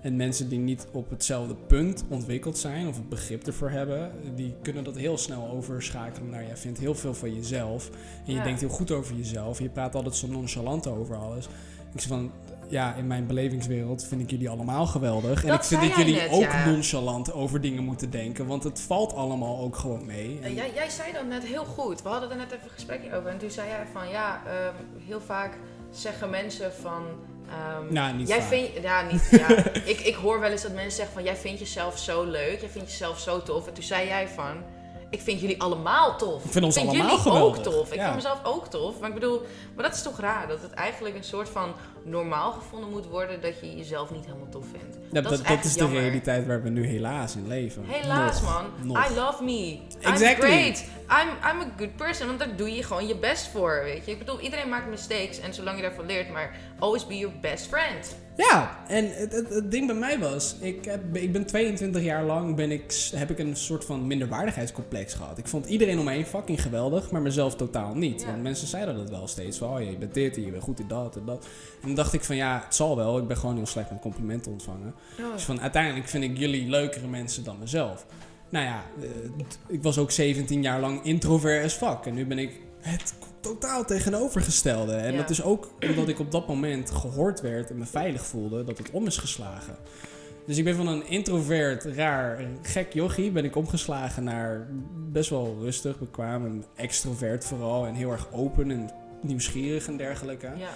En 0.02 0.16
mensen 0.16 0.48
die 0.48 0.58
niet 0.58 0.86
op 0.92 1.10
hetzelfde 1.10 1.54
punt 1.54 2.04
ontwikkeld 2.08 2.58
zijn, 2.58 2.88
of 2.88 2.96
het 2.96 3.08
begrip 3.08 3.46
ervoor 3.46 3.70
hebben, 3.70 4.12
die 4.34 4.54
kunnen 4.62 4.84
dat 4.84 4.96
heel 4.96 5.18
snel 5.18 5.50
overschakelen 5.50 6.30
naar 6.30 6.46
jij 6.46 6.56
vindt 6.56 6.78
heel 6.78 6.94
veel 6.94 7.14
van 7.14 7.34
jezelf. 7.34 7.90
En 8.26 8.32
je 8.32 8.38
Ja. 8.38 8.42
denkt 8.42 8.60
heel 8.60 8.68
goed 8.68 8.90
over 8.90 9.14
jezelf. 9.16 9.58
En 9.58 9.64
je 9.64 9.70
praat 9.70 9.94
altijd 9.94 10.14
zo 10.16 10.26
nonchalant 10.26 10.86
over 10.86 11.16
alles. 11.16 11.46
Ik 11.94 12.00
zeg 12.00 12.08
van. 12.08 12.30
Ja, 12.68 12.94
in 12.94 13.06
mijn 13.06 13.26
belevingswereld 13.26 14.04
vind 14.04 14.20
ik 14.20 14.30
jullie 14.30 14.48
allemaal 14.48 14.86
geweldig. 14.86 15.44
en 15.44 15.54
ik 15.54 15.62
vind 15.62 15.80
dat 15.82 15.96
jullie 15.96 16.14
net, 16.14 16.30
ook 16.30 16.40
ja. 16.42 16.66
nonchalant 16.70 17.32
over 17.32 17.60
dingen 17.60 17.84
moeten 17.84 18.10
denken. 18.10 18.46
Want 18.46 18.64
het 18.64 18.80
valt 18.80 19.14
allemaal 19.14 19.58
ook 19.60 19.76
gewoon 19.76 20.06
mee. 20.06 20.38
En 20.42 20.54
jij, 20.54 20.70
jij 20.74 20.88
zei 20.90 21.12
dat 21.12 21.26
net 21.26 21.44
heel 21.44 21.64
goed. 21.64 22.02
We 22.02 22.08
hadden 22.08 22.30
er 22.30 22.36
net 22.36 22.50
even 22.52 22.64
een 22.64 22.70
gesprekje 22.70 23.14
over. 23.14 23.30
En 23.30 23.38
toen 23.38 23.50
zei 23.50 23.68
jij 23.68 23.86
van 23.92 24.08
ja, 24.08 24.42
ehm, 24.46 24.74
heel 25.06 25.20
vaak 25.20 25.58
zeggen 25.90 26.30
mensen 26.30 26.72
van. 26.72 27.02
Ehm, 27.50 27.92
Nou, 27.92 28.14
niet 28.14 28.28
jij 28.28 28.42
vindt, 28.42 28.70
ja, 28.82 29.02
niet, 29.02 29.28
ja. 29.30 29.48
ik, 29.92 30.00
ik 30.00 30.14
hoor 30.14 30.40
wel 30.40 30.50
eens 30.50 30.62
dat 30.62 30.72
mensen 30.72 30.92
zeggen 30.92 31.14
van 31.14 31.22
jij 31.24 31.36
vindt 31.36 31.58
jezelf 31.58 31.98
zo 31.98 32.24
leuk, 32.24 32.60
jij 32.60 32.68
vindt 32.68 32.90
jezelf 32.90 33.18
zo 33.18 33.42
tof. 33.42 33.66
En 33.66 33.72
toen 33.74 33.82
zei 33.82 34.06
jij 34.06 34.28
van, 34.28 34.62
ik 35.10 35.20
vind 35.20 35.40
jullie 35.40 35.60
allemaal 35.62 36.16
tof. 36.16 36.44
Ik 36.44 36.50
vind 36.52 36.64
ons 36.64 36.76
allemaal 36.76 36.94
jullie 36.94 37.18
geweldig. 37.18 37.56
ook 37.58 37.62
tof. 37.62 37.88
Ik 37.92 37.94
Ja. 37.98 38.02
vind 38.04 38.14
mezelf 38.14 38.38
ook 38.42 38.66
tof. 38.66 38.98
Maar 39.00 39.08
ik 39.08 39.14
bedoel, 39.14 39.42
maar 39.74 39.84
dat 39.84 39.94
is 39.94 40.02
toch 40.02 40.20
raar 40.20 40.48
dat 40.48 40.62
het 40.62 40.72
eigenlijk 40.72 41.14
een 41.16 41.24
soort 41.24 41.48
van 41.48 41.72
normaal 42.10 42.52
gevonden 42.52 42.90
moet 42.90 43.06
worden 43.06 43.40
dat 43.40 43.60
je 43.60 43.76
jezelf 43.76 44.10
niet 44.10 44.24
helemaal 44.24 44.48
tof 44.48 44.64
vindt. 44.70 44.98
Ja, 45.12 45.20
dat, 45.20 45.32
is 45.32 45.42
dat 45.42 45.64
is 45.64 45.74
de 45.74 45.86
realiteit 45.86 46.46
waar 46.46 46.62
we 46.62 46.68
nu 46.68 46.86
helaas 46.86 47.36
in 47.36 47.46
leven. 47.46 47.84
Helaas 47.86 48.42
Nog, 48.42 48.52
man, 48.52 48.64
nog. 48.82 49.10
I 49.10 49.14
love 49.14 49.44
me. 49.44 49.78
I'm 50.00 50.12
Exactly. 50.12 50.48
great. 50.48 50.84
I'm, 51.10 51.28
I'm 51.28 51.60
a 51.60 51.72
good 51.76 51.96
person, 51.96 52.26
want 52.26 52.38
daar 52.38 52.56
doe 52.56 52.74
je 52.74 52.82
gewoon 52.82 53.06
je 53.06 53.16
best 53.16 53.48
voor, 53.48 53.80
weet 53.82 54.04
je. 54.04 54.10
Ik 54.10 54.18
bedoel, 54.18 54.40
iedereen 54.40 54.68
maakt 54.68 54.88
mistakes 54.88 55.40
en 55.40 55.54
zolang 55.54 55.76
je 55.76 55.82
daarvan 55.82 56.06
leert, 56.06 56.32
maar 56.32 56.56
always 56.78 57.06
be 57.06 57.18
your 57.18 57.34
best 57.40 57.66
friend. 57.66 58.16
Ja, 58.36 58.78
en 58.88 59.10
het, 59.14 59.32
het, 59.32 59.48
het 59.48 59.70
ding 59.70 59.86
bij 59.86 59.96
mij 59.96 60.18
was, 60.18 60.56
ik, 60.60 60.84
heb, 60.84 61.16
ik 61.16 61.32
ben 61.32 61.46
22 61.46 62.02
jaar 62.02 62.24
lang 62.24 62.56
ben 62.56 62.70
ik, 62.70 63.10
heb 63.14 63.30
ik 63.30 63.38
een 63.38 63.56
soort 63.56 63.84
van 63.84 64.06
minderwaardigheidscomplex 64.06 65.14
gehad. 65.14 65.38
Ik 65.38 65.48
vond 65.48 65.66
iedereen 65.66 65.98
om 65.98 66.04
me 66.04 66.10
heen 66.10 66.26
fucking 66.26 66.62
geweldig, 66.62 67.10
maar 67.10 67.22
mezelf 67.22 67.56
totaal 67.56 67.94
niet. 67.94 68.20
Ja. 68.20 68.28
En 68.28 68.42
mensen 68.42 68.66
zeiden 68.66 68.96
dat 68.96 69.10
wel 69.10 69.26
steeds, 69.26 69.58
van 69.58 69.68
oh, 69.68 69.90
je 69.90 69.96
bent 69.96 70.14
dit 70.14 70.36
en 70.36 70.44
je 70.44 70.50
bent 70.50 70.62
goed 70.62 70.80
in 70.80 70.88
dat 70.88 71.16
en 71.16 71.24
dat. 71.24 71.46
En 71.82 71.94
dacht 72.02 72.12
ik 72.12 72.24
van 72.24 72.36
ja, 72.36 72.62
het 72.64 72.74
zal 72.74 72.96
wel, 72.96 73.18
ik 73.18 73.26
ben 73.26 73.36
gewoon 73.36 73.56
heel 73.56 73.66
slecht 73.66 73.90
met 73.90 74.00
complimenten 74.00 74.52
ontvangen. 74.52 74.94
Dus 75.34 75.42
van 75.42 75.60
uiteindelijk 75.60 76.08
vind 76.08 76.24
ik 76.24 76.38
jullie 76.38 76.68
leukere 76.68 77.06
mensen 77.06 77.44
dan 77.44 77.58
mezelf. 77.58 78.06
Nou 78.48 78.64
ja, 78.64 78.84
eh, 79.00 79.08
ik 79.68 79.82
was 79.82 79.98
ook 79.98 80.10
17 80.10 80.62
jaar 80.62 80.80
lang 80.80 81.04
introvert 81.04 81.64
as 81.64 81.72
fuck. 81.74 82.06
En 82.06 82.14
nu 82.14 82.26
ben 82.26 82.38
ik 82.38 82.60
het 82.80 83.14
totaal 83.40 83.84
tegenovergestelde. 83.84 84.92
En 84.92 85.12
Ja. 85.12 85.18
dat 85.18 85.30
is 85.30 85.42
ook 85.42 85.70
omdat 85.88 86.08
ik 86.08 86.18
op 86.18 86.30
dat 86.30 86.48
moment 86.48 86.90
gehoord 86.90 87.40
werd 87.40 87.70
en 87.70 87.78
me 87.78 87.86
veilig 87.86 88.26
voelde 88.26 88.64
dat 88.64 88.78
het 88.78 88.90
om 88.90 89.06
is 89.06 89.16
geslagen. 89.16 89.76
Dus 90.46 90.58
ik 90.58 90.64
ben 90.64 90.76
van 90.76 90.86
een 90.86 91.06
introvert, 91.08 91.84
raar, 91.84 92.40
gek 92.62 92.92
jochie 92.92 93.30
ben 93.30 93.44
ik 93.44 93.56
omgeslagen 93.56 94.24
naar 94.24 94.66
best 95.12 95.30
wel 95.30 95.56
rustig, 95.60 95.98
bekwaam 95.98 96.44
en 96.44 96.64
extrovert 96.76 97.44
vooral. 97.44 97.86
En 97.86 97.94
heel 97.94 98.10
erg 98.10 98.28
open 98.32 98.70
en 98.70 98.90
nieuwsgierig 99.22 99.86
en 99.86 99.96
dergelijke. 99.96 100.50
Ja. 100.56 100.68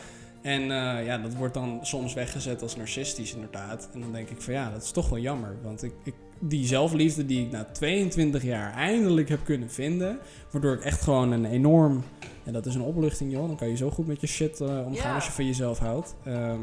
En 0.45 0.63
eh, 0.63 1.07
ja, 1.07 1.19
dat 1.19 1.35
wordt 1.35 1.55
dan 1.55 1.79
soms 1.83 2.15
weggezet 2.15 2.63
als 2.63 2.77
narcistisch 2.77 3.35
inderdaad. 3.35 3.89
En 3.93 4.01
dan 4.01 4.13
denk 4.13 4.29
ik 4.29 4.41
van 4.41 4.53
ja, 4.53 4.71
dat 4.71 4.83
is 4.83 4.91
toch 4.91 5.09
wel 5.09 5.19
jammer. 5.19 5.57
Want 5.63 5.83
ik, 5.83 5.93
ik, 6.03 6.15
die 6.39 6.67
zelfliefde 6.67 7.27
die 7.27 7.45
ik 7.45 7.51
na 7.51 7.65
22 7.65 8.43
jaar 8.43 8.75
eindelijk 8.75 9.29
heb 9.29 9.45
kunnen 9.45 9.71
vinden... 9.71 10.19
waardoor 10.51 10.75
ik 10.75 10.85
echt 10.85 11.03
gewoon 11.03 11.33
een 11.33 11.45
enorm... 11.45 12.05
En 12.45 12.53
dat 12.53 12.67
is 12.67 12.75
een 12.75 12.81
opluchting 12.81 13.33
joh, 13.33 13.47
dan 13.47 13.57
kan 13.57 13.69
je 13.69 13.77
zo 13.77 13.91
goed 13.91 14.07
met 14.07 14.21
je 14.21 14.27
shit 14.27 14.61
eh, 14.61 14.87
omgaan 14.87 15.15
als 15.15 15.27
je 15.27 15.33
van 15.33 15.47
jezelf 15.47 15.79
houdt. 15.79 16.15
Ehm, 16.25 16.61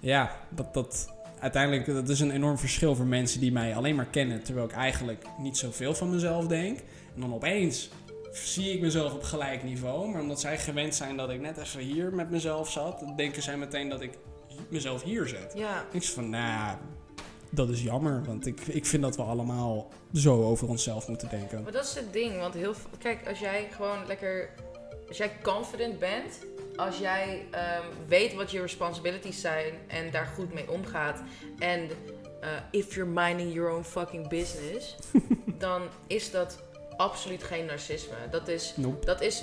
ja, 0.00 0.36
dat, 0.48 0.74
dat, 0.74 1.12
uiteindelijk 1.38 1.86
dat 1.86 2.08
is 2.08 2.20
een 2.20 2.30
enorm 2.30 2.58
verschil 2.58 2.94
voor 2.94 3.06
mensen 3.06 3.40
die 3.40 3.52
mij 3.52 3.76
alleen 3.76 3.94
maar 3.94 4.06
kennen... 4.10 4.42
terwijl 4.42 4.66
ik 4.66 4.72
eigenlijk 4.72 5.24
niet 5.38 5.56
zoveel 5.56 5.94
van 5.94 6.10
mezelf 6.10 6.46
denk. 6.46 6.78
En 7.14 7.20
dan 7.20 7.34
opeens 7.34 7.90
zie 8.32 8.72
ik 8.72 8.80
mezelf 8.80 9.12
op 9.12 9.22
gelijk 9.22 9.62
niveau. 9.62 10.08
Maar 10.08 10.20
omdat 10.20 10.40
zij 10.40 10.58
gewend 10.58 10.94
zijn 10.94 11.16
dat 11.16 11.30
ik 11.30 11.40
net 11.40 11.58
even 11.58 11.80
hier 11.80 12.14
met 12.14 12.30
mezelf 12.30 12.70
zat, 12.70 13.04
denken 13.16 13.42
zij 13.42 13.56
meteen 13.56 13.88
dat 13.88 14.00
ik 14.00 14.18
mezelf 14.68 15.02
hier 15.02 15.26
zet. 15.26 15.52
Ja. 15.56 15.84
Ik 15.92 16.02
zeg 16.02 16.14
van, 16.14 16.30
nou, 16.30 16.76
dat 17.50 17.68
is 17.68 17.82
jammer. 17.82 18.24
Want 18.24 18.46
ik, 18.46 18.60
ik 18.60 18.86
vind 18.86 19.02
dat 19.02 19.16
we 19.16 19.22
allemaal 19.22 19.88
zo 20.12 20.42
over 20.42 20.68
onszelf 20.68 21.08
moeten 21.08 21.28
denken. 21.28 21.62
Maar 21.62 21.72
dat 21.72 21.84
is 21.84 21.94
het 21.94 22.12
ding, 22.12 22.38
want 22.38 22.54
heel 22.54 22.74
veel- 22.74 22.90
Kijk, 22.98 23.28
als 23.28 23.38
jij 23.38 23.68
gewoon 23.76 24.06
lekker... 24.06 24.50
Als 25.08 25.18
jij 25.18 25.32
confident 25.42 25.98
bent, 25.98 26.38
als 26.76 26.98
jij 26.98 27.46
ehm, 27.50 27.84
weet 28.08 28.34
wat 28.34 28.50
je 28.50 28.60
responsibilities 28.60 29.40
zijn 29.40 29.74
en 29.86 30.10
daar 30.10 30.26
goed 30.26 30.52
mee 30.52 30.70
omgaat 30.70 31.22
en 31.58 31.88
eh, 32.40 32.48
if 32.70 32.94
you're 32.94 33.10
minding 33.10 33.54
your 33.54 33.70
own 33.72 33.82
fucking 33.82 34.28
business, 34.28 34.96
dan 35.58 35.82
is 36.06 36.30
dat 36.30 36.58
absoluut 37.00 37.42
geen 37.42 37.64
narcisme. 37.66 38.14
Dat 38.30 38.48
is 38.48 38.72
Nope. 38.76 39.04
Dat 39.06 39.20
is, 39.20 39.42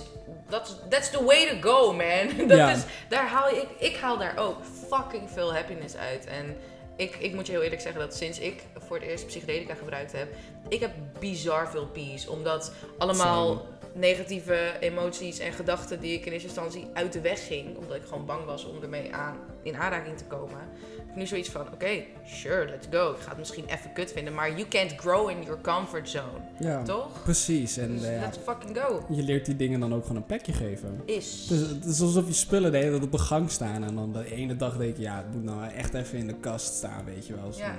dat 0.49 0.67
is, 0.67 0.75
that's 0.89 1.09
the 1.09 1.23
way 1.23 1.45
to 1.47 1.69
go, 1.71 1.93
man. 1.93 2.37
Dat 2.47 2.57
Ja. 2.57 2.69
is, 2.71 2.79
daar 3.09 3.27
haal 3.27 3.49
ik, 3.49 3.67
ik 3.77 3.95
haal 3.95 4.17
daar 4.17 4.37
ook 4.37 4.57
fucking 4.89 5.29
veel 5.31 5.53
happiness 5.53 5.95
uit. 5.95 6.25
En 6.25 6.57
ik, 6.95 7.15
ik 7.15 7.33
moet 7.33 7.45
je 7.45 7.51
heel 7.51 7.61
eerlijk 7.61 7.81
zeggen 7.81 8.01
dat 8.01 8.15
sinds 8.15 8.39
ik 8.39 8.63
voor 8.87 8.97
het 8.97 9.05
eerst 9.05 9.25
psychedelica 9.25 9.73
gebruikt 9.73 10.11
heb, 10.11 10.27
ik 10.67 10.79
heb 10.79 10.91
bizar 11.19 11.69
veel 11.69 11.87
peace. 11.87 12.29
Omdat 12.31 12.71
allemaal 12.97 13.65
negatieve 13.97 14.73
emoties 14.79 15.39
en 15.39 15.51
gedachten 15.53 15.99
die 15.99 16.13
ik 16.13 16.25
in 16.25 16.31
eerste 16.31 16.47
instantie 16.47 16.87
uit 16.93 17.13
de 17.13 17.21
weg 17.21 17.47
ging, 17.47 17.77
omdat 17.77 17.95
ik 17.97 18.03
gewoon 18.07 18.25
bang 18.25 18.45
was 18.45 18.65
om 18.65 18.81
ermee 18.83 19.13
aan, 19.13 19.35
in 19.63 19.75
aanraking 19.75 20.17
te 20.17 20.23
komen. 20.23 20.57
heb 20.97 21.09
ik 21.09 21.15
Nu 21.15 21.25
zoiets 21.27 21.49
van, 21.49 21.61
oké, 21.73 22.03
sure, 22.25 22.65
let's 22.69 22.87
go. 22.91 23.11
Ik 23.11 23.17
ga 23.19 23.29
het 23.29 23.37
misschien 23.37 23.65
even 23.65 23.93
kut 23.93 24.11
vinden, 24.11 24.33
maar 24.33 24.49
you 24.51 24.67
can't 24.67 24.95
grow 24.95 25.29
in 25.29 25.43
your 25.43 25.61
comfort 25.61 26.09
zone, 26.09 26.39
Ja, 26.59 26.83
toch? 26.83 27.23
precies. 27.23 27.77
En 27.77 27.91
Dus 27.93 28.03
eh, 28.03 28.19
let's 28.21 28.37
fucking 28.43 28.77
go. 28.77 29.05
je 29.09 29.23
leert 29.23 29.45
die 29.45 29.55
dingen 29.55 29.79
dan 29.79 29.93
ook 29.93 30.01
gewoon 30.01 30.17
een 30.17 30.25
plekje 30.25 30.53
geven. 30.53 31.01
Is. 31.05 31.47
Dus 31.47 31.59
het 31.59 31.85
is 31.85 32.01
alsof 32.01 32.27
je 32.27 32.33
spullen 32.33 32.71
de 32.71 32.77
hele 32.77 32.89
tijd 32.91 33.03
op 33.03 33.11
de 33.11 33.17
gang 33.17 33.51
staan. 33.51 33.83
En 33.83 33.95
dan 33.95 34.11
de 34.13 34.31
ene 34.35 34.55
dag 34.55 34.77
denk 34.77 34.95
je, 34.95 35.01
ja, 35.01 35.17
het 35.17 35.33
moet 35.33 35.43
nou 35.43 35.71
echt 35.71 35.93
even 35.93 36.17
in 36.17 36.27
de 36.27 36.35
kast 36.39 36.73
staan, 36.73 37.05
weet 37.05 37.27
je 37.27 37.35
wel. 37.35 37.51
Zo. 37.53 37.59
Ja. 37.59 37.75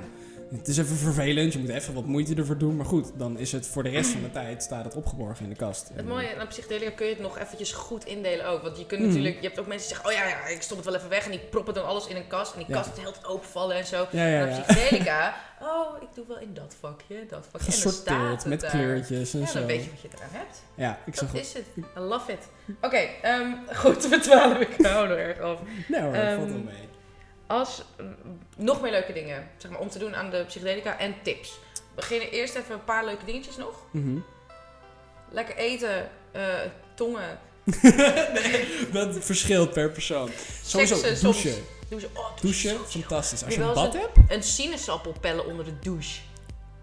Het 0.57 0.69
is 0.69 0.77
even 0.79 0.97
vervelend, 0.97 1.53
je 1.53 1.59
moet 1.59 1.69
even 1.69 1.95
wat 1.95 2.05
moeite 2.07 2.35
ervoor 2.35 2.59
doen. 2.59 2.77
Maar 2.77 2.87
goed, 2.87 3.11
dan 3.17 3.39
is 3.39 3.53
het 3.53 3.67
voor 3.67 3.83
de 3.83 3.89
rest 3.89 4.11
van 4.11 4.23
de 4.23 4.31
tijd 4.31 4.63
staat 4.63 4.85
het 4.85 4.95
opgeborgen 4.95 5.45
in 5.45 5.51
de 5.51 5.57
kast. 5.57 5.91
Het 5.95 6.07
mooie 6.09 6.37
aan 6.37 6.47
psychedelica 6.47 6.91
kun 6.91 7.07
je 7.07 7.13
het 7.13 7.23
nog 7.23 7.39
eventjes 7.39 7.73
goed 7.73 8.05
indelen 8.05 8.47
ook. 8.47 8.63
Want 8.63 8.79
je 8.79 8.87
kunt 8.87 9.01
Mhm. 9.01 9.09
natuurlijk, 9.09 9.37
je 9.41 9.47
hebt 9.47 9.59
ook 9.61 9.67
mensen 9.67 9.89
die 9.89 9.97
zeggen, 9.97 10.23
oh 10.25 10.31
ja, 10.31 10.39
ja, 10.39 10.47
ik 10.47 10.63
stop 10.63 10.77
het 10.77 10.87
wel 10.87 10.95
even 10.97 11.09
weg. 11.09 11.25
En 11.25 11.31
die 11.31 11.41
proppen 11.41 11.75
dan 11.75 11.85
alles 11.85 12.07
in 12.07 12.17
een 12.17 12.27
kast. 12.27 12.53
En 12.53 12.59
die 12.67 12.75
kast 12.75 12.91
is 12.97 13.03
heel 13.03 13.13
openvallen 13.27 13.77
en 13.77 13.87
zo. 13.87 14.07
Ja, 14.11 14.27
ja, 14.27 14.47
psychedelica, 14.63 15.35
oh, 15.63 16.03
ik 16.03 16.09
doe 16.15 16.25
wel 16.29 16.39
in 16.39 16.55
dat 16.55 16.75
vakje, 16.81 17.27
dat 17.29 17.47
vakje. 17.51 17.67
en 17.77 17.83
dan 17.83 17.93
staat 17.93 18.03
Gesorteerd, 18.03 18.31
het 18.39 18.47
met 18.47 18.61
daar. 18.61 18.71
kleurtjes 18.71 19.35
en 19.35 19.41
Ja, 19.41 19.47
zo. 19.47 19.59
dan 19.59 19.67
weet 19.67 19.85
je 19.85 19.91
wat 19.91 20.01
je 20.01 20.09
eraan 20.17 20.29
hebt. 20.33 20.63
Ja, 20.75 20.99
ik 21.07 21.15
zeg 21.17 21.31
Dat 21.33 21.41
is 21.41 21.53
het. 21.53 21.65
I 21.97 22.01
love 22.01 22.33
it. 22.33 22.49
Oké, 22.81 22.97
ehm, 23.23 23.51
goed, 23.83 24.09
we 24.09 24.19
dwalen 24.19 24.61
ik 24.61 24.87
hou 24.87 25.09
er 25.09 25.19
erg 25.19 25.41
af. 25.41 25.59
Nou 25.89 26.03
hoor, 26.05 26.37
valt 26.37 26.51
wel 26.51 26.59
mee. 26.59 26.88
Als 27.49 27.83
mm, 28.01 28.15
nog 28.57 28.81
meer 28.81 28.91
leuke 28.91 29.13
dingen, 29.13 29.49
zeg 29.57 29.71
maar, 29.71 29.81
om 29.81 29.89
te 29.89 29.99
doen 29.99 30.17
aan 30.17 30.31
de 30.31 30.45
psychedelica 30.47 30.99
en 30.99 31.15
tips. 31.23 31.59
We 31.75 31.81
beginnen 31.95 32.31
eerst 32.31 32.55
even 32.55 32.75
een 32.75 32.85
paar 32.85 33.05
leuke 33.05 33.25
dingetjes 33.25 33.57
nog. 33.57 33.75
Mhm. 33.91 34.19
Lekker 35.31 35.57
eten, 35.57 36.11
eh, 36.33 36.43
tongen, 36.95 37.39
Dat 38.93 39.17
verschilt 39.25 39.73
per 39.73 39.91
persoon. 39.91 40.31
Sowieso, 40.65 40.95
seksen 40.95 41.17
soms. 41.17 41.43
douchen. 41.43 41.63
Douchen, 41.89 42.09
oh, 42.15 42.37
Douchen, 42.41 42.79
fantastisch. 42.87 43.45
Als 43.45 43.55
je 43.55 43.61
je 43.61 43.67
een 43.67 43.75
bad 43.75 43.93
hebt, 43.93 44.17
Een 44.29 44.43
sinaasappel 44.43 45.15
pellen 45.21 45.47
onder 45.47 45.65
de 45.65 45.79
douche. 45.79 46.21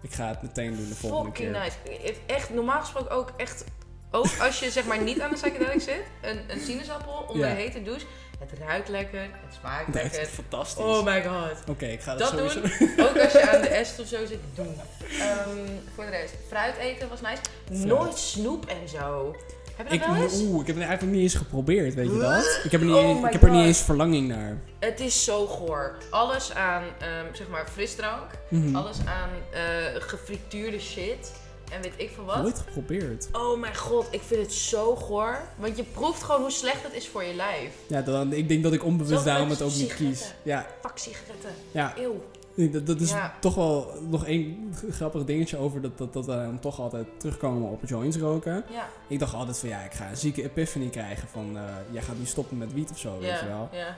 ik 0.02 0.12
ga 0.12 0.28
het 0.28 0.42
meteen 0.42 0.76
doen 0.76 0.88
de 0.88 0.94
volgende 0.94 1.24
Fucking 1.36 1.52
keer. 1.52 1.60
nice. 1.62 2.02
Het- 2.06 2.18
Echt, 2.26 2.50
normaal 2.50 2.80
gesproken 2.80 3.10
ook 3.10 3.32
echt... 3.36 3.64
Ook 4.10 4.26
als 4.40 4.58
je 4.60 4.70
zeg 4.70 4.84
maar 4.84 5.02
niet 5.02 5.20
aan 5.20 5.30
de 5.30 5.36
psychedelic 5.36 5.80
zit. 5.80 6.02
Een, 6.22 6.40
een 6.48 6.60
sinaasappel 6.60 7.12
onder 7.28 7.48
de 7.48 7.54
hete 7.54 7.82
douche. 7.82 8.06
Het 8.38 8.58
ruikt 8.66 8.88
lekker. 8.88 9.20
Het 9.20 9.54
smaakt 9.60 9.92
Dat 9.92 10.02
lekker. 10.02 10.20
is 10.20 10.28
fantastisch. 10.28 10.84
Oh 10.84 11.04
my 11.04 11.22
god. 11.24 11.68
Oké, 11.68 11.86
ik 11.86 12.00
ga 12.00 12.14
dat, 12.16 12.30
Dat 12.30 12.38
doen. 12.38 12.62
Ook 13.06 13.18
als 13.18 13.32
je 13.32 13.50
aan 13.52 13.60
de 13.60 13.68
est 13.80 14.00
of 14.00 14.06
zo 14.06 14.26
zit, 14.26 14.38
doen. 14.54 14.74
Ehm, 15.20 15.48
voor 15.94 16.04
de 16.04 16.10
rest, 16.10 16.34
fruit 16.48 16.76
eten 16.76 17.08
was 17.08 17.20
nice. 17.20 17.86
Nooit 17.86 18.18
snoep 18.18 18.66
en 18.66 18.88
zo. 18.88 19.36
Heb 19.76 19.88
je 19.88 19.94
Ik, 19.94 20.00
dat 20.00 20.08
wel 20.08 20.22
eens? 20.22 20.40
oeh, 20.40 20.60
ik 20.60 20.66
heb 20.66 20.76
het 20.76 20.84
eigenlijk 20.84 21.16
niet 21.16 21.22
eens 21.22 21.34
geprobeerd, 21.34 21.94
weet 21.94 22.12
je 22.12 22.18
dat? 22.18 22.60
Ik 22.64 22.70
heb 22.70 22.80
er 22.80 22.86
niet, 22.86 22.96
Oh 22.96 23.24
ik 23.26 23.32
heb 23.32 23.42
er 23.42 23.50
niet 23.50 23.66
eens 23.66 23.82
verlanging 23.82 24.28
naar. 24.28 24.58
Het 24.78 25.00
is 25.00 25.24
zo 25.24 25.46
goor. 25.46 25.96
Alles 26.10 26.54
aan, 26.54 26.82
ehm, 26.98 27.34
zeg 27.34 27.48
maar, 27.48 27.66
frisdrank. 27.72 28.30
Mhm. 28.48 28.76
Alles 28.76 28.96
aan 29.06 29.30
eh, 29.52 29.60
gefrituurde 30.02 30.78
shit. 30.80 31.32
En 31.72 31.82
weet 31.82 31.92
ik 31.96 32.10
veel 32.14 32.24
wat. 32.24 32.36
Nooit 32.42 32.58
geprobeerd. 32.58 33.28
Oh 33.32 33.60
mijn 33.60 33.76
god, 33.76 34.06
ik 34.10 34.20
vind 34.22 34.42
het 34.42 34.52
zo 34.52 34.96
goor. 34.96 35.38
Want 35.58 35.76
je 35.76 35.82
proeft 35.84 36.22
gewoon 36.22 36.40
hoe 36.40 36.50
slecht 36.50 36.82
het 36.82 36.92
is 36.94 37.08
voor 37.08 37.24
je 37.24 37.34
lijf. 37.34 37.70
Ja, 37.86 38.02
dan, 38.02 38.32
ik 38.32 38.48
denk 38.48 38.62
dat 38.62 38.72
ik 38.72 38.84
onbewust 38.84 39.24
daarom 39.24 39.50
het 39.50 39.62
ook 39.62 39.74
niet 39.74 39.94
kies. 39.94 40.32
Ja, 40.42 40.66
sigaretten. 40.94 41.50
ja. 41.70 41.94
Eeuw. 41.96 42.24
Nee, 42.54 42.70
Dat, 42.70 42.86
dat 42.86 43.00
is 43.00 43.10
Ja. 43.10 43.34
toch 43.40 43.54
wel 43.54 43.92
nog 44.08 44.26
één 44.26 44.74
grappig 44.90 45.24
dingetje 45.24 45.56
over 45.56 45.80
dat, 45.80 45.98
dat, 45.98 46.12
dat 46.12 46.26
we 46.26 46.32
dan 46.32 46.58
toch 46.60 46.80
altijd 46.80 47.06
terugkomen 47.16 47.70
op 47.70 47.80
joints 47.86 48.16
roken. 48.16 48.64
Ja, 48.70 48.88
Ik 49.06 49.18
dacht 49.18 49.34
altijd 49.34 49.58
van 49.58 49.68
ja, 49.68 49.80
ik 49.80 49.92
ga 49.92 50.08
een 50.08 50.16
zieke 50.16 50.42
epiphany 50.42 50.88
krijgen 50.88 51.28
van 51.28 51.56
eh, 51.56 51.62
jij 51.90 52.02
gaat 52.02 52.18
nu 52.18 52.24
stoppen 52.26 52.58
met 52.58 52.72
wiet 52.72 52.90
of 52.90 52.98
zo, 52.98 53.18
weet 53.18 53.40
je 53.40 53.46
wel. 53.46 53.68
ja, 53.72 53.78
ja. 53.78 53.96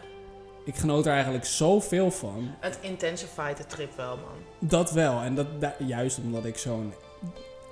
Ik 0.65 0.77
genoot 0.77 1.07
er 1.07 1.13
eigenlijk 1.13 1.45
zoveel 1.45 2.11
van. 2.11 2.51
Het 2.61 2.79
intensified 2.81 3.57
de 3.57 3.67
trip 3.67 3.97
wel, 3.97 4.17
man. 4.17 4.69
Dat 4.69 4.91
wel. 4.91 5.21
En 5.21 5.35
dat, 5.35 5.47
da- 5.61 5.75
juist 5.79 6.19
omdat 6.19 6.45
ik 6.45 6.59
zo'n 6.59 6.93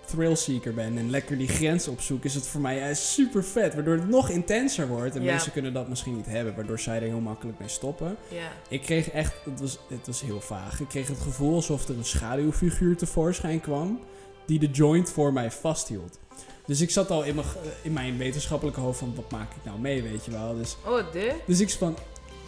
thrillseeker 0.07 0.75
ben 0.75 0.99
en 0.99 1.11
lekker 1.11 1.39
die 1.39 1.49
grens 1.49 1.89
opzoek, 1.89 2.25
is 2.25 2.35
het 2.35 2.47
voor 2.47 2.61
mij 2.61 2.89
eh, 2.89 2.95
super 2.95 3.45
vet. 3.45 3.75
Waardoor 3.75 3.95
het 3.95 4.09
nog 4.09 4.29
intenser 4.31 4.89
wordt. 4.89 5.15
En 5.17 5.23
Ja. 5.23 5.31
mensen 5.33 5.53
kunnen 5.53 5.73
dat 5.73 5.89
misschien 5.89 6.17
niet 6.17 6.27
hebben, 6.27 6.55
waardoor 6.55 6.79
zij 6.81 6.97
er 6.97 7.03
heel 7.03 7.21
makkelijk 7.21 7.59
mee 7.59 7.69
stoppen. 7.69 8.17
Ja. 8.29 8.49
Ik 8.69 8.83
kreeg 8.83 9.11
echt, 9.11 9.35
het 9.45 9.61
was, 9.61 9.79
het 9.89 10.07
was 10.07 10.21
heel 10.21 10.41
vaag. 10.41 10.81
Ik 10.81 10.89
kreeg 10.89 11.09
het 11.09 11.21
gevoel 11.21 11.55
alsof 11.55 11.89
er 11.89 11.97
een 11.97 12.05
schaduwfiguur 12.05 12.97
tevoorschijn 12.97 13.61
kwam 13.61 14.01
die 14.47 14.59
de 14.59 14.71
joint 14.71 15.11
voor 15.11 15.33
mij 15.33 15.51
vasthield. 15.51 16.19
Dus 16.67 16.81
ik 16.81 16.91
zat 16.91 17.11
al 17.11 17.23
in 17.25 17.35
mijn, 17.35 17.47
in 17.83 17.93
mijn 17.93 18.17
wetenschappelijke 18.19 18.81
hoofd 18.81 18.99
van 18.99 19.13
wat 19.15 19.31
maak 19.31 19.51
ik 19.53 19.65
nou 19.65 19.79
mee, 19.79 20.03
weet 20.03 20.25
je 20.25 20.31
wel. 20.31 20.57
Dus, 20.57 20.77
Oh, 20.87 21.13
de? 21.13 21.33
dus 21.47 21.61
ik 21.61 21.71
van, 21.71 21.97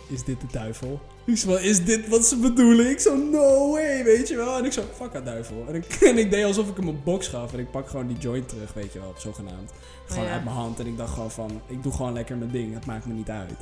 is 0.08 0.24
dit 0.24 0.40
de 0.40 0.46
duivel? 0.50 1.00
Ik 1.24 1.38
van, 1.38 1.58
is 1.58 1.84
dit 1.84 2.08
wat 2.08 2.26
ze 2.26 2.36
bedoelen? 2.36 2.90
Ik 2.90 3.00
zo, 3.00 3.16
no 3.16 3.70
way, 3.70 4.04
weet 4.04 4.28
je 4.28 4.36
wel. 4.36 4.58
En 4.58 4.64
ik 4.64 4.72
zo, 4.72 4.82
fuck 4.94 5.14
a 5.14 5.20
duivel. 5.20 5.64
En 5.68 5.74
ik, 5.74 5.84
en 6.10 6.18
ik 6.18 6.30
deed 6.30 6.44
alsof 6.44 6.68
ik 6.68 6.76
hem 6.76 6.88
een 6.88 7.00
box 7.04 7.28
gaf 7.28 7.52
en 7.52 7.58
ik 7.58 7.70
pak 7.70 7.88
gewoon 7.88 8.06
die 8.06 8.18
joint 8.18 8.48
terug, 8.48 8.72
weet 8.72 8.92
je 8.92 8.98
wel, 8.98 9.14
zogenaamd. 9.18 9.72
Gewoon 10.06 10.24
ja. 10.24 10.32
uit 10.32 10.44
mijn 10.44 10.56
hand. 10.56 10.80
En 10.80 10.86
ik 10.86 10.96
dacht 10.96 11.12
gewoon 11.12 11.30
van, 11.30 11.60
ik 11.66 11.82
doe 11.82 11.92
gewoon 11.92 12.12
lekker 12.12 12.36
mijn 12.36 12.50
ding. 12.50 12.74
Het 12.74 12.86
maakt 12.86 13.06
me 13.06 13.12
niet 13.12 13.30
uit. 13.30 13.58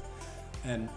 En 0.62 0.88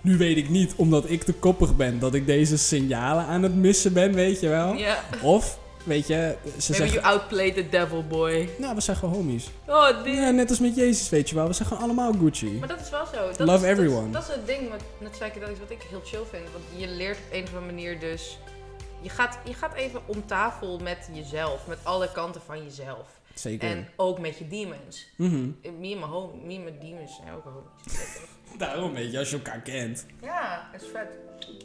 nu 0.00 0.16
weet 0.16 0.36
ik 0.36 0.48
niet, 0.48 0.74
omdat 0.76 1.10
ik 1.10 1.22
te 1.22 1.32
koppig 1.32 1.76
ben, 1.76 1.98
dat 1.98 2.14
ik 2.14 2.26
deze 2.26 2.58
signalen 2.58 3.24
aan 3.24 3.42
het 3.42 3.54
missen 3.54 3.92
ben, 3.92 4.12
weet 4.14 4.40
je 4.40 4.48
wel. 4.48 4.74
Ja. 4.74 5.04
Of, 5.22 5.58
weet 5.84 6.06
je, 6.06 6.36
ze 6.44 6.48
Maybe 6.50 6.62
zeggen... 6.86 6.92
you 6.92 7.04
outplayed 7.04 7.54
the 7.54 7.68
devil, 7.68 8.04
boy. 8.06 8.48
Nou, 8.58 8.74
we 8.74 8.80
zijn 8.80 8.96
gewoon 8.96 9.14
homies. 9.14 9.50
Oh. 9.66 9.88
Ja, 10.04 10.30
net 10.30 10.50
als 10.50 10.58
met 10.58 10.74
Jezus, 10.76 11.08
weet 11.08 11.28
je 11.28 11.34
wel. 11.34 11.46
We 11.46 11.52
zijn 11.52 11.68
gewoon 11.68 11.82
allemaal 11.82 12.12
Gucci. 12.12 12.50
Maar 12.58 12.68
dat 12.68 12.80
is 12.80 12.90
wel 12.90 13.06
zo. 13.06 13.28
Dat 13.36 13.46
Love 13.46 13.64
is, 13.66 13.72
everyone. 13.72 14.10
Dat, 14.10 14.22
is- 14.22 14.28
dat 14.28 14.36
is 14.38 14.42
het 14.52 14.58
ding 14.58 14.70
met, 14.70 14.82
met 14.98 15.10
psychedelics 15.10 15.58
wat 15.58 15.70
ik 15.70 15.82
heel 15.90 16.00
chill 16.04 16.24
vind. 16.30 16.44
Want 16.52 16.64
je 16.76 16.88
leert 16.88 17.18
op 17.18 17.32
een 17.32 17.42
of 17.42 17.48
andere 17.48 17.66
manier 17.66 17.98
dus... 18.00 18.38
Je 19.00 19.08
gaat, 19.08 19.38
je 19.44 19.54
gaat 19.54 19.74
even 19.74 20.00
om 20.06 20.26
tafel 20.26 20.78
met 20.78 21.08
jezelf. 21.12 21.66
Met 21.66 21.78
alle 21.82 22.12
kanten 22.12 22.40
van 22.46 22.62
jezelf. 22.64 23.06
Zeker. 23.34 23.68
En 23.70 23.88
ook 23.96 24.18
met 24.18 24.38
je 24.38 24.48
demons. 24.48 25.06
Me 25.16 25.52
en 25.62 25.80
mijn, 25.80 25.98
home, 26.02 26.32
me 26.44 26.54
en 26.54 26.62
mijn 26.62 26.78
demons 26.80 27.16
zijn 27.22 27.34
ook 27.36 27.44
homies. 27.44 28.00
Daarom, 28.58 28.92
weet 28.94 29.12
je, 29.12 29.18
als 29.18 29.30
je 29.30 29.36
elkaar 29.36 29.60
kent. 29.60 30.06
Ja, 30.22 30.68
dat 30.72 30.82
is 30.82 30.88
vet. 30.88 31.08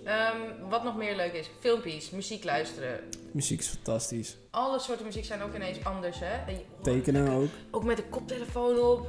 Ehm, 0.03 0.69
wat 0.69 0.83
nog 0.83 0.95
meer 0.97 1.15
leuk 1.15 1.33
is, 1.33 1.49
filmpjes, 1.59 2.09
muziek 2.09 2.43
luisteren. 2.43 2.99
Muziek 3.31 3.59
is 3.59 3.67
fantastisch. 3.67 4.38
Alle 4.51 4.79
soorten 4.79 5.05
muziek 5.05 5.25
zijn 5.25 5.41
ook 5.41 5.55
ineens 5.55 5.83
anders, 5.83 6.19
hè? 6.19 6.51
Je- 6.51 6.57
oh, 6.77 6.81
Tekenen 6.81 7.29
ook. 7.31 7.49
Ook 7.71 7.83
met 7.83 7.97
een 7.97 8.09
koptelefoon 8.09 8.79
op. 8.79 9.07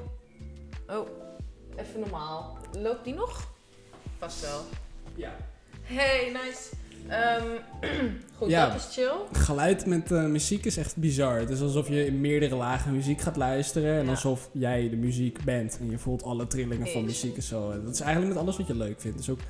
Oh, 0.87 1.09
even 1.77 2.01
normaal. 2.01 2.59
Loopt 2.73 3.05
die 3.05 3.15
nog? 3.15 3.49
Vast 4.19 4.41
wel. 4.41 4.61
Ja. 5.15 5.37
Hey, 5.83 6.31
nice. 6.45 6.71
Ehm, 7.09 7.43
goed, 8.39 8.49
Ja. 8.51 8.67
dat 8.67 8.77
is 8.77 8.89
chill. 8.95 9.13
Geluid 9.33 9.87
met 9.87 10.13
eh, 10.13 10.25
muziek 10.25 10.65
is 10.65 10.77
echt 10.77 10.97
bizar. 10.97 11.39
Het 11.39 11.51
is 11.51 11.61
alsof 11.61 11.89
je 11.89 12.07
in 12.07 12.21
meerdere 12.21 12.55
lagen 12.57 12.93
muziek 12.93 13.21
gaat 13.21 13.37
luisteren. 13.37 13.99
En 13.99 14.05
Ja. 14.05 14.11
alsof 14.11 14.49
jij 14.53 14.89
de 14.91 14.97
muziek 14.97 15.45
bent. 15.45 15.79
En 15.81 15.91
je 15.91 15.99
voelt 15.99 16.23
alle 16.23 16.47
trillingen 16.47 16.87
van 16.87 17.05
muziek 17.05 17.37
en 17.37 17.43
zo. 17.43 17.83
Dat 17.85 17.95
is 17.95 18.01
eigenlijk 18.01 18.35
met 18.35 18.43
alles 18.43 18.57
wat 18.57 18.67
je 18.67 18.75
leuk 18.77 19.01
vindt. 19.01 19.17
Dus 19.17 19.31
ook 19.31 19.41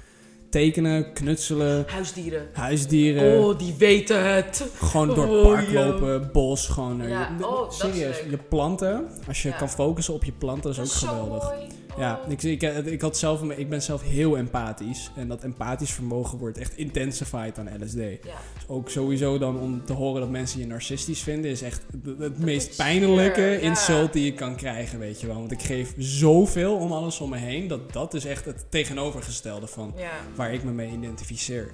tekenen, 0.51 1.13
knutselen, 1.13 1.85
Huisdieren. 1.89 2.49
huisdieren. 2.53 3.45
Oh, 3.45 3.59
die 3.59 3.75
weten 3.79 4.35
het. 4.35 4.67
Gewoon 4.75 5.07
door 5.09 5.23
het 5.23 5.47
Oh, 5.47 5.53
park 5.53 5.69
yo. 5.69 5.85
lopen, 5.85 6.31
bos, 6.33 6.67
gewoon. 6.69 7.01
eh, 7.03 7.09
Ja, 7.09 7.29
je- 7.39 7.47
oh, 7.47 7.59
dat 7.61 7.73
is 7.73 7.79
serieus, 7.79 8.19
je 8.31 8.37
planten. 8.49 9.09
Als 9.27 9.43
je 9.43 9.49
Ja. 9.49 9.57
kan 9.57 9.69
focussen 9.69 10.15
op 10.15 10.25
je 10.25 10.33
planten, 10.33 10.71
is 10.71 10.77
Dat 10.77 10.87
ook 10.87 10.93
is 10.93 10.99
geweldig. 10.99 11.43
mooi. 11.45 11.67
Ja, 11.99 12.21
ik, 12.29 12.43
ik, 12.43 12.63
ik, 12.63 13.01
had 13.01 13.17
zelf, 13.17 13.43
ik 13.43 13.69
ben 13.69 13.83
zelf 13.83 14.03
heel 14.03 14.37
empathisch. 14.37 15.11
En 15.17 15.29
dat 15.29 15.43
empathisch 15.43 15.93
vermogen 15.93 16.39
wordt 16.39 16.59
echt 16.59 16.77
intensified 16.77 17.59
aan 17.59 17.69
LSD. 17.83 17.97
Ja. 17.97 18.19
Dus 18.55 18.69
ook 18.69 18.91
sowieso 18.91 19.39
dan 19.39 19.61
om 19.61 19.85
te 19.85 19.93
horen 19.93 20.21
dat 20.21 20.31
mensen 20.31 20.61
je 20.61 20.67
narcistisch 20.67 21.21
vinden, 21.21 21.51
is 21.51 21.63
echt 21.63 21.83
het, 21.91 22.19
Dat 22.19 22.39
meest 22.39 22.77
pijnlijke 22.77 23.41
zeer, 23.41 23.63
insult 23.63 24.13
die 24.13 24.25
je 24.25 24.35
kan 24.35 24.57
krijgen, 24.57 24.99
weet 24.99 25.21
je 25.21 25.27
wel. 25.27 25.37
Want 25.37 25.53
ik 25.53 25.63
geef 25.63 25.95
zoveel 25.99 26.77
om 26.77 26.93
alles 26.93 27.21
om 27.21 27.31
me 27.31 27.37
heen, 27.37 27.69
dat 27.69 27.93
dat 27.93 28.15
is 28.15 28.25
echt 28.25 28.45
het 28.45 28.65
tegenovergestelde 28.69 29.67
van 29.67 29.95
waar 30.35 30.53
ik 30.53 30.65
me 30.65 30.71
mee 30.71 30.93
identificeer. 30.93 31.71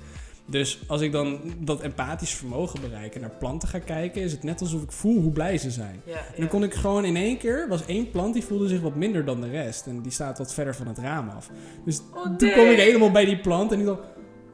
Dus 0.46 0.82
als 0.86 1.00
ik 1.00 1.12
dan 1.12 1.40
dat 1.58 1.80
empathisch 1.80 2.34
vermogen 2.34 2.80
bereik 2.80 3.14
en 3.14 3.20
naar 3.20 3.36
planten 3.38 3.68
ga 3.68 3.78
kijken, 3.78 4.22
is 4.22 4.32
het 4.32 4.42
net 4.42 4.60
alsof 4.60 4.82
ik 4.82 4.92
voel 4.92 5.22
hoe 5.22 5.32
blij 5.32 5.58
ze 5.58 5.70
zijn. 5.70 6.00
Ja, 6.04 6.16
En 6.16 6.40
dan 6.40 6.48
kon 6.48 6.62
ik 6.62 6.74
gewoon 6.74 7.04
in 7.04 7.16
één 7.16 7.38
keer, 7.38 7.68
was 7.68 7.86
één 7.86 8.10
plant 8.10 8.34
die 8.34 8.44
voelde 8.44 8.68
zich 8.68 8.80
wat 8.80 8.94
minder 8.94 9.24
dan 9.24 9.40
de 9.40 9.50
rest. 9.50 9.86
En 9.86 10.02
die 10.02 10.12
staat 10.12 10.38
wat 10.38 10.54
verder 10.54 10.74
van 10.74 10.86
het 10.86 10.98
raam 10.98 11.28
af. 11.28 11.50
Dus 11.84 12.00
Oh, 12.14 12.36
toen 12.36 12.50
kwam 12.50 12.66
ik 12.66 12.78
helemaal 12.78 13.10
bij 13.10 13.24
die 13.24 13.40
plant 13.40 13.72
en 13.72 13.78
ik 13.80 13.84
dacht, 13.86 14.00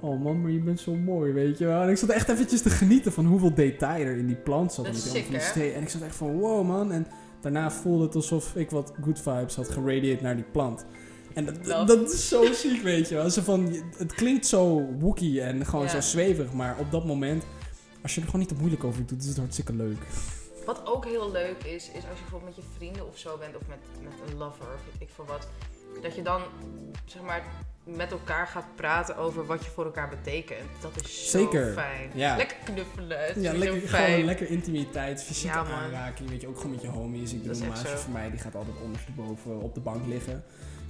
oh 0.01 0.23
man, 0.23 0.41
maar 0.43 0.51
je 0.51 0.61
bent 0.61 0.81
zo 0.81 0.95
mooi, 0.95 1.33
weet 1.33 1.59
je 1.59 1.67
wel. 1.67 1.83
En 1.83 1.89
ik 1.89 1.97
zat 1.97 2.09
echt 2.09 2.29
eventjes 2.29 2.63
te 2.63 2.71
genieten 2.71 3.13
van 3.13 3.27
hoeveel 3.27 3.55
detail 3.55 4.05
er 4.05 4.17
in 4.17 4.27
die 4.27 4.37
plant 4.37 4.73
zat. 4.73 4.87
Sick, 4.97 5.75
En 5.75 5.83
ik 5.83 5.89
zat 5.89 6.03
echt 6.03 6.17
van, 6.17 6.39
wow 6.39 6.67
man. 6.67 6.93
En 6.93 7.07
daarna 7.41 7.71
voelde 7.71 8.05
het 8.05 8.15
alsof 8.15 8.57
ik 8.57 8.71
wat 8.71 8.93
good 9.03 9.21
vibes 9.21 9.57
had 9.57 9.69
geradiate 9.69 10.23
naar 10.23 10.37
die 10.37 10.45
plant. 10.53 10.87
En 11.47 11.87
dat, 11.87 12.13
is 12.13 12.29
zo 12.29 12.53
ziek, 12.53 12.83
weet 12.83 13.09
je 13.09 13.15
wel. 13.15 13.31
Zo 13.31 13.43
van, 13.43 13.83
het 13.97 14.15
klinkt 14.15 14.47
zo 14.47 14.87
wookie 14.99 15.43
en 15.43 15.67
gewoon 15.67 15.85
Ja. 15.85 15.91
zo 15.91 16.01
zweverig, 16.01 16.53
maar 16.53 16.77
op 16.79 16.91
dat 16.91 17.05
moment, 17.05 17.45
als 18.03 18.15
je 18.15 18.21
er 18.21 18.27
gewoon 18.27 18.41
niet 18.41 18.49
te 18.51 18.57
moeilijk 18.59 18.85
over 18.85 19.07
doet, 19.07 19.23
is 19.23 19.29
het 19.29 19.37
hartstikke 19.37 19.73
leuk. 19.73 19.99
Wat 20.67 20.81
ook 20.87 21.05
heel 21.05 21.31
leuk 21.31 21.63
is, 21.65 21.89
is 21.89 21.95
als 21.95 22.03
je 22.03 22.21
bijvoorbeeld 22.21 22.57
met 22.57 22.65
je 22.65 22.71
vrienden 22.77 23.07
of 23.09 23.19
zo 23.19 23.37
bent, 23.39 23.57
of 23.57 23.63
met, 23.69 23.79
met 24.03 24.13
een 24.31 24.37
lover, 24.39 24.65
of 24.65 24.81
weet 24.93 25.09
ik 25.09 25.15
veel 25.15 25.25
wat, 25.25 25.49
dat 26.03 26.15
je 26.15 26.23
dan, 26.23 26.43
zeg 27.05 27.23
maar, 27.23 27.43
met 27.85 28.11
elkaar 28.11 28.47
gaat 28.47 28.65
praten 28.77 29.17
over 29.17 29.47
wat 29.47 29.65
je 29.65 29.71
voor 29.71 29.85
elkaar 29.85 30.09
betekent. 30.09 30.61
Dat 30.81 30.91
is 31.05 31.31
zo 31.31 31.39
Zeker, 31.39 31.73
fijn. 31.73 32.11
ja. 32.15 32.37
Lekker 32.37 32.57
knuffelen. 32.65 33.27
Het 33.27 33.37
is 33.37 33.43
Ja, 33.43 33.53
lekker, 33.53 33.89
gewoon 33.89 34.25
lekker 34.25 34.49
intimiteit, 34.51 35.23
fysieke 35.23 35.57
Ja, 35.57 35.63
man. 35.63 35.73
aanraking, 35.73 36.29
weet 36.31 36.41
je, 36.41 36.49
ook 36.49 36.57
gewoon 36.57 36.71
met 36.71 36.83
je 36.83 36.89
homies. 36.89 37.33
Ik 37.33 37.45
is 37.45 37.61
een 37.61 37.69
maatje 37.69 37.89
van 37.97 38.13
mij, 38.13 38.31
die 38.31 38.39
gaat 38.41 38.55
altijd 38.55 38.77
ondersteboven 38.85 39.61
op 39.61 39.75
de 39.75 39.81
bank 39.81 40.07
liggen. 40.07 40.45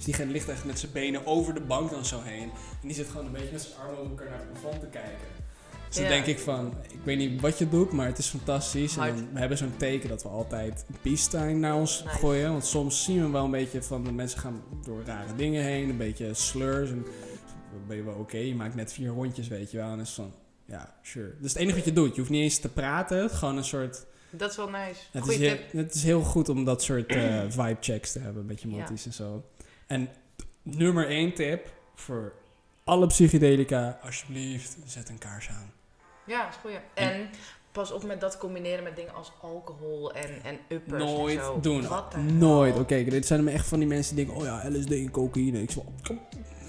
Dus 0.05 0.15
die 0.15 0.25
gaat- 0.25 0.31
ligt 0.33 0.49
echt 0.49 0.65
met 0.65 0.79
zijn 0.79 0.91
benen 0.91 1.25
over 1.25 1.53
de 1.53 1.61
bank 1.61 1.89
dan 1.91 2.05
zo 2.05 2.21
heen. 2.23 2.49
En 2.81 2.87
die 2.87 2.93
zit 2.93 3.07
gewoon 3.07 3.25
een 3.25 3.31
beetje 3.31 3.51
met 3.51 3.61
zijn 3.61 3.75
armen 3.79 3.97
over 3.97 4.09
elkaar 4.11 4.29
naar 4.29 4.39
het 4.39 4.51
plafond 4.61 4.79
te 4.81 4.87
kijken. 4.87 5.27
Dus 5.87 5.95
dan 5.95 6.03
Ja. 6.03 6.09
denk 6.09 6.25
ik 6.25 6.39
van, 6.39 6.73
ik 6.89 6.99
weet 7.03 7.17
niet 7.17 7.41
wat 7.41 7.57
je 7.57 7.69
doet, 7.69 7.91
maar 7.91 8.05
het 8.07 8.17
is 8.17 8.27
fantastisch. 8.27 8.97
En 8.97 9.15
dan, 9.15 9.27
we 9.33 9.39
hebben 9.39 9.57
zo'n 9.57 9.73
teken 9.77 10.09
dat 10.09 10.23
we 10.23 10.29
altijd 10.29 10.85
een 11.03 11.17
sign 11.17 11.59
naar 11.59 11.75
ons 11.75 12.03
Nice. 12.03 12.17
gooien. 12.17 12.51
Want 12.51 12.65
soms 12.65 13.03
zien 13.03 13.21
we 13.25 13.29
wel 13.29 13.43
een 13.45 13.51
beetje 13.51 13.83
van, 13.83 14.03
de 14.03 14.11
mensen 14.11 14.39
gaan 14.39 14.63
door 14.85 15.01
rare 15.05 15.35
dingen 15.35 15.63
heen, 15.63 15.89
een 15.89 15.97
beetje 15.97 16.33
slurs. 16.33 16.89
En 16.89 17.03
dan 17.71 17.81
ben 17.87 17.97
je 17.97 18.03
wel 18.03 18.13
oké, 18.15 18.37
je 18.37 18.55
maakt 18.55 18.75
net 18.75 18.93
vier 18.93 19.09
rondjes, 19.09 19.47
weet 19.47 19.71
je 19.71 19.77
wel. 19.77 19.85
En 19.85 19.91
dan 19.91 20.01
is 20.05 20.09
van, 20.13 20.33
ja, 20.65 20.95
sure. 21.01 21.27
Dat 21.35 21.45
is 21.45 21.53
het 21.53 21.61
enige 21.61 21.75
wat 21.75 21.85
je 21.85 21.93
doet. 21.93 22.09
Je 22.13 22.19
hoeft 22.19 22.31
niet 22.31 22.43
eens 22.43 22.57
te 22.59 22.69
praten, 22.69 23.29
gewoon 23.29 23.57
een 23.57 23.63
soort... 23.63 24.05
Dat 24.29 24.49
is 24.49 24.55
wel 24.57 24.69
nice. 24.69 25.01
Het 25.11 25.13
is, 25.13 25.21
Goeie 25.21 25.39
heel, 25.47 25.55
tip. 25.57 25.71
het 25.71 25.93
is 25.95 26.03
heel 26.03 26.21
goed 26.21 26.49
om 26.49 26.65
dat 26.65 26.83
soort 26.83 27.05
eh, 27.11 27.41
vibe 27.49 27.77
checks 27.79 28.11
te 28.11 28.19
hebben 28.19 28.45
met 28.45 28.61
je 28.61 28.69
Ja. 28.69 28.77
matties 28.77 29.05
en 29.05 29.13
zo. 29.13 29.43
En 29.91 30.09
nummer 30.61 31.07
één 31.07 31.33
tip 31.33 31.67
voor 31.95 32.33
alle 32.83 33.07
psychedelica, 33.07 33.99
alsjeblieft, 34.03 34.77
zet 34.85 35.09
een 35.09 35.17
kaars 35.17 35.49
aan. 35.49 35.71
Ja, 36.25 36.49
is 36.49 36.55
goed. 36.55 36.71
En 36.93 37.29
pas 37.71 37.91
op 37.91 38.03
met 38.03 38.21
dat 38.21 38.37
combineren 38.37 38.83
met 38.83 38.95
dingen 38.95 39.13
als 39.13 39.31
alcohol 39.41 40.13
en, 40.13 40.43
en 40.43 40.59
uppers 40.69 41.03
Nooit 41.03 41.37
en 41.37 41.45
zo. 41.45 41.59
doen. 41.59 41.87
Wat 41.87 42.15
Nooit. 42.15 42.79
Oké, 42.79 43.03
dit 43.03 43.25
zijn 43.25 43.47
echt 43.47 43.67
van 43.67 43.79
die 43.79 43.87
mensen 43.87 44.15
die 44.15 44.25
denken, 44.25 44.43
oh 44.43 44.47
ja, 44.47 44.69
LSD 44.69 44.91
en 44.91 45.11
cocaïne. 45.11 45.61
Ik 45.61 45.71
zo, 45.71 45.85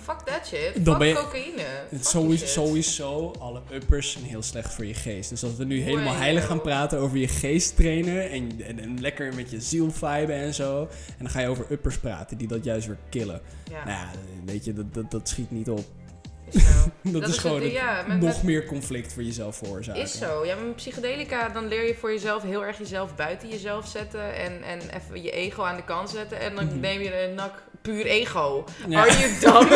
Fuck 0.03 0.19
that 0.21 0.47
shit. 0.47 0.75
Dan 0.75 0.85
Fuck 0.85 0.99
ben 0.99 1.09
je- 1.09 1.15
cocaïne. 1.15 1.65
Fuck 1.91 2.05
sowieso, 2.05 2.47
sowieso, 2.47 3.33
alle 3.39 3.61
uppers 3.73 4.13
zijn 4.13 4.25
heel 4.25 4.43
slecht 4.43 4.75
voor 4.75 4.87
je 4.87 4.95
geest. 4.95 5.31
Dus 5.31 5.45
als 5.45 5.57
we 5.57 5.65
nu 5.65 5.81
helemaal 5.81 6.13
Wow. 6.13 6.23
heilig 6.23 6.47
gaan 6.47 6.61
praten 6.61 6.99
over 6.99 7.19
je 7.19 7.29
geest 7.29 7.77
trainen 7.77 8.31
en, 8.31 8.51
en, 8.67 8.79
en 8.81 9.01
lekker 9.01 9.35
met 9.35 9.51
je 9.51 9.61
ziel 9.61 9.91
viben 9.91 10.35
en 10.35 10.55
zo. 10.55 10.81
En 11.09 11.15
dan 11.19 11.31
ga 11.31 11.41
je 11.41 11.49
over 11.49 11.67
uppers 11.71 11.99
praten 11.99 12.37
die 12.37 12.49
dat 12.49 12.65
juist 12.65 12.87
weer 12.87 12.99
killen. 13.09 13.41
Ja, 13.71 13.85
Nou 13.85 13.91
ja, 13.99 14.11
weet 14.45 14.65
je, 14.65 14.73
dat, 14.73 14.95
dat, 14.95 15.11
dat 15.11 15.29
schiet 15.29 15.51
niet 15.51 15.69
op. 15.71 15.85
is 16.51 16.63
zo. 16.63 16.69
Dat, 17.03 17.13
Dat 17.13 17.23
is 17.23 17.29
is 17.29 17.39
gewoon 17.39 17.63
het, 17.63 17.73
ja, 17.73 18.07
nog 18.07 18.21
met- 18.21 18.43
meer 18.43 18.67
conflict 18.67 19.13
voor 19.13 19.23
jezelf 19.23 19.57
veroorzaken. 19.57 20.03
Is 20.03 20.19
zo. 20.19 20.45
Ja, 20.47 20.55
met 20.57 20.77
psychedelica 20.77 21.49
dan 21.49 21.69
leer 21.69 21.87
je 21.87 21.95
voor 21.95 22.13
jezelf 22.13 22.43
heel 22.43 22.65
erg 22.65 22.79
jezelf 22.79 23.15
buiten 23.15 23.49
jezelf 23.49 23.87
zetten. 23.89 24.35
En, 24.35 24.63
en 24.63 24.79
even 24.81 25.23
je 25.23 25.31
ego 25.31 25.63
aan 25.63 25.77
de 25.77 25.85
kant 25.85 26.11
zetten. 26.11 26.41
En 26.41 26.55
dan 26.55 26.65
Mhm. 26.67 26.81
neem 26.81 27.01
je 27.01 27.23
een 27.29 27.35
nak 27.35 27.63
puur 27.83 28.07
ego. 28.07 28.65
Ja. 28.89 29.01
Are 29.01 29.11
you 29.19 29.39
dumb? 29.41 29.71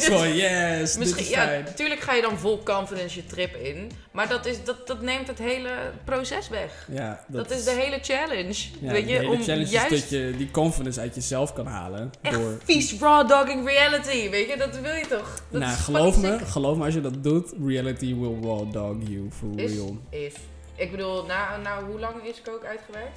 Zo, 0.00 0.26
yes, 0.26 0.96
Misschien, 0.96 1.22
is 1.22 1.28
ja, 1.28 1.44
fijn. 1.44 1.64
natuurlijk 1.64 2.00
ga 2.00 2.14
je 2.14 2.22
dan 2.22 2.38
vol 2.38 2.62
confidence 2.62 3.16
je 3.16 3.26
trip 3.26 3.54
in. 3.54 3.90
Maar 4.10 4.28
dat, 4.28 4.46
is, 4.46 4.64
dat, 4.64 4.86
dat 4.86 5.00
neemt 5.00 5.26
het 5.26 5.38
hele 5.38 5.70
proces 6.04 6.48
weg. 6.48 6.88
Ja, 6.92 7.24
Dat, 7.28 7.50
is 7.50 7.64
de 7.64 7.70
hele 7.70 7.98
challenge. 8.02 8.54
ja, 8.80 8.92
weet 8.92 9.04
de 9.06 9.12
je, 9.12 9.18
hele 9.18 9.30
om 9.30 9.42
challenge 9.42 9.70
juist 9.70 9.90
is 9.92 10.00
dat 10.00 10.10
je 10.10 10.34
die 10.36 10.50
confidence 10.50 11.00
uit 11.00 11.14
jezelf 11.14 11.52
kan 11.52 11.66
halen. 11.66 12.10
echt 12.22 12.34
door 12.34 12.58
vies 12.64 12.94
raw 13.00 13.28
dogging 13.28 13.66
reality. 13.66 14.30
Weet 14.30 14.48
je, 14.48 14.56
dat 14.56 14.80
wil 14.80 14.94
je 14.94 15.06
toch? 15.08 15.40
Dat 15.50 15.60
nou, 15.60 15.76
geloof 15.76 16.16
me, 16.20 16.36
sick. 16.38 16.48
geloof 16.48 16.76
me 16.76 16.84
als 16.84 16.94
je 16.94 17.00
dat 17.00 17.22
doet, 17.22 17.52
reality 17.66 18.14
will 18.14 18.36
raw 18.42 18.72
dog 18.72 18.96
you 19.08 19.28
for 19.38 19.48
Is, 19.60 19.72
real. 19.72 19.96
is. 20.10 20.32
Ik 20.76 20.90
bedoel, 20.90 21.24
nou, 21.26 21.60
nou, 21.62 21.84
hoe 21.84 22.00
lang 22.00 22.14
is 22.24 22.42
Coke 22.42 22.66
uitgewerkt? 22.66 23.16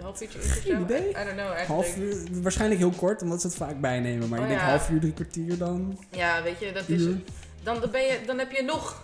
Een 0.00 0.06
half 0.06 0.20
uurtje, 0.22 0.38
Geen 0.40 0.80
idee. 0.80 1.08
I 1.08 1.12
don't 1.12 1.14
know, 1.14 1.38
eigenlijk. 1.38 1.66
Half 1.66 1.96
uur, 1.96 2.16
waarschijnlijk 2.42 2.80
heel 2.80 2.90
kort, 2.90 3.22
omdat 3.22 3.40
ze 3.40 3.46
het 3.46 3.56
vaak 3.56 3.80
bijnemen. 3.80 4.28
Maar 4.28 4.38
Oh, 4.38 4.44
ik 4.44 4.50
denk 4.50 4.60
half 4.60 4.90
uur, 4.90 5.00
drie 5.00 5.12
kwartier 5.12 5.58
dan. 5.58 5.98
Ja, 6.10 6.42
weet 6.42 6.58
je, 6.60 6.72
dat 6.72 6.88
is... 6.88 7.04
Dan, 7.62 7.80
dan, 7.80 7.90
ben 7.90 8.02
je, 8.02 8.18
dan 8.26 8.38
heb 8.38 8.50
je 8.52 8.62
nog 8.62 9.02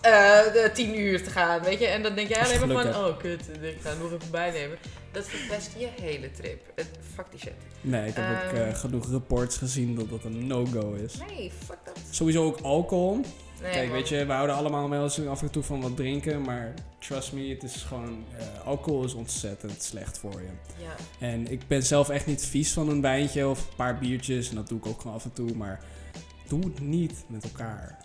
de 0.52 0.70
tien 0.74 0.98
uur 1.00 1.22
te 1.22 1.30
gaan, 1.30 1.62
weet 1.62 1.78
je. 1.78 1.86
En 1.86 2.02
dan 2.02 2.14
denk 2.14 2.28
je 2.28 2.44
alleen 2.44 2.68
maar 2.68 2.82
van, 2.92 3.04
oh 3.04 3.18
kut, 3.18 3.40
ik 3.60 3.76
ga 3.80 3.92
nog 4.00 4.12
even 4.12 4.30
bijnemen. 4.30 4.78
Dat 5.12 5.24
verpest 5.28 5.70
je 5.78 5.88
hele 6.02 6.30
trip. 6.30 6.60
Het, 6.74 6.86
fuck 7.14 7.26
die 7.30 7.40
shit. 7.40 7.52
Nee, 7.80 8.08
ik 8.08 8.14
heb 8.16 8.24
ook 8.30 8.52
Ehm. 8.52 8.68
eh, 8.68 8.74
genoeg 8.74 9.10
reports 9.10 9.56
gezien 9.56 9.94
dat 9.94 10.10
dat 10.10 10.24
een 10.24 10.46
no-go 10.46 10.92
is. 10.92 11.14
Nee, 11.28 11.52
fuck 11.66 11.76
dat. 11.84 11.98
Sowieso 12.10 12.44
ook 12.44 12.58
alcohol. 12.62 13.20
Nee, 13.66 13.74
Kijk, 13.74 13.88
man. 13.88 13.96
weet 13.96 14.08
je, 14.08 14.26
we 14.26 14.32
houden 14.32 14.56
allemaal 14.56 14.90
wel 14.90 15.02
eens 15.02 15.26
af 15.26 15.42
en 15.42 15.50
toe 15.50 15.62
van 15.62 15.80
wat 15.80 15.96
drinken. 15.96 16.42
Maar 16.42 16.74
trust 16.98 17.32
me, 17.32 17.48
het 17.48 17.62
is 17.62 17.74
gewoon... 17.82 18.24
eh, 18.38 18.66
alcohol 18.66 19.04
is 19.04 19.14
ontzettend 19.14 19.82
slecht 19.82 20.18
voor 20.18 20.40
je. 20.40 20.48
Ja, 20.82 21.26
En 21.26 21.50
ik 21.50 21.60
ben 21.68 21.82
zelf 21.82 22.08
echt 22.08 22.26
niet 22.26 22.44
vies 22.44 22.72
van 22.72 22.88
een 22.88 23.00
wijntje 23.00 23.48
of 23.48 23.58
een 23.58 23.76
paar 23.76 23.98
biertjes. 23.98 24.48
En 24.48 24.54
dat 24.54 24.68
doe 24.68 24.78
ik 24.78 24.86
ook 24.86 25.00
gewoon 25.00 25.16
af 25.16 25.24
en 25.24 25.32
toe. 25.32 25.54
Maar 25.54 25.80
doe 26.48 26.64
het 26.64 26.80
niet 26.80 27.24
met 27.26 27.44
elkaar. 27.44 27.98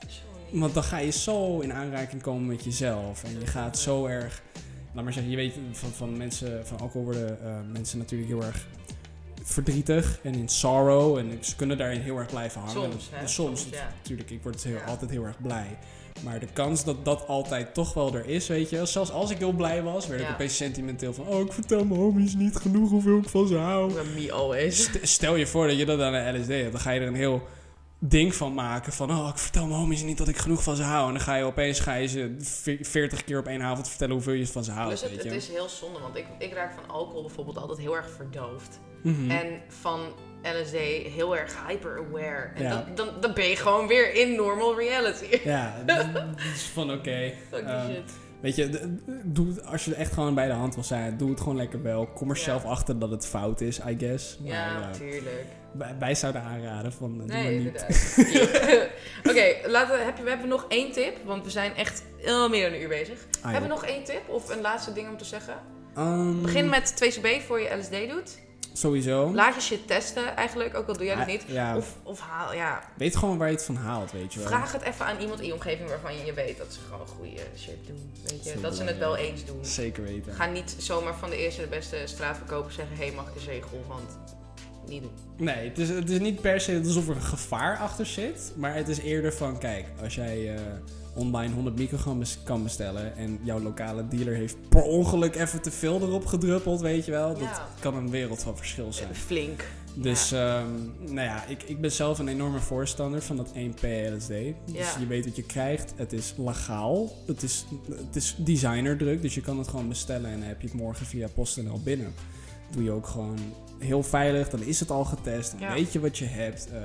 Want 0.52 0.74
dan 0.74 0.84
ga 0.84 0.98
je 0.98 1.12
zo 1.12 1.60
in 1.60 1.74
aanraking 1.74 2.22
komen 2.22 2.46
met 2.48 2.64
jezelf. 2.64 3.24
En 3.24 3.40
je 3.40 3.48
gaat 3.48 3.78
zo 3.78 4.06
erg... 4.06 4.42
Laat 4.94 5.04
maar 5.04 5.14
zeggen, 5.14 5.32
je 5.32 5.38
weet 5.38 5.54
van, 5.72 5.90
van 5.90 6.18
mensen... 6.18 6.68
Van 6.68 6.80
alcohol 6.80 7.04
worden 7.04 7.42
eh, 7.46 7.56
mensen 7.72 7.98
natuurlijk 7.98 8.30
heel 8.30 8.44
erg 8.44 8.68
verdrietig 9.44 10.20
en 10.24 10.36
in 10.36 10.50
sorrow. 10.50 11.18
En 11.18 11.38
ze 11.42 11.56
kunnen 11.56 11.78
daarin 11.78 12.02
heel 12.02 12.18
erg 12.18 12.28
blijven 12.30 12.62
hangen. 12.62 12.92
Soms, 12.92 13.10
hè? 13.12 13.28
Soms, 13.28 13.62
Soms, 13.62 13.74
ja. 13.76 13.88
natuurlijk. 13.98 14.30
Ik 14.30 14.44
word 14.44 14.64
heel, 14.64 14.76
Ja. 14.76 14.84
altijd 14.84 15.12
heel 15.12 15.24
erg 15.24 15.42
blij. 15.42 15.78
Maar 16.24 16.40
de 16.40 16.48
kans 16.54 16.84
dat 16.84 17.06
dat 17.06 17.28
altijd 17.28 17.74
toch 17.74 17.94
wel 17.94 18.16
er 18.16 18.26
is, 18.26 18.48
weet 18.48 18.70
je. 18.70 18.86
Zelfs 18.86 19.12
als 19.12 19.30
ik 19.32 19.38
heel 19.38 19.52
blij 19.52 19.84
was, 19.84 20.08
werd 20.08 20.22
ik 20.22 20.30
opeens 20.30 20.56
sentimenteel 20.58 21.14
van... 21.14 21.28
Oh, 21.28 21.40
ik 21.40 21.54
vertel 21.54 21.86
mijn 21.86 22.00
homies 22.00 22.34
niet 22.34 22.56
genoeg 22.56 22.90
hoeveel 22.90 23.18
ik 23.18 23.30
van 23.30 23.48
ze 23.48 23.56
hou. 23.58 23.92
Me 24.16 24.32
always. 24.32 24.84
St- 24.84 25.00
Stel 25.02 25.36
je 25.36 25.48
voor 25.48 25.68
dat 25.68 25.78
je 25.78 25.86
dat 25.86 26.02
aan 26.02 26.12
de 26.12 26.40
LSD 26.40 26.48
hebt. 26.48 26.72
Dan 26.72 26.82
ga 26.82 26.92
je 26.92 27.00
er 27.00 27.08
een 27.08 27.16
heel 27.16 27.42
ding 28.00 28.36
van 28.36 28.54
maken. 28.54 28.94
Van, 28.94 29.12
oh, 29.12 29.28
ik 29.28 29.38
vertel 29.38 29.66
mijn 29.66 29.80
homies 29.80 30.04
niet 30.04 30.18
dat 30.18 30.28
ik 30.28 30.38
genoeg 30.38 30.64
van 30.64 30.76
ze 30.76 30.84
hou. 30.84 31.08
En 31.08 31.14
dan 31.14 31.22
ga 31.24 31.36
je 31.36 31.44
opeens 31.44 31.80
ga 31.80 31.94
je 31.94 32.08
ze 32.08 32.36
ve- 32.40 32.78
40 32.82 33.24
keer 33.24 33.40
op 33.40 33.48
één 33.48 33.62
avond 33.62 33.88
vertellen 33.88 34.14
hoeveel 34.14 34.34
je 34.34 34.48
van 34.48 34.64
ze 34.64 34.72
houdt, 34.72 35.02
het, 35.02 35.10
weet 35.10 35.24
het 35.24 35.32
je. 35.32 35.36
is 35.38 35.48
heel 35.50 35.70
zonde, 35.70 36.00
want 36.00 36.16
ik, 36.16 36.26
ik 36.40 36.54
raak 36.54 36.74
van 36.74 36.90
alcohol 36.96 37.22
bijvoorbeeld 37.22 37.58
altijd 37.58 37.80
heel 37.80 37.96
erg 37.96 38.10
verdoofd. 38.16 38.80
Mhm. 39.04 39.32
En 39.32 39.62
van 39.68 40.00
LSD 40.44 40.76
heel 41.16 41.38
erg 41.38 41.68
hyper-aware. 41.68 42.52
En 42.56 42.64
Ja. 42.64 42.70
dan, 42.70 42.96
dan, 42.96 43.08
dan 43.22 43.34
ben 43.34 43.48
je 43.50 43.56
gewoon 43.56 43.88
weer 43.88 44.14
in 44.14 44.36
normal 44.36 44.78
reality. 44.78 45.40
Ja, 45.44 45.76
dat 45.86 46.06
is 46.54 46.64
van 46.74 46.92
oké. 46.92 47.34
Fuck 47.50 47.66
die 47.66 47.74
ehm, 47.76 47.92
shit. 47.94 48.12
Weet 48.42 48.56
je, 48.56 48.96
doe 49.24 49.48
het, 49.48 49.66
als 49.66 49.86
je 49.86 49.96
echt 49.96 50.14
gewoon 50.14 50.36
bij 50.36 50.48
de 50.48 50.54
hand 50.54 50.76
wil 50.76 50.84
zijn, 50.84 51.18
doe 51.18 51.30
het 51.30 51.40
gewoon 51.40 51.56
lekker 51.56 51.82
wel. 51.84 52.06
Kom 52.08 52.30
er 52.30 52.36
Ja. 52.38 52.42
zelf 52.44 52.66
achter 52.66 53.00
dat 53.00 53.10
het 53.10 53.26
fout 53.28 53.62
is, 53.62 53.80
I 53.80 53.96
guess. 53.98 54.38
Maar 54.40 54.52
Ja, 54.52 54.76
eh, 54.76 54.80
natuurlijk. 54.82 55.46
wij, 55.72 55.96
wij 56.00 56.16
zouden 56.16 56.42
aanraden 56.42 56.94
van, 56.94 57.12
eh, 57.12 57.18
doe 57.18 57.26
Nee, 57.28 57.62
maar 57.62 57.72
niet. 57.72 57.86
Oké, 59.30 59.70
laten 59.70 59.98
we, 59.98 60.04
heb 60.04 60.18
je, 60.18 60.24
we 60.24 60.30
hebben 60.30 60.48
nog 60.48 60.66
één 60.70 60.92
tip, 60.92 61.18
want 61.26 61.44
we 61.46 61.50
zijn 61.52 61.76
echt 61.76 62.04
al 62.26 62.50
meer 62.50 62.64
dan 62.64 62.74
een 62.74 62.82
uur 62.82 62.88
bezig. 62.88 63.26
Ah, 63.42 63.52
hebben 63.52 63.70
we 63.70 63.76
nog 63.76 63.86
één 63.86 64.04
tip 64.04 64.22
of 64.30 64.50
een 64.50 64.62
laatste 64.62 64.94
ding 64.94 65.10
om 65.10 65.18
te 65.18 65.26
zeggen? 65.26 65.54
Ehm, 65.96 66.42
Begin 66.42 66.70
met 66.70 66.96
2CB 66.98 67.42
voor 67.46 67.60
je 67.60 67.76
LSD 67.80 68.10
doet. 68.10 68.40
Sowieso. 68.74 69.34
Laat 69.34 69.56
je 69.56 69.62
shit 69.62 69.88
testen 69.88 70.36
eigenlijk, 70.36 70.76
ook 70.76 70.88
al 70.88 70.94
doe 70.98 71.06
jij 71.06 71.16
dat 71.16 71.24
Ah, 71.26 71.32
niet. 71.32 71.44
Ja, 71.48 71.78
Of, 71.78 71.96
of 72.04 72.20
haal, 72.20 72.54
ja, 72.54 72.84
weet 72.98 73.16
gewoon 73.16 73.38
waar 73.38 73.48
je 73.48 73.54
het 73.56 73.64
van 73.66 73.76
haalt, 73.76 74.12
weet 74.12 74.34
je 74.34 74.40
wel. 74.40 74.48
vraag 74.48 74.72
het 74.72 74.82
even 74.82 75.06
aan 75.06 75.20
iemand 75.20 75.40
in 75.40 75.46
je 75.46 75.54
omgeving 75.54 75.90
waarvan 75.90 76.26
je, 76.26 76.34
weet 76.34 76.58
dat 76.58 76.74
ze 76.74 76.80
gewoon 76.90 77.08
goede 77.08 77.42
shit 77.58 77.88
doen. 77.88 78.12
Weet 78.26 78.44
je, 78.44 78.62
dat 78.62 78.76
ze 78.76 78.84
het 78.84 78.98
wel 78.98 79.16
eens 79.18 79.46
doen. 79.46 79.66
Zeker 79.66 80.04
weten. 80.04 80.34
Ga 80.34 80.46
niet 80.46 80.76
zomaar 80.78 81.16
van 81.16 81.30
de 81.30 81.38
eerste 81.38 81.62
de 81.62 81.68
beste 81.68 81.98
straatverkoper 82.06 82.72
zeggen: 82.72 82.98
hé, 82.98 83.06
hey, 83.06 83.16
mag 83.16 83.28
ik 83.28 83.36
een 83.36 83.42
zegel? 83.42 83.84
Want 83.88 84.18
niet 84.88 85.02
doen. 85.02 85.12
Nee, 85.38 85.68
het 85.70 85.78
is, 85.78 85.90
het 85.90 86.10
is 86.10 86.20
niet 86.20 86.42
per 86.42 86.62
se 86.62 86.82
alsof 86.86 87.08
er 87.10 87.16
een 87.16 87.22
gevaar 87.22 87.78
achter 87.78 88.06
zit. 88.06 88.52
Maar 88.56 88.76
het 88.76 88.88
is 88.88 88.98
eerder 89.00 89.34
van, 89.34 89.58
kijk, 89.60 89.86
als 90.02 90.16
jij 90.16 90.56
eh, 90.56 90.62
online 91.14 91.54
100 91.54 91.76
microgram 91.78 92.22
kan 92.44 92.64
bestellen... 92.64 93.16
en 93.18 93.40
jouw 93.44 93.60
lokale 93.60 94.08
dealer 94.08 94.36
heeft 94.36 94.70
per 94.70 94.84
ongeluk 94.84 95.36
even 95.36 95.62
te 95.62 95.72
veel 95.72 96.02
erop 96.02 96.26
gedruppeld, 96.26 96.82
weet 96.82 97.06
je 97.06 97.12
wel. 97.12 97.30
Dat 97.30 97.40
Ja. 97.42 97.68
kan 97.80 97.96
een 97.96 98.10
wereld 98.10 98.44
van 98.44 98.58
verschil 98.58 98.94
zijn. 98.94 99.16
Flink. 99.16 99.66
Dus, 99.96 100.32
ehm, 100.32 100.68
nou 101.00 101.28
ja, 101.28 101.46
ik, 101.46 101.64
ik 101.64 101.82
ben 101.82 101.92
zelf 101.92 102.20
een 102.20 102.28
enorme 102.28 102.60
voorstander 102.60 103.22
van 103.22 103.36
dat 103.36 103.52
1P 103.54 103.82
LSD. 104.16 104.28
Dus 104.28 104.54
Ja. 104.66 105.00
je 105.00 105.08
weet 105.08 105.26
wat 105.26 105.36
je 105.36 105.44
krijgt. 105.44 105.94
Het 105.96 106.14
is 106.14 106.34
legaal. 106.38 107.12
Het 107.28 107.44
is, 107.44 107.66
het 108.06 108.16
is 108.16 108.36
designerdruk, 108.38 109.22
dus 109.22 109.36
je 109.36 109.42
kan 109.42 109.58
het 109.58 109.68
gewoon 109.68 109.88
bestellen 109.88 110.32
en 110.32 110.40
dan 110.40 110.48
heb 110.48 110.62
je 110.62 110.68
het 110.68 110.76
morgen 110.78 111.06
via 111.06 111.28
PostNL 111.34 111.80
binnen. 111.84 112.14
Doe 112.72 112.84
je 112.84 112.92
ook 112.92 113.08
gewoon 113.08 113.38
heel 113.80 114.04
veilig, 114.04 114.50
dan 114.50 114.62
is 114.62 114.80
het 114.80 114.92
al 114.92 115.06
getest, 115.06 115.52
dan 115.52 115.60
Ja. 115.60 115.74
weet 115.74 115.94
je 115.94 116.00
wat 116.00 116.18
je 116.18 116.26
hebt. 116.26 116.68
Eh, 116.72 116.82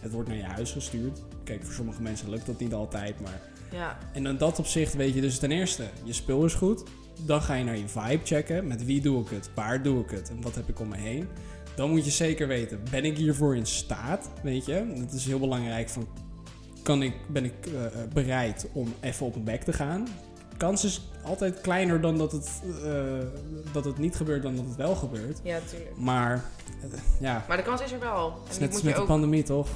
het 0.00 0.12
wordt 0.12 0.28
naar 0.28 0.36
je 0.38 0.42
huis 0.44 0.70
gestuurd. 0.72 1.18
Kijk, 1.44 1.64
voor 1.64 1.72
sommige 1.74 2.02
mensen 2.02 2.30
lukt 2.30 2.46
dat 2.46 2.58
niet 2.60 2.74
altijd, 2.74 3.20
maar... 3.20 3.40
Ja, 3.72 3.98
En 4.12 4.26
in 4.26 4.36
dat 4.36 4.58
opzicht 4.58 4.94
weet 4.94 5.14
je 5.14 5.20
dus 5.20 5.38
ten 5.38 5.50
eerste, 5.50 5.84
je 6.04 6.12
spul 6.12 6.44
is 6.44 6.54
goed. 6.54 6.82
Dan 7.26 7.42
ga 7.42 7.54
je 7.54 7.64
naar 7.64 7.76
je 7.76 7.88
vibe 7.88 8.24
checken. 8.24 8.66
Met 8.66 8.84
wie 8.84 9.00
doe 9.00 9.22
ik 9.22 9.28
het? 9.28 9.50
Waar 9.54 9.82
doe 9.82 10.02
ik 10.02 10.10
het? 10.10 10.30
En 10.30 10.42
wat 10.42 10.54
heb 10.54 10.68
ik 10.68 10.80
om 10.80 10.88
me 10.88 10.96
heen? 10.96 11.28
Dan 11.76 11.90
moet 11.90 12.04
je 12.04 12.10
zeker 12.10 12.48
weten, 12.48 12.80
ben 12.90 13.04
ik 13.04 13.16
hiervoor 13.16 13.56
in 13.56 13.66
staat? 13.66 14.30
Weet 14.42 14.66
je? 14.66 14.92
Het 14.98 15.12
is 15.12 15.26
heel 15.26 15.38
belangrijk 15.38 15.88
van, 15.88 16.08
kan 16.82 17.02
ik, 17.02 17.14
ben 17.28 17.44
ik 17.44 17.66
eh, 17.66 17.86
eh, 17.86 17.92
bereid 18.12 18.66
om 18.72 18.94
even 19.00 19.26
op 19.26 19.32
mijn 19.32 19.44
bek 19.44 19.62
te 19.62 19.72
gaan? 19.72 20.06
Kans 20.56 20.84
is 20.84 21.10
altijd 21.24 21.60
kleiner 21.60 22.00
dan 22.00 22.18
dat 22.18 22.32
het, 22.32 22.62
eh, 22.84 22.92
dat 23.72 23.84
het 23.84 23.98
niet 23.98 24.16
gebeurt 24.16 24.42
dan 24.42 24.56
dat 24.56 24.64
het 24.64 24.76
wel 24.76 24.94
gebeurt. 24.94 25.40
ja, 25.42 25.58
tuurlijk. 25.70 25.96
Maar 25.96 26.44
ja, 27.20 27.44
Maar 27.48 27.56
de 27.56 27.62
kans 27.62 27.82
is 27.82 27.92
er 27.92 28.00
wel. 28.00 28.24
het 28.32 28.44
En 28.44 28.50
is 28.50 28.58
net 28.58 28.72
als 28.72 28.82
met 28.82 28.96
de 28.96 29.02
pandemie 29.02 29.42
toch? 29.42 29.68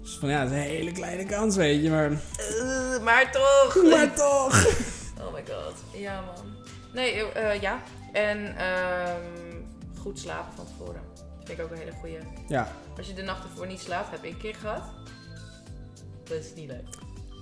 Dus 0.00 0.16
van 0.18 0.28
ja, 0.28 0.40
het 0.40 0.50
is 0.50 0.56
een 0.56 0.62
hele 0.62 0.92
kleine 0.92 1.24
kans, 1.24 1.56
weet 1.56 1.82
je, 1.82 1.90
maar... 1.90 2.10
Eh, 2.12 3.02
maar 3.02 3.32
toch! 3.32 3.74
Maar 3.90 4.14
toch! 4.14 4.64
Oh 5.26 5.32
my 5.32 5.42
god. 5.48 5.74
Ja, 6.00 6.20
man. 6.20 6.54
Nee, 6.92 7.32
eh, 7.32 7.60
ja. 7.60 7.82
En 8.12 8.56
ehm, 8.56 9.62
goed 9.98 10.18
slapen 10.18 10.52
van 10.56 10.66
tevoren. 10.66 11.02
Dat 11.14 11.44
vind 11.44 11.58
ik 11.58 11.64
ook 11.64 11.70
een 11.70 11.78
hele 11.78 11.92
goeie. 11.92 12.18
Ja, 12.48 12.72
Als 12.96 13.06
je 13.06 13.14
de 13.14 13.22
nacht 13.22 13.44
ervoor 13.44 13.66
niet 13.66 13.80
slaapt, 13.80 14.10
heb 14.10 14.24
ik 14.24 14.32
een 14.32 14.38
keer 14.38 14.54
gehad. 14.54 14.82
Dat 16.24 16.38
is 16.38 16.54
niet 16.54 16.68
leuk. 16.68 16.88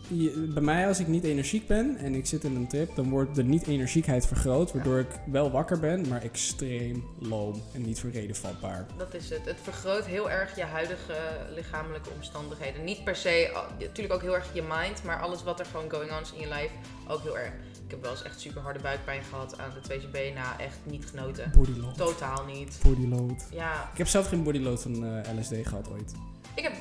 Je- 0.09 0.51
bij 0.55 0.63
mij, 0.63 0.87
als 0.89 0.99
ik 1.01 1.07
niet 1.07 1.25
energiek 1.25 1.67
ben 1.67 1.97
en 1.97 2.15
ik 2.15 2.27
zit 2.27 2.45
in 2.45 2.57
een 2.57 2.69
trip, 2.69 2.95
dan 2.95 3.11
wordt 3.11 3.35
de 3.35 3.45
niet-energiekheid 3.45 4.27
vergroot. 4.27 4.73
Waardoor 4.73 4.99
ik 4.99 5.09
wel 5.27 5.51
wakker 5.51 5.79
ben, 5.81 6.09
maar 6.09 6.23
extreem 6.23 7.05
loom 7.19 7.63
en 7.75 7.83
niet 7.83 8.01
voor 8.01 8.11
reden 8.11 8.37
vatbaar. 8.37 8.87
Dat 8.97 9.15
is 9.15 9.31
het. 9.31 9.41
Het 9.45 9.59
vergroot 9.63 10.05
heel 10.05 10.31
erg 10.31 10.57
je 10.57 10.63
huidige 10.65 11.15
lichamelijke 11.55 12.09
omstandigheden. 12.17 12.85
Niet 12.85 13.05
per 13.05 13.17
se, 13.17 13.51
al- 13.55 13.65
natuurlijk 13.79 14.15
ook 14.15 14.23
heel 14.23 14.35
erg 14.35 14.55
je 14.55 14.63
mind, 14.63 15.03
maar 15.05 15.21
alles 15.21 15.43
wat 15.43 15.61
er 15.61 15.67
gewoon 15.67 15.91
going 15.91 16.13
on 16.13 16.21
is 16.23 16.33
in 16.33 16.41
je 16.41 16.49
lijf 16.49 16.71
ook 17.09 17.23
heel 17.23 17.39
erg. 17.39 17.53
Ik 17.85 17.91
heb 17.95 18.03
wel 18.03 18.11
eens 18.11 18.23
echt 18.23 18.41
super 18.41 18.63
harde 18.63 18.79
buikpijn 18.81 19.23
gehad 19.23 19.59
aan 19.59 19.71
de 19.83 19.89
2CB 19.89 20.35
na 20.35 20.61
echt 20.61 20.79
niet 20.85 21.07
genoten. 21.07 21.53
Bodyload. 21.57 21.97
Totaal 21.97 22.45
niet. 22.45 22.79
Bodyload. 22.83 23.45
Ja, 23.53 23.89
Ik 23.93 23.99
heb 23.99 24.07
zelf 24.09 24.29
geen 24.29 24.43
bodyload 24.43 24.83
van 24.83 25.05
eh, 25.07 25.39
LSD 25.39 25.53
gehad 25.63 25.89
ooit. 25.91 26.13
ik 26.55 26.63
heb, 26.63 26.73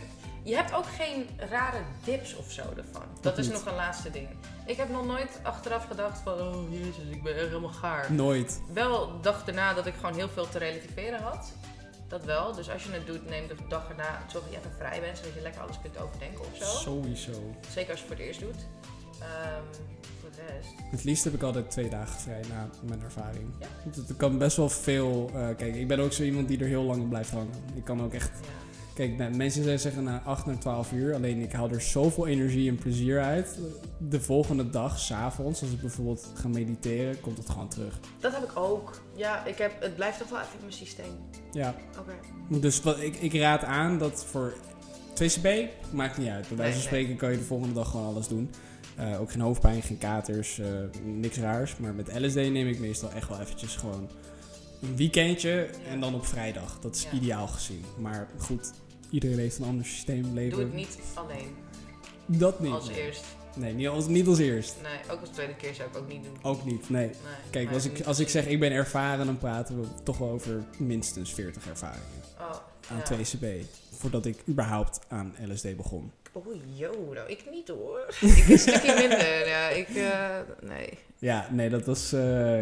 je 0.47 0.55
hebt 0.55 0.73
ook 0.73 0.85
geen 0.85 1.29
rare 1.49 1.81
dips 2.03 2.35
of 2.35 2.51
zo 2.51 2.61
ervan. 2.77 3.03
Dat 3.21 3.37
is 3.37 3.45
niet. 3.45 3.55
nog 3.55 3.65
een 3.65 3.75
laatste 3.75 4.09
ding. 4.09 4.27
Ik 4.65 4.77
heb 4.77 4.89
nog 4.89 5.05
nooit 5.05 5.39
achteraf 5.43 5.85
gedacht 5.85 6.19
van, 6.19 6.39
oh 6.39 6.71
jezus, 6.71 7.03
ik 7.11 7.23
ben 7.23 7.35
echt 7.35 7.47
helemaal 7.47 7.69
gaar. 7.69 8.11
Nooit. 8.11 8.61
Wel 8.73 9.21
dag 9.21 9.43
daarna 9.43 9.73
dat 9.73 9.85
ik 9.85 9.93
gewoon 9.93 10.15
heel 10.15 10.29
veel 10.29 10.49
te 10.49 10.57
relativeren 10.57 11.21
had. 11.21 11.51
Dat 12.07 12.23
wel. 12.23 12.53
Dus 12.53 12.69
als 12.69 12.83
je 12.83 12.91
het 12.91 13.05
doet, 13.05 13.29
neem 13.29 13.47
de 13.47 13.55
dag 13.69 13.89
erna. 13.89 14.23
Zorg 14.31 14.43
dat 14.43 14.53
je 14.53 14.59
even 14.59 14.71
vrij 14.77 14.99
bent, 15.01 15.17
zodat 15.17 15.33
je 15.33 15.41
lekker 15.41 15.61
alles 15.61 15.79
kunt 15.81 15.97
overdenken 16.01 16.39
of 16.39 16.57
zo. 16.57 16.65
Sowieso. 16.65 17.55
Zeker 17.71 17.91
als 17.91 17.99
je 17.99 18.05
het 18.05 18.15
voor 18.15 18.15
het 18.15 18.19
eerst 18.19 18.39
doet. 18.39 18.65
Voor 20.21 20.29
de 20.35 20.53
rest. 20.53 20.69
Het 20.91 21.03
liefst 21.03 21.23
heb 21.23 21.33
ik 21.33 21.41
altijd 21.41 21.71
twee 21.71 21.89
dagen 21.89 22.19
vrij 22.19 22.41
na 22.49 22.69
mijn 22.81 23.01
ervaring. 23.01 23.53
Ja. 23.59 23.67
Het 23.83 24.17
kan 24.17 24.37
best 24.37 24.57
wel 24.57 24.69
veel... 24.69 25.29
eh, 25.33 25.47
kijk, 25.57 25.75
ik 25.75 25.87
ben 25.87 25.99
ook 25.99 26.13
zo 26.13 26.23
iemand 26.23 26.47
die 26.47 26.59
er 26.59 26.67
heel 26.67 26.83
lang 26.83 27.09
blijft 27.09 27.31
hangen. 27.31 27.63
Ik 27.75 27.83
kan 27.83 28.03
ook 28.03 28.13
echt... 28.13 28.31
Ja. 28.41 28.66
Kijk, 28.97 29.17
nou, 29.17 29.35
mensen 29.35 29.79
zeggen 29.79 30.03
na 30.03 30.21
8 30.25 30.45
naar 30.45 30.57
12 30.57 30.91
uur. 30.91 31.13
Alleen 31.15 31.41
ik 31.41 31.51
haal 31.51 31.69
er 31.69 31.81
zoveel 31.81 32.27
energie 32.27 32.69
en 32.69 32.75
plezier 32.75 33.21
uit. 33.21 33.57
De 33.97 34.21
volgende 34.21 34.69
dag, 34.69 34.99
s'avonds, 34.99 35.61
als 35.61 35.71
ik 35.71 35.81
bijvoorbeeld 35.81 36.31
ga 36.33 36.47
mediteren, 36.47 37.19
komt 37.21 37.37
het 37.37 37.49
gewoon 37.49 37.67
terug. 37.69 37.99
Dat 38.19 38.33
heb 38.33 38.43
ik 38.43 38.57
ook. 38.57 39.01
Ja, 39.15 39.45
ik 39.45 39.57
heb, 39.57 39.71
het 39.81 39.95
blijft 39.95 40.19
toch 40.19 40.29
wel 40.29 40.39
even 40.39 40.51
in 40.53 40.59
mijn 40.61 40.73
systeem. 40.73 41.11
Ja, 41.51 41.75
Oké. 41.99 42.59
dus 42.59 42.81
wat, 42.81 42.99
ik, 43.01 43.15
ik 43.15 43.33
raad 43.33 43.63
aan 43.63 43.97
dat 43.97 44.25
voor 44.25 44.53
2CB, 45.13 45.47
maakt 45.91 46.17
niet 46.17 46.29
uit. 46.29 46.47
Bij 46.47 46.57
wijze 46.57 46.73
van 46.73 46.81
spreken 46.81 47.15
kan 47.15 47.31
je 47.31 47.37
de 47.37 47.43
volgende 47.43 47.73
dag 47.73 47.89
gewoon 47.91 48.05
alles 48.05 48.27
doen. 48.27 48.49
Eh, 48.95 49.21
ook 49.21 49.31
geen 49.31 49.41
hoofdpijn, 49.41 49.81
geen 49.81 49.97
katers, 49.97 50.59
eh, 50.59 50.67
niks 51.03 51.37
raars. 51.37 51.77
Maar 51.77 51.93
met 51.93 52.19
LSD 52.19 52.35
neem 52.35 52.67
ik 52.67 52.79
meestal 52.79 53.11
echt 53.11 53.29
wel 53.29 53.39
eventjes 53.39 53.75
gewoon 53.75 54.09
een 54.81 54.95
weekendje 54.95 55.69
en 55.89 55.99
dan 55.99 56.15
op 56.15 56.25
vrijdag. 56.25 56.79
Dat 56.79 56.95
is 56.95 57.03
Ja. 57.03 57.11
ideaal 57.11 57.47
gezien. 57.47 57.83
Maar 57.99 58.27
goed, 58.37 58.71
iedereen 59.09 59.37
heeft 59.37 59.57
een 59.59 59.65
ander 59.65 59.85
systeem 59.85 60.33
leven. 60.33 60.57
Doe 60.57 60.65
het 60.65 60.73
niet 60.73 60.97
alleen. 61.13 61.55
Dat 62.25 62.59
niet. 62.59 62.71
Als 62.71 62.89
nee. 62.89 63.05
eerst. 63.05 63.23
Nee, 63.55 63.73
niet 63.73 63.87
als, 63.87 64.07
niet 64.07 64.27
als 64.27 64.39
eerst. 64.39 64.75
Nee, 64.83 65.15
ook 65.15 65.21
als 65.21 65.29
tweede 65.29 65.55
keer 65.55 65.73
zou 65.73 65.89
ik 65.89 65.97
ook 65.97 66.07
niet 66.07 66.23
doen. 66.23 66.37
Ook 66.41 66.65
niet, 66.65 66.89
nee. 66.89 67.05
Nee, 67.05 67.15
Kijk, 67.49 67.71
als 67.71 67.85
ik, 67.85 68.01
als 68.05 68.19
ik 68.19 68.29
zeg 68.29 68.45
ik 68.47 68.59
ben 68.59 68.71
ervaren, 68.71 69.25
dan 69.25 69.37
praten 69.37 69.81
we 69.81 69.87
toch 70.03 70.17
wel 70.17 70.29
over 70.29 70.63
minstens 70.77 71.33
40 71.33 71.67
ervaringen 71.67 72.05
Oh, 72.39 72.55
aan 72.89 73.17
ja. 73.17 73.25
2CB. 73.25 73.65
Voordat 73.91 74.25
ik 74.25 74.43
überhaupt 74.47 74.99
aan 75.07 75.35
LSD 75.51 75.75
begon. 75.75 76.11
Oei, 76.47 76.61
yo, 76.73 76.91
nou, 77.13 77.29
ik 77.29 77.43
niet 77.51 77.67
hoor. 77.67 78.05
ik 78.35 78.49
een 78.49 78.59
stukje 78.59 78.95
minder. 78.97 79.47
Ja, 79.47 79.67
ik, 79.69 79.87
eh, 79.89 80.39
nee. 80.61 80.89
Ja, 81.19 81.47
nee, 81.51 81.69
dat 81.69 81.85
was... 81.85 82.13
eh, 82.13 82.19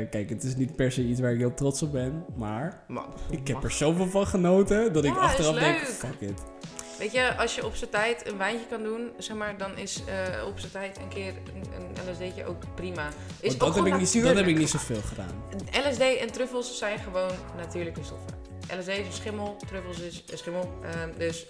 kijk, 0.10 0.30
het 0.30 0.44
is 0.44 0.56
niet 0.56 0.76
per 0.76 0.92
se 0.92 1.02
iets 1.02 1.20
waar 1.20 1.32
ik 1.32 1.40
heel 1.40 1.54
trots 1.54 1.82
op 1.82 1.92
ben. 1.92 2.26
Maar 2.36 2.84
Maar, 2.88 3.06
ik 3.30 3.48
heb 3.48 3.64
er 3.64 3.72
zoveel 3.72 4.08
van 4.08 4.28
genoten 4.28 4.94
dat 4.94 5.06
ik 5.06 5.18
achteraf 5.18 5.60
denk, 5.60 5.78
fuck 5.80 6.20
it. 6.30 6.42
Weet 7.00 7.12
je, 7.12 7.36
als 7.36 7.56
je 7.56 7.66
op 7.66 7.76
zijn 7.76 7.90
tijd 7.90 8.28
een 8.32 8.38
wijntje 8.38 8.66
kan 8.70 8.84
doen, 8.84 9.12
zeg 9.18 9.38
maar, 9.38 9.58
dan 9.58 9.78
is 9.78 10.02
eh, 10.08 10.48
op 10.48 10.60
zijn 10.60 10.72
tijd 10.72 10.98
een 10.98 11.08
keer 11.08 11.28
een, 11.54 11.64
een 11.74 12.12
LSD'tje 12.12 12.46
ook 12.46 12.64
prima. 12.76 13.10
Is 13.40 13.54
ook 13.54 13.60
dat, 13.60 13.76
heb 13.76 13.86
ik 13.86 13.98
niet, 13.98 14.24
dat 14.24 14.36
heb 14.36 14.48
ik 14.48 14.58
niet 14.58 14.70
zoveel 14.70 15.02
gedaan. 15.02 15.44
LSD 15.90 16.00
en 16.02 16.32
truffels 16.32 16.78
zijn 16.78 17.00
gewoon 17.00 17.32
natuurlijke 17.58 18.04
stoffen. 18.04 18.34
LSD 18.80 18.88
is 18.88 18.98
een 18.98 19.12
schimmel, 19.12 19.58
truffels 19.68 20.00
is 20.00 20.24
een 20.32 20.38
schimmel. 20.38 20.74
ehm, 20.84 21.10
dus 21.18 21.46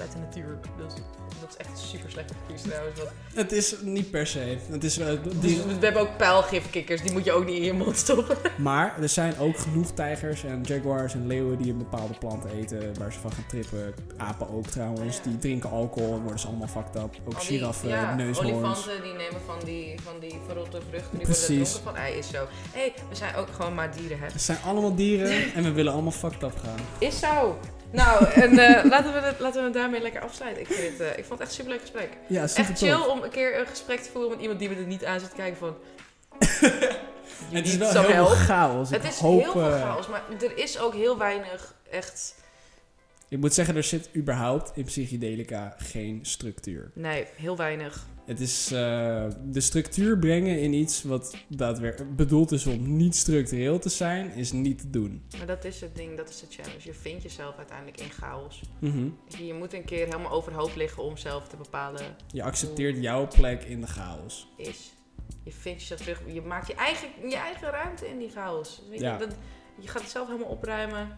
uit 0.00 0.12
de 0.12 0.18
natuur. 0.18 0.58
Dus 0.76 0.94
dat 1.40 1.48
is 1.48 1.56
echt 1.66 1.78
super 1.78 2.10
slecht 2.10 2.30
advies 2.42 2.62
trouwens. 2.62 2.98
want- 2.98 3.10
Het 3.34 3.52
is 3.52 3.74
niet 3.82 4.10
per 4.10 4.26
se. 4.26 4.56
Het 4.70 4.84
is, 4.84 4.98
eh, 4.98 5.06
Dus 5.40 5.56
we 5.64 5.76
hebben 5.80 6.02
ook 6.02 6.16
pijlgifkikkers, 6.16 7.02
die 7.02 7.12
moet 7.12 7.24
je 7.24 7.32
ook 7.32 7.44
niet 7.46 7.56
in 7.56 7.62
je 7.64 7.72
mond 7.72 7.96
stoppen. 7.96 8.36
maar 8.58 9.02
er 9.02 9.08
zijn 9.08 9.38
ook 9.38 9.58
genoeg 9.58 9.90
tijgers 9.90 10.44
en 10.44 10.60
jaguars 10.62 11.14
en 11.14 11.26
leeuwen 11.26 11.58
die 11.58 11.72
een 11.72 11.78
bepaalde 11.78 12.14
plant 12.18 12.44
eten 12.44 12.98
waar 12.98 13.12
ze 13.12 13.18
van 13.20 13.32
gaan 13.32 13.46
trippen. 13.48 13.94
Apen 14.16 14.50
ook 14.50 14.66
trouwens. 14.66 15.16
Ja. 15.16 15.22
Die 15.22 15.38
drinken 15.38 15.70
alcohol 15.70 16.14
en 16.14 16.20
worden 16.20 16.38
ze 16.40 16.46
allemaal 16.46 16.68
fucked 16.68 16.94
up. 16.96 17.02
Ook 17.24 17.40
die- 17.40 17.58
giraffen, 17.58 17.88
ja, 17.88 18.14
neushoorns. 18.14 18.52
olifanten 18.52 19.02
die 19.02 19.12
nemen 19.12 19.40
van 19.46 19.58
die, 19.64 19.94
van 20.02 20.14
die 20.20 20.38
verrotte 20.46 20.80
vruchten. 20.88 21.16
Die 21.18 21.26
Precies. 21.26 21.48
worden 21.48 21.64
dronken 21.66 21.82
van. 21.82 21.96
Hij 21.96 22.12
is 22.18 22.28
zo. 22.28 22.46
Hé, 22.72 22.80
hey, 22.80 22.92
we 23.08 23.14
zijn 23.14 23.34
ook 23.34 23.48
gewoon 23.52 23.74
maar 23.74 23.94
dieren, 23.96 24.18
hè. 24.18 24.26
Het 24.26 24.42
zijn 24.42 24.58
allemaal 24.64 24.94
dieren 24.94 25.42
en 25.54 25.62
we 25.62 25.72
willen 25.72 25.92
allemaal 25.92 26.12
fucked 26.12 26.42
up 26.42 26.58
gaan. 26.64 26.78
Is 26.98 27.18
zo. 27.18 27.58
Nou, 27.92 28.24
en 28.24 28.58
eh, 28.58 28.84
laten, 28.84 29.12
we 29.12 29.20
het, 29.20 29.38
laten 29.40 29.58
we 29.58 29.64
het 29.64 29.74
daarmee 29.74 30.02
lekker 30.02 30.20
afsluiten. 30.20 30.62
Ik, 30.62 30.68
vind 30.68 30.98
het, 30.98 31.08
eh, 31.08 31.18
ik 31.18 31.24
vond 31.30 31.40
het 31.40 31.48
echt 31.48 31.58
een 31.58 31.64
superleuk 31.64 31.80
gesprek. 31.80 32.18
Ja, 32.26 32.46
super 32.46 32.70
Echt 32.70 32.78
chill 32.78 33.08
om 33.08 33.22
een 33.22 33.30
keer 33.30 33.58
een 33.58 33.66
gesprek 33.66 34.00
te 34.00 34.10
voeren 34.10 34.30
met 34.30 34.40
iemand 34.40 34.58
die 34.58 34.68
me 34.68 34.74
er 34.74 34.86
niet 34.86 35.04
aan 35.04 35.20
zit 35.20 35.30
te 35.30 35.36
kijken 35.36 35.58
van... 35.58 35.76
Het 37.50 37.66
is 37.66 37.76
wel 37.76 38.02
heel 38.02 38.26
veel 38.26 38.26
chaos. 38.26 38.90
Het 38.90 39.04
Ik 39.04 39.10
is 39.10 39.18
hoop, 39.18 39.42
heel 39.42 39.52
veel 39.52 39.70
eh, 39.70 39.82
chaos, 39.82 40.08
maar 40.08 40.22
er 40.40 40.58
is 40.58 40.78
ook 40.78 40.94
heel 40.94 41.18
weinig 41.18 41.74
echt 41.90 42.34
Ik 43.30 43.38
moet 43.38 43.54
zeggen, 43.54 43.76
er 43.76 43.82
zit 43.84 44.10
überhaupt 44.16 44.72
in 44.74 44.84
psychedelica 44.84 45.74
geen 45.78 46.18
structuur. 46.22 46.90
Nee, 46.94 47.26
heel 47.36 47.56
weinig. 47.56 48.06
Het 48.26 48.40
is 48.40 48.72
eh, 48.72 49.26
de 49.44 49.60
structuur 49.60 50.18
brengen 50.18 50.60
in 50.60 50.72
iets 50.72 51.02
wat 51.02 51.36
daadwerkelijk 51.48 52.16
bedoeld 52.16 52.52
is 52.52 52.66
om 52.66 52.96
niet 52.96 53.16
structureel 53.16 53.78
te 53.78 53.88
zijn, 53.88 54.32
is 54.32 54.52
niet 54.52 54.78
te 54.78 54.90
doen. 54.90 55.22
Maar 55.38 55.46
dat 55.46 55.64
is 55.64 55.80
het 55.80 55.96
ding, 55.96 56.16
dat 56.16 56.28
is 56.28 56.40
de 56.40 56.46
challenge. 56.48 56.78
Je 56.84 56.94
vindt 56.94 57.22
jezelf 57.22 57.56
uiteindelijk 57.56 58.00
in 58.00 58.10
chaos. 58.10 58.62
Mhm. 58.80 59.08
Je 59.26 59.46
je 59.46 59.54
moet 59.54 59.72
een 59.74 59.84
keer 59.84 60.04
helemaal 60.04 60.30
overhoop 60.32 60.74
liggen 60.76 61.02
om 61.02 61.16
zelf 61.16 61.48
te 61.48 61.56
bepalen 61.56 62.02
Je 62.32 62.42
accepteert 62.42 63.02
jouw 63.02 63.26
plek 63.28 63.62
in 63.62 63.80
de 63.80 63.86
chaos. 63.86 64.48
is. 64.56 64.92
Je 65.44 65.52
vindt 65.52 65.80
jezelf 65.80 66.00
terug. 66.00 66.22
Je 66.26 66.42
maakt 66.42 66.66
je 66.66 66.74
eigen, 66.74 67.08
je 67.28 67.36
eigen 67.36 67.70
ruimte 67.70 68.08
in 68.08 68.18
die 68.18 68.30
chaos. 68.30 68.82
Weet 68.88 68.98
je, 68.98 69.04
Ja. 69.04 69.16
dat, 69.18 69.34
je 69.78 69.88
gaat 69.88 70.02
het 70.02 70.10
zelf 70.10 70.26
helemaal 70.28 70.48
opruimen. 70.50 71.08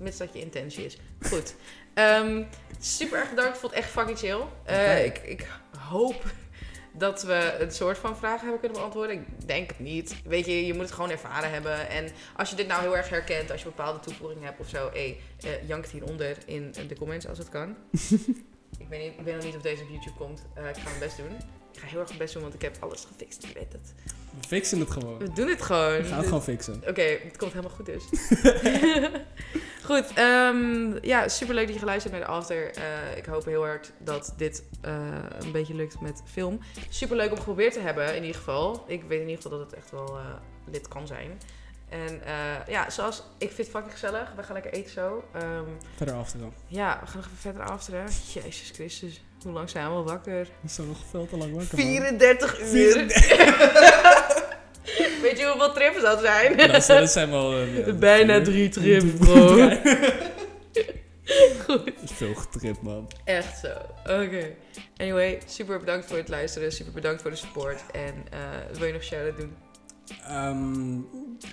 Mits 0.00 0.16
dat 0.16 0.32
je 0.32 0.40
intentie 0.40 0.84
is. 0.84 0.96
Goed. 1.20 1.54
Ehm, 1.94 2.42
super 2.80 3.18
erg 3.18 3.28
bedankt. 3.28 3.54
Ik 3.54 3.60
vond 3.60 3.72
het 3.72 3.82
echt 3.82 3.92
fucking 3.92 4.18
chill. 4.18 4.40
Eh, 4.64 5.04
ik, 5.04 5.18
ik 5.18 5.48
hoop 5.78 6.24
dat 6.92 7.22
we 7.22 7.56
een 7.58 7.70
soort 7.70 7.98
van 7.98 8.16
vragen 8.16 8.40
hebben 8.40 8.60
kunnen 8.60 8.78
beantwoorden. 8.78 9.16
Ik 9.16 9.46
denk 9.46 9.68
het 9.68 9.78
niet. 9.78 10.16
Weet 10.24 10.46
je, 10.46 10.66
je 10.66 10.72
moet 10.72 10.82
het 10.82 10.92
gewoon 10.92 11.10
ervaren 11.10 11.50
hebben. 11.50 11.88
En 11.88 12.08
als 12.36 12.50
je 12.50 12.56
dit 12.56 12.66
nou 12.66 12.80
heel 12.80 12.96
erg 12.96 13.08
herkent, 13.08 13.50
als 13.50 13.62
je 13.62 13.66
bepaalde 13.66 14.00
toevoegingen 14.00 14.44
hebt 14.44 14.60
of 14.60 14.68
zo, 14.68 14.90
hey, 14.92 15.20
eh, 15.40 15.68
jank 15.68 15.82
het 15.82 15.92
hieronder 15.92 16.36
in 16.46 16.74
de 16.88 16.96
comments 16.98 17.28
als 17.28 17.38
het 17.38 17.48
kan. 17.48 17.76
ik, 18.78 18.86
weet 18.88 19.00
niet, 19.00 19.18
ik 19.18 19.24
weet 19.24 19.34
nog 19.34 19.44
niet 19.44 19.56
of 19.56 19.62
deze 19.62 19.82
op 19.82 19.88
YouTube 19.88 20.16
komt. 20.16 20.42
Eh, 20.54 20.68
ik 20.68 20.76
ga 20.76 20.88
mijn 20.88 20.98
best 20.98 21.16
doen. 21.16 21.36
Ik 21.72 21.78
ga 21.78 21.86
heel 21.86 21.98
erg 21.98 22.08
mijn 22.08 22.18
best 22.18 22.32
doen, 22.32 22.42
want 22.42 22.54
ik 22.54 22.62
heb 22.62 22.76
alles 22.80 23.04
gefixt. 23.04 23.42
Je 23.46 23.52
weet 23.54 23.72
het. 23.72 23.94
We 24.40 24.46
fixen 24.46 24.80
het 24.80 24.90
gewoon. 24.90 25.18
We 25.18 25.32
doen 25.32 25.48
het 25.48 25.62
gewoon. 25.62 25.96
We 25.96 26.04
gaan 26.04 26.16
het 26.18 26.26
gewoon 26.26 26.42
fixen. 26.42 26.82
Oké, 26.88 27.02
het 27.02 27.36
komt 27.36 27.52
helemaal 27.52 27.76
goed 27.76 27.86
dus. 27.86 28.04
goed, 29.90 30.12
ehm, 30.14 31.04
ja, 31.06 31.28
superleuk 31.28 31.64
dat 31.64 31.74
je 31.74 31.80
geluisterd 31.80 32.14
hebt 32.14 32.26
naar 32.26 32.34
de 32.34 32.40
after. 32.40 32.74
Eh, 32.74 33.16
ik 33.16 33.24
hoop 33.24 33.44
heel 33.44 33.64
hard 33.64 33.92
dat 33.98 34.34
dit 34.36 34.62
eh, 34.80 34.92
een 35.40 35.52
beetje 35.52 35.74
lukt 35.74 36.00
met 36.00 36.22
film. 36.32 36.60
Superleuk 36.88 37.30
om 37.30 37.36
geprobeerd 37.38 37.72
te 37.72 37.80
hebben 37.80 38.14
in 38.16 38.22
ieder 38.22 38.36
geval. 38.36 38.84
Ik 38.86 39.02
weet 39.02 39.20
in 39.20 39.28
ieder 39.28 39.42
geval 39.42 39.58
dat 39.58 39.70
het 39.70 39.78
echt 39.78 39.90
wel 39.90 40.06
eh 40.18 40.24
lid 40.70 40.88
kan 40.88 41.06
zijn. 41.06 41.40
En 41.88 42.20
ja, 42.68 42.90
zoals, 42.90 43.22
ik 43.38 43.46
vind 43.48 43.56
het 43.56 43.68
fucking 43.68 43.92
gezellig. 43.92 44.32
We 44.36 44.42
gaan 44.42 44.52
lekker 44.52 44.72
eten 44.72 44.90
zo. 44.90 45.24
Ehm, 45.34 45.64
Verder 45.96 46.14
gaan. 46.14 46.54
ja, 46.66 46.98
we 47.00 47.06
gaan 47.06 47.16
nog 47.16 47.24
even 47.26 47.38
verder 47.38 47.62
afteren. 47.62 48.04
Jezus 48.32 48.70
Christus, 48.74 49.24
hoe 49.42 49.52
lang 49.52 49.70
zijn 49.70 49.84
we 49.86 49.90
al 49.90 50.04
wakker? 50.04 50.44
Dat 50.44 50.70
is 50.70 50.76
nog 50.76 50.98
veel 51.10 51.26
te 51.26 51.36
lang 51.36 51.54
wakker. 51.54 51.78
man. 51.78 51.86
34 51.86 52.60
uur. 52.72 53.06
Weet 55.22 55.38
je 55.38 55.46
hoeveel 55.52 55.72
trips 55.72 56.00
dat 56.00 56.20
zijn? 56.20 56.56
Ja, 56.58 56.66
dat, 56.66 56.84
zijn- 56.84 57.00
dat 57.00 57.10
zijn 57.10 57.30
wel... 57.30 57.52
eh, 57.52 57.86
ja, 57.86 57.92
Bijna 58.08 58.40
drie 58.42 58.68
trips, 58.68 59.04
bro. 59.20 59.56
Is 62.02 62.10
veel 62.12 62.34
getript, 62.34 62.82
man. 62.82 63.10
Echt 63.24 63.58
zo. 63.58 63.68
Oké. 64.02 64.46
Anyway, 64.96 65.38
super 65.46 65.78
bedankt 65.78 66.06
voor 66.06 66.16
het 66.16 66.28
luisteren. 66.28 66.72
Super 66.72 66.92
bedankt 66.92 67.22
voor 67.22 67.30
de 67.30 67.36
support. 67.36 67.80
En 67.92 68.14
eh, 68.30 68.38
wil 68.78 68.86
je 68.86 68.92
nog 68.92 69.02
shout-out 69.02 69.36
doen? 69.36 69.56
Ehm 70.28 70.98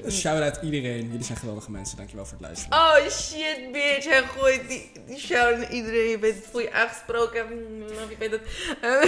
Shout-out 0.10 0.60
iedereen. 0.64 1.08
Jullie 1.08 1.24
zijn 1.24 1.38
geweldige 1.38 1.72
mensen. 1.72 1.98
Dankjewel 1.98 2.26
voor 2.26 2.38
het 2.38 2.46
luisteren. 2.48 2.78
Oh 2.78 3.10
shit, 3.10 3.72
bitch. 3.72 4.06
Hij 4.06 4.24
gooit 4.24 4.68
die, 4.68 4.92
die 5.06 5.18
shout 5.20 5.58
naar 5.58 5.72
iedereen. 5.72 6.10
Je 6.10 6.20
bent 6.20 6.36
het 6.36 6.46
voor 6.52 6.62
je 6.62 6.72
aangesproken. 6.74 7.46
Mm, 7.48 7.88
Je 8.10 8.16
bent 8.20 8.32
het. 8.32 8.42
Eh, 8.82 9.04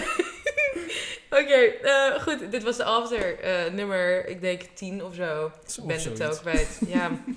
Oké, 1.39 1.53
eh, 1.81 2.21
goed. 2.21 2.51
Dit 2.51 2.63
was 2.63 2.77
de 2.77 2.83
after. 2.83 3.39
eh, 3.39 3.71
nummer, 3.73 4.27
ik 4.27 4.41
denk 4.41 4.61
10 4.73 5.03
of 5.03 5.15
zo. 5.15 5.51
Ik 5.77 5.87
ben 5.87 5.97
het 6.03 6.23
ook 6.23 6.39
kwijt. 6.39 6.79
Ja. 6.87 7.11